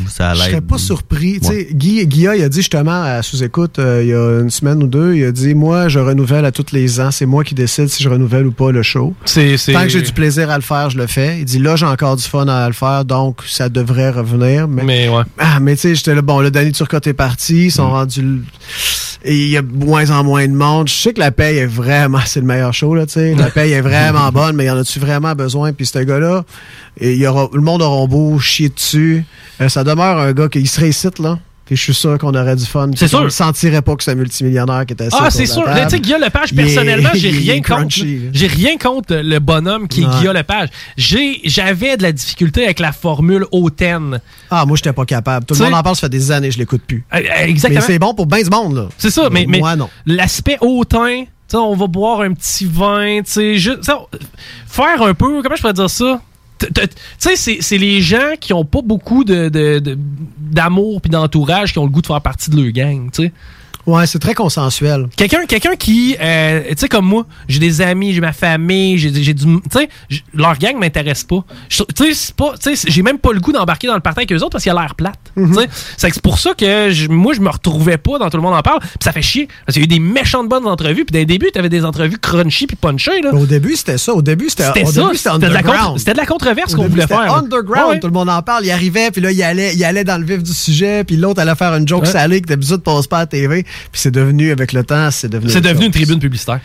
Ça 0.09 0.35
Je 0.35 0.41
serais 0.51 0.61
pas 0.61 0.79
surpris. 0.79 1.41
Tu 1.41 1.47
sais, 1.49 1.69
Guy, 1.73 2.07
Guilla, 2.07 2.37
il 2.37 2.43
a 2.43 2.49
dit 2.49 2.59
justement 2.59 3.03
à 3.03 3.23
sous-écoute 3.23 3.79
euh, 3.79 4.03
il 4.03 4.09
y 4.09 4.15
a 4.15 4.41
une 4.41 4.51
semaine 4.51 4.83
ou 4.83 4.87
deux, 4.87 5.15
il 5.15 5.25
a 5.25 5.33
dit 5.33 5.55
Moi, 5.55 5.89
je 5.89 5.99
renouvelle 5.99 6.45
à 6.45 6.53
tous 6.53 6.67
les 6.73 7.01
ans. 7.01 7.11
C'est 7.11 7.27
moi 7.27 7.45
qui 7.45 7.55
décide 7.55 7.89
si 7.89 8.03
je 8.03 8.09
renouvelle 8.09 8.47
ou 8.47 8.53
pas 8.53 8.71
le 8.73 8.83
show. 8.83 9.15
C'est- 9.25 9.57
c'est- 9.57 9.73
Tant 9.73 9.83
que 9.83 9.89
j'ai 9.89 10.03
du 10.03 10.13
plaisir 10.13 10.51
à 10.51 10.57
le 10.57 10.63
faire, 10.63 10.91
je 10.91 10.99
le 10.99 11.07
fais. 11.07 11.39
Il 11.41 11.45
dit 11.45 11.59
Là, 11.59 11.77
j'ai 11.77 11.87
encore 11.87 12.17
du 12.17 12.23
fun 12.25 12.47
à 12.49 12.67
le 12.67 12.73
faire, 12.75 13.05
donc 13.05 13.43
ça 13.47 13.69
devrait 13.69 14.11
revenir. 14.11 14.69
Mais, 14.69 14.83
Mais 14.85 15.09
ouais. 15.09 15.23
Ah, 15.39 15.61
mais 15.61 15.75
tu 15.77 15.83
sais, 15.83 15.95
j'étais 15.95 16.15
là, 16.15 16.23
bon, 16.23 16.41
là, 16.41 16.51
Danny 16.51 16.73
Turcotte 16.73 17.07
est 17.07 17.13
parti, 17.15 17.67
ils 17.67 17.71
sont 17.73 17.91
rendus. 17.91 18.21
l- 18.21 18.41
Et 19.25 19.35
il 19.37 19.49
y 19.49 19.57
a 19.57 19.63
de 19.63 19.85
moins 19.85 20.11
en 20.11 20.23
moins 20.23 20.47
de 20.47 20.53
monde. 20.53 20.89
Je 20.89 20.95
sais 20.95 21.13
que 21.13 21.19
la 21.19 21.33
paye 21.33 21.59
est 21.59 21.67
vraiment, 21.67 22.21
c'est 22.27 22.39
le 22.41 22.47
meilleur 22.47 22.73
show, 22.73 22.95
là, 22.95 23.05
tu 23.05 23.15
sais. 23.15 23.35
La 23.35 23.51
paye 23.51 23.73
est 23.73 23.81
vraiment 23.81 24.31
bonne, 24.31 24.55
mais 24.55 24.67
y 24.67 24.71
en 24.71 24.77
a-tu 24.79 25.01
vraiment 25.01 25.35
besoin? 25.35 25.73
Puis 25.73 25.87
ce 25.87 25.99
gars-là, 25.99 26.45
il 27.01 27.15
y 27.17 27.27
aura, 27.27 27.49
le 27.53 27.61
monde 27.61 27.83
aura 27.83 28.07
beau 28.07 28.39
chier 28.39 28.69
dessus. 28.69 29.25
Euh, 29.61 29.69
ça 29.69 29.78
demeure 29.85 30.19
un 30.19 30.33
gars 30.33 30.49
qui 30.49 30.67
serait 30.67 30.89
ici, 30.91 31.09
là. 31.19 31.39
Puis 31.67 31.77
je 31.77 31.83
suis 31.83 31.95
sûr 31.95 32.17
qu'on 32.17 32.33
aurait 32.35 32.57
du 32.57 32.65
fun. 32.65 32.89
C'est 32.97 33.05
Puis 33.05 33.15
on 33.15 33.19
sûr. 33.19 33.25
ne 33.25 33.29
sentirait 33.29 33.83
pas 33.83 33.95
que 33.95 34.03
c'est 34.03 34.13
un 34.13 34.15
multimillionnaire 34.15 34.87
qui 34.87 34.95
était 34.95 35.05
assis 35.05 35.17
Ah, 35.21 35.31
c'est 35.31 35.45
sûr. 35.45 35.65
Tu 35.65 35.91
sais, 35.91 36.01
Guillaume 36.01 36.23
Lepage, 36.23 36.55
personnellement, 36.55 37.11
j'ai 37.15 37.29
rien 37.45 37.61
contre. 37.61 38.01
là. 38.03 38.31
J'ai 38.33 38.47
rien 38.47 38.79
contre 38.79 39.17
le 39.17 39.39
bonhomme 39.39 39.87
qui 39.87 40.01
est. 40.03 40.07
Guillaume 40.07 40.33
Lepage. 40.35 40.71
J'avais 40.97 41.97
de 41.99 42.03
la 42.03 42.13
difficulté 42.13 42.65
avec 42.65 42.79
la 42.81 42.93
formule 42.93 43.45
hautaine. 43.53 44.19
Ah, 44.51 44.65
moi, 44.65 44.77
j'étais 44.79 44.95
pas 44.95 45.05
capable. 45.05 45.45
Tout 45.45 45.55
le 45.55 45.65
monde 45.65 45.75
en 45.75 45.83
parle, 45.83 45.97
ça 45.97 46.03
fait 46.03 46.09
des 46.09 46.31
années, 46.31 46.51
je 46.51 46.57
l'écoute 46.59 46.83
plus. 46.87 47.05
Euh, 47.15 47.19
Exactement. 47.43 47.81
Mais 47.81 47.87
c'est 47.87 47.99
bon 47.99 48.15
pour 48.15 48.27
bien 48.27 48.43
du 48.43 48.49
monde, 48.49 48.75
là. 48.75 48.89
C'est 48.97 49.11
ça, 49.11 49.29
mais, 49.31 49.45
mais 49.47 49.59
Moi, 49.59 49.77
non. 49.77 49.91
l'aspect 50.07 50.57
hautain, 50.63 51.25
tu 51.51 51.57
on 51.57 51.77
va 51.77 51.87
boire 51.87 52.23
un 52.23 52.33
petit 52.33 52.65
vin, 52.67 53.19
tu 53.19 53.31
sais, 53.31 53.55
juste- 53.57 53.81
tu 53.81 53.91
sais, 53.93 53.93
faire 54.67 55.03
un 55.03 55.13
peu, 55.15 55.43
comment 55.43 55.55
je 55.57 55.61
pourrais 55.61 55.73
dire 55.75 55.91
ça? 55.91 56.21
Tu 56.59 56.67
sais, 57.19 57.37
c'est- 57.37 57.79
les 57.79 58.01
gens 58.01 58.35
qui 58.41 58.53
ont 58.53 58.65
pas 58.65 58.83
beaucoup 58.83 59.25
de- 59.25 59.49
de- 59.49 59.79
de- 59.79 59.99
d'amour 60.39 61.01
puis 61.01 61.11
d'entourage 61.11 61.73
qui 61.73 61.79
ont 61.79 61.85
le 61.85 61.91
goût 61.91 62.03
de 62.03 62.07
faire 62.07 62.21
partie 62.21 62.51
de 62.51 62.61
leur 62.61 62.73
gang, 62.73 63.11
tu 63.13 63.25
sais. 63.25 63.33
Ouais, 63.89 64.07
c'est 64.07 64.19
très 64.19 64.35
consensuel. 64.35 65.07
Quelqu'un 65.17 65.47
quelqu'un 65.47 65.75
qui, 65.77 66.15
euh, 66.21 66.61
tu 66.69 66.75
sais, 66.77 66.89
comme 66.89 67.07
moi, 67.07 67.27
j'ai 67.49 67.59
des 67.59 67.81
amis, 67.81 68.13
j'ai 68.13 68.21
ma 68.21 68.35
famille, 68.35 68.99
j'ai 68.99 69.11
du. 69.11 69.45
Tu 69.47 69.61
sais, 69.71 69.89
leur 70.35 70.59
gang 70.59 70.77
m'intéresse 70.79 71.25
pas. 71.25 71.43
Tu 71.71 71.83
sais, 71.97 72.13
c'est 72.13 72.35
pas. 72.35 72.53
Tu 72.63 72.77
sais, 72.77 72.91
j'ai 72.91 73.03
même 73.03 73.19
pas 73.19 73.33
le 73.33 73.41
goût 73.41 73.51
d'embarquer 73.53 73.87
dans 73.87 73.95
le 73.95 74.01
party 74.01 74.21
avec 74.21 74.33
eux 74.33 74.37
autres 74.37 74.51
parce 74.51 74.63
qu'il 74.65 74.73
a 74.73 74.75
l'air 74.75 74.95
plate. 74.95 75.19
Tu 75.35 75.55
sais, 75.55 75.69
c'est 75.97 76.21
pour 76.21 76.39
ça 76.39 76.53
que 76.53 76.91
je- 76.91 77.09
moi, 77.09 77.33
je 77.33 77.41
me 77.41 77.49
retrouvais 77.49 77.97
pas 77.97 78.19
dans 78.19 78.29
Tout 78.29 78.37
le 78.37 78.43
monde 78.43 78.55
en 78.55 78.61
parle. 78.61 78.81
Puis 78.81 78.91
ça 79.01 79.13
fait 79.13 79.23
chier. 79.23 79.49
Parce 79.65 79.73
qu'il 79.73 79.83
y 79.83 79.85
a 79.85 79.87
eu 79.87 79.89
des 79.89 80.01
méchantes 80.01 80.51
bonnes 80.51 80.67
entrevues. 80.67 81.07
Puis 81.07 81.13
dès 81.15 81.21
le 81.21 81.25
début, 81.25 81.51
t'avais 81.51 81.71
des 81.71 81.83
entrevues 81.87 82.19
crunchy 82.19 82.67
puis 82.67 82.77
punchées, 82.77 83.23
là. 83.23 83.33
Au 83.33 83.47
début, 83.47 83.75
c'était 83.75 83.97
ça. 83.97 84.13
Au 84.13 84.21
début, 84.21 84.51
c'était 84.51 84.65
C'était 84.65 84.85
de, 84.85 85.47
la 85.49 85.63
contre- 85.63 85.99
c'était 85.99 86.13
de 86.13 86.19
la 86.19 86.27
controverse 86.27 86.75
qu'on 86.75 86.89
voulait 86.89 87.07
faire. 87.07 87.35
Underground, 87.35 87.89
Ouais. 87.93 88.01
tout 88.01 88.07
le 88.07 88.13
monde 88.13 88.29
en 88.29 88.43
parle. 88.43 88.67
Il 88.67 88.71
arrivait, 88.71 89.11
puis 89.11 89.23
là, 89.23 89.31
il 89.33 89.43
allait, 89.43 89.75
il 89.75 89.83
allait 89.83 90.05
dans 90.05 90.19
le 90.19 90.25
vif 90.27 90.43
du 90.43 90.53
sujet, 90.53 91.05
puis 91.05 91.17
l'autre 91.17 91.41
allait 91.41 91.55
faire 91.55 91.75
une 91.75 91.89
joke 91.89 92.03
Ouais. 92.03 92.11
salée 92.11 92.43
que 92.43 92.49
d'habitude 92.49 92.83
passe 92.83 93.07
pas 93.07 93.17
à 93.17 93.21
la 93.21 93.27
TV. 93.27 93.65
Puis 93.93 94.01
c'est 94.01 94.11
devenu, 94.11 94.51
avec 94.53 94.73
le 94.73 94.85
temps, 94.85 95.11
c'est 95.11 95.29
devenu. 95.29 95.51
C'est 95.51 95.61
devenu 95.61 95.87
une 95.87 95.93
tribune 95.93 96.19
publicitaire. 96.19 96.61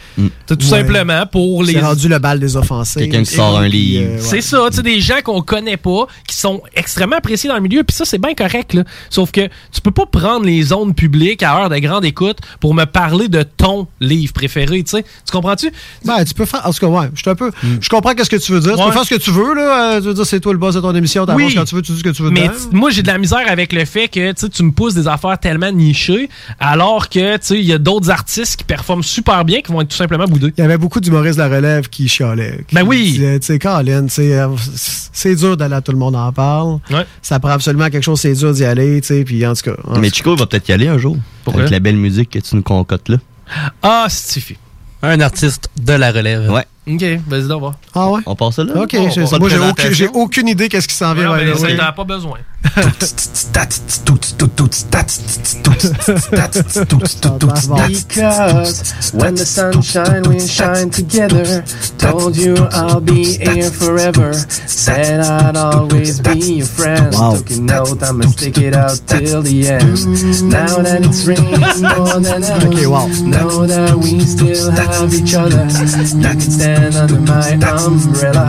C'est 0.48 0.58
tout 0.58 0.66
Ouais. 0.66 0.80
simplement 0.82 1.26
pour 1.26 1.64
les. 1.64 1.74
C'est 1.74 1.80
rendu 1.82 2.08
le 2.08 2.20
bal 2.20 2.40
des 2.40 2.56
offensés. 2.58 3.02
Quelqu'un 3.02 3.24
qui 3.24 3.34
sort 3.36 3.58
un 3.60 3.68
livre. 3.68 4.04
euh, 4.08 4.16
ouais. 4.16 4.22
C'est 4.22 4.42
ça, 4.42 4.60
tu 4.70 4.78
sais, 4.78 4.84
des 4.84 5.00
gens 5.02 5.22
qu'on 5.24 5.42
connaît 5.42 5.78
pas, 5.78 6.08
qui 6.28 6.36
sont 6.36 6.62
extrêmement 6.76 7.18
appréciés 7.18 7.48
dans 7.50 7.56
le 7.56 7.62
milieu, 7.62 7.84
puis 7.84 7.96
ça, 7.96 8.06
c'est 8.06 8.18
bien 8.20 8.34
correct, 8.34 8.74
là. 8.74 8.84
Sauf 9.10 9.32
que 9.32 9.42
tu 9.72 9.82
peux 9.82 9.92
pas 9.92 10.06
prendre 10.06 10.46
les 10.46 10.62
zones 10.64 10.94
publiques 10.94 11.44
à 11.44 11.56
heure 11.58 11.70
de 11.70 11.78
grande 11.78 12.06
écoute 12.06 12.38
pour 12.60 12.74
me 12.74 12.86
parler 12.86 13.28
de 13.28 13.44
ton 13.44 13.88
livre 14.00 14.34
préféré, 14.34 14.84
tu 14.84 14.92
sais. 14.92 15.04
Tu 15.04 15.32
comprends-tu? 15.32 15.72
Ben, 16.06 16.24
tu 16.26 16.34
peux 16.34 16.46
faire. 16.46 16.66
En 16.66 16.72
tout 16.72 16.80
cas, 16.80 16.88
ouais, 16.88 17.08
je 17.16 17.22
suis 17.22 17.30
un 17.30 17.36
peu. 17.36 17.52
Je 17.82 17.90
comprends 17.90 18.14
qu'est-ce 18.14 18.30
que 18.30 18.36
tu 18.38 18.52
veux 18.52 18.60
dire. 18.60 18.76
Tu 18.78 18.84
peux 18.84 18.92
faire 18.92 19.04
ce 19.06 19.10
que 19.14 19.20
tu 19.20 19.32
veux, 19.32 19.54
là. 19.56 19.96
Euh, 19.96 20.00
Tu 20.02 20.08
veux 20.08 20.14
dire, 20.14 20.26
c'est 20.26 20.40
toi 20.40 20.52
le 20.54 20.60
boss 20.60 20.76
de 20.76 20.82
ton 20.82 20.94
émission. 20.96 21.26
T'avances 21.26 21.42
Oui. 21.44 21.54
quand 21.56 21.66
tu 21.66 21.76
veux, 21.76 21.82
tu 21.82 21.92
dis 21.92 22.00
ce 22.00 22.04
que 22.04 22.10
tu 22.10 22.24
veux. 22.24 22.30
Mais 22.32 22.50
moi, 22.72 22.90
j'ai 22.90 23.02
de 23.02 23.08
la 23.08 23.18
misère 23.18 23.44
avec 23.48 23.74
le 23.74 23.86
fait 23.86 24.08
que 24.08 24.32
tu 24.32 24.42
sais, 24.42 24.50
tu 24.50 24.64
me 24.64 24.72
pousses 24.72 24.94
des 24.94 25.08
affaires 25.08 25.38
tellement 25.40 25.72
nichées, 25.72 26.30
alors 26.60 27.03
que 27.10 27.38
tu 27.38 27.40
sais, 27.42 27.60
il 27.60 27.66
y 27.66 27.74
a 27.74 27.78
d'autres 27.78 28.10
artistes 28.10 28.56
qui 28.58 28.64
performent 28.64 29.04
super 29.04 29.46
bien 29.46 29.62
qui 29.62 29.72
vont 29.72 29.82
être 29.82 29.90
tout 29.90 29.98
simplement 29.98 30.26
boudés. 30.26 30.54
Il 30.58 30.62
y 30.62 30.64
avait 30.64 30.78
beaucoup 30.78 31.00
d'humoristes 31.00 31.38
de 31.38 31.44
la 31.44 31.50
relève 31.56 31.90
qui 31.90 32.08
chialaient. 32.08 32.64
qui 32.68 32.76
Ben 32.76 32.84
oui. 32.84 33.16
Tu 33.20 33.38
sais, 33.42 33.60
Colin, 33.60 34.06
tu 34.06 34.14
sais, 34.14 34.34
euh, 34.40 34.50
c'est 35.14 35.36
dur 35.36 35.58
d'aller 35.58 35.76
à 35.76 35.82
tout 35.82 35.92
le 35.92 35.98
monde 35.98 36.16
en 36.16 36.32
parle. 36.32 36.80
Ça 37.22 37.40
prend 37.40 37.52
absolument 37.52 37.90
quelque 37.90 38.04
chose, 38.04 38.20
c'est 38.20 38.34
dur 38.34 38.54
d'y 38.54 38.66
aller, 38.66 39.02
tu 39.02 39.08
sais. 39.08 39.24
Puis 39.24 39.46
en 39.46 39.54
tout 39.54 39.72
cas. 39.72 39.76
en 39.86 40.00
Mais 40.00 40.10
Chico 40.10 40.36
va 40.36 40.46
peut-être 40.46 40.68
y 40.70 40.72
aller 40.74 40.88
un 40.88 40.98
jour. 40.98 41.18
Pourquoi? 41.44 41.62
Avec 41.62 41.72
la 41.72 41.80
belle 41.80 41.98
musique 41.98 42.30
que 42.32 42.40
tu 42.40 42.56
nous 42.56 42.64
concoctes 42.64 43.10
là. 43.10 43.18
Ah, 43.82 44.08
c'est 44.10 44.34
suffit. 44.34 44.58
Un 45.02 45.20
artiste 45.20 45.70
de 45.82 45.94
la 45.94 46.12
relève. 46.12 46.50
Ouais. 46.50 46.66
Ok, 46.86 47.02
vas-y, 47.28 47.48
donc, 47.48 47.62
va. 47.62 47.72
Ah 47.96 48.10
ouais? 48.10 48.20
On 48.26 48.36
passe 48.36 48.60
là? 48.60 48.74
Ok, 48.76 48.94
moi 48.94 49.10
j'ai 49.10 49.22
aucune, 49.22 49.40
présentation? 49.40 49.94
j'ai 49.94 50.10
aucune 50.10 50.50
idée 50.50 50.68
qu'est-ce 50.68 50.88
qui 50.88 50.96
s'en 50.96 51.14
vient. 51.14 51.26
Non, 51.26 51.32
ouais, 51.32 51.46
mais 51.46 51.56
ça, 51.56 51.68
ouais. 51.68 51.78
t'en 51.78 51.86
as 51.86 51.94
pas 51.94 52.04
besoin. 52.04 52.40
Because 52.64 52.84
when 59.14 59.36
the 59.36 59.46
sun 59.46 59.82
shine, 59.82 60.24
we 60.24 60.40
shine 60.40 60.90
together. 60.90 61.64
Told 61.98 62.38
you 62.38 62.56
I'll 62.72 63.02
be 63.02 63.38
here 63.38 63.70
forever. 63.70 64.34
Said 64.34 65.20
I'd 65.20 65.58
always 65.58 66.22
be 66.22 66.40
your 66.40 66.66
friend. 66.66 67.14
Wow. 67.14 67.36
Took 67.36 67.52
a 67.52 67.60
note, 67.60 68.02
I'ma 68.02 68.30
stick 68.32 68.58
it 68.58 68.74
out 68.76 69.00
till 69.08 69.42
the 69.42 69.68
end. 69.68 70.06
Now 70.50 70.82
that 70.82 71.04
it's 71.04 71.26
raining 71.28 71.60
more 71.82 72.20
than 72.20 72.44
ever. 72.44 72.68
Okay, 72.68 72.88
wow. 72.88 73.08
Know 73.24 73.68
that 73.68 73.96
we 73.96 74.22
still 74.22 74.72
have 74.72 75.14
each 75.14 75.34
other. 75.36 75.68
You 75.68 76.30
can 76.30 76.42
stand 76.42 76.73
under 76.76 77.20
my 77.20 77.54
umbrella. 77.54 78.48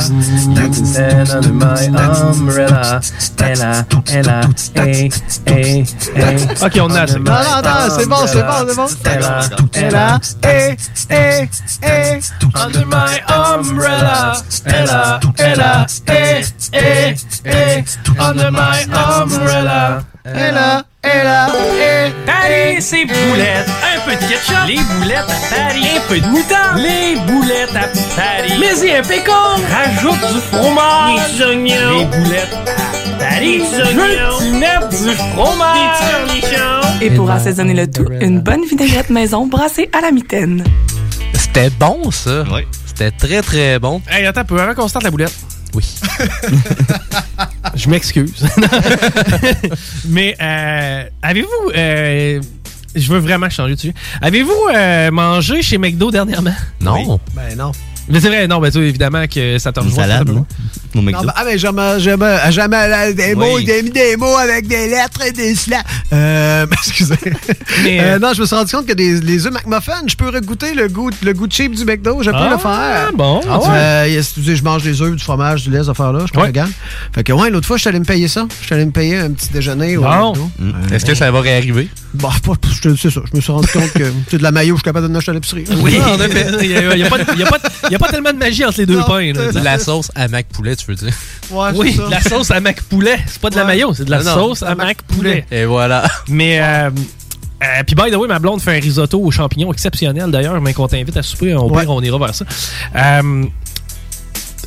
You 0.48 0.68
can 0.70 0.72
stand 0.72 1.30
under 1.30 1.52
my 1.52 1.86
umbrella. 1.86 3.00
Ella, 3.38 3.86
Ella, 4.08 4.48
hey, 4.74 5.10
hey, 5.46 5.84
hey. 6.14 6.36
Ok, 6.62 6.76
on 6.80 6.96
a 6.96 7.02
assez. 7.02 7.18
Non, 7.18 7.34
non, 7.34 7.62
non, 7.62 7.90
c'est 7.90 8.06
bon, 8.06 8.26
c'est 8.26 8.42
bon, 8.42 8.66
c'est 8.66 8.76
bon. 8.76 8.88
Ella, 9.04 9.48
Ella, 9.74 10.20
eh, 10.42 10.76
eh, 11.10 11.48
eh. 11.82 12.20
Under 12.54 12.86
my 12.86 13.20
umbrella, 13.28 14.42
Ella, 14.64 15.20
Ella, 15.38 15.86
eh, 16.06 16.44
eh, 16.72 17.14
eh, 17.44 17.84
under 18.18 18.50
my 18.50 18.84
umbrella. 19.22 20.04
Ella, 20.24 20.84
Ella, 21.04 21.48
eh. 21.78 22.10
Paris, 22.24 22.80
c'est 22.80 23.04
boulettes, 23.04 23.68
un 23.68 24.00
peu 24.06 24.12
de 24.12 24.20
ketchup, 24.20 24.66
les 24.66 24.76
boulettes 24.76 25.18
à 25.18 25.54
Paris, 25.54 25.84
un 25.96 26.08
peu 26.08 26.18
de 26.18 26.26
moutarde, 26.26 26.78
les 26.78 27.16
boulettes 27.26 27.76
à 27.76 27.88
Paris, 28.16 28.54
mais 28.58 28.88
y 28.88 28.96
un 28.96 29.02
pécan, 29.02 29.32
rajoute 29.70 30.32
du 30.32 30.40
fromage, 30.50 31.36
des 31.36 31.44
oignons, 31.44 31.98
les 31.98 32.04
boulettes 32.06 32.54
à 32.54 33.18
Paris, 33.18 33.62
je 33.70 33.82
veux 33.92 34.02
que 34.02 34.38
tu 34.44 34.50
mettes 34.52 34.88
du 34.90 35.14
fromage, 35.14 35.98
des 36.32 36.40
cornichons. 36.40 36.98
Et 37.02 37.10
pour 37.10 37.30
assaisonner 37.30 37.74
le 37.74 37.90
tout, 37.90 38.06
une 38.20 38.40
bonne 38.40 38.64
vinaigrette 38.64 39.10
maison 39.10 39.46
brassée 39.46 39.90
à 39.92 40.00
la 40.00 40.10
mitaine. 40.10 40.64
C'était 41.34 41.70
bon, 41.70 42.10
ça. 42.10 42.44
C'était 42.86 43.10
très, 43.10 43.42
très 43.42 43.78
bon. 43.78 44.00
Hey, 44.08 44.24
attends 44.24 44.40
un 44.40 44.44
peu, 44.44 44.58
avant 44.58 44.74
qu'on 44.74 44.88
starte 44.88 45.04
la 45.04 45.10
boulette. 45.10 45.34
Oui. 45.74 45.84
Je 47.74 47.88
m'excuse. 47.88 48.46
Mais 50.08 50.36
euh, 50.40 51.04
avez-vous... 51.22 51.70
euh, 51.76 52.40
je 52.94 53.08
veux 53.12 53.18
vraiment 53.18 53.50
changer 53.50 53.74
de 53.74 53.80
sujet. 53.80 53.94
Avez-vous 54.22 54.68
euh, 54.72 55.10
mangé 55.10 55.62
chez 55.62 55.78
McDo 55.78 56.12
dernièrement? 56.12 56.54
Non. 56.80 57.18
Ben 57.34 57.56
non. 57.56 57.72
Mais 58.08 58.20
c'est 58.20 58.28
vrai, 58.28 58.46
non, 58.46 58.60
ben 58.60 58.70
tu 58.70 58.78
évidemment 58.86 59.24
que 59.26 59.58
ça 59.58 59.72
te 59.72 59.80
rejoint. 59.80 60.02
salade, 60.02 60.28
non? 60.28 60.44
Au 60.94 60.98
Non, 60.98 61.02
McDo. 61.02 61.22
ben, 61.26 61.32
ah, 61.34 61.42
mais 61.46 61.56
jamais, 61.58 61.98
jamais, 62.00 62.36
jamais 62.50 62.76
euh, 62.76 63.12
des 63.14 63.34
Oui. 63.34 63.36
mots, 63.36 63.60
des, 63.60 63.82
des 63.82 64.16
mots 64.16 64.36
avec 64.36 64.66
des 64.68 64.88
lettres 64.88 65.22
et 65.26 65.32
des 65.32 65.54
slats. 65.54 65.82
Euh, 66.12 66.66
excusez. 66.72 67.14
Mais, 67.82 68.00
Euh, 68.00 68.02
euh, 68.14 68.18
non, 68.18 68.32
je 68.34 68.42
me 68.42 68.46
suis 68.46 68.54
rendu 68.54 68.70
compte 68.72 68.86
que 68.86 68.92
des, 68.92 69.20
les 69.20 69.46
œufs 69.46 69.52
McMuffin, 69.52 70.02
je 70.06 70.14
peux 70.16 70.28
regoûter 70.28 70.74
le 70.74 70.88
goût, 70.88 71.10
le 71.22 71.32
goût 71.32 71.46
cheap 71.50 71.74
du 71.74 71.84
McDo. 71.84 72.22
Je 72.22 72.30
peux 72.30 72.36
Ah, 72.38 72.50
le 72.50 72.58
faire. 72.58 73.10
bon. 73.14 73.40
Ah, 73.48 73.58
Ah 73.64 74.06
ouais? 74.08 74.18
Euh, 74.18 74.54
je 74.54 74.62
mange 74.62 74.82
des 74.82 75.00
œufs, 75.00 75.16
du 75.16 75.24
fromage, 75.24 75.62
du 75.64 75.70
lait, 75.70 75.82
ces 75.82 75.88
affaires-là. 75.88 76.20
Je 76.22 76.26
suis 76.26 76.38
Ouais. 76.38 76.46
vegan. 76.48 76.70
Fait 77.14 77.24
que, 77.24 77.32
ouais, 77.32 77.48
l'autre 77.50 77.66
fois, 77.66 77.76
je 77.76 77.80
suis 77.80 77.88
allé 77.88 78.00
me 78.00 78.04
payer 78.04 78.28
ça. 78.28 78.46
Je 78.60 78.66
suis 78.66 78.74
allé 78.74 78.84
me 78.84 78.92
payer 78.92 79.16
un 79.16 79.30
petit 79.30 79.48
déjeuner 79.52 79.96
au 79.96 80.02
Bon. 80.02 80.32
McDo. 80.32 80.50
Mm. 80.58 80.92
Est-ce 80.94 81.04
que 81.06 81.14
ça 81.14 81.30
va 81.30 81.40
réarriver? 81.40 81.88
Bon, 82.14 82.28
pas, 82.44 82.52
je 82.72 82.80
te- 82.80 82.94
c'est 82.96 83.10
ça. 83.10 83.20
Je 83.30 83.36
me 83.36 83.40
suis 83.40 83.50
rendu 83.52 83.66
compte 83.68 83.92
que 83.92 84.04
c'est 84.30 84.38
de 84.38 84.42
la 84.44 84.52
maillot, 84.52 84.76
je 84.76 84.78
suis 84.80 84.84
capable 84.84 85.10
de 85.10 85.16
acheter 85.16 85.30
à 85.32 85.34
l'épicerie. 85.34 85.64
Oui, 85.78 85.98
en 86.00 86.14
effet. 86.20 86.46
Il 86.62 86.68
n'y 86.68 86.76
a, 86.76 86.94
il 86.94 87.00
y 87.00 87.04
a 87.04 87.08
pas 87.10 87.18
de- 87.18 87.24
il 87.34 87.40
y 87.40 87.42
a 87.42 87.46
pas 87.46 87.58
de- 87.58 87.64
il 87.88 87.92
y 87.92 87.94
a 87.96 87.98
pas 87.98 88.08
tellement 88.08 88.32
de 88.32 88.38
magie 88.38 88.64
entre 88.64 88.78
les 88.78 88.86
deux 88.86 88.98
Non, 88.98 89.04
pains. 89.04 89.32
là. 89.32 89.40
c'est 89.52 89.58
De 89.58 89.64
la 89.64 89.78
sauce 89.80 90.10
à 90.14 90.28
Mac 90.28 90.46
Poulet, 90.46 90.76
tu 90.76 90.86
veux 90.86 90.94
dire? 90.94 91.12
Ouais, 91.50 91.68
c'est 91.72 91.78
Oui, 91.78 91.92
ça. 91.94 92.06
de 92.06 92.10
la 92.10 92.20
sauce 92.22 92.50
à 92.52 92.60
mac 92.60 92.80
poulet. 92.82 93.18
C'est 93.26 93.40
pas 93.40 93.50
de 93.50 93.56
la 93.56 93.64
mayo, 93.64 93.92
c'est 93.94 94.04
de 94.04 94.10
la 94.10 94.22
non. 94.22 94.32
sauce 94.34 94.62
à 94.62 94.74
mac 94.76 95.02
poulet. 95.02 95.44
Et 95.50 95.64
voilà. 95.64 96.04
Mais, 96.28 96.60
euh, 96.60 96.90
euh, 96.90 97.82
puis 97.86 97.96
by 97.96 98.10
the 98.10 98.14
way, 98.16 98.28
ma 98.28 98.38
blonde 98.38 98.60
fait 98.60 98.76
un 98.76 98.80
risotto 98.80 99.20
aux 99.20 99.30
champignons 99.32 99.72
exceptionnel 99.72 100.30
d'ailleurs, 100.30 100.60
mais 100.60 100.72
qu'on 100.72 100.86
t'invite 100.86 101.16
à 101.16 101.22
souper, 101.22 101.54
au 101.54 101.68
Ouais. 101.68 101.82
pire, 101.82 101.90
on 101.90 102.00
ira 102.00 102.18
vers 102.18 102.34
ça. 102.34 102.44
Euh, 102.96 103.44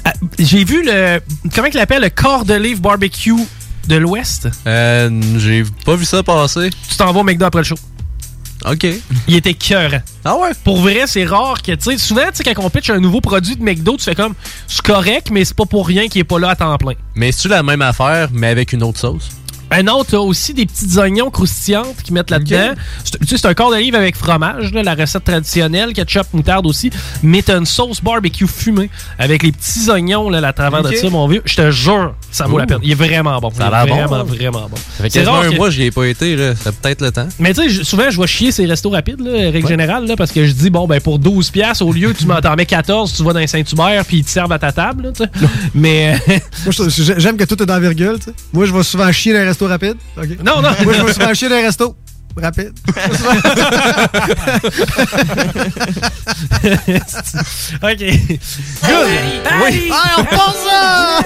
ah, 0.05 0.13
J'ai 0.37 0.63
vu 0.65 0.83
le. 0.85 1.19
Comment 1.55 1.67
il 1.67 1.75
l'appelle 1.75 2.01
Le 2.03 2.09
corps 2.09 2.45
de 2.45 2.53
livre 2.55 2.81
barbecue 2.81 3.33
de 3.87 3.95
l'Ouest? 3.95 4.47
Euh, 4.65 5.09
j'ai 5.37 5.63
pas 5.85 5.95
vu 5.95 6.05
ça 6.05 6.23
passer. 6.23 6.69
Tu 6.89 6.95
t'en 6.97 7.11
vas 7.11 7.19
au 7.21 7.23
McDo 7.23 7.45
après 7.45 7.61
le 7.61 7.65
show. 7.65 7.75
OK. 8.65 8.85
Il 9.27 9.35
était 9.35 9.53
cœur. 9.53 9.91
Ah 10.25 10.35
ouais? 10.35 10.49
Pour 10.63 10.81
vrai, 10.81 11.03
c'est 11.05 11.25
rare 11.25 11.61
que, 11.61 11.73
tu 11.73 11.91
sais, 11.91 11.97
souvent, 11.97 12.25
tu 12.31 12.43
sais, 12.43 12.43
quand 12.43 12.63
on 12.63 12.69
pitch 12.69 12.89
un 12.89 12.99
nouveau 12.99 13.21
produit 13.21 13.55
de 13.55 13.63
McDo, 13.63 13.97
tu 13.97 14.03
fais 14.03 14.15
comme, 14.15 14.33
c'est 14.67 14.81
correct, 14.81 15.29
mais 15.31 15.45
c'est 15.45 15.55
pas 15.55 15.65
pour 15.65 15.87
rien 15.87 16.07
qu'il 16.07 16.21
est 16.21 16.25
pas 16.25 16.39
là 16.39 16.49
à 16.49 16.55
temps 16.55 16.77
plein. 16.77 16.93
Mais 17.15 17.31
c'est-tu 17.31 17.49
la 17.49 17.63
même 17.63 17.81
affaire, 17.81 18.29
mais 18.33 18.47
avec 18.47 18.73
une 18.73 18.83
autre 18.83 18.99
sauce? 18.99 19.29
Un 19.71 19.87
autre, 19.87 20.11
t'as 20.11 20.17
aussi 20.17 20.53
des 20.53 20.65
petits 20.65 20.97
oignons 20.97 21.29
croustillantes 21.29 22.01
qu'ils 22.03 22.13
mettent 22.13 22.29
là-dedans. 22.31 22.73
C'est- 23.03 23.19
Tu 23.19 23.27
sais, 23.27 23.37
c'est 23.37 23.47
un 23.47 23.53
corps 23.53 23.69
d'olive 23.71 23.95
avec 23.95 24.15
fromage, 24.15 24.71
là, 24.73 24.83
la 24.83 24.95
recette 24.95 25.23
traditionnelle, 25.25 25.93
ketchup, 25.93 26.27
moutarde 26.33 26.65
aussi. 26.65 26.89
Mais 27.23 27.41
t'as 27.41 27.57
une 27.57 27.65
sauce 27.65 28.01
barbecue 28.01 28.47
fumée 28.47 28.89
avec 29.19 29.43
les 29.43 29.51
petits 29.51 29.89
oignons 29.89 30.29
là, 30.29 30.45
à 30.47 30.53
travers 30.53 30.83
de 30.83 30.91
ça, 30.95 31.09
mon 31.09 31.27
vieux. 31.27 31.41
Je 31.45 31.55
te 31.55 31.71
jure, 31.71 32.13
ça 32.31 32.45
vaut 32.45 32.57
la 32.57 32.65
peine. 32.65 32.79
Il 32.83 32.91
est 32.91 32.95
vraiment 32.95 33.39
bon. 33.39 33.49
Ça 33.51 33.69
Il 33.83 33.87
est 33.87 33.89
bon. 33.89 33.95
Vraiment, 34.07 34.23
vraiment 34.23 34.67
bon. 34.69 34.77
Ça 34.77 35.03
fait 35.03 35.09
quasiment 35.09 35.33
rare 35.33 35.43
un 35.43 35.49
que- 35.51 35.55
mois, 35.55 35.69
j'y 35.69 35.83
ai 35.83 35.91
pas 35.91 36.05
été, 36.05 36.35
là. 36.35 36.55
Ça 36.55 36.71
peut-être 36.71 37.01
le 37.01 37.11
temps. 37.11 37.27
Mais 37.39 37.53
tu 37.53 37.69
sais, 37.69 37.83
souvent, 37.83 38.09
je 38.09 38.15
vois 38.15 38.27
chier 38.27 38.51
ces 38.51 38.65
restos 38.65 38.89
rapides, 38.89 39.19
là, 39.19 39.51
règle 39.51 39.67
générale, 39.67 40.05
là, 40.07 40.15
parce 40.15 40.31
que 40.31 40.45
je 40.45 40.51
dis, 40.53 40.69
bon, 40.69 40.87
ben 40.87 41.01
pour 41.01 41.19
12$, 41.19 41.51
piastres, 41.51 41.85
au 41.85 41.91
lieu, 41.91 42.13
tu 42.17 42.25
m'en 42.25 42.39
t'en 42.39 42.55
mets 42.55 42.65
14, 42.65 43.13
tu 43.13 43.23
vas 43.23 43.33
dans 43.33 43.39
un 43.39 43.47
Saint-Hubert, 43.47 44.05
puis 44.05 44.17
ils 44.19 44.23
te 44.23 44.29
servent 44.29 44.51
à 44.51 44.59
ta 44.59 44.71
table, 44.71 45.11
là. 45.19 45.25
Mais. 45.73 46.17
euh, 46.29 46.37
Moi, 46.65 46.73
je- 46.89 47.13
j'aime 47.19 47.37
que 47.37 47.43
tout 47.43 47.61
est 47.61 47.65
dans 47.65 47.73
la 47.75 47.79
virgule, 47.79 48.17
tu 48.19 48.25
sais. 48.25 48.33
Moi, 48.53 48.65
je 48.65 48.73
vais 48.73 48.83
souvent 48.83 49.11
chier 49.11 49.33
dans 49.33 49.39
les 49.39 49.47
restos 49.57 49.67
rapides. 49.67 49.97
OK. 50.17 50.27
Non, 50.43 50.61
non. 50.61 50.69
Moi, 50.83 50.93
je 50.93 51.01
vais 51.03 51.13
souvent 51.13 51.33
chier 51.33 51.49
dans 51.49 51.55
les 51.55 51.65
restos 51.65 51.95
rapides. 52.39 52.73
ok. 57.81 57.99
Good. 58.83 59.07
Oui. 59.63 59.73
Hey, 59.73 59.91
on 60.17 60.21
repense 60.21 60.55
ça! 60.69 61.19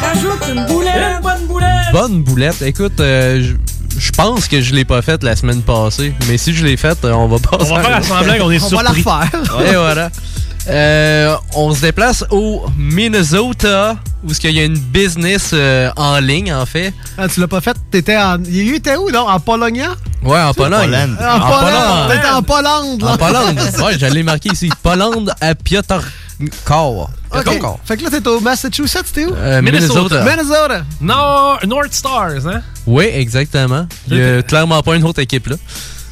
Rajoute 0.00 0.44
une 0.52 0.66
boulette. 0.66 0.94
Une 0.96 1.20
bonne 1.22 1.46
boulette. 1.46 1.92
Bonne 1.92 2.22
boulette. 2.24 2.62
Écoute, 2.62 3.00
euh, 3.00 3.40
je 3.42 3.54
je 3.96 4.10
pense 4.10 4.48
que 4.48 4.60
je 4.60 4.74
l'ai 4.74 4.84
pas 4.84 5.02
faite 5.02 5.22
la 5.22 5.36
semaine 5.36 5.62
passée. 5.62 6.12
Mais 6.28 6.36
si 6.36 6.52
je 6.52 6.64
l'ai 6.66 6.76
faite, 6.76 7.04
euh, 7.04 7.12
on 7.12 7.28
va 7.28 7.38
passer. 7.38 7.70
On 7.70 7.76
va 7.76 7.82
faire 7.84 8.04
semblant 8.04 8.38
qu'on 8.38 8.50
est 8.50 8.60
On 8.60 8.68
va 8.76 8.82
la 8.82 8.92
surpris. 8.92 9.04
refaire. 9.04 9.60
Et 9.72 9.76
voilà. 9.76 10.10
Euh, 10.66 11.36
on 11.54 11.74
se 11.74 11.82
déplace 11.82 12.24
au 12.30 12.64
Minnesota, 12.76 13.96
où 14.22 14.32
il 14.32 14.50
y 14.50 14.60
a 14.60 14.64
une 14.64 14.78
business 14.78 15.50
euh, 15.52 15.90
en 15.96 16.18
ligne, 16.20 16.52
en 16.52 16.64
fait. 16.64 16.94
Ah, 17.18 17.28
tu 17.28 17.40
l'as 17.40 17.48
pas 17.48 17.60
fait? 17.60 17.76
T'étais 17.90 18.16
en. 18.16 18.42
Il 18.44 18.74
était 18.74 18.96
où, 18.96 19.10
non? 19.10 19.28
En 19.28 19.40
Pologne? 19.40 19.86
Ouais, 20.22 20.40
en 20.40 20.54
Pologne. 20.54 20.90
Pologne. 20.90 21.16
En, 21.20 21.40
Pologne! 21.40 22.08
T'étais 22.10 22.30
en 22.30 22.42
Pologne, 22.42 22.98
là. 22.98 23.12
En 23.12 23.16
Pologne. 23.18 23.58
Ouais, 23.84 23.98
j'allais 23.98 24.22
marquer 24.22 24.50
ici. 24.52 24.70
Pologne 24.82 25.26
à 25.40 25.54
Piotrkow. 25.54 26.02
OK. 26.40 27.08
Piotrkow. 27.30 27.80
Fait 27.84 27.96
que 27.98 28.04
là, 28.04 28.10
t'es 28.10 28.26
au 28.26 28.40
Massachusetts, 28.40 29.12
t'es 29.12 29.26
où? 29.26 29.34
Euh, 29.34 29.60
Minnesota. 29.60 30.24
Minnesota. 30.24 30.82
North 31.66 31.92
Stars, 31.92 32.46
hein? 32.46 32.62
Oui, 32.86 33.04
exactement. 33.12 33.86
Il 34.08 34.16
y 34.16 34.22
a 34.22 34.42
clairement 34.42 34.82
pas 34.82 34.96
une 34.96 35.04
autre 35.04 35.20
équipe 35.20 35.48
là. 35.48 35.56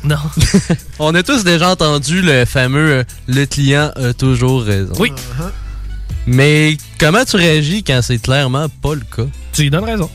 Non. 0.05 0.17
On 0.99 1.15
a 1.15 1.23
tous 1.23 1.45
déjà 1.45 1.71
entendu 1.71 2.23
le 2.23 2.45
fameux 2.45 2.91
euh, 2.91 3.05
le 3.29 3.45
client 3.47 3.91
a 3.97 4.13
toujours 4.13 4.63
raison. 4.65 4.93
Oui. 4.99 5.13
Mais 6.27 6.77
comment 6.99 7.25
tu 7.25 7.37
réagis 7.37 7.83
quand 7.83 8.01
c'est 8.03 8.19
clairement 8.19 8.69
pas 8.69 8.95
le 8.95 9.01
cas? 9.01 9.29
Tu 9.53 9.63
lui 9.63 9.71
donnes 9.71 9.85
raison. 9.85 10.09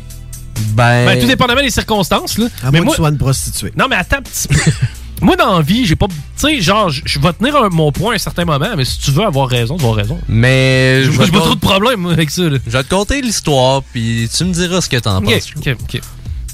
Ben, 0.73 1.05
Ben, 1.05 1.19
tout 1.19 1.27
dépendamment 1.27 1.61
des 1.61 1.69
circonstances, 1.69 2.37
là. 2.37 2.47
À 2.63 2.71
mais 2.71 2.79
moins 2.79 2.85
moi, 2.85 2.93
que 2.93 2.95
tu 2.95 3.01
sois 3.01 3.09
une 3.09 3.17
prostituée. 3.17 3.73
Non, 3.77 3.87
mais 3.89 3.95
attends 3.97 4.17
un 4.17 4.21
petit 4.21 4.47
peu. 4.47 4.71
moi, 5.21 5.35
dans 5.35 5.57
la 5.57 5.61
vie, 5.63 5.85
j'ai 5.85 5.95
pas. 5.95 6.07
Tu 6.07 6.13
sais, 6.37 6.61
genre, 6.61 6.89
je 6.89 7.19
vais 7.19 7.33
tenir 7.33 7.55
un- 7.57 7.69
mon 7.69 7.91
point 7.91 8.13
à 8.13 8.15
un 8.15 8.19
certain 8.19 8.45
moment, 8.45 8.69
mais 8.75 8.85
si 8.85 8.99
tu 8.99 9.11
veux 9.11 9.23
avoir 9.23 9.47
raison, 9.49 9.75
tu 9.75 9.83
vas 9.83 9.89
avoir 9.89 9.97
raison. 10.03 10.19
mais 10.27 11.03
J'ai 11.03 11.11
je 11.11 11.17
pas 11.31 11.39
trop 11.39 11.55
de 11.55 11.59
problèmes 11.59 11.99
moi, 12.01 12.13
avec 12.13 12.29
ça, 12.31 12.43
là. 12.43 12.57
je 12.65 12.71
vais 12.71 12.83
te 12.83 12.89
conter 12.89 13.21
l'histoire, 13.21 13.83
puis 13.83 14.29
tu 14.35 14.45
me 14.45 14.53
diras 14.53 14.81
ce 14.81 14.89
que 14.89 14.97
t'en 14.97 15.17
Ok, 15.17 15.25
penses. 15.25 15.51
ok, 15.57 15.75
ok. 15.83 16.01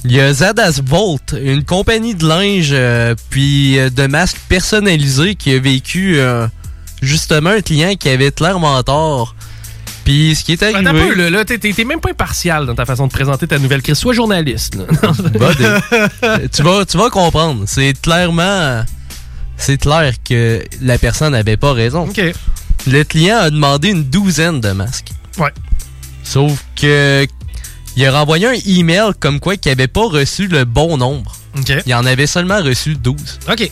Il 0.06 0.12
y 0.12 0.20
a 0.20 0.34
Zadas 0.34 0.82
Volt, 0.86 1.36
une 1.42 1.64
compagnie 1.64 2.14
de 2.16 2.28
linge 2.28 2.70
euh, 2.72 3.16
puis 3.30 3.80
euh, 3.80 3.90
de 3.90 4.06
masques 4.08 4.40
personnalisés 4.50 5.36
qui 5.36 5.54
a 5.54 5.60
vécu 5.60 6.18
euh, 6.20 6.46
justement 7.02 7.52
un 7.52 7.62
client 7.62 7.94
qui 7.96 8.10
avait 8.10 8.32
clairement 8.32 8.82
tort. 8.84 9.34
Puis 10.04 10.36
ce 10.36 10.44
qui 10.44 10.52
est 10.52 10.62
arrivé... 10.64 10.80
Attends 10.80 10.90
un 10.98 11.08
peu, 11.08 11.14
là, 11.16 11.30
là, 11.30 11.46
t'es- 11.46 11.84
même 11.86 12.02
pas 12.02 12.10
impartial 12.10 12.66
dans 12.66 12.76
ta 12.76 12.86
façon 12.86 13.08
de 13.08 13.12
présenter 13.14 13.48
ta 13.48 13.58
nouvelle 13.58 13.82
crise. 13.82 13.98
Sois 13.98 14.12
journaliste, 14.14 14.76
là. 14.76 14.84
Bah, 15.40 15.52
tu, 16.54 16.62
vas, 16.64 16.86
tu 16.86 16.98
vas 16.98 17.10
comprendre. 17.10 17.64
C'est 17.66 17.94
clairement... 18.02 18.84
C'est 19.56 19.78
clair 19.78 20.14
que 20.28 20.62
la 20.82 20.98
personne 20.98 21.32
n'avait 21.32 21.56
pas 21.56 21.72
raison. 21.72 22.10
OK. 22.10 22.22
Le 22.88 23.04
client 23.04 23.38
a 23.38 23.50
demandé 23.50 23.90
une 23.92 24.04
douzaine 24.04 24.60
de 24.60 24.72
masques. 24.72 25.12
Ouais. 25.38 25.54
Sauf 26.24 26.62
que... 26.76 27.26
Il 27.96 28.06
a 28.06 28.12
renvoyé 28.12 28.48
un 28.48 28.54
email 28.66 29.12
comme 29.20 29.40
quoi 29.40 29.56
qu'il 29.58 29.72
avait 29.72 29.88
pas 29.88 30.08
reçu 30.08 30.48
le 30.48 30.66
bon 30.66 30.98
nombre. 30.98 31.36
Il 31.86 31.94
en 31.94 32.06
avait 32.06 32.26
seulement 32.28 32.62
reçu 32.62 32.96
12. 32.96 33.40
OK. 33.52 33.72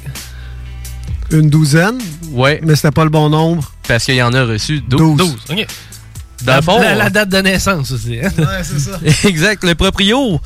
Une 1.31 1.49
douzaine, 1.49 1.97
Ouais, 2.31 2.59
mais 2.63 2.75
c'était 2.75 2.91
pas 2.91 3.03
le 3.03 3.09
bon 3.09 3.29
nombre. 3.29 3.71
parce 3.87 4.05
qu'il 4.05 4.21
en 4.21 4.33
a 4.33 4.43
reçu 4.43 4.81
12. 4.81 5.17
12. 5.17 5.17
12. 5.17 5.35
OK. 5.49 5.67
Fond, 6.63 6.79
la- 6.81 6.95
la 6.95 7.09
date 7.09 7.29
de 7.29 7.37
naissance 7.37 7.91
aussi. 7.91 8.19
hein. 8.21 8.29
Ouais, 8.37 8.63
c'est 8.63 8.79
ça. 8.79 8.99
exact. 9.27 9.63
Le 9.63 9.75
proprio 9.75 10.39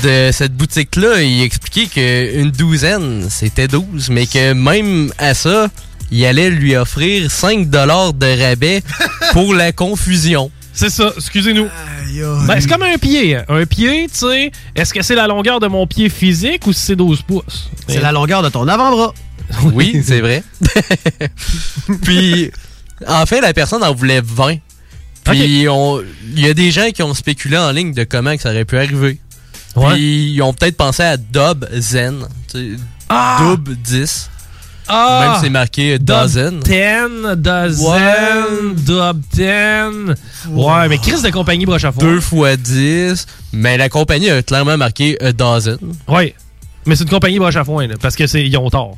de 0.00 0.30
cette 0.32 0.54
boutique-là, 0.56 1.22
il 1.22 1.42
expliquait 1.42 1.86
qu'une 1.86 2.50
douzaine, 2.52 3.26
c'était 3.30 3.68
12, 3.68 4.10
mais 4.10 4.26
que 4.26 4.52
même 4.52 5.12
à 5.18 5.34
ça, 5.34 5.68
il 6.10 6.24
allait 6.24 6.50
lui 6.50 6.76
offrir 6.76 7.30
5 7.30 7.68
de 7.68 7.78
rabais 8.48 8.82
pour 9.32 9.54
la 9.54 9.72
confusion. 9.72 10.50
C'est 10.78 10.90
ça, 10.90 11.10
excusez-nous. 11.16 11.66
Ben, 12.46 12.60
c'est 12.60 12.68
comme 12.68 12.84
un 12.84 12.96
pied. 12.98 13.34
hein. 13.34 13.44
Un 13.48 13.66
pied, 13.66 14.06
tu 14.08 14.18
sais, 14.18 14.52
est-ce 14.76 14.94
que 14.94 15.02
c'est 15.02 15.16
la 15.16 15.26
longueur 15.26 15.58
de 15.58 15.66
mon 15.66 15.88
pied 15.88 16.08
physique 16.08 16.68
ou 16.68 16.72
si 16.72 16.86
c'est 16.86 16.94
12 16.96 17.22
pouces? 17.22 17.68
C'est 17.88 18.00
la 18.00 18.12
longueur 18.12 18.42
de 18.42 18.48
ton 18.48 18.68
avant-bras. 18.68 19.12
Oui, 19.72 20.00
c'est 20.04 20.20
vrai. 20.20 20.44
Puis, 22.02 22.50
en 23.06 23.26
fait, 23.26 23.40
la 23.40 23.52
personne 23.52 23.82
en 23.82 23.92
voulait 23.92 24.20
20. 24.24 24.56
Puis, 25.24 25.66
on- 25.68 26.00
il 26.36 26.46
y 26.46 26.48
a 26.48 26.54
des 26.54 26.70
gens 26.70 26.90
qui 26.90 27.02
ont 27.02 27.12
spéculé 27.14 27.56
en 27.58 27.72
ligne 27.72 27.92
de 27.92 28.04
comment 28.04 28.36
que 28.36 28.42
ça 28.42 28.50
aurait 28.50 28.64
pu 28.64 28.76
arriver. 28.78 29.18
Puis, 29.94 30.32
ils 30.34 30.42
ont 30.42 30.52
peut-être 30.52 30.76
pensé 30.76 31.02
à 31.02 31.16
Dub 31.16 31.64
Zen. 31.72 32.26
Ah! 33.08 33.38
Dub 33.40 33.68
10. 33.82 34.30
Ah! 34.88 35.20
Même 35.22 35.34
si 35.36 35.40
c'est 35.42 35.50
marqué 35.50 35.98
Dozen. 35.98 36.60
10, 36.60 37.36
dozen, 37.36 38.74
dub 38.76 39.20
10. 39.32 39.42
Ouais, 40.50 40.88
mais 40.88 40.98
crise 40.98 41.22
de 41.22 41.30
compagnie 41.30 41.66
broche 41.66 41.84
à 41.84 41.92
foin. 41.92 42.02
2 42.02 42.20
fois 42.20 42.56
10. 42.56 43.26
Mais 43.52 43.76
la 43.76 43.88
compagnie 43.88 44.30
a 44.30 44.42
clairement 44.42 44.76
marqué 44.76 45.16
a 45.22 45.32
dozen. 45.32 45.78
Ouais. 46.06 46.34
Mais 46.86 46.96
c'est 46.96 47.04
une 47.04 47.10
compagnie 47.10 47.38
broche 47.38 47.56
à 47.56 47.64
foin, 47.64 47.86
là, 47.86 47.94
parce 48.00 48.16
que 48.16 48.26
c'est 48.26 48.42
ils 48.44 48.56
ont 48.56 48.70
tort. 48.70 48.96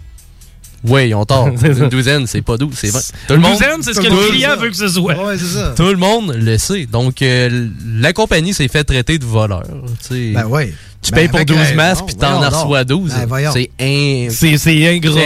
Oui, 0.85 1.09
ils 1.09 1.15
ont 1.15 1.25
tort. 1.27 1.49
Une 1.63 1.89
douzaine, 1.89 2.27
c'est 2.27 2.41
pas 2.41 2.57
12, 2.57 2.73
c'est 2.75 2.89
20. 2.91 3.01
Tout 3.29 3.35
Une 3.35 3.43
douzaine, 3.43 3.83
c'est 3.83 3.93
ce 3.93 4.01
que 4.01 4.07
le 4.07 4.31
client 4.31 4.57
veut 4.57 4.71
que 4.71 4.77
ce 4.77 4.89
soit. 4.89 5.15
Ouais, 5.15 5.37
c'est 5.37 5.59
ça. 5.59 5.75
Tout 5.77 5.89
le 5.91 5.97
monde 5.97 6.35
le 6.35 6.57
sait. 6.57 6.87
Donc, 6.87 7.21
euh, 7.21 7.69
la 7.85 8.13
compagnie 8.13 8.55
s'est 8.55 8.69
fait 8.69 8.85
traiter 8.85 9.19
de 9.19 9.25
voleur. 9.27 9.65
tu 10.09 10.15
sais. 10.15 10.33
Ben 10.33 10.47
oui. 10.49 10.73
Tu 11.03 11.13
Ben, 11.13 11.17
payes 11.21 11.29
pour 11.29 11.37
avec 11.37 11.49
12 11.49 11.57
raison. 11.59 11.75
masques 11.77 12.05
puis 12.07 12.15
t'en 12.15 12.41
reçois. 12.41 12.85
12. 12.85 13.11
Ben, 13.11 13.27
voyons. 13.27 13.53
c'est 13.53 13.71
in- 13.81 14.29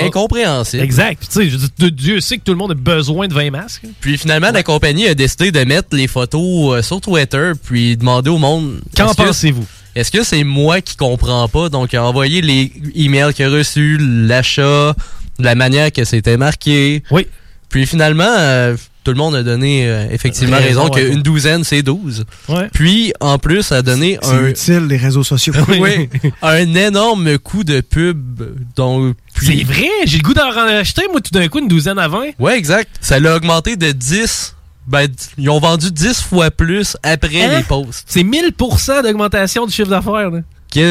incompréhensible. 0.07 0.83
Exact. 0.83 1.23
Tu 1.33 1.51
sais, 1.51 1.91
Dieu 1.91 2.21
sait 2.21 2.39
que 2.39 2.45
tout 2.45 2.53
le 2.53 2.59
monde 2.59 2.71
a 2.71 2.75
besoin 2.75 3.27
de 3.27 3.35
20 3.35 3.51
masques. 3.51 3.83
Puis 4.01 4.17
finalement, 4.17 4.51
la 4.53 4.63
compagnie 4.63 5.07
a 5.09 5.15
décidé 5.15 5.51
de 5.51 5.65
mettre 5.65 5.89
les 5.93 6.07
photos 6.07 6.79
euh, 6.79 6.83
sur 6.83 7.01
Twitter 7.01 7.53
puis 7.65 7.97
demander 7.97 8.31
au 8.31 8.39
monde. 8.39 8.81
Qu'en 8.97 9.13
pensez-vous? 9.15 9.67
Est-ce 9.97 10.11
que 10.11 10.23
c'est 10.25 10.45
moi 10.45 10.81
qui 10.81 10.97
comprends 10.97 11.49
pas? 11.49 11.69
Donc, 11.69 11.95
envoyé 11.95 12.41
les 12.41 12.73
emails 12.97 13.33
qu'il 13.35 13.45
a 13.47 13.51
reçus, 13.51 13.99
l'achat, 14.01 14.95
la 15.39 15.55
manière 15.55 15.93
que 15.93 16.05
c'était 16.05 16.37
marqué. 16.37 17.03
Oui. 17.11 17.27
Puis 17.69 17.87
finalement, 17.87 18.25
euh, 18.29 18.77
tout 19.05 19.11
le 19.13 19.19
monde 19.19 19.35
a 19.35 19.43
donné 19.43 19.87
euh, 19.87 20.07
effectivement 20.11 20.57
Raison, 20.57 20.89
qu'une 20.89 21.23
douzaine, 21.23 21.63
c'est 21.63 21.83
12. 21.83 22.25
Ouais. 22.49 22.69
Puis, 22.73 23.13
en 23.21 23.39
plus, 23.39 23.71
a 23.71 23.83
donné 23.83 24.19
C'est 24.23 24.31
un, 24.33 24.47
utile, 24.49 24.87
les 24.89 24.97
réseaux 24.97 25.23
sociaux. 25.23 25.53
oui, 25.79 26.09
un 26.43 26.75
énorme 26.75 27.39
coup 27.39 27.65
de 27.65 27.81
pub. 27.83 28.43
Donc, 28.75 29.15
puis- 29.35 29.59
C'est 29.59 29.65
vrai, 29.65 29.89
j'ai 30.07 30.17
le 30.19 30.23
goût 30.23 30.35
d'en 30.35 30.51
racheter, 30.51 31.03
moi, 31.11 31.21
tout 31.21 31.31
d'un 31.33 31.47
coup, 31.49 31.59
une 31.59 31.69
douzaine 31.69 31.99
à 31.99 32.09
20. 32.09 32.31
Ouais, 32.39 32.57
exact. 32.57 32.89
Ça 33.01 33.21
l'a 33.21 33.37
augmenté 33.37 33.77
de 33.77 33.93
10. 33.93 34.57
Ben, 34.87 35.07
ils 35.39 35.49
ont 35.51 35.61
vendu 35.61 35.91
10 35.91 36.23
fois 36.23 36.51
plus 36.51 36.97
après 37.03 37.43
Hein? 37.45 37.57
les 37.59 37.63
posts. 37.63 38.05
C'est 38.07 38.23
1000% 38.23 39.03
d'augmentation 39.03 39.67
du 39.67 39.73
chiffre 39.73 39.89
d'affaires. 39.89 40.31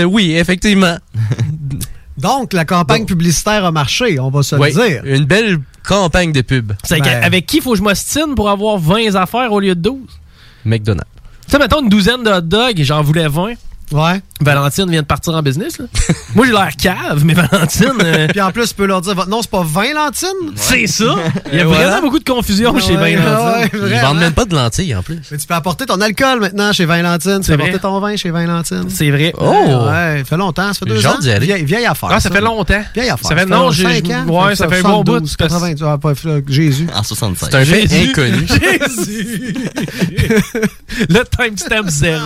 oui, 0.08 0.34
effectivement. 0.36 0.98
Donc, 2.18 2.54
la 2.54 2.64
campagne 2.66 3.06
publicitaire 3.06 3.66
a 3.66 3.72
marché, 3.72 4.20
on 4.20 4.30
va 4.30 4.44
se 4.44 4.56
Oui, 4.56 4.72
le 4.74 4.88
dire. 4.88 5.02
une 5.06 5.26
belle 5.26 5.58
campagne 5.84 6.32
de 6.32 6.42
pub. 6.42 6.74
C'est 6.84 7.00
Ben- 7.00 7.08
avec- 7.08 7.24
Avec 7.26 7.46
qui 7.46 7.62
faut 7.62 7.72
que 7.72 7.78
je 7.78 7.84
m'ostine 7.84 8.36
pour 8.36 8.50
avoir 8.50 8.78
20 8.78 9.16
affaires 9.16 9.52
au 9.52 9.60
lieu 9.60 9.76
de 9.76 9.82
12? 9.82 10.00
McDonald's. 10.66 11.10
Tu 11.46 11.52
sais, 11.52 11.60
mettons 11.60 11.82
une 11.82 11.90
douzaine 11.90 12.24
de 12.24 12.30
hot 12.32 12.42
dogs 12.42 12.80
et 12.80 12.84
j'en 12.84 13.02
voulais 13.04 13.28
20. 13.28 13.54
Ouais. 13.92 14.22
Valentine 14.42 14.90
vient 14.90 15.02
de 15.02 15.06
partir 15.08 15.34
en 15.34 15.42
business. 15.44 15.78
Là. 15.78 15.86
Moi, 16.36 16.48
j'ai 16.48 16.52
l'air 16.52 16.70
cave, 16.82 17.24
mais 17.24 17.34
Valentine. 17.34 17.94
euh, 18.04 18.28
Puis 18.32 18.42
en 18.42 18.52
plus, 18.52 18.70
tu 18.70 18.74
peux 18.76 18.86
leur 18.86 19.02
dire, 19.02 19.14
votre 19.14 19.30
nom, 19.30 19.42
c'est 19.42 19.52
pas 19.52 19.64
20 19.64 19.94
lentines? 19.94 20.28
C'est 20.56 20.88
ça. 20.88 21.16
Il 21.52 21.58
y 21.58 21.60
a 21.60 21.62
Et 21.62 21.66
voilà. 21.66 21.88
vraiment 21.88 22.02
beaucoup 22.02 22.20
de 22.20 22.24
confusion 22.30 22.78
chez 22.80 22.98
Ouais, 22.98 23.16
20 23.16 23.22
Valentine. 23.24 23.80
ouais, 23.82 23.90
Ils 23.96 24.02
vendent 24.02 24.18
même 24.20 24.34
pas 24.34 24.46
de 24.46 24.56
lentilles 24.56 24.96
en 24.96 25.04
plus. 25.04 25.20
Mais 25.32 25.38
tu 25.38 25.46
peux 25.48 25.54
apporter 25.54 25.86
ton 25.86 26.02
alcool 26.02 26.40
maintenant 26.40 26.74
chez 26.74 26.86
20 26.86 27.02
Lantines. 27.04 27.40
Tu 27.40 27.44
C'est 27.46 27.52
peux 27.54 27.62
vrai. 27.62 27.70
apporter 27.70 27.82
ton 27.82 28.00
vin 28.00 28.16
chez 28.16 28.32
20 28.32 28.46
Lantines. 28.48 28.86
C'est 28.90 29.12
vrai. 29.12 29.34
Oh! 29.38 29.88
Ouais, 29.90 30.20
ça 30.20 30.26
fait 30.26 30.38
longtemps, 30.38 30.74
ça 30.74 30.80
fait 30.80 30.86
deux 30.86 31.00
J'ai 31.00 31.08
ans. 31.08 31.12
hâte 31.12 31.22
d'y 31.22 31.32
aller. 31.32 31.46
Vieille, 31.46 31.64
vieille 31.66 31.86
affaire. 31.86 32.10
Ah, 32.12 32.20
ça 32.20 32.30
fait 32.32 32.42
longtemps. 32.42 32.82
Vieille 32.96 33.10
affaire. 33.10 33.28
Ça 33.30 33.36
fait- 33.36 33.46
non, 33.46 33.72
j'ai- 33.72 34.02
5 34.02 34.10
ans. 34.10 34.46
ouais, 34.48 34.56
ça 34.56 34.68
fait 34.68 34.80
un 34.80 34.82
bon 34.82 35.04
bout, 35.04 35.26
72, 35.28 35.36
parce- 35.38 35.52
80, 35.54 35.76
tu 35.76 35.84
vois, 35.84 35.98
pas, 36.00 36.14
Jésus. 36.48 36.88
En 36.96 37.04
76. 37.04 37.50
C'est 37.52 37.58
un 37.58 37.66
fait 37.66 37.82
Jésus. 37.88 38.10
inconnu. 38.10 38.48
Jésus. 38.48 39.56
Le 41.10 41.24
timestamp 41.24 41.88
zéro. 41.88 42.22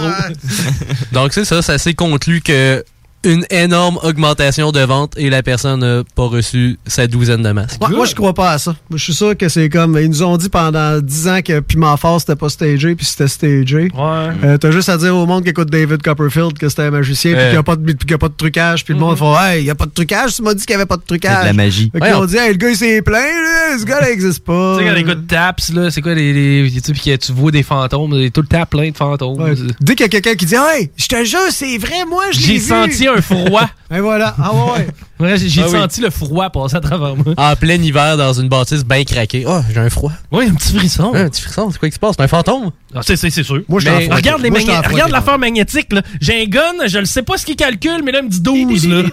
Donc, 1.12 1.34
c'est 1.34 1.46
ça, 1.48 1.62
ça 1.62 1.78
s'est 1.78 1.94
conclu 1.94 2.42
que 2.42 2.84
une 3.28 3.46
énorme 3.50 4.00
augmentation 4.04 4.72
de 4.72 4.80
vente 4.82 5.14
et 5.18 5.30
la 5.30 5.44
personne 5.44 5.82
n'a 5.82 6.04
pas 6.16 6.26
reçu 6.28 6.78
sa 6.88 7.08
douzaine 7.08 7.44
de 7.44 7.52
masques. 7.52 7.82
Ouais, 7.84 7.96
moi, 7.96 8.06
je 8.06 8.16
crois 8.16 8.34
pas 8.34 8.52
à 8.52 8.58
ça. 8.58 8.76
Moi, 8.90 8.98
Je 8.98 9.04
suis 9.04 9.14
sûr 9.14 9.36
que 9.38 9.50
c'est 9.50 9.70
comme. 9.70 9.98
Ils 10.02 10.10
nous 10.10 10.24
ont 10.24 10.38
dit 10.38 10.50
pendant 10.50 11.00
10 11.00 11.28
ans 11.28 11.40
que 11.44 11.60
Piment 11.60 11.96
Fort, 11.98 12.20
c'était 12.22 12.36
pas 12.36 12.50
stagé, 12.50 12.96
puis 12.96 13.06
c'était 13.06 13.28
stagé. 13.28 13.90
Ouais. 13.94 14.30
Euh, 14.44 14.58
T'as 14.58 14.72
juste 14.72 14.90
à 14.90 14.98
dire 14.98 15.16
au 15.16 15.26
monde 15.26 15.44
qui 15.44 15.50
écoute 15.50 15.70
David 15.70 16.02
Copperfield 16.02 16.58
que 16.58 16.70
c'était 16.70 16.84
un 16.84 16.92
magicien, 16.92 17.34
puis 17.34 17.42
qu'il 17.42 17.52
n'y 17.52 17.58
a, 17.58 17.64
pas 17.64 17.76
de- 17.76 17.84
puis 17.84 17.96
qu'il 17.98 18.12
y 18.12 18.14
a 18.14 18.18
pas 18.18 18.30
de 18.30 18.34
trucage, 18.38 18.84
puis 18.86 18.94
le 18.94 19.00
monde 19.00 19.18
fait 19.18 19.26
Hey, 19.26 19.62
il 19.62 19.64
n'y 19.66 19.70
a 19.70 19.76
pas 19.76 19.86
de 19.86 19.92
trucage, 19.92 20.36
tu 20.36 20.42
m'as 20.42 20.54
dit 20.54 20.66
qu'il 20.66 20.76
n'y 20.76 20.82
avait 20.82 20.88
pas 20.88 20.98
de 20.98 21.04
trucage. 21.04 21.36
C'est 21.36 21.42
de 21.42 21.48
la 21.48 21.54
magie. 21.54 21.92
Fait 21.94 22.02
Ouais, 22.02 22.14
on- 22.14 22.26
dit 22.26 22.38
Hey, 22.38 22.52
le 22.52 22.58
gars, 22.58 22.70
il 22.70 22.76
s'est 22.78 23.02
plaint, 23.02 23.22
là, 23.24 23.78
ce 23.80 23.84
gars-là 23.86 24.08
n'existe 24.10 24.44
pas. 24.44 24.76
Tu 24.78 24.84
sais, 24.84 24.90
quand 24.90 24.96
les 24.96 25.04
gars 25.04 25.16
de 25.16 25.22
taps, 25.28 25.74
là, 25.74 25.92
c'est 25.92 26.02
quoi 26.02 26.14
les. 26.14 26.64
les 26.64 26.72
tu 26.72 26.80
sais, 26.82 26.92
puis 26.94 27.02
que 27.02 27.16
tu 27.18 27.32
vois 27.34 27.52
des 27.52 27.64
fantômes, 27.64 28.12
il 28.14 28.24
y 28.24 28.26
a 28.28 28.30
tout 28.30 28.42
le 28.42 28.48
temps 28.48 28.66
plein 28.66 28.90
de 28.90 28.98
fantômes. 28.98 29.40
Ouais. 29.42 29.54
Dès 29.82 29.96
qu'il 29.96 30.06
y 30.06 30.08
a 30.08 30.10
quelqu'un 30.10 30.36
qui 30.36 30.46
dit 30.46 30.56
Hey, 30.56 30.90
je 30.96 31.08
te 31.08 31.24
jure, 31.24 31.40
c'est 31.52 31.78
vrai, 31.78 32.06
moi, 32.10 32.26
je 32.32 32.40
l'ai 32.40 32.46
J'ai 32.46 32.54
vu. 32.54 32.60
senti 32.60 33.08
un 33.08 33.17
froid. 33.22 33.70
Et 33.94 34.00
voilà. 34.00 34.36
Ah 34.42 34.52
ouais, 34.54 34.88
ouais. 35.20 35.38
J'ai 35.38 35.62
Ah 35.62 35.66
oui. 35.66 35.72
senti 35.72 36.02
le 36.02 36.10
froid 36.10 36.50
passer 36.50 36.76
à 36.76 36.80
travers 36.80 37.16
moi. 37.16 37.34
En 37.38 37.56
plein 37.56 37.76
hiver, 37.82 38.18
dans 38.18 38.34
une 38.34 38.50
bâtisse 38.50 38.84
bien 38.84 39.04
craquée. 39.04 39.46
Oh, 39.48 39.62
j'ai 39.74 39.80
un 39.80 39.90
froid. 39.90 40.12
Oui, 40.32 40.46
un 40.50 40.54
petit 40.54 40.76
frisson. 40.78 41.14
Un 41.14 41.30
petit 41.30 41.42
frisson, 41.42 41.70
c'est 41.72 41.80
quoi 41.80 41.90
qui 41.90 41.96
se 41.96 42.00
passe? 42.00 42.16
C'est 42.18 42.24
un 42.24 42.28
fantôme? 42.28 42.72
Ah, 42.94 43.00
c'est, 43.04 43.16
c'est, 43.16 43.30
c'est 43.30 43.44
sûr. 43.44 43.62
Moi, 43.68 43.80
je 43.80 43.90
Mais 43.90 44.08
regarde, 44.14 44.42
les 44.42 44.50
Moi, 44.50 44.60
je 44.60 44.90
regarde 44.90 45.12
l'affaire 45.12 45.40
magnétique. 45.40 45.94
Là. 45.94 46.02
J'ai 46.22 46.42
un 46.42 46.46
gun, 46.46 46.88
je 46.88 47.00
ne 47.00 47.06
sais 47.06 47.24
pas 47.24 47.38
ce 47.38 47.46
qu'il 47.46 47.56
calcule, 47.56 48.02
mais 48.04 48.12
là, 48.12 48.20
il 48.22 48.26
me 48.26 48.30
dit 48.30 48.42
12. 48.42 48.88
Là. 48.88 49.04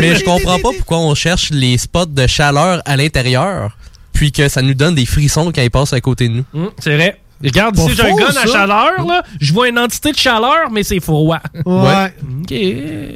Mais 0.00 0.14
je 0.16 0.24
comprends 0.24 0.58
pas 0.58 0.70
pourquoi 0.76 0.98
on 0.98 1.14
cherche 1.14 1.50
les 1.50 1.78
spots 1.78 2.06
de 2.06 2.26
chaleur 2.26 2.82
à 2.84 2.96
l'intérieur 2.96 3.76
puis 4.12 4.32
que 4.32 4.48
ça 4.48 4.62
nous 4.62 4.72
donne 4.72 4.94
des 4.94 5.04
frissons 5.04 5.52
quand 5.54 5.60
ils 5.60 5.70
passent 5.70 5.92
à 5.92 6.00
côté 6.00 6.28
de 6.28 6.34
nous. 6.36 6.44
Hum, 6.54 6.70
c'est 6.78 6.94
vrai. 6.96 7.20
Regarde, 7.44 7.78
ici, 7.78 7.90
j'ai 7.96 8.02
un 8.02 8.14
gun 8.16 8.26
à 8.42 8.46
chaleur, 8.46 9.06
là. 9.06 9.22
Je 9.40 9.52
vois 9.52 9.68
une 9.68 9.78
entité 9.78 10.10
de 10.12 10.16
chaleur, 10.16 10.70
mais 10.72 10.82
c'est 10.82 11.00
froid. 11.00 11.38
Ouais. 11.66 12.14
OK. 12.42 12.54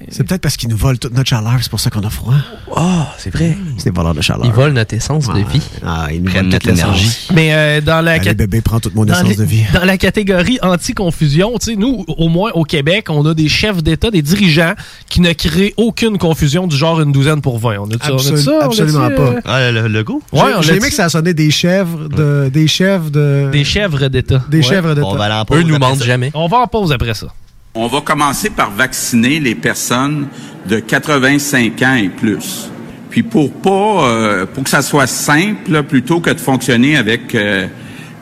C'est 0.08 0.24
peut-être 0.26 0.40
parce 0.42 0.56
qu'ils 0.56 0.68
nous 0.68 0.76
volent 0.76 0.98
toute 1.00 1.14
notre 1.14 1.28
chaleur, 1.28 1.52
c'est 1.60 1.70
pour 1.70 1.80
ça 1.80 1.88
qu'on 1.90 2.02
a 2.02 2.10
froid. 2.10 2.34
Ah, 2.76 3.14
c'est 3.18 3.32
vrai. 3.32 3.56
C'est 3.78 3.84
des 3.90 3.96
voleurs 3.96 4.14
de 4.14 4.20
chaleur. 4.20 4.44
Ils 4.44 4.52
volent 4.52 4.74
notre 4.74 4.94
essence 4.94 5.28
de 5.28 5.38
vie. 5.40 5.62
Ah, 5.84 6.08
ils 6.12 6.22
nous 6.22 6.30
Prennent 6.30 6.46
volent 6.46 6.58
toute 6.58 6.66
notre 6.66 6.80
énergie. 6.84 7.28
Mais 7.32 7.54
euh, 7.54 7.80
dans 7.80 8.00
la 8.02 8.12
Allez, 8.12 8.24
cat- 8.24 8.34
bébé, 8.34 8.60
prends 8.60 8.80
toute 8.80 8.94
mon 8.94 9.04
dans, 9.04 9.14
essence 9.14 9.28
les- 9.28 9.36
de 9.36 9.44
vie. 9.44 9.64
dans 9.72 9.84
la 9.84 9.96
catégorie 9.98 10.58
anti-confusion, 10.62 11.52
tu 11.58 11.70
sais, 11.72 11.76
nous, 11.76 12.04
au 12.08 12.28
moins 12.28 12.50
au 12.54 12.64
Québec, 12.64 13.06
on 13.08 13.24
a 13.26 13.34
des 13.34 13.48
chefs 13.48 13.82
d'État, 13.82 14.10
des 14.10 14.22
dirigeants 14.22 14.74
qui 15.08 15.20
ne 15.20 15.32
créent 15.32 15.74
aucune 15.76 16.18
confusion 16.18 16.66
du 16.66 16.76
genre 16.76 17.00
une 17.00 17.12
douzaine 17.12 17.40
pour 17.40 17.58
20. 17.58 17.76
On 17.80 17.88
a 17.90 17.92
ça, 17.92 18.12
on 18.12 18.16
a 18.16 18.20
Absol- 18.20 18.36
ça, 18.36 18.50
on 18.52 18.60
a 18.60 18.64
absolument 18.64 19.08
pas. 19.10 19.22
euh, 19.22 19.40
Ah, 19.44 19.70
le, 19.70 19.88
le 19.88 20.04
goût? 20.04 20.22
Ouais, 20.32 20.40
J'ai 20.60 20.76
aimé 20.76 20.88
que 20.88 20.94
ça 20.94 21.08
sonnait 21.08 21.34
des 21.34 21.50
chèvres 21.50 22.08
de. 22.08 22.50
Des 22.52 22.66
chèvres 22.68 23.10
de. 23.10 23.48
Des 23.52 23.64
chèvres 23.64 24.09
d'État. 24.10 24.42
Des 24.50 24.58
Ouais. 24.58 24.62
chèvres 24.62 24.94
d'État. 24.94 25.06
On 25.06 25.16
va 25.16 25.24
aller 25.24 25.34
en 25.34 25.44
pause 25.44 25.58
Eux 25.58 25.62
nous 25.62 25.78
mentent 25.78 26.02
jamais. 26.02 26.30
On 26.34 26.46
va 26.48 26.58
en 26.58 26.66
pause 26.66 26.92
après 26.92 27.14
ça. 27.14 27.28
On 27.74 27.86
va 27.86 28.00
commencer 28.00 28.50
par 28.50 28.70
vacciner 28.70 29.38
les 29.40 29.54
personnes 29.54 30.26
de 30.68 30.80
85 30.80 31.80
ans 31.82 31.94
et 31.94 32.08
plus. 32.08 32.68
Puis 33.10 33.22
pour 33.22 33.52
pas, 33.52 34.04
euh, 34.08 34.46
pour 34.46 34.64
que 34.64 34.70
ça 34.70 34.82
soit 34.82 35.06
simple, 35.06 35.82
plutôt 35.84 36.20
que 36.20 36.30
de 36.30 36.40
fonctionner 36.40 36.96
avec 36.96 37.34
euh, 37.34 37.66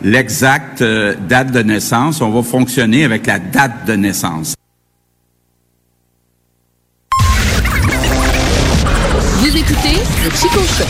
l'exacte 0.03 0.83
euh, 0.83 1.15
date 1.29 1.51
de 1.53 1.61
naissance, 1.63 2.21
on 2.21 2.31
va 2.31 2.43
fonctionner 2.43 3.05
avec 3.05 3.27
la 3.27 3.39
date 3.39 3.87
de 3.87 3.95
naissance. 3.95 4.55
Vous 9.41 9.57
écoutez 9.57 9.97
le 10.25 10.31
Chico 10.31 10.61
Show. 10.61 10.85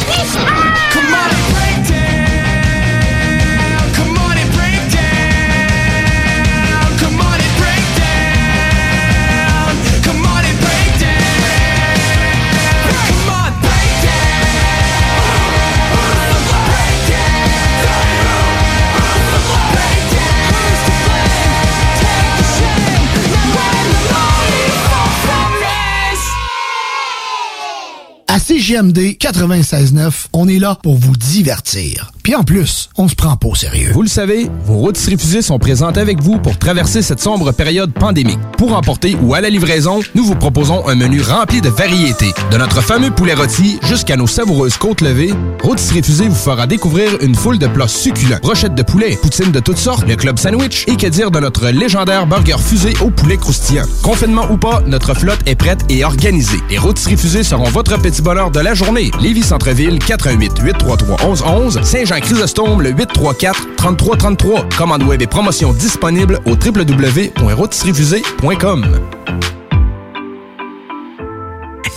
À 28.69 28.71
CGMD 28.71 29.17
96.9, 29.19 30.27
on 30.35 30.47
est 30.47 30.59
là 30.59 30.77
pour 30.83 30.97
vous 30.97 31.17
divertir. 31.17 32.11
Puis 32.23 32.35
en 32.35 32.43
plus, 32.43 32.91
on 32.99 33.09
se 33.09 33.15
prend 33.15 33.37
pas 33.37 33.49
au 33.49 33.55
sérieux. 33.55 33.93
Vous 33.95 34.03
le 34.03 34.09
savez, 34.09 34.51
vos 34.67 34.77
rôtisseries 34.77 35.17
fusées 35.17 35.41
sont 35.41 35.59
présentes 35.59 35.97
avec 35.97 36.21
vous 36.21 36.37
pour 36.37 36.59
traverser 36.59 37.01
cette 37.01 37.21
sombre 37.21 37.53
période 37.53 37.91
pandémique. 37.95 38.39
Pour 38.59 38.77
emporter 38.77 39.17
ou 39.23 39.33
à 39.33 39.41
la 39.41 39.49
livraison, 39.49 40.01
nous 40.15 40.25
vous 40.25 40.35
proposons 40.35 40.87
un 40.87 40.95
menu 40.95 41.23
rempli 41.23 41.63
de 41.63 41.71
variétés. 41.71 42.35
De 42.51 42.59
notre 42.59 42.83
fameux 42.83 43.11
poulet 43.11 43.33
rôti 43.33 43.79
jusqu'à 43.83 44.17
nos 44.17 44.27
savoureuses 44.27 44.77
côtes 44.77 45.01
levées, 45.01 45.33
Rôtisserie 45.63 46.03
Fusée 46.03 46.29
vous 46.29 46.35
fera 46.35 46.67
découvrir 46.67 47.13
une 47.23 47.35
foule 47.35 47.59
de 47.59 47.67
plats 47.67 47.89
succulents. 47.89 48.41
Brochettes 48.43 48.75
de 48.75 48.83
poulet, 48.83 49.17
poutines 49.23 49.53
de 49.53 49.61
toutes 49.61 49.79
sortes, 49.79 50.07
le 50.07 50.17
club 50.17 50.39
sandwich 50.39 50.85
et 50.87 50.97
que 50.97 51.07
dire 51.07 51.31
de 51.31 51.41
notre 51.41 51.69
légendaire 51.69 52.27
burger 52.27 52.59
fusée 52.59 52.93
au 53.01 53.09
poulet 53.11 53.39
croustillant. 53.39 53.87
Confinement 54.03 54.51
ou 54.51 54.59
pas, 54.59 54.83
notre 54.87 55.15
flotte 55.15 55.41
est 55.47 55.55
prête 55.55 55.81
et 55.89 56.05
organisée. 56.05 56.59
Les 56.69 56.77
Rôtisseries 56.77 57.17
Fusées 57.17 57.43
seront 57.43 57.71
votre 57.71 57.99
petit 57.99 58.21
bonheur 58.21 58.51
de 58.51 58.58
la 58.63 58.75
journée. 58.75 59.11
Lévis 59.21 59.43
Centreville, 59.43 59.99
418 59.99 60.61
833 60.63 61.17
1111 61.25 61.81
Saint-Jean-Chrysostome, 61.83 62.83
le 62.83 62.91
834 62.91 63.77
3333 63.77 64.69
Commande 64.77 65.05
web 65.05 65.23
et 65.23 65.27
promotion 65.27 65.73
disponible 65.73 66.39
au 66.45 66.53
www.rôtisseriefusée.com. 66.53 68.87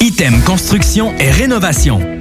Item 0.02 0.42
Construction 0.44 1.14
et 1.20 1.30
Rénovation. 1.30 2.20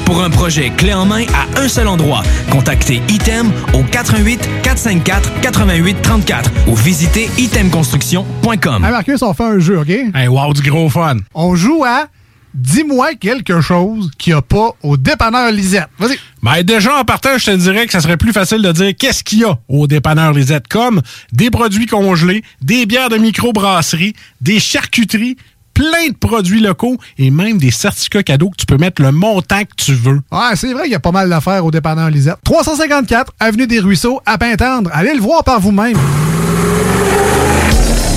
Pour 0.11 0.21
un 0.21 0.29
projet 0.29 0.71
clé 0.71 0.93
en 0.93 1.05
main 1.05 1.23
à 1.33 1.61
un 1.61 1.69
seul 1.69 1.87
endroit, 1.87 2.21
contactez 2.49 3.01
Item 3.07 3.49
au 3.73 3.81
88 3.81 4.41
454 4.61 5.39
88 5.39 6.01
34 6.01 6.51
ou 6.67 6.75
visitez 6.75 7.29
itemconstruction.com. 7.37 8.83
Hey 8.83 8.91
Marcus, 8.91 9.21
on 9.21 9.33
fait 9.33 9.45
un 9.45 9.59
jeu, 9.59 9.79
OK? 9.79 9.87
Hey, 9.87 10.27
wow, 10.27 10.51
du 10.51 10.69
gros 10.69 10.89
fun. 10.89 11.15
On 11.33 11.55
joue 11.55 11.85
à 11.85 12.07
Dis-moi 12.53 13.15
quelque 13.15 13.61
chose 13.61 14.11
qu'il 14.17 14.33
n'y 14.33 14.37
a 14.37 14.41
pas 14.41 14.71
au 14.83 14.97
dépanneur 14.97 15.51
Lisette. 15.53 15.87
Vas-y. 15.97 16.19
Ben 16.43 16.63
déjà, 16.63 16.97
en 16.97 17.05
partant, 17.05 17.37
je 17.37 17.45
te 17.45 17.55
dirais 17.55 17.85
que 17.85 17.93
ça 17.93 18.01
serait 18.01 18.17
plus 18.17 18.33
facile 18.33 18.61
de 18.61 18.71
dire 18.73 18.91
qu'est-ce 18.97 19.23
qu'il 19.23 19.39
y 19.39 19.43
a 19.45 19.57
au 19.69 19.87
dépanneur 19.87 20.33
Lisette, 20.33 20.67
comme 20.67 21.01
des 21.31 21.49
produits 21.49 21.85
congelés, 21.85 22.43
des 22.61 22.85
bières 22.85 23.07
de 23.07 23.15
microbrasserie, 23.15 24.13
des 24.41 24.59
charcuteries, 24.59 25.37
plein 25.73 26.09
de 26.09 26.15
produits 26.15 26.61
locaux 26.61 26.97
et 27.17 27.31
même 27.31 27.57
des 27.57 27.71
certificats 27.71 28.23
cadeaux 28.23 28.49
que 28.49 28.57
tu 28.57 28.65
peux 28.65 28.77
mettre 28.77 29.01
le 29.01 29.11
montant 29.11 29.63
que 29.63 29.75
tu 29.77 29.93
veux. 29.93 30.21
Ouais, 30.31 30.55
c'est 30.55 30.73
vrai 30.73 30.83
qu'il 30.83 30.91
y 30.91 30.95
a 30.95 30.99
pas 30.99 31.11
mal 31.11 31.29
d'affaires 31.29 31.65
au 31.65 31.71
dépanneur 31.71 32.09
Lisette. 32.09 32.37
354 32.43 33.33
Avenue 33.39 33.67
des 33.67 33.79
Ruisseaux, 33.79 34.21
à 34.25 34.37
Pintendre. 34.37 34.89
Allez 34.93 35.13
le 35.13 35.21
voir 35.21 35.43
par 35.43 35.59
vous-même. 35.59 35.97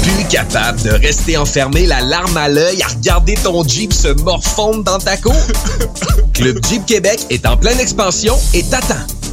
Plus 0.03 0.25
capable 0.29 0.83
de 0.83 0.91
rester 0.91 1.37
enfermé, 1.37 1.87
la 1.87 2.01
larme 2.01 2.37
à 2.37 2.49
l'œil, 2.49 2.83
à 2.83 2.89
regarder 2.89 3.35
ton 3.35 3.67
Jeep 3.67 3.93
se 3.93 4.09
morfondre 4.23 4.85
dans 4.85 4.99
ta 4.99 5.17
cour? 5.17 5.35
Club 6.35 6.59
Jeep 6.69 6.85
Québec 6.87 7.21
est 7.31 7.47
en 7.47 7.57
pleine 7.57 7.81
expansion 7.81 8.35
et 8.53 8.63
t'attend. 8.63 8.95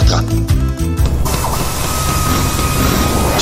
Chez 0.00 0.69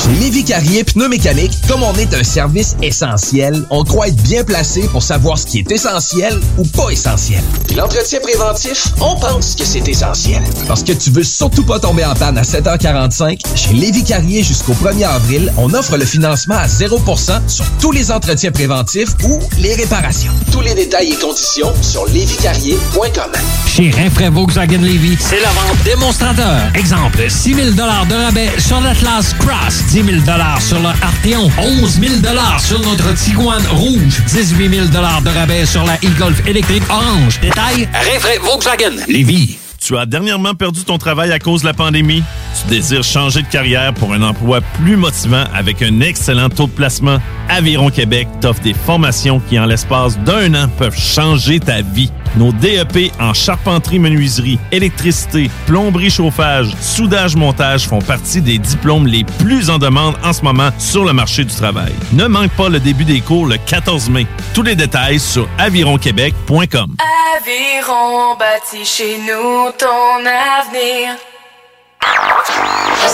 Lévi 0.09 0.43
Carrier 0.43 0.83
Pneumécanique, 0.83 1.51
comme 1.67 1.83
on 1.83 1.93
est 1.93 2.13
un 2.13 2.23
service 2.23 2.75
essentiel, 2.81 3.63
on 3.69 3.83
croit 3.83 4.07
être 4.07 4.21
bien 4.23 4.43
placé 4.43 4.81
pour 4.91 5.03
savoir 5.03 5.37
ce 5.37 5.45
qui 5.45 5.59
est 5.59 5.71
essentiel 5.71 6.39
ou 6.57 6.63
pas 6.63 6.89
essentiel. 6.89 7.43
Puis 7.67 7.75
l'entretien 7.75 8.19
préventif, 8.19 8.87
on 9.01 9.15
pense 9.15 9.55
que 9.55 9.63
c'est 9.65 9.87
essentiel. 9.87 10.41
Parce 10.67 10.83
que 10.83 10.93
tu 10.93 11.11
veux 11.11 11.23
surtout 11.23 11.63
pas 11.63 11.79
tomber 11.79 12.03
en 12.05 12.15
panne 12.15 12.37
à 12.37 12.41
7h45, 12.41 13.39
chez 13.55 13.73
Lévi 13.73 14.03
Carrier 14.03 14.43
jusqu'au 14.43 14.73
1er 14.73 15.05
avril, 15.05 15.53
on 15.57 15.73
offre 15.73 15.97
le 15.97 16.05
financement 16.05 16.55
à 16.55 16.67
0% 16.67 17.47
sur 17.47 17.65
tous 17.79 17.91
les 17.91 18.11
entretiens 18.11 18.51
préventifs 18.51 19.09
ou 19.23 19.39
les 19.59 19.75
réparations. 19.75 20.33
Tous 20.51 20.61
les 20.61 20.73
détails 20.73 21.11
et 21.11 21.15
conditions 21.15 21.71
sur 21.81 22.05
lévicarrier.com. 22.07 23.31
Chez 23.67 23.91
Rinfraie 23.91 24.29
Volkswagen 24.29 24.81
Levy, 24.81 25.17
c'est 25.19 25.39
la 25.39 25.49
vente 25.49 25.83
démonstrateur. 25.85 26.61
Exemple, 26.73 27.29
6 27.29 27.53
000 27.53 27.69
de 27.71 28.25
rabais 28.25 28.49
sur 28.57 28.81
l'Atlas 28.81 29.35
Cross, 29.39 29.83
10 30.01 30.05
000 30.05 30.19
sur 30.61 30.79
le 30.79 30.87
Arteon, 30.87 31.51
11 31.57 31.99
000 31.99 32.13
sur 32.59 32.79
notre 32.79 33.13
Tiguan 33.15 33.61
Rouge, 33.69 34.21
18 34.27 34.69
000 34.69 34.87
de 34.87 35.29
rabais 35.29 35.65
sur 35.65 35.83
la 35.83 35.95
e-Golf 35.95 36.41
électrique 36.47 36.83
orange. 36.89 37.37
Détail, 37.41 37.89
Rinfraie 37.93 38.37
Volkswagen 38.37 38.95
Levy. 39.09 39.57
Tu 39.77 39.97
as 39.97 40.05
dernièrement 40.05 40.53
perdu 40.53 40.85
ton 40.85 40.97
travail 40.97 41.33
à 41.33 41.39
cause 41.39 41.63
de 41.63 41.67
la 41.67 41.73
pandémie? 41.73 42.23
Tu 42.61 42.69
désires 42.69 43.03
changer 43.03 43.41
de 43.41 43.47
carrière 43.47 43.93
pour 43.93 44.13
un 44.13 44.21
emploi 44.21 44.61
plus 44.61 44.95
motivant 44.95 45.43
avec 45.53 45.81
un 45.81 45.99
excellent 45.99 46.47
taux 46.47 46.67
de 46.67 46.71
placement? 46.71 47.17
Aviron 47.49 47.89
Québec 47.89 48.27
t'offre 48.41 48.61
des 48.61 48.73
formations 48.73 49.41
qui, 49.49 49.59
en 49.59 49.65
l'espace 49.65 50.17
d'un 50.19 50.53
an, 50.53 50.69
peuvent 50.77 50.97
changer 50.97 51.59
ta 51.59 51.81
vie. 51.81 52.11
Nos 52.37 52.51
DEP 52.51 53.11
en 53.19 53.33
charpenterie, 53.33 53.99
menuiserie, 53.99 54.59
électricité, 54.71 55.49
plomberie, 55.65 56.11
chauffage, 56.11 56.67
soudage, 56.79 57.35
montage 57.35 57.87
font 57.87 58.01
partie 58.01 58.41
des 58.41 58.59
diplômes 58.59 59.07
les 59.07 59.23
plus 59.39 59.69
en 59.69 59.79
demande 59.79 60.15
en 60.23 60.31
ce 60.31 60.43
moment 60.43 60.69
sur 60.77 61.03
le 61.05 61.13
marché 61.13 61.43
du 61.43 61.53
travail. 61.53 61.93
Ne 62.13 62.27
manque 62.27 62.51
pas 62.51 62.69
le 62.69 62.79
début 62.79 63.05
des 63.05 63.21
cours 63.21 63.47
le 63.47 63.57
14 63.57 64.09
mai. 64.09 64.27
Tous 64.53 64.63
les 64.63 64.75
détails 64.75 65.19
sur 65.19 65.47
avironquebec.com. 65.57 66.95
Aviron 67.37 68.35
bâti 68.37 68.85
chez 68.85 69.17
nous 69.17 69.71
ton 69.77 70.19
avenir. 70.25 71.15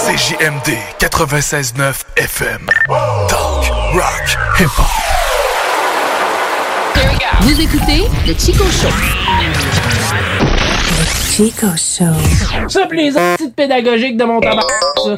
CJMD 0.06 0.78
96.9 1.00 1.94
FM. 2.18 2.70
Rock, 3.96 4.38
hip-hop. 4.60 4.86
Vous 7.42 7.62
écoutez 7.62 8.04
le 8.28 8.34
Chico 8.38 8.66
Show. 8.66 8.90
Chico 11.32 11.68
Show. 11.78 12.68
Ça, 12.68 12.88
pis 12.88 12.98
les 12.98 13.12
petites 13.12 13.56
pédagogiques 13.56 14.18
de 14.18 14.26
mon 14.26 14.42
tabac, 14.42 14.64
ça. 14.98 15.16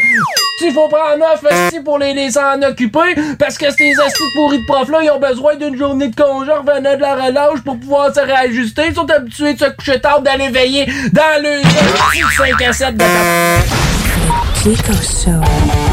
Il 0.61 0.73
faut 0.73 0.87
prendre 0.87 1.17
neuf 1.17 1.43
esti 1.51 1.79
pour 1.79 1.97
les 1.97 2.13
laisser 2.13 2.39
en 2.39 2.61
occuper 2.61 3.15
parce 3.39 3.57
que 3.57 3.65
ces 3.71 3.89
estis 3.89 4.23
pourris 4.35 4.59
de 4.59 4.65
profs-là, 4.65 4.99
ils 5.03 5.09
ont 5.09 5.19
besoin 5.19 5.55
d'une 5.55 5.77
journée 5.77 6.09
de 6.09 6.15
congé 6.15 6.51
revenant 6.51 6.95
de 6.95 7.01
la 7.01 7.15
relâche 7.15 7.61
pour 7.63 7.79
pouvoir 7.79 8.13
se 8.13 8.19
réajuster. 8.19 8.83
Ils 8.89 8.95
sont 8.95 9.09
habitués 9.09 9.53
de 9.53 9.59
se 9.59 9.69
coucher 9.71 9.99
tard, 9.99 10.21
d'aller 10.21 10.49
veiller 10.49 10.85
dans 11.13 11.41
le 11.41 11.61
5 12.37 12.61
à 12.61 12.73
7 12.73 12.93
de 12.95 12.99
ta... 12.99 13.07
Chico 14.61 14.93
Show. 14.93 15.86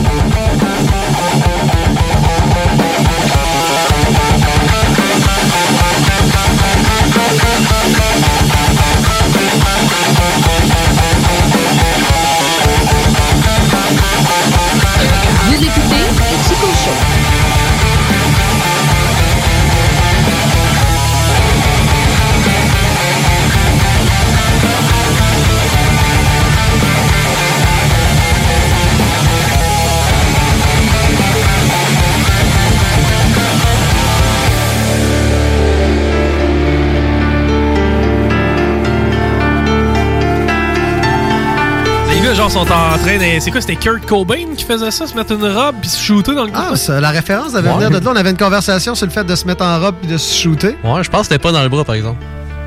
Genre, 42.50 42.66
sont 42.66 42.72
en 42.72 42.98
train 42.98 43.16
de. 43.18 43.40
C'est 43.40 43.50
quoi, 43.50 43.60
c'était 43.60 43.76
Kurt 43.76 44.06
Cobain 44.06 44.54
qui 44.56 44.64
faisait 44.64 44.90
ça, 44.90 45.06
se 45.06 45.14
mettre 45.14 45.32
une 45.32 45.44
robe 45.46 45.76
puis 45.80 45.90
se 45.90 46.00
shooter 46.00 46.34
dans 46.34 46.44
le 46.44 46.50
Ah, 46.54 46.76
ça, 46.76 47.00
la 47.00 47.10
référence 47.10 47.52
devait 47.52 47.72
venir 47.72 47.90
de 47.90 47.96
là. 47.96 48.10
On 48.12 48.16
avait 48.16 48.30
une 48.30 48.36
conversation 48.36 48.94
sur 48.94 49.06
le 49.06 49.12
fait 49.12 49.24
de 49.24 49.34
se 49.34 49.46
mettre 49.46 49.64
en 49.64 49.78
robe 49.80 49.96
et 50.04 50.06
de 50.06 50.16
se 50.16 50.34
shooter. 50.34 50.76
Ouais, 50.84 51.02
je 51.02 51.10
pense 51.10 51.22
que 51.22 51.34
c'était 51.34 51.38
pas 51.42 51.52
dans 51.52 51.62
le 51.62 51.68
bras, 51.68 51.84
par 51.84 51.94
exemple. 51.94 52.18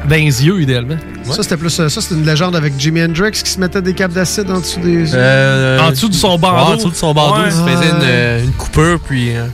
Dans 0.08 0.16
les 0.16 0.46
yeux, 0.46 0.62
idéalement. 0.62 0.96
Ça, 1.24 1.44
c'était 1.44 1.58
plus. 1.58 1.78
euh, 1.80 1.90
Ça, 1.90 2.02
c'était 2.02 2.16
une 2.16 2.26
légende 2.26 2.56
avec 2.56 2.74
Jimi 2.80 3.04
Hendrix 3.04 3.32
qui 3.32 3.50
se 3.50 3.60
mettait 3.60 3.82
des 3.82 3.94
capes 3.94 4.14
d'acide 4.14 4.50
en 4.52 4.60
dessous 4.60 4.80
des 4.80 4.94
yeux. 4.94 5.10
Euh, 5.16 5.80
En 5.80 5.90
dessous 5.90 6.08
de 6.10 6.14
son 6.14 6.38
bandeau. 6.38 6.56
ouais, 6.68 6.74
en 6.74 6.76
dessous 6.76 6.90
de 6.92 6.96
son 6.96 7.14
bandeau, 7.14 7.36
Ouais. 7.42 7.48
il 7.48 7.52
se 7.52 7.58
faisait 7.62 7.90
une, 7.90 8.02
euh, 8.04 8.44
une 8.44 8.52
coupure, 8.54 9.00
puis 9.00 9.36
euh, 9.36 9.46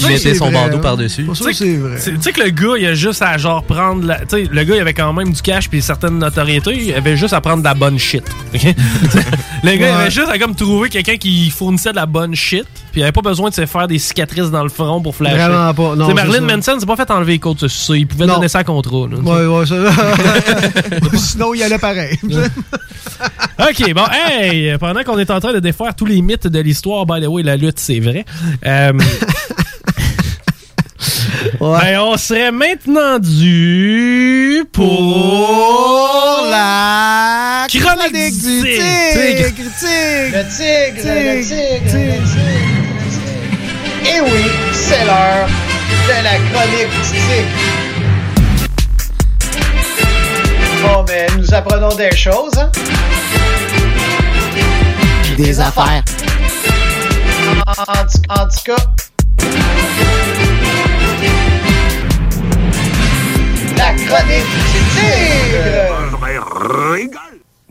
il 0.00 0.06
mettait 0.08 0.34
son 0.34 0.46
vrai, 0.50 0.54
bandeau 0.54 0.76
hein. 0.78 0.80
par-dessus. 0.80 1.24
Pour 1.24 1.36
ça 1.36 1.44
que 1.50 1.52
c'est 1.52 1.76
vrai. 1.76 1.98
Tu 2.02 2.16
sais 2.20 2.32
que 2.32 2.40
le 2.42 2.50
gars, 2.50 2.74
il 2.78 2.86
a 2.86 2.94
juste 2.94 3.22
à 3.22 3.36
genre 3.38 3.62
prendre 3.64 4.06
la. 4.06 4.20
Tu 4.20 4.26
sais, 4.30 4.48
le 4.50 4.64
gars, 4.64 4.76
il 4.76 4.80
avait 4.80 4.94
quand 4.94 5.12
même 5.12 5.32
du 5.32 5.42
cash 5.42 5.68
puis 5.68 5.82
certaines 5.82 6.18
notoriétés. 6.18 6.74
Il 6.88 6.94
avait 6.94 7.16
juste 7.16 7.34
à 7.34 7.40
prendre 7.40 7.58
de 7.58 7.64
la 7.64 7.74
bonne 7.74 7.98
shit. 7.98 8.24
ok? 8.54 8.62
le 9.64 9.76
gars, 9.76 9.76
il 9.76 9.84
avait 9.84 10.10
juste 10.10 10.28
à 10.28 10.38
comme 10.38 10.54
trouver 10.54 10.88
quelqu'un 10.88 11.16
qui 11.16 11.50
fournissait 11.50 11.90
de 11.90 11.96
la 11.96 12.06
bonne 12.06 12.34
shit. 12.34 12.64
Puis 12.92 13.00
il 13.00 13.04
avait 13.04 13.12
pas 13.12 13.22
besoin 13.22 13.48
de 13.50 13.54
se 13.54 13.64
faire 13.66 13.86
des 13.88 13.98
cicatrices 13.98 14.50
dans 14.50 14.62
le 14.62 14.68
front 14.68 15.00
pour 15.00 15.16
flasher. 15.16 15.36
Vraiment 15.36 15.72
pas, 15.72 15.96
non, 15.96 16.08
Tu 16.10 16.16
sais, 16.16 16.26
Marilyn. 16.26 16.56
Manson, 16.56 16.76
c'est 16.78 16.86
pas 16.86 16.96
fait 16.96 17.10
enlever 17.10 17.32
les 17.32 17.38
côtes 17.38 17.62
de 17.62 17.68
ça. 17.68 17.96
Il 17.96 18.06
pouvait 18.06 18.26
Non. 18.26 18.34
donner 18.34 18.48
ça 18.48 18.58
à 18.58 18.64
contrat. 18.64 19.06
là. 19.10 19.16
Ouais, 19.18 19.46
ouais, 19.46 19.66
ça. 19.66 19.76
Sinon, 21.16 21.54
il 21.54 21.62
allait 21.62 21.78
pareil. 21.78 22.18
OK, 23.58 23.94
bon, 23.94 24.02
hey, 24.12 24.76
pendant 24.78 25.02
qu'on 25.04 25.18
est 25.18 25.30
en 25.30 25.40
train 25.40 25.52
de 25.52 25.60
défaire 25.60 25.94
tous 25.94 26.04
les 26.06 26.20
mythes 26.20 26.46
de 26.48 26.60
l'histoire, 26.60 27.06
by 27.06 27.20
the 27.22 27.28
way, 27.28 27.42
la 27.42 27.56
lutte, 27.56 27.78
c'est 27.78 28.00
vrai. 28.00 28.24
euh, 28.66 28.92
ben, 31.60 31.98
on 32.00 32.16
serait 32.16 32.50
maintenant 32.52 33.18
dû 33.18 34.64
pour 34.72 36.46
la 36.50 37.66
chronique 37.68 38.12
du 38.42 38.62
tigre. 38.62 38.84
tigre. 39.12 39.70
Tigre. 39.78 40.32
Le 40.32 40.42
tigre, 40.48 41.04
le 41.04 41.42
tigre, 41.42 41.94
le 41.94 42.10
Et 44.08 44.20
oui, 44.20 44.44
c'est 44.72 45.04
l'heure 45.04 45.48
de 46.08 46.16
la 46.24 46.36
chronique 46.50 46.90
du 46.90 47.08
tigre. 47.10 47.56
Bon, 50.82 50.98
ben, 51.04 51.26
nous 51.38 51.54
apprenons 51.54 51.94
des 51.94 52.14
choses, 52.16 52.58
hein? 52.58 52.70
Des 55.36 55.60
affaires. 55.60 56.02
En, 57.66 57.70
en 57.70 57.84
tout- 57.84 58.28
en 58.28 58.44
tout 58.46 58.62
cas. 58.66 58.76
La 63.76 63.92
chronique 63.94 64.52
du 64.72 64.80
tigre! 64.94 65.92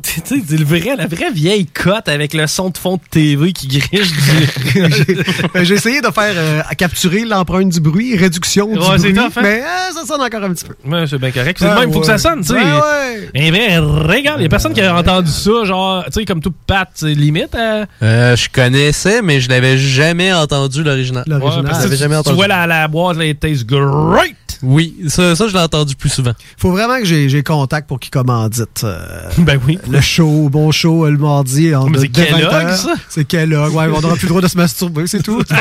Tu 0.14 0.22
sais, 0.26 0.41
c'est 0.48 0.57
le 0.57 0.65
vrai, 0.65 0.95
la 0.98 1.07
vraie 1.07 1.32
vieille 1.32 1.65
cote 1.65 2.07
avec 2.07 2.34
le 2.34 2.48
son 2.48 2.69
de 2.69 2.78
fond 2.78 2.95
de 2.95 3.02
TV 3.10 3.53
qui 3.53 3.68
griche 3.68 4.11
du. 4.11 4.82
Ben, 5.53 5.64
J'ai 5.64 5.76
essayé 5.76 6.02
de 6.02 6.07
faire 6.07 6.34
euh, 6.36 6.61
à 6.68 6.76
capturer 6.76 7.26
l'empreinte 7.26 7.69
du 7.69 7.80
bruit, 7.80 8.15
réduction 8.18 8.68
du 8.68 8.78
Ouais, 8.80 8.98
c'est 8.98 9.11
bruit, 9.11 9.14
tough, 9.14 9.38
hein? 9.38 9.41
mais 9.44 9.61
euh, 9.61 9.94
ça 9.94 10.06
sonne 10.06 10.22
encore 10.22 10.44
un 10.44 10.53
petit 10.53 10.65
peu. 10.65 10.76
Ouais, 10.90 11.06
c'est 11.07 11.18
bien 11.18 11.32
correct. 11.32 11.57
C'est 11.60 11.65
Ah, 11.68 11.76
le 11.76 11.80
même, 11.82 11.94
faut 11.94 11.99
que 12.02 12.06
ouais. 12.07 12.11
ça 12.11 12.18
sonne, 12.18 12.41
tu 12.41 12.48
sais. 12.48 12.53
Ouais, 12.56 12.61
ouais. 12.61 13.30
Un 13.36 13.52
vrai 13.52 14.07
régal. 14.07 14.36
Il 14.40 14.44
y 14.44 14.45
a 14.45 14.49
personne 14.49 14.73
qui 14.73 14.82
a 14.82 14.95
entendu 14.95 15.32
ça, 15.32 15.64
genre, 15.65 16.03
tu 16.06 16.11
sais, 16.19 16.26
comme 16.26 16.41
tout 16.41 16.53
Pat, 16.68 16.90
limite. 17.02 17.56
euh, 17.56 17.86
Euh, 18.03 18.36
je 18.36 18.49
connaissais, 18.49 19.22
mais 19.22 19.40
je 19.40 19.49
l'avais 19.49 19.78
jamais 19.78 20.34
entendu 20.34 20.84
l'original. 20.84 21.23
Ouais, 21.28 21.40
l'avais 21.64 21.90
tu- 21.90 21.95
jamais 21.98 22.15
tu 22.15 22.19
entendu. 22.19 22.36
vois 22.36 22.48
la, 22.48 22.68
la 22.68 22.88
boîte, 22.88 23.18
là, 23.18 23.26
it 23.26 23.40
tastes 23.40 23.65
great. 23.65 24.36
Oui, 24.64 24.95
ça, 25.07 25.36
ça 25.36 25.48
je 25.48 25.53
l'ai 25.53 25.60
entendu 25.60 25.95
plus 25.95 26.10
souvent. 26.10 26.34
Faut 26.57 26.72
vraiment 26.72 26.98
que 26.99 27.06
j'ai 27.06 27.30
j'ai 27.30 27.41
contact 27.41 27.88
pour 27.88 27.99
qu'il 27.99 28.11
commandite. 28.11 28.84
euh, 28.84 28.99
ben 29.40 29.60
oui. 29.65 29.80
Le 29.91 29.99
show, 30.01 30.47
bon 30.49 30.72
show, 30.72 31.05
euh, 31.05 31.11
le 31.11 31.18
mardi. 31.18 31.76
en 31.76 31.88
c'est 31.93 32.07
dès 32.07 32.26
20 32.31 32.38
Kellogg, 32.38 32.69
ça? 32.72 32.93
C'est 33.09 33.26
Kellogg. 33.26 33.73
Ouais, 33.73 33.85
on 33.93 33.99
n'aura 34.01 34.15
plus 34.15 34.23
le 34.23 34.30
droit 34.30 34.41
de 34.41 34.47
se 34.47 34.57
masturber, 34.57 35.05
c'est 35.07 35.22
tout. 35.22 35.41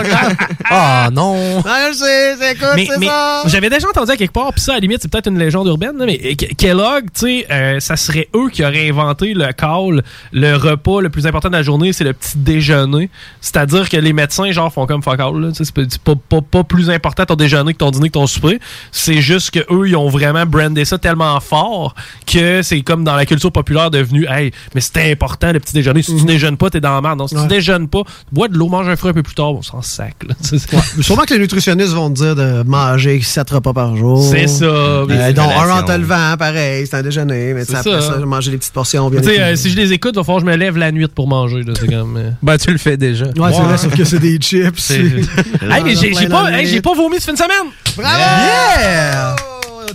Ah 0.73 1.09
non! 1.13 1.63
Ah, 1.67 1.89
je 1.91 1.97
sais, 1.99 2.37
c'est 2.39 2.57
Mais, 2.77 2.87
c'est 2.87 2.99
mais 2.99 3.07
ça. 3.07 3.43
j'avais 3.47 3.69
déjà 3.71 3.89
entendu 3.89 4.13
à 4.13 4.17
quelque 4.17 4.33
part, 4.33 4.53
puis 4.53 4.61
ça, 4.61 4.73
à 4.73 4.75
la 4.77 4.81
limite, 4.81 4.99
c'est 5.03 5.11
peut-être 5.11 5.27
une 5.29 5.39
légende 5.39 5.67
urbaine, 5.67 5.95
mais 5.99 6.17
Ke- 6.37 6.55
Kellogg, 6.55 7.07
tu 7.13 7.21
sais, 7.41 7.47
euh, 7.51 7.81
ça 7.81 7.97
serait 7.97 8.29
eux 8.37 8.49
qui 8.51 8.63
auraient 8.65 8.89
inventé 8.89 9.35
le 9.35 9.53
call, 9.53 10.03
le 10.33 10.55
repas 10.57 11.01
le 11.01 11.11
plus 11.11 11.27
important 11.27 11.49
de 11.49 11.55
la 11.57 11.63
journée, 11.65 11.93
c'est 11.93 12.05
le 12.05 12.13
petit 12.13 12.39
déjeuner. 12.39 13.11
C'est-à-dire 13.41 13.89
que 13.89 13.97
les 13.97 14.13
médecins, 14.13 14.51
genre, 14.53 14.73
font 14.73 14.87
comme 14.87 15.03
fuck 15.03 15.19
all, 15.19 15.51
c'est 15.55 15.73
pas, 16.05 16.15
pas, 16.29 16.41
pas 16.41 16.63
plus 16.65 16.89
important 16.91 17.25
ton 17.27 17.35
déjeuner 17.35 17.73
que 17.73 17.79
ton 17.79 17.91
dîner 17.91 18.09
que 18.09 18.15
ton 18.15 18.27
souper. 18.29 18.61
C'est 18.93 19.21
juste 19.21 19.51
que 19.51 19.61
eux, 19.73 19.89
ils 19.89 19.97
ont 19.97 20.09
vraiment 20.09 20.47
brandé 20.47 20.85
ça 20.85 20.99
tellement 20.99 21.39
fort 21.41 21.95
que 22.33 22.63
c'est 22.63 22.83
comme 22.83 23.03
dans 23.03 23.17
la 23.17 23.27
culture 23.27 23.51
populaire 23.51 23.91
devenu, 23.91 24.20
hey, 24.29 24.51
mais 24.75 24.81
c'était 24.81 25.11
important 25.11 25.53
le 25.53 25.61
petit 25.61 25.73
déjeuner. 25.75 26.03
Si 26.03 26.17
tu 26.17 26.25
déjeunes 26.25 26.57
pas, 26.57 26.71
t'es 26.71 26.81
dans 26.81 26.95
la 26.95 27.01
merde. 27.01 27.19
Non, 27.19 27.29
si 27.29 27.35
Ouais. 27.37 27.43
tu 27.43 27.49
déjeunes 27.49 27.89
pas, 27.89 28.03
bois 28.33 28.49
de 28.49 28.57
l'eau, 28.57 28.69
mange 28.69 28.89
un 28.89 28.97
fruit 28.97 29.11
un 29.11 29.15
peu 29.15 29.23
plus 29.23 29.35
tard, 29.35 29.53
on 29.53 29.63
s'en 29.63 29.83
sac, 29.83 30.15
là. 30.27 30.35
Mais 30.97 31.03
Sûrement 31.03 31.23
que 31.25 31.35
les 31.35 31.41
nutritionnistes 31.41 31.93
vont 31.93 32.11
te 32.11 32.15
dire 32.17 32.35
de 32.37 32.63
manger 32.65 33.21
7 33.23 33.51
repas 33.51 33.73
par 33.73 33.97
jour. 33.97 34.23
C'est 34.31 34.47
ça. 34.47 34.65
Euh, 34.65 35.33
donc, 35.33 35.51
un 35.53 35.71
en 35.71 35.83
te 35.83 35.93
levant, 35.93 36.37
pareil, 36.39 36.87
c'est 36.87 36.97
un 36.97 37.03
déjeuner. 37.03 37.55
Mais 37.55 37.65
tu 37.65 37.73
sais, 37.73 37.79
C'est 37.83 37.91
après 37.91 38.01
ça. 38.03 38.19
ça, 38.21 38.27
manger 38.27 38.51
des 38.51 38.59
petites 38.59 38.73
portions 38.73 39.09
bien 39.11 39.21
euh, 39.27 39.57
si 39.57 39.71
je 39.71 39.77
les 39.77 39.93
écoute, 39.93 40.13
il 40.15 40.19
va 40.19 40.25
falloir 40.25 40.43
que 40.43 40.47
je 40.49 40.53
me 40.53 40.57
lève 40.57 40.77
la 40.77 40.91
nuit 40.93 41.07
pour 41.09 41.29
manger. 41.29 41.63
Là, 41.63 41.73
c'est 41.79 41.89
comme, 41.89 42.17
euh, 42.17 42.31
Ben, 42.43 42.57
tu 42.59 42.71
le 42.71 42.79
fais 42.79 42.97
déjà. 42.97 43.27
Ouais, 43.27 43.53
c'est 43.53 43.61
vrai, 43.63 43.79
sauf 43.79 43.95
que 43.97 44.05
c'est 44.05 44.19
des 44.19 44.37
chips. 44.41 44.79
C'est- 44.79 45.01
hey, 45.63 45.83
mais 45.85 45.95
j'ai 45.95 46.13
j'ai 46.15 46.29
pas, 46.29 46.51
hey, 46.53 46.67
j'ai 46.67 46.81
pas 46.81 46.95
vomi 46.95 47.17
ce 47.21 47.27
fin 47.27 47.33
de 47.33 47.39
semaine! 47.39 47.71
Bravo! 47.97 48.19
Yeah! 48.19 49.37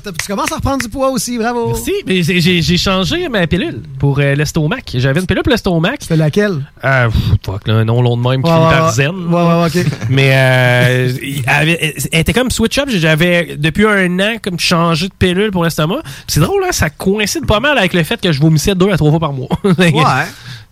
Tu 0.03 0.27
commences 0.27 0.51
à 0.51 0.55
reprendre 0.55 0.83
du 0.83 0.89
poids 0.89 1.09
aussi, 1.09 1.37
bravo. 1.37 1.67
Merci, 1.67 1.93
mais 2.05 2.21
j'ai- 2.23 2.77
changé 2.77 3.27
ma 3.29 3.47
pilule 3.47 3.81
pour 3.99 4.19
euh, 4.19 4.35
l'estomac. 4.35 4.77
J'avais 4.93 5.19
une 5.19 5.25
pilule 5.25 5.43
pour 5.43 5.51
l'estomac. 5.51 5.93
C'était 6.01 6.15
laquelle? 6.17 6.65
Euh, 6.83 7.07
pff, 7.09 7.21
fuck, 7.43 7.67
là, 7.67 7.75
un 7.75 7.85
nom 7.85 8.01
long 8.01 8.17
de 8.17 8.21
même 8.27 8.43
qui 8.43 8.49
Ouais, 8.49 8.55
ouais, 8.57 8.91
zen. 8.91 9.15
Ouais, 9.27 9.41
ouais, 9.41 9.65
ok. 9.67 9.85
Mais 10.09 10.31
euh, 10.33 11.09
elle 11.47 12.19
était 12.19 12.33
comme 12.33 12.51
switch 12.51 12.77
up. 12.77 12.89
J'avais 12.89 13.55
depuis 13.57 13.85
un 13.87 14.19
an 14.19 14.35
comme 14.41 14.59
changé 14.59 15.07
de 15.07 15.13
pilule 15.17 15.51
pour 15.51 15.63
l'estomac. 15.63 16.01
C'est 16.27 16.39
drôle, 16.41 16.63
hein, 16.63 16.71
ça 16.71 16.89
coïncide 16.89 17.45
pas 17.45 17.59
mal 17.59 17.77
avec 17.77 17.93
le 17.93 18.03
fait 18.03 18.19
que 18.21 18.31
je 18.31 18.39
vomissais 18.41 18.75
deux 18.75 18.91
à 18.91 18.97
trois 18.97 19.09
fois 19.11 19.19
par 19.19 19.33
mois. 19.33 19.49
Ouais. 19.79 19.91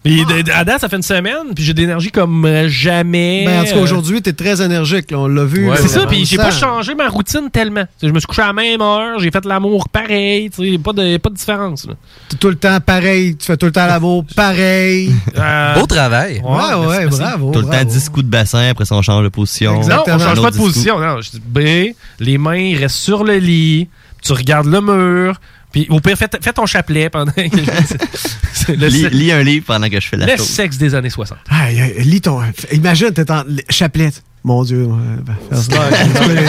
Puis 0.04 0.22
à 0.54 0.66
date, 0.66 0.82
ça 0.82 0.90
fait 0.90 0.98
une 0.98 1.02
semaine, 1.02 1.54
puis 1.56 1.64
j'ai 1.64 1.74
d'énergie 1.74 2.12
comme 2.12 2.46
jamais. 2.68 3.44
Ben, 3.46 3.62
en 3.62 3.64
tout 3.64 3.70
cas, 3.72 3.78
Euh, 3.78 3.84
aujourd'hui, 3.84 4.22
t'es 4.22 4.34
très 4.34 4.62
énergique, 4.62 5.12
là, 5.12 5.20
on 5.20 5.28
l'a 5.28 5.46
vu. 5.46 5.70
Ouais, 5.70 5.78
c'est 5.78 5.88
ça, 5.88 6.06
puis 6.06 6.26
j'ai 6.26 6.36
pas 6.38 6.52
changé 6.52 6.94
ma 6.94 7.08
routine 7.08 7.50
tellement. 7.52 7.84
T'sais, 7.98 8.08
Je 8.08 8.12
me 8.14 8.20
suis 8.20 8.28
couché 8.28 8.42
à 8.42 8.48
la 8.48 8.54
même 8.54 8.82
heure, 8.82 9.20
j'ai 9.20 9.32
fait 9.32 9.46
l'amour 9.46 9.88
pareil, 9.90 10.50
tu 10.50 10.72
sais, 10.74 10.78
pas 10.78 10.92
de, 10.92 11.18
pas 11.18 11.30
de 11.30 11.36
différence. 11.36 11.88
là. 11.88 11.94
T'es 12.30 12.36
tout 12.38 12.50
le 12.50 12.56
temps 12.56 12.80
pareil, 12.82 13.38
tu 13.38 13.46
fais 13.46 13.56
tout 13.58 13.66
le 13.68 13.72
temps 13.72 13.88
l'amour 13.88 14.26
pareil. 14.36 15.12
Euh, 15.38 15.74
Beau 15.76 15.86
travail. 15.86 16.42
Ouais, 16.44 16.86
ouais, 16.86 17.08
bravo. 17.08 17.52
Tout 17.52 17.60
le 17.60 17.66
temps 17.66 17.70
bravo. 17.72 17.90
10 17.90 18.10
coups 18.10 18.26
de 18.26 18.30
bassin, 18.32 18.70
après 18.72 18.84
ça 18.86 18.96
on 18.96 19.02
change 19.02 19.24
de 19.24 19.30
position. 19.30 19.82
Non, 19.82 20.04
on 20.06 20.20
change 20.20 20.42
pas 20.42 20.52
de 20.52 20.56
10 20.56 20.60
coups. 20.60 20.74
position. 20.74 21.00
Non, 21.00 21.22
je 21.22 21.32
dis, 21.32 21.42
B, 21.46 21.94
les 22.20 22.38
mains 22.38 22.76
restent 22.78 22.98
sur 22.98 23.24
le 23.24 23.38
lit, 23.38 23.88
tu 24.22 24.34
regardes 24.34 24.68
le 24.68 24.82
mur, 24.82 25.40
puis 25.74 25.88
au 25.90 26.00
pire, 26.00 26.16
fais, 26.18 26.30
fais 26.40 26.54
ton 26.54 26.68
chapelet 26.68 27.10
pendant 27.10 27.32
que 27.32 27.42
c'est 28.54 28.76
le, 28.78 28.88
Lis, 28.88 29.32
un 29.32 29.42
livre 29.44 29.66
pendant 29.66 29.90
que 29.90 30.00
je 30.00 30.08
fais 30.08 30.16
la 30.18 30.28
le 30.28 30.38
chose. 30.38 30.48
sexe 30.48 30.78
des 30.78 30.94
années 30.96 31.10
60. 31.10 31.38
Aïe, 31.50 31.82
aïe, 31.82 32.04
lis 32.04 32.22
ton. 32.22 32.40
Imagine, 32.72 33.12
t'es 33.12 33.30
en 33.32 33.44
chapelet. 33.70 34.12
Mon 34.46 34.64
Dieu. 34.64 34.84
ouais, 34.84 35.24
ben, 35.24 35.36
faire 35.50 35.58
ça. 35.58 35.90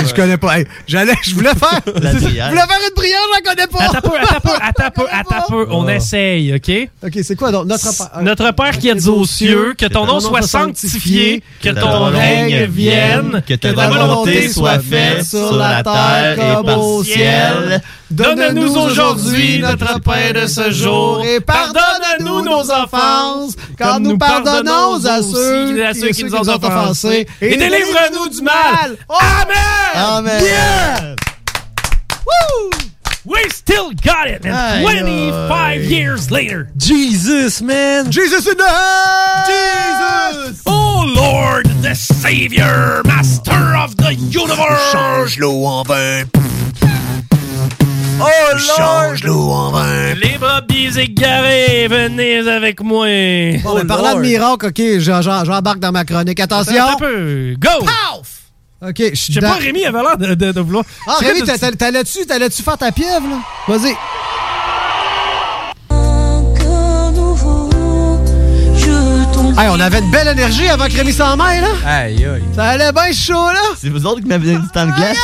je, 0.05 0.15
connais, 0.15 0.37
pas. 0.37 0.59
Hey, 0.59 0.67
j'allais, 0.85 1.15
je 1.23 1.33
voulais 1.33 1.55
faire. 1.55 1.81
Je 1.87 2.01
voulais 2.01 2.67
faire 2.67 2.81
une 2.89 2.95
prière, 2.95 3.21
je 3.29 3.45
la 3.45 3.51
connais 3.51 3.67
pas. 3.69 3.85
Attends 3.85 4.09
peu, 4.09 4.17
attends 4.19 4.41
peu, 4.41 4.51
attends 4.61 4.91
peu, 4.91 5.07
attends 5.11 5.47
peu. 5.49 5.67
On 5.71 5.89
essaye, 5.89 6.55
OK? 6.55 6.89
Ok, 7.05 7.23
c'est 7.23 7.37
quoi 7.37 7.53
donc 7.53 7.67
notre 7.67 7.97
père? 7.97 8.23
Notre 8.23 8.51
Père 8.51 8.79
qui 8.79 8.89
es 8.89 9.09
aux 9.09 9.25
cieux, 9.25 9.75
que 9.79 9.87
ton 9.87 10.07
nom 10.07 10.19
soit 10.19 10.43
sanctifié, 10.43 11.43
que 11.63 11.69
ton 11.69 12.07
règne 12.07 12.65
vienne, 12.65 13.43
que 13.47 13.55
ta 13.55 13.73
volonté 13.73 14.49
soit 14.49 14.81
faite 14.81 15.25
sur 15.25 15.57
la 15.57 15.83
terre 15.85 16.65
et 16.67 16.73
au 16.75 17.05
ciel. 17.05 17.81
Donne-nous 18.11 18.77
aujourd'hui 18.77 19.59
notre 19.59 20.01
pain 20.01 20.33
de 20.33 20.47
ce 20.47 20.71
jour 20.71 21.25
et 21.27 21.41
pardonne-nous 21.41 22.43
nos 22.43 22.71
offenses, 22.71 23.57
car 23.77 23.99
nous 23.99 24.17
pardonnons 24.19 25.05
à 25.05 25.21
ceux, 25.23 25.85
à 25.85 25.95
ceux 25.95 26.09
qui 26.09 26.25
nous 26.25 26.35
ont 26.35 26.41
offensés. 26.41 26.67
offensés. 26.67 27.27
Et 27.41 27.57
délivre-nous 27.85 28.29
du 28.31 28.43
mal. 28.43 28.97
Amen! 29.09 29.97
Amen! 29.97 30.45
Yeah! 30.45 31.15
We 33.27 33.49
still 33.49 33.95
got 33.95 34.29
it, 34.29 34.45
and 34.45 34.83
25 34.83 35.85
years 35.85 36.31
later. 36.31 36.71
Jesus, 36.77 37.63
man! 37.63 38.11
Jesus 38.11 38.47
in 38.47 38.59
the 38.59 38.69
house! 38.69 39.49
Jesus! 39.49 40.63
Oh 40.67 41.11
Lord, 41.17 41.65
the 41.83 41.95
Savior, 41.95 43.01
Master 43.07 43.77
of 43.79 43.97
the 43.97 44.15
Universe! 44.15 44.93
Change 44.93 45.39
l'eau 45.39 45.65
en 45.65 45.85
vin. 45.85 46.29
Oh 48.21 48.59
Change 48.59 49.25
l'eau 49.25 49.51
en 49.51 49.71
vin. 49.73 50.15
Les 50.15 50.39
brebis 50.39 50.99
égarés, 50.99 51.89
venez 51.89 52.47
avec 52.49 52.81
moi! 52.83 53.07
Bon, 53.63 53.75
ben, 53.75 53.87
parlant 53.87 54.15
de 54.17 54.21
miracle, 54.21 54.67
ok, 54.67 54.83
j'embarque 54.99 55.79
dans 55.81 55.93
ma 55.93 56.05
chronique. 56.05 56.39
Attention! 56.41 56.75
Attends 56.85 56.93
un 56.95 56.97
peu. 56.97 57.55
Go! 57.59 57.69
Ok, 58.87 58.95
je 58.99 59.05
Je 59.11 59.15
suis 59.15 59.33
sais 59.35 59.41
dans- 59.41 59.51
pas, 59.51 59.57
Rémi 59.57 59.85
avait 59.85 60.01
l'air 60.03 60.17
de, 60.19 60.35
de, 60.35 60.53
de 60.53 60.61
vouloir. 60.61 60.85
Ah, 61.07 61.17
Rémi, 61.21 61.43
t'a- 61.43 61.59
t'a- 61.59 61.73
t'allais-tu 61.73 62.27
t'allais-tu 62.27 62.63
faire 62.63 62.77
ta 62.79 62.93
pieuvre, 62.93 63.27
là? 63.29 63.39
Vas-y. 63.67 63.95
Hey, 69.57 69.69
on 69.71 69.79
avait 69.79 70.01
une 70.01 70.11
belle 70.11 70.27
énergie 70.27 70.69
avant 70.69 70.87
que 70.87 70.93
Rémi 70.97 71.13
s'en 71.13 71.37
mêle, 71.37 71.63
là. 71.63 71.69
Aïe, 71.89 72.25
aïe. 72.27 72.43
Ça 72.57 72.65
allait 72.71 72.91
bien 72.91 73.13
chaud, 73.13 73.33
là. 73.53 73.61
C'est 73.81 73.89
vous 73.89 74.05
autres 74.05 74.21
qui 74.21 74.27
m'avez 74.27 74.47
donné 74.47 74.59
du 74.59 74.69
temps 74.69 74.87
de 74.87 74.93
glace? 74.93 75.17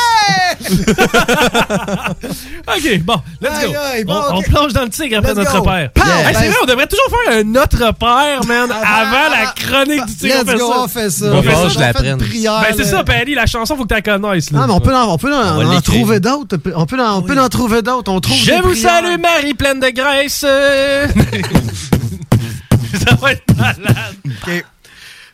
Ok, 2.67 2.99
bon, 3.03 3.15
let's 3.41 3.51
Aïe, 3.51 3.67
go. 3.67 3.73
aïe, 3.93 4.03
bon, 4.05 4.21
on, 4.31 4.41
plonge 4.43 4.71
dans 4.73 4.83
le 4.83 4.89
tigre 4.89 5.17
après 5.17 5.31
Let's 5.33 5.39
notre 5.39 5.57
go. 5.57 5.63
père. 5.63 5.89
Hey, 5.95 6.33
c'est 6.33 6.33
Ben, 6.33 6.47
vrai, 6.49 6.55
on 6.61 6.65
devrait 6.65 6.87
toujours 6.87 7.07
faire 7.09 7.39
un 7.39 7.43
notre 7.43 7.93
père, 7.95 8.45
man, 8.47 8.69
avant 8.71 9.29
la 9.31 9.51
chronique 9.55 10.05
du 10.05 10.15
tigre. 10.15 10.35
Let's 10.35 10.43
on 10.43 10.47
fait 10.47 10.57
go, 10.59 10.71
ça. 10.71 10.79
on 10.83 10.87
fait 10.87 11.09
ça. 11.09 11.25
On 11.33 11.41
fait 11.41 11.49
va 11.49 11.69
ça. 11.69 11.89
je 11.97 12.15
prière, 12.29 12.61
Ben, 12.61 12.67
c'est 12.77 12.83
là. 12.83 12.89
ça, 12.89 13.03
Pally, 13.03 13.33
la 13.35 13.45
chanson, 13.47 13.75
faut 13.75 13.83
que 13.83 13.93
tu 13.93 13.95
la 13.95 14.01
connaisses. 14.01 14.51
là. 14.51 14.59
Ah, 14.63 14.67
mais 14.67 14.73
on 14.73 14.79
peut 14.79 14.95
en, 14.95 15.11
on 15.13 15.17
peut 15.17 15.33
en, 15.33 15.57
On 15.59 15.75
en 15.75 15.81
trouver 15.81 16.19
d'autres. 16.19 16.57
On 16.75 16.85
peut 16.85 17.03
en, 17.03 17.17
on 17.17 17.21
peut 17.23 17.39
en 17.39 17.49
trouver 17.49 17.81
d'autres. 17.81 18.11
On 18.11 18.21
trouve 18.21 18.37
Je 18.37 18.53
vous 18.53 18.69
prières. 18.69 18.91
salue, 19.03 19.19
Marie 19.19 19.53
pleine 19.55 19.79
de 19.79 19.89
graisse. 19.89 20.45
Ça 23.09 23.15
va 23.15 23.31
être 23.31 23.55
malade. 23.57 24.15
OK. 24.25 24.65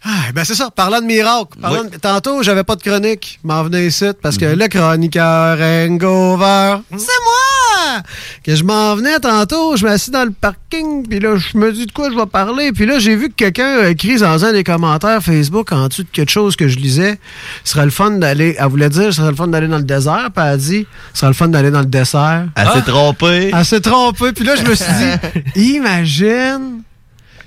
Ah, 0.09 0.31
ben 0.33 0.45
c'est 0.45 0.55
ça, 0.55 0.69
parlant 0.71 1.01
de 1.01 1.05
miracle. 1.05 1.59
Parlant 1.59 1.83
de- 1.83 1.97
Tantôt, 1.97 2.41
j'avais 2.41 2.63
pas 2.63 2.75
de 2.77 2.81
chronique. 2.81 3.39
M'en 3.43 3.63
venais 3.63 3.87
ici 3.87 4.05
parce 4.21 4.37
que 4.37 4.45
le 4.45 4.67
chroniqueur 4.69 5.57
Hangover, 5.59 6.77
c'est 6.91 6.97
moi! 7.25 8.01
Que 8.43 8.55
je 8.55 8.63
m'en 8.63 8.95
venais 8.95 9.19
tantôt, 9.19 9.75
je 9.75 9.85
m'assis 9.85 10.11
dans 10.11 10.23
le 10.23 10.31
parking, 10.31 11.05
puis 11.05 11.19
là, 11.19 11.35
je 11.35 11.57
me 11.57 11.73
dis 11.73 11.87
de 11.87 11.91
quoi 11.91 12.09
je 12.09 12.15
vais 12.15 12.25
parler. 12.25 12.71
Puis 12.71 12.85
là, 12.85 12.99
j'ai 12.99 13.17
vu 13.17 13.27
que 13.29 13.33
quelqu'un 13.33 13.79
a 13.79 13.89
écrit 13.89 14.17
dans 14.17 14.45
un 14.45 14.53
des 14.53 14.63
commentaires 14.63 15.21
Facebook 15.21 15.73
en 15.73 15.87
dessous 15.89 16.03
de 16.03 16.09
quelque 16.09 16.31
chose 16.31 16.55
que 16.55 16.69
je 16.69 16.77
lisais. 16.77 17.19
Ce 17.65 17.73
serait 17.73 17.85
le 17.85 17.91
fun 17.91 18.11
d'aller, 18.11 18.55
elle 18.57 18.67
voulait 18.67 18.89
dire, 18.89 19.05
ce 19.05 19.13
serait 19.13 19.31
le 19.31 19.35
fun 19.35 19.47
d'aller 19.47 19.67
dans 19.67 19.77
le 19.77 19.83
désert, 19.83 20.29
puis 20.33 20.45
elle 20.45 20.51
a 20.53 20.57
dit, 20.57 20.87
ce 21.13 21.19
serait 21.19 21.31
le 21.31 21.33
fun 21.35 21.47
d'aller 21.49 21.71
dans 21.71 21.79
le 21.81 21.85
dessert. 21.85 22.45
Elle 22.55 22.69
s'est 22.69 22.81
trompée. 22.83 23.51
Elle 23.53 23.65
s'est 23.65 23.81
trompée, 23.81 24.31
puis 24.31 24.45
là, 24.45 24.55
je 24.55 24.63
me 24.63 24.73
suis 24.75 24.93
dit, 25.55 25.75
imagine 25.75 26.81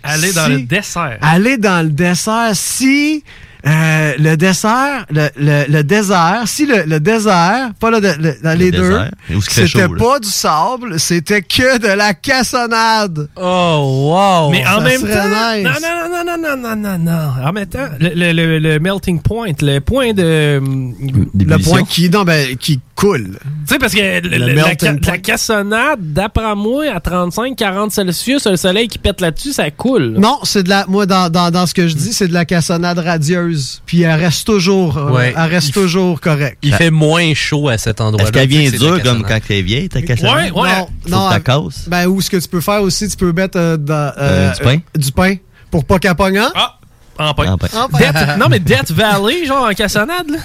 Aller 0.03 0.33
dans 0.33 0.47
Si- 0.47 0.51
le 0.53 0.63
dessert. 0.63 1.19
aller 1.23 1.57
dans 1.59 1.85
le 1.87 1.91
dessert 1.93 2.51
si 2.55 3.23
euh, 3.67 4.15
le 4.19 4.37
dessert, 4.39 5.05
le, 5.11 5.29
le- 5.37 5.67
le 5.71 5.83
désert, 5.85 6.45
si 6.47 6.65
le, 6.65 6.85
le 6.87 6.99
désert, 6.99 7.73
pas 7.79 7.91
le, 7.91 7.99
le- 8.01 8.43
dans 8.43 8.59
les 8.59 8.71
deux, 8.71 8.89
désert. 8.89 9.11
Fait 9.51 9.67
c'était 9.67 9.87
pas 9.87 10.19
du 10.19 10.29
sable, 10.31 10.99
c'était 10.99 11.43
que 11.43 11.77
de 11.79 11.89
la 11.89 12.15
cassonade. 12.15 13.29
Oh, 13.37 14.09
wow! 14.11 14.51
Mais 14.51 14.67
en 14.67 14.77
ça 14.77 14.81
même 14.81 15.01
temps, 15.03 15.29
nice. 15.29 15.65
non, 15.65 15.73
non, 15.83 16.09
non, 16.09 16.25
non, 16.25 16.57
non, 16.57 16.57
non, 16.57 16.77
non, 16.77 16.99
non. 16.99 17.47
En 17.49 17.53
même 17.53 17.67
temps, 17.67 17.89
le, 18.01 18.09
le, 18.15 18.33
le, 18.33 18.59
le 18.61 18.79
melting 18.79 19.21
point, 19.21 19.53
le 19.61 19.79
point 19.81 20.15
de, 20.15 20.59
Le 20.59 21.59
point 21.63 21.83
qui, 21.85 22.09
non, 22.09 22.23
ben, 22.25 22.57
qui 22.57 22.81
coule. 23.01 23.39
Tu 23.67 23.73
sais, 23.75 23.79
parce 23.79 23.95
que 23.95 23.99
le- 23.99 24.29
Le 24.29 24.47
le- 24.49 24.55
la, 24.55 24.75
ca- 24.79 25.19
cassonade, 25.19 26.01
d'après 26.01 26.55
moi, 26.55 26.85
à 26.95 26.99
35-40 27.01 27.91
Celsius, 27.91 28.47
le 28.47 28.57
soleil 28.57 28.89
qui 28.89 28.99
pète 28.99 29.21
là-dessus, 29.21 29.53
ça 29.53 29.71
coule. 29.71 30.17
Non, 30.19 30.39
c'est 30.43 30.63
de 30.63 30.69
la, 30.69 30.85
moi, 30.87 31.07
dans, 31.07 31.31
dans, 31.31 31.51
dans 31.51 31.67
ce 31.67 31.75
que 31.75 31.89
je 31.89 31.95
dis, 31.95 32.13
c'est 32.13 32.29
de 32.29 32.35
la 32.35 32.45
cassonade 32.45 32.99
radieuse. 32.99 33.81
Puis 33.87 34.03
elle 34.03 34.21
reste 34.21 34.47
toujours, 34.47 34.99
euh, 34.99 35.11
Ouais. 35.11 35.35
elle 35.37 35.51
reste 35.51 35.73
toujours 35.73 36.21
correcte. 36.21 36.59
Il 36.63 36.75
fait 36.75 36.91
moins 36.91 37.33
chaud 37.35 37.69
à 37.69 37.79
cet 37.79 38.01
endroit-là. 38.01 38.25
Est-ce 38.25 38.33
qu'elle 38.33 38.49
vient 38.49 38.71
dure 38.71 39.03
comme 39.03 39.23
quand 39.23 39.39
elle 39.49 39.57
est 39.57 39.63
vieille, 39.63 39.89
ta 39.89 40.03
cassonade? 40.03 40.53
Ouais, 40.53 40.61
ouais. 40.63 40.69
Non, 41.09 41.31
non, 41.31 41.41
casse. 41.41 41.89
Ben, 41.89 42.07
ou 42.07 42.21
ce 42.21 42.29
que 42.31 42.37
tu 42.37 42.49
peux 42.49 42.61
faire 42.61 42.83
aussi, 42.83 43.09
tu 43.09 43.17
peux 43.17 43.33
mettre 43.33 43.59
euh, 43.59 43.77
dans, 43.77 44.13
Euh, 44.19 44.53
du 44.53 44.63
pain? 44.63 44.77
du 44.97 45.13
pain 45.13 45.35
pour 45.71 45.85
pas 45.85 45.99
qu'elle 45.99 46.15
pogne, 46.15 46.39
hein? 46.39 46.51
Ah, 46.55 46.77
en 47.19 47.35
pain. 47.35 47.53
En 47.53 47.59
pain. 47.59 47.69
En 47.75 47.89
pain. 47.89 47.99
Death- 47.99 48.39
non, 48.39 48.47
mais 48.49 48.61
Death 48.61 48.91
Valley, 48.93 49.45
genre 49.47 49.65
en 49.71 49.75
cassonade, 49.75 50.31
là. 50.31 50.39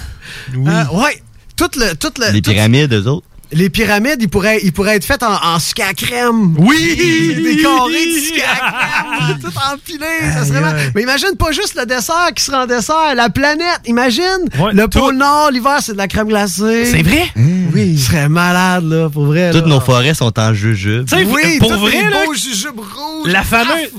Euh, 0.54 0.96
ouais. 1.02 1.22
Tout 1.56 1.70
le, 1.76 1.94
tout 1.94 2.12
le, 2.20 2.32
Les 2.32 2.42
tout- 2.42 2.50
pyramides, 2.52 2.92
eux 2.92 3.06
autres. 3.06 3.26
Les 3.52 3.70
pyramides, 3.70 4.16
ils 4.20 4.28
pourraient, 4.28 4.60
ils 4.62 4.72
pourraient 4.72 4.96
être 4.96 5.04
faites 5.04 5.22
en, 5.22 5.34
en 5.42 5.58
sucre 5.58 5.82
à 5.88 5.94
crème. 5.94 6.54
Oui! 6.58 7.36
Des 7.42 7.56
carrés 7.62 8.06
de 8.06 8.18
sucre 8.20 8.44
à 8.48 9.26
crème. 9.26 9.38
tout 9.40 9.58
empilé. 9.72 10.06
Ça 10.32 10.44
serait 10.44 10.60
mal. 10.60 10.76
Mais 10.94 11.02
imagine 11.02 11.36
pas 11.38 11.52
juste 11.52 11.74
le 11.78 11.86
dessert 11.86 12.30
qui 12.34 12.42
sera 12.44 12.64
en 12.64 12.66
dessert, 12.66 13.14
la 13.14 13.30
planète. 13.30 13.80
Imagine 13.86 14.22
Ouais, 14.58 14.72
le 14.72 14.88
tout. 14.88 14.98
pôle 14.98 15.16
Nord, 15.16 15.50
l'hiver, 15.52 15.78
c'est 15.80 15.92
de 15.92 15.98
la 15.98 16.08
crème 16.08 16.28
glacée. 16.28 16.84
C'est 16.86 17.02
vrai? 17.02 17.24
Oui, 17.36 17.92
il 17.94 18.00
serait 18.00 18.28
malade, 18.28 18.84
là, 18.84 19.08
pour 19.10 19.26
vrai. 19.26 19.50
Toutes 19.50 19.62
là. 19.62 19.68
nos 19.68 19.80
forêts 19.80 20.14
sont 20.14 20.36
en 20.38 20.52
jujube. 20.54 21.06
Tu 21.08 21.16
sais, 21.16 21.24
Oui, 21.24 21.58
pour 21.58 21.68
tous 21.70 21.78
vrai, 21.78 22.02
les 22.02 22.10
là, 22.10 22.24
beaux 22.24 22.34
jujubes 22.34 22.78
rouges, 22.78 23.30
la 23.32 23.42
fameuse, 23.42 23.90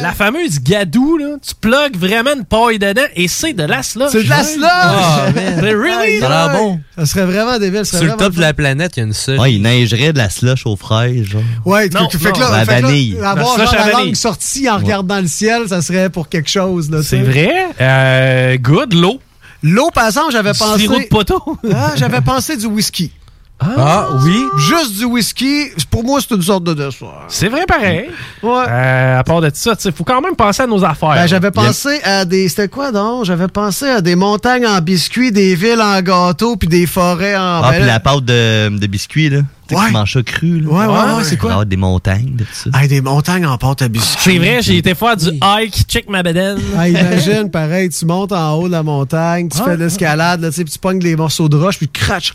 la 0.00 0.12
fameuse 0.12 0.60
gadou, 0.60 1.16
là, 1.18 1.36
tu 1.46 1.54
plugues 1.60 1.96
vraiment 1.98 2.32
une 2.36 2.44
paille 2.44 2.78
dedans 2.78 3.02
et 3.14 3.28
c'est 3.28 3.52
de 3.52 3.64
la 3.64 3.82
slush. 3.82 4.10
C'est 4.12 4.24
de 4.24 4.28
la 4.28 4.42
slush! 4.44 4.64
Ah, 4.70 5.26
man. 5.34 5.56
C'est 5.60 5.74
really? 5.74 6.20
Ça 6.20 6.26
a 6.26 6.48
l'air 6.48 6.58
bon. 6.58 6.80
Ça 6.96 7.06
serait 7.06 7.26
vraiment 7.26 7.58
débile. 7.58 7.84
ça 7.84 7.98
Sur 7.98 7.98
serait 7.98 8.10
le 8.12 8.16
top 8.16 8.32
de 8.32 8.32
vraiment 8.34 8.46
la 8.46 8.54
planète, 8.54 8.95
Ouais, 9.38 9.54
il 9.54 9.62
neigerait 9.62 10.12
de 10.12 10.18
la 10.18 10.30
slush 10.30 10.66
aux 10.66 10.76
fraises, 10.76 11.24
genre. 11.24 11.42
Ouais, 11.64 11.88
Non, 11.90 12.06
tu 12.08 12.18
fais 12.18 12.32
que 12.32 12.38
non. 12.38 12.44
là, 12.50 12.58
La 12.58 12.64
fait 12.64 12.66
que 12.66 12.82
là, 12.82 12.88
vanille. 12.88 13.18
avoir 13.22 13.58
La 13.58 13.64
genre 13.64 13.74
la 13.74 13.80
vanille. 13.92 14.06
langue 14.06 14.14
sortie 14.14 14.68
en 14.70 14.78
regardant 14.78 15.20
le 15.20 15.26
ciel, 15.28 15.62
ça 15.68 15.82
serait 15.82 16.10
pour 16.10 16.28
quelque 16.28 16.48
chose. 16.50 16.90
C'est 17.02 17.20
vrai? 17.22 17.50
Euh, 17.80 18.56
good, 18.58 18.92
l'eau. 18.94 19.20
L'eau, 19.62 19.90
par 19.92 20.06
exemple, 20.06 20.32
j'avais 20.32 20.52
Du 20.52 20.58
pensé. 20.58 20.80
sirop 20.80 20.98
de 20.98 21.04
poteau. 21.06 21.42
Ah, 21.74 21.92
j'avais 21.96 22.20
pensé 22.20 22.56
du 22.56 22.66
whisky. 22.66 23.10
Ah, 23.58 24.08
oui? 24.22 24.44
Juste 24.58 24.98
du 24.98 25.04
whisky, 25.06 25.68
pour 25.90 26.04
moi, 26.04 26.20
c'est 26.20 26.34
une 26.34 26.42
sorte 26.42 26.64
de 26.64 26.74
dessert. 26.74 27.08
C'est 27.28 27.48
vrai 27.48 27.64
pareil. 27.66 28.10
Ouais. 28.42 28.64
Euh, 28.68 29.18
à 29.18 29.24
part 29.24 29.40
de 29.40 29.50
ça, 29.52 29.74
il 29.84 29.92
faut 29.92 30.04
quand 30.04 30.20
même 30.20 30.36
penser 30.36 30.62
à 30.62 30.66
nos 30.66 30.84
affaires. 30.84 31.14
Ben, 31.14 31.26
j'avais 31.26 31.50
pensé 31.50 32.00
à 32.04 32.24
des. 32.24 32.48
C'était 32.48 32.68
quoi 32.68 32.92
donc? 32.92 33.24
J'avais 33.24 33.48
pensé 33.48 33.86
à 33.86 34.00
des 34.02 34.14
montagnes 34.14 34.66
en 34.66 34.78
biscuits, 34.80 35.32
des 35.32 35.54
villes 35.54 35.80
en 35.80 36.00
gâteaux, 36.02 36.56
puis 36.56 36.68
des 36.68 36.86
forêts 36.86 37.34
en. 37.36 37.62
Ah, 37.64 37.72
puis 37.74 37.86
la 37.86 37.98
pâte 37.98 38.24
de, 38.24 38.76
de 38.76 38.86
biscuits, 38.86 39.30
là. 39.30 39.38
Ouais. 39.72 39.86
tu 39.86 39.92
manges 39.92 40.12
ça 40.12 40.22
cru, 40.22 40.60
là. 40.60 40.68
Ouais, 40.70 40.86
ouais, 40.86 41.14
ouais, 41.16 41.24
c'est 41.24 41.36
quoi? 41.36 41.56
Ah, 41.60 41.64
des 41.64 41.76
montagnes, 41.76 42.36
de 42.36 42.44
tout 42.44 42.70
ça. 42.70 42.80
Hey, 42.80 42.86
des 42.86 43.00
montagnes 43.00 43.46
en 43.46 43.58
pâte 43.58 43.82
à 43.82 43.88
biscuits. 43.88 44.16
C'est 44.32 44.38
vrai, 44.38 44.62
j'ai 44.62 44.76
été 44.76 44.94
faire 44.94 45.16
du 45.16 45.30
hike, 45.42 45.86
check 45.88 46.08
ma 46.08 46.22
bedaine. 46.22 46.58
Ah, 46.78 46.88
imagine, 46.88 47.50
pareil, 47.50 47.88
tu 47.88 48.04
montes 48.06 48.30
en 48.30 48.52
haut 48.54 48.68
de 48.68 48.72
la 48.72 48.84
montagne, 48.84 49.48
tu 49.48 49.58
fais 49.58 49.76
de 49.76 49.82
l'escalade, 49.82 50.40
là, 50.42 50.50
tu 50.50 50.56
sais, 50.56 50.64
puis 50.64 50.72
tu 50.72 50.78
pognes 50.78 51.00
des 51.00 51.16
morceaux 51.16 51.48
de 51.48 51.56
roche, 51.56 51.78
puis 51.78 51.88
tu 51.88 52.00
craches. 52.00 52.34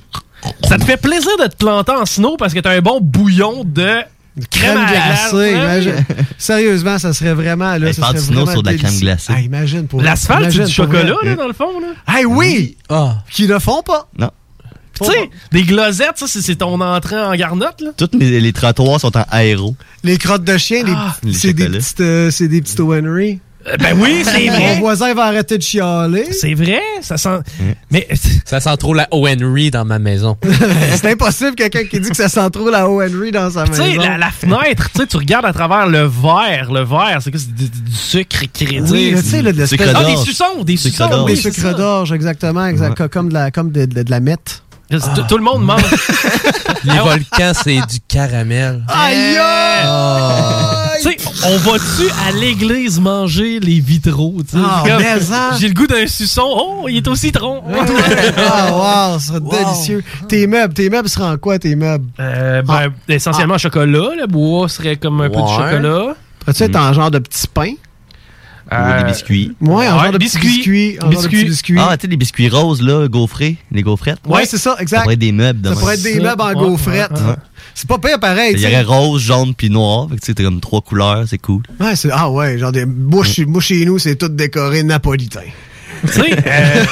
Ça 0.68 0.78
te 0.78 0.84
fait 0.84 0.98
plaisir 0.98 1.32
de 1.40 1.48
te 1.48 1.56
planter 1.56 1.92
en 1.92 2.06
snow 2.06 2.38
parce 2.38 2.54
que 2.54 2.60
t'as 2.60 2.72
un 2.72 2.82
bon 2.82 3.00
bouillon 3.02 3.64
de 3.64 4.00
crème, 4.50 4.86
glacée, 4.88 5.54
hein? 5.56 5.64
imagine. 5.64 6.06
Sérieusement, 6.38 6.98
ça 7.00 7.14
serait 7.14 7.34
vraiment. 7.34 7.78
Là, 7.78 7.88
Hey, 7.88 7.94
ça 7.94 8.02
serait 8.04 8.14
du 8.14 8.20
snow 8.26 8.34
vraiment 8.36 8.52
sur 8.52 8.64
de 8.64 8.72
la 8.72 8.78
crème 8.78 9.00
glacée? 9.00 9.34
Ah, 9.36 9.42
imagine 9.42 9.88
pour 9.88 10.02
L'asphalte, 10.02 10.52
c'est 10.52 10.66
du 10.66 10.72
chocolat, 10.72 11.16
là, 11.24 11.36
dans 11.36 11.48
le 11.48 11.54
fond. 11.54 11.80
Là. 11.80 12.18
Hey, 12.18 12.26
oui! 12.26 12.78
Ah. 12.90 13.18
Qui 13.30 13.48
le 13.48 13.60
font 13.60 13.82
pas. 13.84 14.08
Non. 14.18 14.32
Tu 15.00 15.08
sais, 15.08 15.30
des 15.52 15.64
glosettes, 15.64 16.18
ça, 16.18 16.28
c'est 16.28 16.56
ton 16.58 16.80
entrée 16.80 17.20
en 17.20 17.34
garnotte. 17.34 17.82
Là. 17.82 17.90
Tous 17.98 18.10
mes- 18.18 18.40
les 18.40 18.54
trottoirs 18.54 19.00
sont 19.00 19.16
en 19.18 19.24
aéro. 19.32 19.76
Les 20.04 20.18
crottes 20.18 20.44
de 20.44 20.58
chien, 20.58 20.84
les- 20.84 20.94
Ah. 20.96 21.16
C'est 21.34 21.54
des 21.54 21.68
petites, 21.70 22.02
euh, 22.02 22.30
c'est 22.30 22.48
des 22.48 22.62
petites 22.62 22.80
Owenry. 22.80 23.40
Euh, 23.68 23.78
ben 23.78 23.96
oui, 24.00 24.22
c'est 24.26 24.46
Mon 24.48 24.54
vrai. 24.54 24.80
voisin 24.80 25.14
va 25.14 25.26
arrêter 25.26 25.58
de 25.58 25.64
chialer. 25.64 26.32
C'est 26.34 26.54
vrai, 26.56 26.82
ça 27.02 27.18
sent. 27.18 27.40
Mais 27.92 28.08
Ça 28.46 28.60
sent 28.60 28.76
trop 28.78 28.94
la 28.94 29.08
Henry 29.12 29.72
dans 29.72 29.86
ma 29.86 30.00
maison. 30.00 30.38
c'est 30.96 31.12
impossible 31.12 31.56
quelqu'un 31.56 31.86
qui 31.86 32.00
dit 32.00 32.10
que 32.10 32.16
ça 32.16 32.28
sent 32.28 32.50
trop 32.52 32.70
la 32.70 32.90
Owenry 32.90 33.32
dans 33.32 33.50
sa 33.52 33.66
tu 33.66 33.74
sais, 33.76 33.84
maison. 33.90 34.02
la, 34.02 34.18
la 34.18 34.32
fenêtre, 34.32 34.90
tu 35.08 35.18
regardes 35.18 35.46
à 35.46 35.54
travers 35.54 35.88
le 35.88 36.02
verre. 36.06 36.72
Le 36.72 36.84
verre, 36.84 37.20
c'est 37.22 37.32
quoi? 37.32 37.40
C'est 37.40 37.54
du, 37.56 37.70
du 37.70 37.92
sucre 37.96 38.44
crédit? 38.54 38.92
Oui, 38.92 39.14
tu 39.16 39.22
sais, 39.30 39.42
là, 39.42 39.52
de 39.54 39.58
l'espèce- 39.60 39.94
Ah, 39.96 40.04
des 40.04 40.18
suçons, 40.18 40.64
des 40.64 40.76
Sucre 40.78 40.96
suçons. 40.96 41.10
d'orge. 41.10 41.24
oui, 41.32 41.36
Des 41.36 41.42
sucres 41.42 41.76
d'orge, 41.76 42.12
exactement. 42.14 42.66
exact, 42.66 43.08
Comme, 43.10 43.30
de 43.30 43.34
la, 43.36 43.52
comme 43.52 43.72
de, 43.72 43.86
de- 43.86 44.04
de 44.04 44.12
la 44.12 44.20
mette. 44.20 44.64
Tout- 44.90 44.98
Tout 45.30 45.38
le 45.38 45.44
monde 45.44 45.64
mange. 45.64 45.82
Les 46.84 47.00
volcans, 47.00 47.54
c'est 47.64 47.76
du 47.76 48.00
caramel. 48.10 48.84
Aïe! 48.90 49.38
Tu 49.38 50.61
sais, 51.02 51.18
on 51.46 51.58
va-tu 51.58 52.10
à 52.28 52.32
l'église 52.32 53.00
manger 53.00 53.60
les 53.60 53.80
vitraux? 53.80 54.36
Ah. 54.56 54.84
J'ai 55.60 55.68
le 55.68 55.74
goût 55.74 55.88
d'un 55.88 56.08
suçon. 56.08 56.44
Oh, 56.46 56.86
il 56.88 56.98
est 56.98 57.08
au 57.08 57.16
citron. 57.16 57.62
Ah, 58.38 59.12
wow, 59.14 59.20
ce 59.20 59.28
serait 59.28 59.40
délicieux. 59.40 60.04
Tes 60.28 60.48
meubles, 60.48 60.74
tes 60.74 60.90
meubles 60.90 61.10
seront 61.10 61.32
en 61.32 61.38
quoi, 61.38 61.60
tes 61.60 61.76
meubles? 61.76 62.08
Euh, 62.20 62.62
ben, 62.62 62.92
essentiellement 63.08 63.58
chocolat. 63.58 64.10
Le 64.20 64.28
bois 64.28 64.70
serait 64.70 64.98
comme 64.98 65.22
un 65.22 65.30
peu 65.30 65.42
de 65.42 65.48
chocolat. 65.48 66.16
Pourrais-tu 66.40 66.64
être 66.64 66.76
en 66.76 66.94
genre 66.94 67.12
de 67.12 67.20
petit 67.20 67.48
pain? 67.48 67.74
Ou 68.72 68.98
des 69.00 69.04
biscuits. 69.12 69.52
Ouais, 69.60 69.88
en 69.90 70.00
genre 70.02 70.12
de 70.14 70.18
biscuits. 70.18 70.96
genre 71.00 71.10
de 71.10 71.16
petits 71.28 71.46
biscuits. 71.46 71.76
Ah, 71.78 71.98
tu 71.98 72.04
sais, 72.04 72.08
les 72.08 72.16
biscuits 72.18 72.48
roses, 72.50 72.82
là, 72.82 73.08
gaufrés, 73.10 73.58
les 73.72 73.82
gaufrettes. 73.82 74.20
Ouais, 74.26 74.46
c'est 74.46 74.58
ça, 74.58 74.76
exact. 74.80 74.98
Ça 75.00 75.02
pourrait 75.04 75.16
être 75.16 75.20
des 75.20 75.32
meubles. 75.34 75.62
de 75.62 75.70
Ça 75.70 75.76
pourrait 75.76 75.96
être 75.96 76.04
des 76.04 76.20
meubles 76.22 76.42
en 76.42 76.48
Ouais, 76.48 76.54
gaufrettes. 76.56 77.12
ouais, 77.12 77.18
ouais. 77.20 77.36
C'est 77.74 77.88
pas 77.88 77.98
pire 77.98 78.20
pareil. 78.20 78.54
Il 78.56 78.62
y 78.62 78.66
aurait 78.68 78.82
rose, 78.84 79.22
jaune, 79.22 79.54
puis 79.56 79.70
noir. 79.70 80.08
Fait 80.10 80.16
que 80.16 80.22
tu 80.22 80.26
sais, 80.28 80.34
t'as 80.36 80.44
comme 80.44 80.60
trois 80.62 80.82
couleurs, 80.82 81.26
c'est 81.28 81.38
cool. 81.38 81.64
Ouais, 81.80 81.96
c'est- 81.96 82.10
ah 82.14 82.30
ouais, 82.30 82.58
genre 82.58 82.72
des. 82.72 82.86
Moi, 82.86 83.24
chez- 83.26 83.46
nous, 83.86 84.00
c'est 84.00 84.16
tout 84.16 84.30
décoré 84.30 84.84
napolitain. 84.84 85.42
Tu 86.04 86.14
sais, 86.14 86.32
euh, 86.48 86.86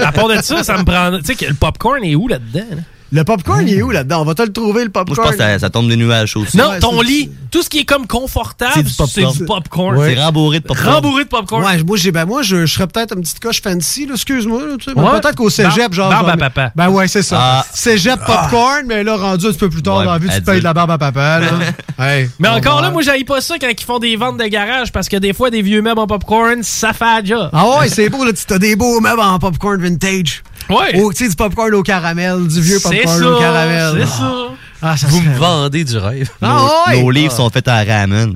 à 0.04 0.12
part 0.12 0.28
de 0.28 0.36
ça, 0.42 0.62
ça 0.62 0.76
me 0.78 0.84
prend. 0.84 1.18
Tu 1.18 1.24
sais, 1.24 1.34
que 1.34 1.46
le 1.46 1.54
popcorn 1.54 2.04
est 2.04 2.14
où 2.14 2.28
là-dedans? 2.28 2.66
là? 2.70 2.82
Le 3.10 3.24
popcorn, 3.24 3.66
il 3.66 3.74
est 3.78 3.82
où 3.82 3.90
là-dedans? 3.90 4.20
On 4.20 4.24
va 4.24 4.34
te 4.34 4.42
le 4.42 4.52
trouver, 4.52 4.84
le 4.84 4.90
Moi, 4.94 5.02
je 5.08 5.14
popcorn. 5.14 5.28
pense 5.28 5.36
que 5.36 5.42
ça, 5.42 5.58
ça 5.58 5.70
tombe 5.70 5.88
des 5.88 5.96
nuages 5.96 6.36
aussi. 6.36 6.56
Non, 6.58 6.72
ton 6.78 7.00
lit, 7.00 7.30
tout 7.50 7.62
ce 7.62 7.70
qui 7.70 7.78
est 7.78 7.84
comme 7.86 8.06
confortable, 8.06 8.72
C'est 8.74 8.82
du 8.82 8.90
c'est 8.90 8.96
popcorn. 9.22 9.36
du 9.38 9.44
popcorn. 9.46 9.96
Ouais. 9.96 10.14
C'est 10.14 10.22
rembourré 10.22 10.60
de 10.60 10.64
popcorn. 10.66 10.94
Rembourré 10.96 11.24
de 11.24 11.28
popcorn. 11.30 11.64
Ouais, 11.64 11.82
moi, 11.84 11.96
j'ai, 11.96 12.12
ben, 12.12 12.26
moi 12.26 12.42
je, 12.42 12.66
je 12.66 12.74
serais 12.74 12.86
peut-être 12.86 13.14
une 13.16 13.22
petite 13.22 13.40
coche 13.40 13.62
fancy, 13.62 14.04
là, 14.06 14.12
excuse-moi. 14.14 14.60
là, 14.60 14.74
tu 14.78 14.84
sais, 14.84 14.90
mais 14.94 15.02
Ouais. 15.02 15.20
Peut-être 15.20 15.36
qu'au 15.36 15.48
cégep, 15.48 15.92
genre. 15.94 16.10
barbe 16.10 16.28
à 16.28 16.36
papa. 16.36 16.72
Ben 16.76 16.90
ouais, 16.90 17.08
c'est 17.08 17.22
ça. 17.22 17.38
Ah. 17.40 17.66
Cégep 17.72 18.20
popcorn, 18.26 18.82
mais 18.86 19.02
là, 19.02 19.16
rendu 19.16 19.46
un 19.46 19.50
petit 19.50 19.58
peu 19.58 19.70
plus 19.70 19.82
tard 19.82 19.98
Ouais, 19.98 20.04
dans 20.04 20.12
la 20.12 20.18
vie, 20.18 20.28
tu 20.28 20.40
te 20.40 20.44
payes 20.44 20.58
de 20.58 20.64
la 20.64 20.74
barbe 20.74 20.90
à 20.90 20.98
papa. 20.98 21.40
Là. 21.40 21.48
Hey, 22.00 22.30
Mais 22.38 22.48
encore 22.48 22.80
là, 22.80 22.90
moi, 22.92 23.02
j'aille 23.02 23.24
pas 23.24 23.40
ça 23.40 23.56
quand 23.60 23.66
ils 23.68 23.84
font 23.84 23.98
des 23.98 24.14
ventes 24.16 24.36
de 24.38 24.44
garage 24.44 24.92
parce 24.92 25.08
que 25.08 25.16
des 25.16 25.32
fois, 25.32 25.50
des 25.50 25.62
vieux 25.62 25.82
meubles 25.82 25.98
en 25.98 26.06
popcorn, 26.06 26.62
ça 26.62 26.92
fait 26.92 27.22
déjà. 27.22 27.50
Ah 27.52 27.78
ouais, 27.80 27.88
c'est 27.88 28.08
beau, 28.08 28.24
là. 28.24 28.30
Tu 28.32 28.52
as 28.54 28.58
des 28.58 28.76
beaux 28.76 29.00
meubles 29.00 29.20
en 29.20 29.38
popcorn 29.40 29.80
vintage. 29.80 30.42
Ouais. 30.70 31.00
Au- 31.00 31.12
sais, 31.12 31.28
du 31.28 31.34
popcorn 31.36 31.74
au 31.74 31.82
caramel, 31.82 32.46
du 32.46 32.60
vieux 32.60 32.78
popcorn 32.80 33.18
ça, 33.18 33.30
au 33.30 33.38
caramel. 33.38 33.94
c'est 33.96 34.02
Ah. 34.02 34.06
ça. 34.18 34.32
Ah, 34.80 34.96
ça 34.96 35.06
Vous 35.08 35.20
me 35.22 35.34
vendez 35.36 35.84
du 35.84 35.96
rêve. 35.98 36.30
Ah 36.40 36.66
ouais! 36.88 37.02
Nos 37.02 37.10
livres 37.10 37.32
sont 37.32 37.50
faits 37.50 37.66
en 37.68 37.84
ramen. 37.84 38.34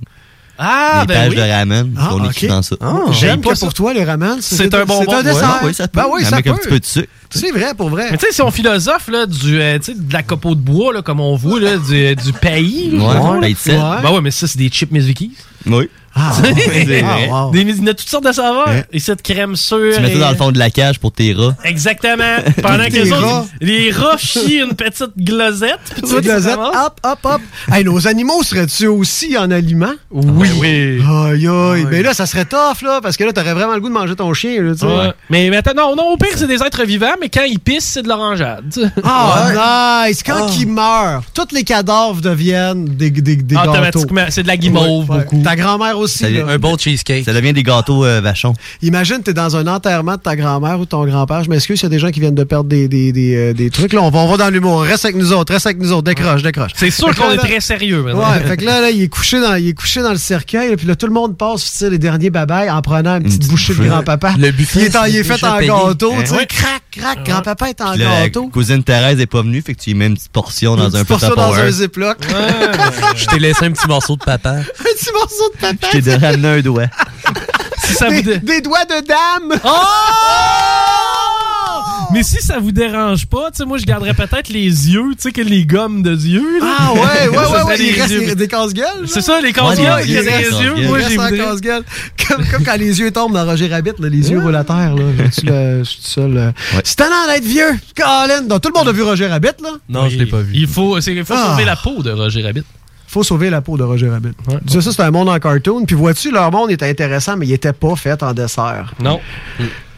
Ah, 0.58 0.98
les 1.02 1.06
ben 1.06 1.14
pages 1.14 1.28
oui. 1.30 1.36
de 1.36 1.40
ramen, 1.40 1.94
Ah, 1.98 2.10
on 2.12 2.24
ok. 2.24 2.30
écrit 2.30 2.46
dans 2.48 2.62
ça. 2.62 2.76
J'aime 3.12 3.40
pas 3.40 3.50
que 3.50 3.56
ça. 3.56 3.66
pour 3.66 3.74
toi, 3.74 3.92
les 3.94 4.04
ramen, 4.04 4.38
C'est 4.40 4.72
un 4.74 4.84
bonbon. 4.84 5.04
C'est 5.08 5.14
un 5.14 5.22
dessert. 5.22 5.58
Ouais, 5.62 5.66
ouais, 5.68 5.72
ça 5.72 5.88
peut. 5.88 6.00
Ben 6.00 6.06
oui, 6.12 6.22
ça 6.24 6.34
Avec 6.34 6.44
peut. 6.44 6.50
un 6.52 6.54
petit 6.56 6.68
peu 6.68 6.78
de 6.80 6.84
sucre. 6.84 7.08
C'est 7.30 7.50
vrai, 7.50 7.74
pour 7.74 7.88
vrai. 7.88 8.08
Mais 8.10 8.18
tu 8.18 8.26
sais, 8.26 8.32
si 8.32 8.42
on 8.42 8.50
philosophe 8.50 9.08
là, 9.08 9.24
du, 9.26 9.60
euh, 9.60 9.78
tu 9.78 9.92
sais, 9.92 9.98
de 9.98 10.12
la 10.12 10.22
copeaux 10.22 10.54
de 10.54 10.60
bois, 10.60 10.92
là, 10.92 11.00
comme 11.02 11.20
on 11.20 11.34
voit, 11.36 11.58
là, 11.58 11.78
du, 11.78 12.14
du 12.14 12.32
pays. 12.34 12.90
Ouais, 12.92 12.98
là. 13.40 13.48
de 13.48 13.54
sel. 13.56 13.80
Ben 14.02 14.10
ouais, 14.12 14.20
mais 14.20 14.30
ça, 14.30 14.46
c'est 14.46 14.58
des 14.58 14.68
chips 14.68 14.90
Mizuki. 14.92 15.32
Oui. 15.66 15.88
Ah, 16.14 16.32
ouais. 16.42 17.02
Ah, 17.04 17.44
wow. 17.46 17.50
Des- 17.52 17.60
Il 17.62 17.84
y 17.84 17.88
a 17.88 17.94
toutes 17.94 18.08
sortes 18.08 18.24
de 18.26 18.32
saveurs. 18.32 18.68
Ouais. 18.68 18.84
Et 18.92 18.98
cette 18.98 19.22
crème 19.22 19.56
sûre. 19.56 19.94
Tu 19.94 20.00
mets 20.02 20.08
ça 20.10 20.14
et- 20.16 20.18
dans 20.18 20.30
le 20.30 20.36
fond 20.36 20.52
de 20.52 20.58
la 20.58 20.70
cage 20.70 20.98
pour 20.98 21.12
tes 21.12 21.32
rats. 21.32 21.54
Exactement. 21.64 22.36
Pendant 22.62 22.84
que 22.86 22.92
les 22.92 23.10
rats. 23.12 23.40
autres, 23.40 23.48
les 23.60 23.90
rats 23.90 24.16
chient 24.18 24.60
une 24.62 24.74
petite 24.74 25.16
glosette. 25.16 25.78
Puis 25.94 26.02
tu 26.02 26.30
ramasses. 26.30 26.46
hop, 26.86 27.00
hop, 27.04 27.18
hop. 27.24 27.40
Hey, 27.72 27.84
nos 27.84 28.06
animaux 28.06 28.42
seraient-tu 28.42 28.86
aussi 28.88 29.36
en 29.38 29.50
aliments? 29.50 29.94
Oui. 30.10 30.48
oui. 30.60 31.00
Aïe, 31.02 31.48
aïe. 31.48 31.86
Mais 31.90 32.02
là, 32.02 32.12
ça 32.14 32.26
serait 32.26 32.44
tough, 32.44 32.82
là, 32.82 33.00
parce 33.02 33.16
que 33.16 33.24
là, 33.24 33.32
t'aurais 33.32 33.54
vraiment 33.54 33.74
le 33.74 33.80
goût 33.80 33.88
de 33.88 33.94
manger 33.94 34.14
ton 34.16 34.32
chien, 34.34 34.60
là, 34.62 34.74
tu. 34.74 34.84
Ouais. 34.84 35.12
Mais, 35.30 35.54
attends, 35.56 35.72
non, 35.74 35.96
non, 35.96 36.08
au 36.12 36.16
pire, 36.16 36.28
c'est 36.36 36.46
des 36.46 36.62
êtres 36.62 36.84
vivants, 36.84 37.14
mais 37.20 37.28
quand 37.28 37.44
ils 37.44 37.58
pissent, 37.58 37.84
c'est 37.86 38.02
de 38.02 38.08
l'orangeade. 38.08 38.90
Ah, 39.04 40.06
nice! 40.08 40.22
Quand 40.22 40.48
ils 40.58 40.66
meurent, 40.68 41.22
tous 41.34 41.52
les 41.54 41.64
cadavres 41.64 42.20
deviennent 42.20 42.84
des, 42.84 43.10
des, 43.10 43.36
des 43.36 43.54
gâteaux. 43.54 43.70
Automatiquement, 43.70 44.26
c'est 44.28 44.42
de 44.42 44.48
la 44.48 44.56
guimauve, 44.56 45.06
beaucoup. 45.06 45.42
Ta 45.42 45.56
grand-mère 45.56 45.98
aussi, 46.02 46.28
là. 46.30 46.44
Un 46.48 46.58
bon 46.58 46.76
cheesecake. 46.76 47.24
ça 47.24 47.32
devient 47.32 47.52
des 47.52 47.62
gâteaux 47.62 48.04
euh, 48.04 48.20
vachons. 48.20 48.54
Imagine, 48.82 49.22
t'es 49.22 49.32
dans 49.34 49.56
un 49.56 49.66
enterrement 49.66 50.16
de 50.16 50.20
ta 50.20 50.36
grand-mère 50.36 50.78
ou 50.78 50.84
de 50.84 50.88
ton 50.90 51.04
grand-père. 51.06 51.42
Je 51.44 51.50
m'excuse, 51.50 51.80
il 51.80 51.84
y 51.84 51.86
a 51.86 51.88
des 51.88 51.98
gens 51.98 52.10
qui 52.10 52.20
viennent 52.20 52.34
de 52.34 52.44
perdre 52.44 52.68
des, 52.68 52.88
des, 52.88 53.12
des, 53.12 53.34
euh, 53.36 53.52
des 53.54 53.70
trucs. 53.70 53.92
Là, 53.92 54.02
on 54.02 54.10
va, 54.10 54.20
on 54.20 54.30
va 54.30 54.36
dans 54.36 54.50
l'humour. 54.50 54.82
Reste 54.82 55.04
avec 55.04 55.16
nous 55.16 55.32
autres, 55.32 55.52
reste 55.52 55.66
avec 55.66 55.78
nous 55.78 55.92
autres. 55.92 56.02
Décroche, 56.04 56.42
décroche. 56.42 56.72
C'est 56.74 56.90
sûr 56.90 57.14
qu'on 57.14 57.30
est 57.32 57.36
très 57.38 57.60
sérieux. 57.60 58.02
maintenant. 58.02 58.30
Ouais, 58.30 58.40
fait 58.40 58.56
que 58.56 58.64
là, 58.64 58.80
là, 58.80 58.90
il 58.90 59.02
est 59.02 59.08
couché 59.08 59.40
dans, 59.40 59.54
il 59.56 59.68
est 59.68 59.74
couché 59.74 60.02
dans 60.02 60.10
le 60.12 60.16
cercueil, 60.18 60.72
et 60.72 60.76
puis 60.76 60.86
là, 60.86 60.96
tout 60.96 61.06
le 61.06 61.12
monde 61.12 61.36
passe, 61.36 61.62
tu 61.64 61.70
sais, 61.78 61.90
les 61.90 61.98
derniers 61.98 62.30
babayes 62.30 62.70
en 62.70 62.80
prenant 62.82 63.16
une 63.16 63.22
petite 63.24 63.38
petite 63.40 63.50
bouchée 63.50 63.74
de 63.74 63.84
grand-papa. 63.84 64.34
Le 64.38 64.50
buffet, 64.50 64.80
il 64.80 64.86
est, 64.86 64.96
en- 64.96 65.04
il 65.04 65.16
est 65.16 65.24
fait 65.24 65.42
en 65.44 65.58
gâteau, 65.60 66.10
payé. 66.12 66.24
tu 66.24 66.30
sais, 66.36 66.46
crac, 66.46 66.82
crac, 66.90 67.24
grand-papa 67.24 67.68
est 67.70 67.80
en 67.80 67.96
gâteau. 67.96 68.48
cousine 68.48 68.82
Thérèse 68.82 69.18
est 69.20 69.26
pas 69.26 69.42
venue, 69.42 69.62
fait 69.62 69.74
que 69.74 69.80
tu 69.80 69.90
lui 69.90 69.96
mets 69.96 70.06
une 70.06 70.14
petite 70.14 70.32
portion 70.32 70.76
dans 70.76 70.88
Une 70.90 70.96
un 70.96 71.04
portion 71.04 71.34
dans 71.34 71.54
un 71.54 71.70
ziploc. 71.70 72.18
Je 73.16 73.26
t'ai 73.26 73.38
laissé 73.38 73.64
un 73.64 73.72
petit 73.72 73.86
morceau 73.88 74.16
de 74.16 74.22
papa. 74.24 74.50
un 74.56 74.62
petit 74.62 75.10
morceau 75.12 75.50
de 75.54 75.58
papa. 75.60 75.86
Je 75.92 75.98
t'ai 75.98 76.18
donné 76.18 76.48
un 76.48 76.60
doigt. 76.60 76.86
Si 77.84 77.94
ça 77.94 78.06
vous 78.08 78.14
Des, 78.14 78.22
dé- 78.22 78.38
des 78.38 78.60
doigts 78.60 78.84
de 78.84 79.04
dame. 79.06 79.58
Oh! 79.64 79.68
Mais 82.12 82.22
si 82.22 82.42
ça 82.42 82.58
vous 82.58 82.72
dérange 82.72 83.26
pas, 83.26 83.50
tu 83.50 83.58
sais, 83.58 83.64
moi, 83.64 83.78
je 83.78 83.84
garderais 83.86 84.12
peut-être 84.12 84.50
les 84.50 84.60
yeux, 84.90 85.12
tu 85.12 85.22
sais, 85.22 85.32
que 85.32 85.40
les 85.40 85.64
gommes 85.64 86.02
de 86.02 86.14
yeux. 86.14 86.60
là. 86.60 86.66
Ah 86.78 86.92
ouais, 86.92 87.00
ouais, 87.28 87.36
ouais, 87.38 87.62
ouais. 87.62 87.78
des 87.78 87.84
Il 87.84 88.00
reste 88.00 88.12
yeux. 88.12 88.26
des, 88.26 88.34
des 88.34 88.48
casse-gueules. 88.48 89.06
C'est 89.06 89.22
ça, 89.22 89.40
les 89.40 89.52
casse-gueules, 89.52 90.02
il 90.06 90.10
yeux. 90.12 90.74
Moi, 90.88 90.98
j'ai. 91.08 91.16
Comme, 91.16 92.44
comme 92.50 92.64
quand 92.64 92.76
les 92.76 93.00
yeux 93.00 93.10
tombent 93.10 93.32
dans 93.32 93.44
Roger 93.46 93.68
Rabbit, 93.68 93.92
là, 93.98 94.08
les 94.10 94.30
yeux 94.30 94.40
roulent 94.40 94.56
à 94.56 94.64
terre. 94.64 94.94
Là. 94.94 95.04
Je 95.18 95.82
suis 95.84 96.00
tout 96.02 96.06
seul. 96.08 96.36
euh. 96.36 96.52
C'est 96.84 96.96
talent 96.96 97.26
d'être 97.28 97.44
vieux. 97.44 97.78
Colin. 97.96 98.42
Donc, 98.42 98.60
tout 98.60 98.68
le 98.72 98.78
monde 98.78 98.88
a 98.88 98.92
vu 98.92 99.02
Roger 99.02 99.26
Rabbit, 99.28 99.62
là. 99.62 99.70
Non, 99.88 100.08
je 100.10 100.18
l'ai 100.18 100.26
pas 100.26 100.40
vu. 100.40 100.52
Il 100.54 100.66
faut, 100.66 100.98
il 100.98 101.24
faut 101.24 101.34
Ah. 101.36 101.46
sauver 101.50 101.64
la 101.64 101.76
peau 101.76 102.02
de 102.02 102.10
Roger 102.10 102.42
Rabbit. 102.42 102.64
Faut 103.12 103.22
sauver 103.22 103.50
la 103.50 103.60
peau 103.60 103.76
de 103.76 103.82
Roger 103.82 104.08
Rabbit. 104.08 104.30
Tu 104.66 104.72
sais, 104.72 104.80
ça, 104.80 104.90
c'est 104.90 105.02
un 105.02 105.10
monde 105.10 105.28
en 105.28 105.38
cartoon. 105.38 105.84
Puis 105.84 105.94
vois-tu, 105.94 106.30
leur 106.32 106.50
monde 106.50 106.70
était 106.70 106.88
intéressant, 106.88 107.36
mais 107.36 107.46
il 107.46 107.52
était 107.52 107.74
pas 107.74 107.94
fait 107.94 108.22
en 108.22 108.32
dessert. 108.32 108.94
Non. 108.98 109.20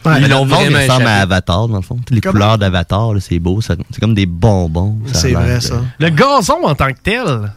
Ouais. 0.05 0.21
Ils 0.21 0.27
l'ont 0.27 0.45
vraiment 0.45 0.77
ressemble 0.77 1.07
à 1.07 1.21
Avatar, 1.21 1.67
dans 1.69 1.77
le 1.77 1.81
fond. 1.81 1.97
Les 2.11 2.19
Comment? 2.19 2.33
couleurs 2.33 2.57
d'Avatar, 2.57 3.13
là, 3.13 3.19
c'est 3.21 3.39
beau. 3.39 3.61
ça- 3.61 3.75
C'est 3.89 3.99
comme 4.01 4.13
des 4.13 4.25
bonbons. 4.25 4.97
C'est 5.13 5.31
vrai, 5.31 5.55
de- 5.55 5.59
ça. 5.61 5.75
Le 5.97 6.09
gazon 6.09 6.63
en 6.65 6.75
tant 6.75 6.91
que 6.91 6.99
tel. 7.01 7.51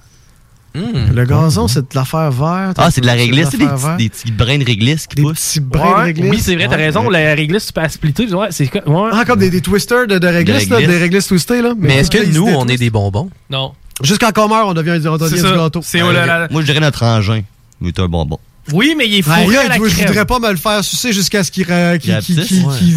Le 0.74 1.24
gazon, 1.24 1.66
c'est 1.66 1.80
de 1.80 1.86
l'affaire 1.96 2.30
verte. 2.30 2.76
Ah, 2.78 2.90
c'est 2.92 3.00
de 3.00 3.06
la 3.06 3.14
réglisse. 3.14 3.48
C'est 3.50 3.56
des, 3.56 3.66
petits- 3.66 3.82
verte. 3.84 3.96
des 3.98 4.08
petits 4.10 4.30
brins 4.30 4.58
de 4.58 4.64
réglisse 4.64 5.06
qui 5.08 5.16
Des 5.16 5.22
poussent. 5.22 5.48
petits 5.48 5.60
brins 5.60 5.90
de 5.90 5.94
Ouais, 5.96 6.02
réglisse. 6.04 6.30
oui, 6.30 6.40
c'est 6.40 6.54
vrai, 6.54 6.68
t'as 6.68 6.76
Ouais. 6.76 6.84
raison. 6.86 7.10
La 7.10 7.34
réglisse, 7.34 7.66
tu 7.66 7.72
peux 7.72 7.80
la 7.80 7.88
splitter. 7.88 8.32
Ouais, 8.32 8.46
c'est 8.50 8.68
quoi- 8.68 8.88
ouais. 8.88 9.10
Ah, 9.12 9.24
comme 9.26 9.40
des, 9.40 9.50
des 9.50 9.60
twisters 9.60 10.06
de, 10.06 10.18
de 10.18 10.26
réglisse, 10.28 10.66
De 10.66 10.70
là, 10.70 10.76
réglisse. 10.76 10.94
des 10.96 11.02
réglisses 11.02 11.26
twistées, 11.26 11.62
là. 11.62 11.72
Mais 11.76 11.96
est-ce 11.96 12.10
que 12.12 12.18
là, 12.18 12.24
nous, 12.32 12.46
on 12.46 12.66
est 12.68 12.76
des 12.76 12.90
bonbons? 12.90 13.28
Non. 13.50 13.72
Jusqu'à 14.02 14.32
qu'on 14.32 14.48
meurt, 14.48 14.66
on 14.68 14.74
devient, 14.74 15.00
on 15.08 15.16
devient 15.16 15.30
C'est 15.36 15.42
du 15.42 15.48
ça. 15.48 15.56
gâteau. 15.56 15.80
C'est 15.82 16.02
oh 16.02 16.12
là 16.12 16.26
là. 16.26 16.48
Moi, 16.50 16.60
je 16.62 16.66
dirais 16.66 16.80
notre 16.80 17.02
engin. 17.04 17.42
Mais 17.80 17.90
c'est 17.94 18.02
un 18.02 18.08
bonbon. 18.08 18.38
Oui, 18.74 18.94
mais 18.98 19.08
il 19.08 19.14
est 19.16 19.22
fourré 19.22 19.46
là, 19.54 19.60
à 19.62 19.68
la 19.68 19.74
je, 19.76 19.80
crème. 19.94 20.08
voudrais 20.08 20.26
pas 20.26 20.38
me 20.40 20.50
le 20.50 20.56
faire 20.58 20.84
sucer 20.84 21.10
jusqu'à 21.14 21.42
ce 21.42 21.50
qu'il 21.50 21.66
Ouais. 21.66 21.98
qu'il 21.98 22.12
Ouais, 22.12 22.18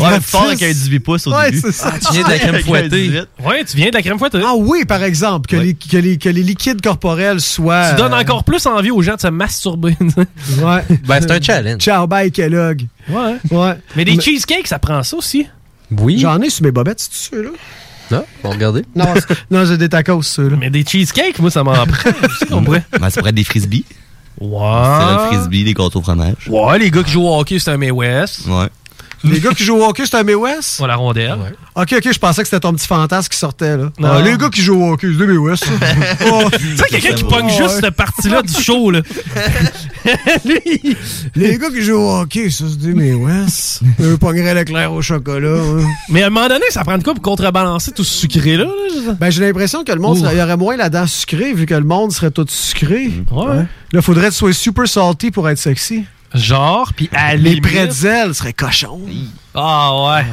rapetisse. 0.06 0.30
fort 0.30 0.44
avec 0.48 0.62
un 0.64 0.68
18 0.70 1.00
pouces 1.00 1.28
au 1.28 1.34
Ouais, 1.34 1.46
début. 1.50 1.62
c'est 1.62 1.72
ça. 1.72 1.94
Ah, 1.94 1.98
tu 1.98 2.12
viens 2.12 2.24
de 2.26 2.30
la 2.30 2.40
crème 2.40 2.56
un 2.56 2.60
fouettée. 2.60 3.08
18. 3.08 3.28
Ouais, 3.46 3.64
tu 3.64 3.78
viens 3.78 3.88
de 3.90 3.94
la 3.94 4.02
crème 4.02 4.20
fouettée. 4.20 4.40
Ah 4.46 4.54
oui, 4.58 4.84
par 4.84 5.02
exemple, 5.02 5.48
que, 5.48 5.56
les, 5.56 5.74
que, 5.74 5.96
les, 5.98 6.18
que 6.18 6.28
les 6.28 6.44
liquides 6.44 6.82
corporels 6.82 7.40
soient... 7.40 7.92
Tu 7.92 7.96
donnes 7.96 8.14
euh, 8.14 8.20
encore 8.20 8.44
plus 8.44 8.66
envie 8.66 8.92
aux 8.92 9.02
gens 9.02 9.16
de 9.16 9.22
se 9.22 9.28
masturber. 9.28 9.96
Ouais. 10.62 10.84
Ben, 11.06 11.22
c'est 11.22 11.32
un 11.32 11.42
challenge. 11.42 11.80
Ciao, 11.82 12.06
bye, 12.06 12.32
Kellogg. 12.34 12.86
Ouais. 13.08 13.38
Ouais. 13.50 13.74
Mais 13.96 14.04
des 14.04 14.20
cheesecakes, 14.20 14.68
ça 14.68 14.78
prend 14.78 15.02
ça 15.04 15.16
aussi. 15.16 15.48
Oui. 15.90 16.20
J'en 16.20 16.42
ai 16.42 16.50
sur 16.50 16.64
mes 16.66 16.72
bobettes, 16.72 17.00
c'est 17.00 17.30
ceux-là? 17.34 17.50
Non, 18.12 18.24
on 18.44 18.50
va 18.50 18.54
regarder. 18.54 18.84
Non, 18.96 19.14
non, 19.50 19.66
j'ai 19.66 19.78
des 19.78 19.90
tacos, 19.90 20.22
ceux-là. 20.22 20.58
Mais 20.60 20.70
des 20.70 20.84
cheesecakes, 20.84 21.40
moi, 21.40 21.50
ça 21.50 21.64
m'en 21.64 21.74
prend. 21.74 22.12
on 22.52 22.64
pourrait. 22.64 22.84
Ben, 23.00 23.10
ça 23.10 23.22
pourrait 23.22 23.30
être 23.30 23.36
des 23.36 23.44
frisbees. 23.44 23.86
Ouais. 24.40 24.60
C'est 24.60 25.14
le 25.14 25.38
frisbee, 25.38 25.64
des 25.64 25.74
gâteaux 25.74 26.00
au 26.00 26.02
fromage. 26.02 26.48
Ouais, 26.48 26.80
les 26.80 26.92
gars 26.92 27.04
qui 27.04 27.12
jouent 27.12 27.28
au 27.28 27.40
hockey, 27.40 27.60
c'est 27.60 27.72
un 27.72 27.78
May 27.78 27.92
West. 27.92 28.48
Ouais. 28.48 28.68
Les 29.24 29.40
gars 29.40 29.52
qui 29.52 29.64
jouent 29.64 29.78
au 29.78 29.86
hockey, 29.86 30.04
c'est 30.06 30.16
un 30.18 30.24
West? 30.24 30.80
Ouais, 30.80 30.88
la 30.88 30.96
rondelle. 30.96 31.38
Ok, 31.76 31.94
ok, 31.98 32.12
je 32.12 32.18
pensais 32.20 32.42
que 32.42 32.48
c'était 32.48 32.60
ton 32.60 32.74
petit 32.74 32.88
fantasme 32.88 33.30
qui 33.30 33.38
sortait, 33.38 33.78
là. 33.78 33.92
Non. 34.00 34.10
Ah, 34.14 34.22
les 34.22 34.36
gars 34.38 34.50
qui 34.50 34.62
jouent 34.62 34.82
au 34.84 34.94
hockey, 34.94 35.08
c'est 35.18 35.26
des 35.28 35.56
ça. 35.56 35.66
Oh. 36.32 36.44
Tu 36.58 36.78
sais, 36.78 36.84
quelqu'un 36.90 37.14
qui 37.16 37.24
pogne 37.24 37.46
Ouais. 37.46 37.58
juste 37.58 37.82
cette 37.82 37.96
partie-là 37.96 38.42
du 38.42 38.54
show, 38.54 38.92
là. 38.92 39.02
Lui, 40.46 40.98
Les 41.36 41.58
gars 41.58 41.70
qui 41.70 41.82
jouent 41.84 41.98
au 42.00 42.20
hockey, 42.22 42.50
ça, 42.50 42.66
c'est 42.70 42.78
des 42.94 43.14
West. 43.14 43.82
Eux 44.02 44.18
pogneraient 44.18 44.56
l'éclair 44.56 44.92
au 44.92 45.02
chocolat. 45.02 45.50
hein. 45.60 45.86
Mais 46.10 46.24
à 46.24 46.28
un 46.28 46.30
moment 46.30 46.48
donné, 46.48 46.66
ça 46.70 46.84
prend 46.84 46.98
de 46.98 47.04
quoi 47.04 47.14
pour 47.14 47.24
contrebalancer 47.24 47.92
tout 47.92 48.04
ce 48.04 48.20
sucré-là? 48.22 48.66
là? 48.66 49.14
Ben, 49.20 49.30
j'ai 49.30 49.42
l'impression 49.42 49.84
que 49.84 49.92
le 49.92 50.00
monde, 50.00 50.18
il 50.32 50.38
y 50.38 50.42
aurait 50.42 50.58
moins 50.58 50.78
la 50.78 50.90
dent 50.90 51.08
sucrée, 51.08 51.54
vu 51.54 51.66
que 51.66 51.74
le 51.76 51.84
monde 51.84 52.12
serait 52.12 52.32
tout 52.32 52.46
sucré. 52.48 53.12
Ouais. 53.32 53.66
Là, 53.94 54.02
faudrait 54.02 54.28
que 54.28 54.32
tu 54.34 54.38
sois 54.40 54.54
super 54.54 54.88
salty 54.88 55.32
pour 55.32 55.48
être 55.50 55.58
sexy. 55.60 56.06
Genre, 56.34 56.92
puis 56.96 57.10
à 57.14 57.36
Les 57.36 57.56
limite- 57.56 57.64
pretzels 57.64 58.34
seraient 58.34 58.54
cochons. 58.54 59.02
Ah 59.54 59.92
ouais. 60.06 60.26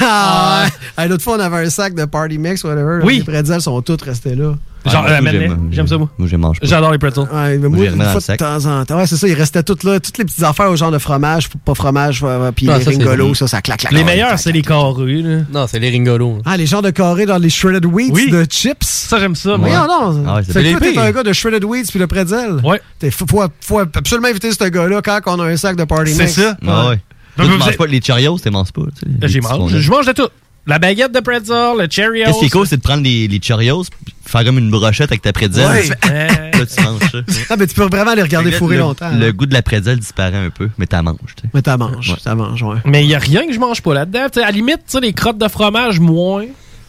Ah 0.00 0.66
ouais. 0.98 1.08
L'autre 1.08 1.22
fois, 1.22 1.36
on 1.36 1.40
avait 1.40 1.66
un 1.66 1.70
sac 1.70 1.94
de 1.94 2.04
Party 2.04 2.38
Mix, 2.38 2.64
whatever. 2.64 3.00
Oui. 3.04 3.18
Les 3.18 3.24
pretzels 3.24 3.60
sont 3.60 3.80
tous 3.82 4.02
restés 4.04 4.34
là. 4.34 4.54
Genre, 4.84 5.02
moi, 5.02 5.10
euh, 5.10 5.48
j'aime- 5.72 5.88
ça, 5.88 5.98
moi. 5.98 6.08
Moi, 6.16 6.28
je 6.28 6.36
mange. 6.36 6.58
J'adore 6.62 6.92
les 6.92 6.98
pretzels. 6.98 7.24
Ouais, 7.24 7.58
mais 7.58 7.68
Moi, 7.68 7.70
moi, 7.70 7.86
une 7.86 8.02
fois 8.20 8.20
de 8.20 8.36
temps 8.36 8.66
en 8.66 8.84
temps. 8.84 8.96
Ouais, 8.98 9.06
c'est 9.08 9.16
ça, 9.16 9.26
il 9.26 9.34
restait 9.34 9.64
toutes 9.64 9.82
là, 9.82 9.98
toutes 9.98 10.16
les 10.16 10.24
petites 10.24 10.44
affaires 10.44 10.70
au 10.70 10.76
genre 10.76 10.92
de 10.92 10.98
fromage, 10.98 11.48
pas 11.64 11.74
fromage, 11.74 12.20
euh, 12.22 12.52
puis 12.52 12.68
Ah, 12.70 12.78
les 12.78 12.84
ça, 12.84 12.92
c'est 12.92 12.96
ringolos, 12.98 13.34
ça, 13.34 13.48
ça 13.48 13.60
claque, 13.62 13.80
claque. 13.80 13.92
Les 13.92 14.04
meilleurs, 14.04 14.38
c'est 14.38 14.52
les 14.52 14.62
carrés, 14.62 15.22
là. 15.22 15.38
Non, 15.52 15.66
c'est 15.66 15.80
les 15.80 15.90
ringolos. 15.90 16.38
Ah, 16.44 16.56
les 16.56 16.66
genres 16.66 16.82
de 16.82 16.90
carrés 16.90 17.26
dans 17.26 17.38
les 17.38 17.50
shredded 17.50 17.84
wheats 17.84 18.10
Oui. 18.12 18.30
de 18.30 18.44
chips. 18.44 18.76
Ça, 18.84 19.18
j'aime 19.18 19.34
ça. 19.34 19.56
Moi. 19.56 19.70
non, 19.70 20.12
non. 20.12 20.24
Ah 20.28 20.36
ouais, 20.36 20.42
c'est 20.46 20.52
toi, 20.52 20.80
t'es 20.80 20.98
un 20.98 21.10
gars 21.10 21.22
de 21.24 21.32
shredded 21.32 21.64
wheats 21.64 21.86
puis 21.90 21.98
le 21.98 22.06
pretzel. 22.06 22.60
Ouais. 22.62 22.80
T'es- 23.00 23.10
Faut, 23.10 23.26
faut, 23.60 23.78
absolument 23.80 24.28
éviter 24.28 24.52
ce 24.52 24.68
gars-là 24.68 25.02
quand 25.02 25.18
on 25.26 25.40
a 25.40 25.46
un 25.46 25.56
sac 25.56 25.74
de 25.74 25.82
Party 25.82 26.12
C'est 26.14 26.22
Mix. 26.26 26.34
ça. 26.34 26.56
Ah 26.64 26.90
ouais. 26.90 27.00
Ben, 27.36 27.44
tu 27.44 27.58
manges 27.58 27.76
pas 27.76 27.86
les 27.86 28.00
Cheerios, 28.02 28.38
tu 28.38 28.50
manges 28.50 28.72
pas. 28.72 28.82
tu 28.82 29.00
sais, 29.00 29.06
les 29.20 29.28
J'y 29.28 29.40
petits 29.40 29.58
mange. 29.58 29.76
Je 29.76 29.90
mange 29.90 30.06
de 30.06 30.12
tout. 30.12 30.28
La 30.68 30.80
baguette 30.80 31.12
de 31.12 31.20
pretzel, 31.20 31.78
le 31.78 31.86
Cheerios. 31.88 32.24
Qu'est-ce 32.26 32.38
qui 32.40 32.46
est 32.46 32.50
cool, 32.50 32.66
c'est 32.66 32.76
de 32.78 32.82
prendre 32.82 33.04
les, 33.04 33.28
les 33.28 33.40
Cheerios, 33.40 33.84
faire 34.26 34.44
comme 34.44 34.58
une 34.58 34.68
brochette 34.70 35.10
avec 35.12 35.22
ta 35.22 35.32
pretzel. 35.32 35.64
Ouais. 35.68 35.88
Euh, 36.10 36.26
Là, 36.58 36.66
tu 36.66 36.82
manges 36.82 37.10
ça. 37.12 37.18
Ah, 37.50 37.56
mais 37.56 37.66
tu 37.68 37.74
peux 37.74 37.84
vraiment 37.84 38.14
les 38.14 38.22
regarder 38.22 38.50
fourrer 38.50 38.76
le- 38.76 38.80
longtemps. 38.82 39.10
Le 39.12 39.26
hein. 39.26 39.30
goût 39.32 39.46
de 39.46 39.52
la 39.54 39.62
pretzel 39.62 39.98
disparaît 40.00 40.36
un 40.46 40.50
peu, 40.50 40.68
mais 40.78 40.86
t'as 40.86 41.02
manges. 41.02 41.18
tu 41.36 41.42
sais. 41.42 41.48
Mais 41.54 41.62
t'as 41.62 41.76
manges, 41.76 42.10
Ouais. 42.10 42.16
t'as 42.24 42.34
manges, 42.34 42.62
ouais. 42.62 42.78
Mais 42.84 43.04
il 43.04 43.06
n'y 43.08 43.14
a 43.14 43.18
rien 43.18 43.46
que 43.46 43.52
je 43.52 43.58
mange 43.60 43.80
pas 43.82 43.94
là-dedans. 43.94 44.26
À 44.34 44.40
la 44.40 44.50
limite, 44.50 44.78
tu 44.78 44.92
sais, 44.92 45.00
les 45.00 45.12
crottes 45.12 45.38
de 45.38 45.46
fromage, 45.48 46.00
moins. 46.00 46.46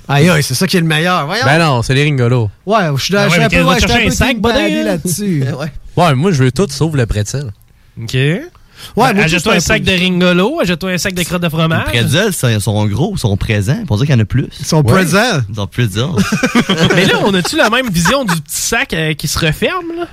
Aïe, 0.07 0.29
aïe, 0.29 0.41
c'est 0.41 0.53
ça 0.55 0.65
qui 0.67 0.77
est 0.77 0.81
le 0.81 0.87
meilleur. 0.87 1.25
Voyons. 1.27 1.43
Ben 1.45 1.59
non, 1.59 1.81
c'est 1.83 1.93
les 1.93 2.03
ringolos. 2.05 2.49
ouais, 2.65 2.77
je 2.95 3.03
suis 3.03 3.15
Ah 3.15 3.23
ouais, 3.23 3.25
je 3.27 3.29
suis 3.31 3.39
mais 3.39 3.45
un 3.45 3.49
peu, 3.49 3.59
va 3.59 3.65
ouais, 3.67 3.73
je 3.75 3.79
suis 3.79 3.87
chercher? 3.87 4.03
un 4.03 4.05
un 4.05 4.09
peu 4.09 4.15
sac, 4.15 4.85
là-dessus. 4.85 5.43
ouais. 5.59 5.71
Ouais, 6.03 6.15
moi, 6.15 6.31
je 6.31 6.43
veux 6.43 6.51
tout 6.51 6.67
sauf 6.69 6.95
le 6.95 7.05
pretzel. 7.05 7.51
OK. 8.01 8.17
Ouais, 8.95 9.07
Ben, 9.09 9.15
moi, 9.15 9.23
achète-toi 9.25 9.51
tout, 9.53 9.57
un 9.57 9.59
sac 9.61 9.83
de 9.83 9.91
ringolo, 9.91 10.59
achète-toi 10.61 10.91
un 10.91 10.97
sac 10.97 11.13
de 11.13 11.23
crottes 11.23 11.41
de 11.41 11.47
Les 11.47 11.51
fromage. 11.51 11.85
pretzels, 11.85 12.33
ça- 12.33 12.51
ils 12.51 12.61
sont 12.61 12.85
gros, 12.87 13.13
ils 13.15 13.19
sont 13.19 13.35
présents. 13.37 13.83
Pour 13.87 13.97
dire 13.97 14.05
qu'il 14.05 14.15
y 14.15 14.17
en 14.17 14.21
a 14.21 14.25
plus. 14.25 14.47
Ils 14.59 14.65
sont 14.65 14.77
Ouais. 14.77 14.93
présents. 14.93 15.41
Ils 15.49 15.55
sont 15.55 15.67
pretzels. 15.67 16.05
Mais 16.95 17.05
là, 17.05 17.15
on 17.25 17.33
a-tu 17.33 17.55
la 17.57 17.69
même 17.69 17.89
vision 17.89 18.23
du 18.23 18.33
petit 18.35 18.61
sac 18.61 18.93
euh, 18.93 19.13
qui 19.13 19.27
se 19.27 19.37
referme, 19.39 19.85
là? 19.99 20.05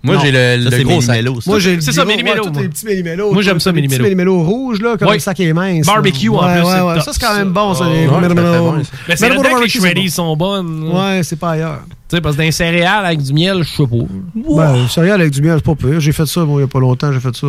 Moi, 0.00 0.16
j'ai 0.22 0.30
le, 0.30 0.64
le 0.64 0.70
c'est 0.70 0.84
gros 0.84 1.00
sac. 1.00 1.16
Méli-Mélo, 1.16 1.40
ça. 1.40 1.50
Moi, 1.50 1.58
j'ai 1.58 1.74
le 1.74 1.80
C'est 1.80 1.90
ça, 1.90 2.04
Méli-Mélo, 2.04 2.44
ouais, 2.44 2.50
moi. 2.52 2.62
les 2.62 2.68
petits 2.68 2.86
méli-mélos. 2.86 3.32
Moi, 3.32 3.42
j'aime 3.42 3.58
ça, 3.58 3.72
Les 3.72 3.82
petits 3.82 4.00
Méli-Mélo. 4.00 4.42
rouges, 4.44 4.80
là, 4.80 4.96
comme 4.96 5.08
Ouais. 5.08 5.14
le 5.14 5.20
sac 5.20 5.40
est 5.40 5.52
mince. 5.52 5.86
Barbecue, 5.86 6.28
en 6.28 6.34
ouais, 6.34 6.38
plus, 6.38 6.66
Ouais, 6.68 6.72
c'est 6.76 6.80
ouais, 6.82 6.94
top, 6.94 7.02
ça, 7.02 7.12
c'est 7.14 7.20
quand 7.20 7.34
même 7.36 7.50
bon, 7.50 7.74
ça. 7.74 7.84
Les 7.88 8.06
bon. 8.06 8.20
Mais 8.20 9.16
c'est 9.16 9.28
Méli-mélo 9.28 9.42
là-dedans 9.42 9.58
que 9.58 9.62
les 9.64 9.68
shreddies 9.68 10.10
sont 10.10 10.36
bonnes. 10.36 10.80
bon. 10.88 11.04
Ouais, 11.04 11.22
c'est 11.24 11.34
pas 11.36 11.50
ailleurs. 11.50 11.80
Tu 12.08 12.14
sais, 12.16 12.20
parce 12.22 12.36
que 12.36 12.42
les 12.42 12.52
céréales 12.52 13.04
avec 13.06 13.20
du 13.22 13.32
miel, 13.32 13.64
je 13.64 13.76
sais 13.76 13.86
pas. 13.88 13.96
Ben, 14.36 14.88
céréales 14.88 15.20
avec 15.20 15.32
du 15.32 15.42
miel, 15.42 15.56
c'est 15.56 15.64
pas 15.64 15.74
pire. 15.74 15.98
J'ai 15.98 16.12
fait 16.12 16.26
ça, 16.26 16.44
moi, 16.44 16.60
il 16.60 16.62
y 16.62 16.64
a 16.64 16.68
pas 16.68 16.78
longtemps, 16.80 17.12
j'ai 17.12 17.20
fait 17.20 17.34
ça. 17.34 17.48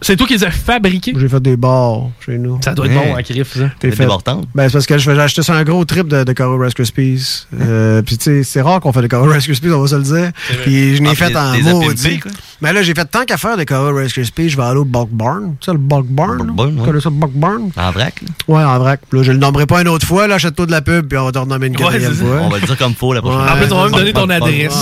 C'est 0.00 0.16
toi 0.16 0.26
qui 0.26 0.34
les 0.34 0.44
as 0.44 0.50
fabriqués? 0.50 1.12
J'ai 1.18 1.28
fait 1.28 1.40
des 1.40 1.56
bars 1.56 2.02
chez 2.24 2.38
nous. 2.38 2.58
Ça 2.62 2.72
doit 2.72 2.86
être 2.86 2.96
Ouais. 2.96 3.08
bon 3.10 3.14
à 3.16 3.22
Criff, 3.22 3.54
ça. 3.58 3.70
T'es 3.80 3.90
fait. 3.90 4.06
Ben, 4.54 4.68
c'est 4.68 4.72
parce 4.72 4.86
que 4.86 4.96
je- 4.98 5.10
j'ai 5.14 5.20
acheté 5.20 5.42
ça 5.42 5.54
un 5.54 5.64
gros 5.64 5.84
trip 5.84 6.06
de, 6.08 6.22
de 6.24 6.32
Caro 6.32 6.56
Rice 6.58 6.74
Krispies. 6.74 7.46
Euh, 7.60 8.00
puis, 8.02 8.16
tu 8.16 8.24
sais, 8.24 8.42
c'est 8.44 8.60
rare 8.62 8.80
qu'on 8.80 8.92
fait 8.92 9.02
des 9.02 9.08
Caro 9.08 9.26
Rice 9.26 9.44
Krispies, 9.44 9.70
on 9.70 9.80
va 9.82 9.88
se 9.88 9.96
le 9.96 10.02
dire. 10.02 10.30
Puis, 10.62 10.96
je 10.96 11.02
n'ai 11.02 11.10
Ah, 11.10 11.14
fait 11.14 11.34
en 11.36 11.58
maudit. 11.80 12.20
Mais 12.60 12.72
là, 12.72 12.82
j'ai 12.82 12.94
fait 12.94 13.04
tant 13.06 13.24
qu'à 13.24 13.36
faire 13.36 13.56
des 13.56 13.64
Caro 13.66 13.92
Rice 13.94 14.12
Krispies, 14.12 14.48
je 14.50 14.56
vais 14.56 14.62
aller 14.62 14.78
au 14.78 14.84
Bulk 14.84 15.08
Barn. 15.10 15.56
Tu 15.60 15.66
sais, 15.66 15.72
le 15.72 15.78
Bulk 15.78 16.06
Barn? 16.06 16.38
Bulk 16.38 16.54
Barn, 16.56 16.72
Tu 16.74 16.80
ouais. 16.80 16.86
connais 16.86 17.00
ça, 17.00 17.08
le 17.10 17.16
Bulk 17.16 17.32
Barn? 17.34 17.70
En 17.76 17.90
vrac, 17.90 18.14
là. 18.22 18.28
Ouais, 18.54 18.62
en 18.64 18.78
vrac. 18.78 19.00
Là, 19.12 19.22
je 19.22 19.32
le 19.32 19.38
nommerai 19.38 19.66
pas 19.66 19.80
une 19.82 19.88
autre 19.88 20.06
fois. 20.06 20.26
Là, 20.28 20.36
achète-toi 20.36 20.66
de 20.66 20.70
la 20.70 20.80
pub, 20.82 21.08
puis 21.08 21.18
on 21.18 21.24
va 21.24 21.32
te 21.32 21.38
renommer 21.38 21.66
une 21.68 21.76
quatrième 21.76 22.14
fois. 22.14 22.38
On 22.42 22.48
va 22.50 22.58
le 22.58 22.66
dire 22.66 22.76
comme 22.78 22.94
faut 22.94 23.12
la 23.14 23.20
prochaine 23.20 23.40
fois. 23.40 23.52
En 23.52 23.56
plus, 23.56 23.72
on 23.72 23.82
va 23.82 23.88
me 23.88 23.94
donner 23.94 24.12
ton 24.12 24.28
adresse. 24.30 24.72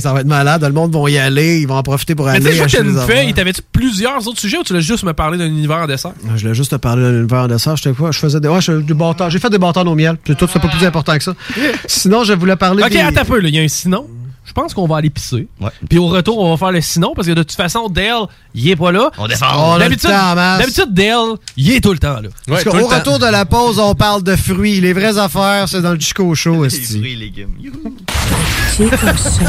Ça. 0.00 0.12
va 0.12 0.20
être 0.20 0.26
malade. 0.26 0.62
Le 0.62 0.72
monde 0.72 0.94
va 0.94 1.10
y 1.10 1.18
aller. 1.18 1.60
Ils 1.60 1.66
vont 1.68 1.76
en 1.76 1.82
profiter 1.82 2.14
pour 2.14 2.26
Mais 2.26 2.32
aller 2.32 2.60
acheter 2.60 2.82
des 2.82 2.96
T'avais-tu 3.52 3.62
plusieurs 3.72 4.26
autres 4.28 4.38
sujets 4.38 4.58
ou 4.58 4.62
tu 4.62 4.72
l'as 4.72 4.80
juste 4.80 5.02
me 5.02 5.12
parlé 5.12 5.36
d'un 5.36 5.46
univers 5.46 5.78
en 5.78 5.86
dessert? 5.88 6.12
Je 6.36 6.42
voulais 6.42 6.54
juste 6.54 6.70
te 6.70 6.76
parler 6.76 7.02
d'un 7.02 7.18
univers 7.20 7.48
de 7.48 7.58
ça. 7.58 7.74
J'étais 7.74 7.92
quoi? 7.92 8.12
Je 8.12 8.18
faisais 8.20 8.38
des, 8.38 8.46
ouais, 8.48 8.60
je- 8.60 8.72
du. 8.80 8.94
J'ai 9.28 9.38
fait 9.40 9.50
des 9.50 9.58
bâtards 9.58 9.86
au 9.86 9.94
miel. 9.96 10.16
C'est 10.24 10.36
tout, 10.38 10.46
c'est 10.52 10.60
pas 10.60 10.68
plus 10.68 10.86
important 10.86 11.16
que 11.18 11.24
ça. 11.24 11.32
Sinon, 11.86 12.22
je 12.22 12.32
voulais 12.34 12.54
parler 12.56 12.82
Ok, 12.84 12.90
des... 12.90 12.98
attends 13.00 13.22
un 13.22 13.24
peu, 13.24 13.40
là. 13.40 13.48
Il 13.48 13.54
y 13.54 13.58
a 13.58 13.62
un 13.62 13.68
sinon. 13.68 14.06
Je 14.44 14.52
pense 14.52 14.72
qu'on 14.74 14.86
va 14.86 14.96
aller 14.96 15.10
pisser. 15.10 15.46
Ouais. 15.60 15.70
Puis 15.88 15.98
au 15.98 16.06
retour, 16.08 16.38
on 16.38 16.50
va 16.50 16.56
faire 16.56 16.72
le 16.72 16.80
sinon 16.80 17.12
parce 17.14 17.26
que 17.28 17.32
de 17.32 17.42
toute 17.42 17.56
façon, 17.56 17.88
Dale, 17.88 18.22
il 18.54 18.68
est 18.68 18.76
pas 18.76 18.90
là. 18.92 19.10
On 19.18 19.26
défend. 19.28 19.74
Le 19.74 19.80
D'habitude, 19.80 20.10
en 20.10 20.34
d'habitude, 20.34 20.92
Dale, 20.92 21.36
il 21.56 21.70
est 21.72 21.80
tout 21.80 21.92
le 21.92 21.98
temps 21.98 22.20
là. 22.20 22.28
Parce 22.46 22.58
Ouais, 22.58 22.64
tout 22.64 22.70
qu'au 22.70 22.76
le 22.78 22.82
temps. 22.84 22.96
retour 22.98 23.18
de 23.20 23.26
la 23.26 23.44
pause, 23.44 23.78
on 23.78 23.94
parle 23.94 24.22
de 24.24 24.34
fruits. 24.36 24.80
Les 24.80 24.92
vraies 24.92 25.18
affaires, 25.18 25.68
c'est 25.68 25.82
dans 25.82 25.92
le 25.92 26.00
Chico 26.00 26.34
Show, 26.34 26.64
Les 26.64 26.70
fruits 26.70 27.12
et 27.12 27.16
légumes. 27.16 27.54
Youhou. 27.60 27.94
Chico 28.76 28.96
Show. 28.96 29.44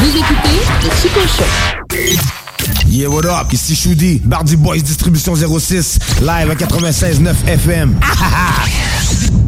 Vous 0.00 0.16
écoutez 0.16 0.60
le 0.84 0.90
Chico 1.02 1.20
Show. 1.26 1.44
Yeah, 2.86 3.08
what 3.08 3.24
up? 3.26 3.52
Ici 3.52 3.74
Choudi, 3.74 4.20
Bardi 4.24 4.56
Boys 4.56 4.78
Distribution 4.78 5.34
06, 5.34 5.98
live 6.20 6.50
à 6.50 6.54
96.9 6.54 7.34
FM. 7.46 7.98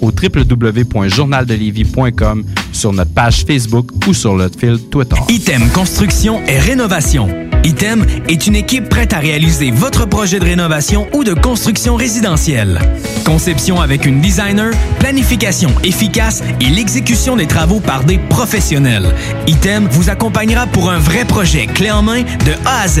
au 0.00 0.10
www.journaldelivie.com, 0.10 2.44
sur 2.72 2.92
notre 2.92 3.12
page 3.12 3.44
Facebook 3.46 3.90
ou 4.06 4.14
sur 4.14 4.34
notre 4.34 4.58
fil 4.58 4.78
Twitter. 4.90 5.16
Item 5.28 5.68
Construction 5.70 6.42
et 6.46 6.58
Rénovation. 6.58 7.28
Item 7.64 8.04
est 8.28 8.46
une 8.46 8.56
équipe 8.56 8.90
prête 8.90 9.14
à 9.14 9.18
réaliser 9.18 9.70
votre 9.70 10.06
projet 10.06 10.38
de 10.38 10.44
rénovation 10.44 11.06
ou 11.14 11.24
de 11.24 11.32
construction 11.32 11.96
résidentielle. 11.96 12.78
Conception 13.24 13.80
avec 13.80 14.04
une 14.04 14.20
designer, 14.20 14.72
planification 14.98 15.70
efficace 15.82 16.42
et 16.60 16.68
l'exécution 16.68 17.36
des 17.36 17.46
travaux 17.46 17.80
par 17.80 18.04
des 18.04 18.18
professionnels. 18.18 19.14
Item 19.46 19.88
vous 19.90 20.10
accompagnera 20.10 20.66
pour 20.66 20.90
un 20.90 20.98
vrai 20.98 21.24
projet 21.24 21.66
clé 21.66 21.90
en 21.90 22.02
main 22.02 22.22
de 22.22 22.52
A 22.66 22.82
à 22.82 22.88
Z. 22.88 23.00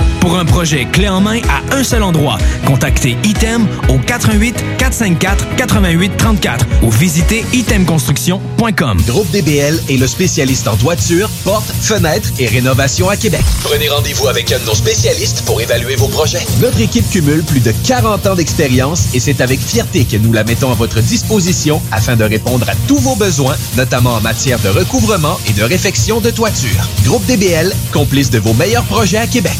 Pour 0.21 0.37
un 0.37 0.45
projet 0.45 0.85
clé 0.85 1.09
en 1.09 1.19
main 1.19 1.41
à 1.49 1.75
un 1.75 1.83
seul 1.83 2.03
endroit, 2.03 2.37
contactez 2.65 3.17
Item 3.23 3.67
au 3.89 3.97
88 3.97 4.55
454 4.77 5.55
88 5.57 6.15
34 6.15 6.65
ou 6.83 6.91
visitez 6.91 7.43
itemconstruction.com. 7.53 9.01
Groupe 9.07 9.31
DBL 9.31 9.81
est 9.89 9.97
le 9.97 10.05
spécialiste 10.05 10.67
en 10.67 10.77
toiture, 10.77 11.27
portes, 11.43 11.71
fenêtres 11.81 12.29
et 12.37 12.45
rénovation 12.45 13.09
à 13.09 13.17
Québec. 13.17 13.41
Prenez 13.63 13.89
rendez-vous 13.89 14.27
avec 14.27 14.51
un 14.51 14.59
de 14.59 14.65
nos 14.65 14.75
spécialistes 14.75 15.41
pour 15.45 15.59
évaluer 15.59 15.95
vos 15.95 16.07
projets. 16.07 16.45
Notre 16.61 16.79
équipe 16.81 17.09
cumule 17.09 17.41
plus 17.43 17.59
de 17.59 17.73
40 17.87 18.27
ans 18.27 18.35
d'expérience 18.35 19.15
et 19.15 19.19
c'est 19.19 19.41
avec 19.41 19.59
fierté 19.59 20.05
que 20.05 20.17
nous 20.17 20.33
la 20.33 20.43
mettons 20.43 20.71
à 20.71 20.75
votre 20.75 21.01
disposition 21.01 21.81
afin 21.91 22.15
de 22.15 22.23
répondre 22.23 22.69
à 22.69 22.73
tous 22.87 22.99
vos 22.99 23.15
besoins, 23.15 23.55
notamment 23.75 24.13
en 24.13 24.21
matière 24.21 24.59
de 24.59 24.69
recouvrement 24.69 25.39
et 25.49 25.53
de 25.53 25.63
réfection 25.63 26.21
de 26.21 26.29
toiture. 26.29 26.87
Groupe 27.05 27.25
DBL, 27.25 27.73
complice 27.91 28.29
de 28.29 28.37
vos 28.37 28.53
meilleurs 28.53 28.83
projets 28.83 29.17
à 29.17 29.25
Québec. 29.25 29.57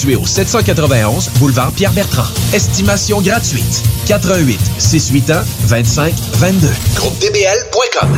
Situé 0.00 0.16
au 0.16 0.24
791 0.24 1.28
boulevard 1.40 1.72
Pierre-Bertrand. 1.72 2.24
Estimation 2.54 3.20
gratuite. 3.20 3.82
88 4.06 4.58
681 4.78 5.44
25 5.66 6.14
22. 6.36 6.68
GroupeDBL.com. 6.94 8.08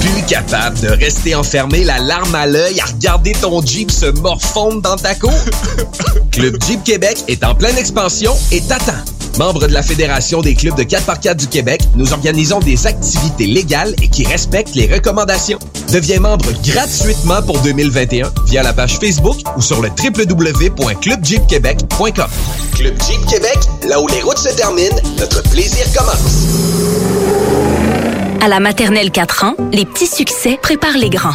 Plus 0.00 0.22
capable 0.28 0.78
de 0.78 0.90
rester 0.90 1.34
enfermé 1.34 1.82
la 1.82 1.98
larme 1.98 2.36
à 2.36 2.46
l'œil 2.46 2.78
à 2.78 2.84
regarder 2.84 3.32
ton 3.32 3.66
Jeep 3.66 3.90
se 3.90 4.06
morfondre 4.20 4.80
dans 4.80 4.94
ta 4.94 5.16
cour? 5.16 5.34
Club 6.30 6.56
Jeep 6.64 6.84
Québec 6.84 7.24
est 7.26 7.42
en 7.42 7.56
pleine 7.56 7.76
expansion 7.76 8.32
et 8.52 8.60
t'attend. 8.60 8.92
Membre 9.38 9.66
de 9.66 9.72
la 9.72 9.82
Fédération 9.82 10.42
des 10.42 10.54
clubs 10.54 10.76
de 10.76 10.84
4x4 10.84 11.34
du 11.34 11.48
Québec, 11.48 11.82
nous 11.96 12.12
organisons 12.12 12.60
des 12.60 12.86
activités 12.86 13.46
légales 13.46 13.96
et 14.00 14.06
qui 14.08 14.24
respectent 14.24 14.76
les 14.76 14.86
recommandations. 14.92 15.58
Deviens 15.92 16.20
membre 16.20 16.46
gratuitement 16.64 17.42
pour 17.42 17.58
2021 17.60 18.30
via 18.46 18.62
la 18.62 18.72
page 18.72 18.96
Facebook 18.98 19.36
ou 19.56 19.60
sur 19.60 19.82
le 19.82 19.88
www.clubjeepquebec.com. 19.88 22.30
Club 22.76 22.94
Jeep 23.02 23.26
Québec, 23.26 23.58
là 23.88 24.00
où 24.00 24.06
les 24.08 24.22
routes 24.22 24.38
se 24.38 24.54
terminent, 24.54 24.96
notre 25.18 25.42
plaisir 25.50 25.84
commence. 25.96 26.46
À 28.40 28.46
la 28.48 28.60
maternelle 28.60 29.10
4 29.10 29.44
ans, 29.44 29.54
les 29.72 29.84
petits 29.84 30.06
succès 30.06 30.56
préparent 30.62 30.98
les 30.98 31.10
grands. 31.10 31.34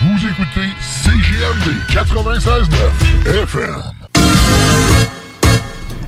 Vous 0.00 0.26
écoutez 0.28 0.68
CGMD 0.80 1.74
96.9 1.90 3.42
FM. 3.42 3.82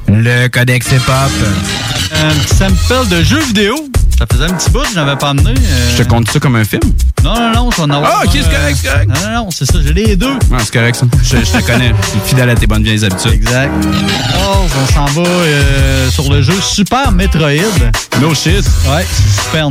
Le 0.06 0.46
Codex 0.46 0.92
Hip 0.92 1.08
Hop. 1.08 1.32
Un 2.14 2.34
petit 2.34 2.54
sample 2.86 3.08
de 3.08 3.22
jeux 3.24 3.42
vidéo. 3.42 3.74
Ça 4.20 4.26
faisait 4.30 4.44
un 4.44 4.54
petit 4.54 4.68
bout, 4.68 4.84
je 4.90 4.96
n'avais 4.96 5.16
pas 5.16 5.30
amené. 5.30 5.54
euh. 5.58 5.96
Je 5.96 6.02
te 6.02 6.06
compte 6.06 6.30
ça 6.30 6.38
comme 6.38 6.54
un 6.56 6.64
film? 6.64 6.82
Non, 7.24 7.34
non, 7.34 7.52
non, 7.54 7.70
ça 7.70 7.82
en 7.84 7.90
a 7.90 8.02
Ah, 8.04 8.20
ok, 8.24 8.30
c'est 8.34 8.40
correct, 8.54 8.78
c'est 8.82 8.88
correct. 8.90 9.08
Non, 9.08 9.14
non, 9.30 9.34
non, 9.44 9.50
c'est 9.50 9.64
ça, 9.64 9.78
j'ai 9.82 9.94
les 9.94 10.14
deux. 10.14 10.34
Ah, 10.52 10.56
c'est 10.62 10.72
correct, 10.74 10.96
ça. 10.96 11.06
Je, 11.22 11.38
je 11.38 11.42
te 11.58 11.66
connais. 11.66 11.94
Je 12.02 12.06
suis 12.10 12.20
fidèle 12.26 12.50
à 12.50 12.54
tes 12.54 12.66
bonnes 12.66 12.82
vieilles 12.82 13.02
habitudes. 13.02 13.32
Exact. 13.32 13.72
Oh, 14.38 14.66
on 14.78 14.92
s'en 14.92 15.06
va 15.06 15.26
euh, 15.26 16.10
sur 16.10 16.30
le 16.30 16.42
jeu 16.42 16.52
Super 16.60 17.10
Metroid. 17.12 17.62
No 18.20 18.34
shit. 18.34 18.62
Ouais, 18.86 19.06
c'est 19.10 19.42
Super. 19.44 19.68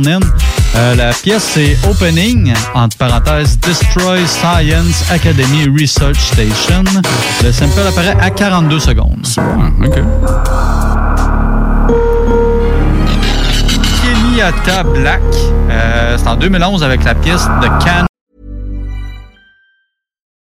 Euh, 0.76 0.94
la 0.96 1.12
pièce, 1.12 1.48
c'est 1.54 1.76
Opening, 1.88 2.52
entre 2.74 2.96
parenthèses, 2.96 3.56
Destroy 3.60 4.18
Science 4.26 5.04
Academy 5.12 5.68
Research 5.80 6.18
Station. 6.18 6.82
Le 7.44 7.52
sample 7.52 7.86
apparaît 7.88 8.16
à 8.20 8.30
42 8.30 8.80
secondes. 8.80 9.26
OK. 9.84 9.98
Black. 14.40 15.20
Euh, 15.70 16.16
c'est 16.16 16.26
en 16.26 16.36
2011 16.36 16.82
avec 16.82 17.04
la 17.04 17.14
pièce 17.14 17.44
de. 17.60 18.06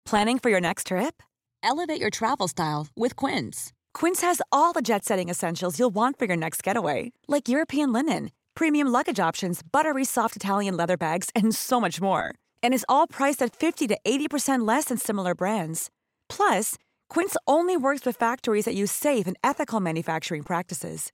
Planning 0.03 0.37
for 0.37 0.49
your 0.49 0.59
next 0.59 0.87
trip? 0.87 1.23
Elevate 1.63 2.01
your 2.01 2.09
travel 2.09 2.49
style 2.49 2.87
with 2.97 3.15
Quince. 3.15 3.71
Quince 3.93 4.21
has 4.21 4.41
all 4.51 4.73
the 4.73 4.81
jet 4.81 5.05
setting 5.05 5.29
essentials 5.29 5.79
you'll 5.79 5.93
want 5.93 6.19
for 6.19 6.25
your 6.25 6.35
next 6.35 6.61
getaway, 6.61 7.13
like 7.29 7.47
European 7.47 7.93
linen, 7.93 8.31
premium 8.53 8.89
luggage 8.89 9.19
options, 9.19 9.61
buttery 9.63 10.03
soft 10.03 10.35
Italian 10.35 10.75
leather 10.75 10.97
bags, 10.97 11.29
and 11.33 11.55
so 11.55 11.79
much 11.79 12.01
more. 12.01 12.35
And 12.61 12.73
is 12.73 12.85
all 12.89 13.07
priced 13.07 13.41
at 13.41 13.55
50 13.55 13.87
to 13.87 13.97
80% 14.05 14.67
less 14.67 14.85
than 14.85 14.97
similar 14.97 15.33
brands. 15.33 15.89
Plus, 16.27 16.75
Quince 17.09 17.37
only 17.47 17.77
works 17.77 18.05
with 18.05 18.17
factories 18.17 18.65
that 18.65 18.75
use 18.75 18.91
safe 18.91 19.25
and 19.25 19.37
ethical 19.41 19.79
manufacturing 19.79 20.43
practices. 20.43 21.13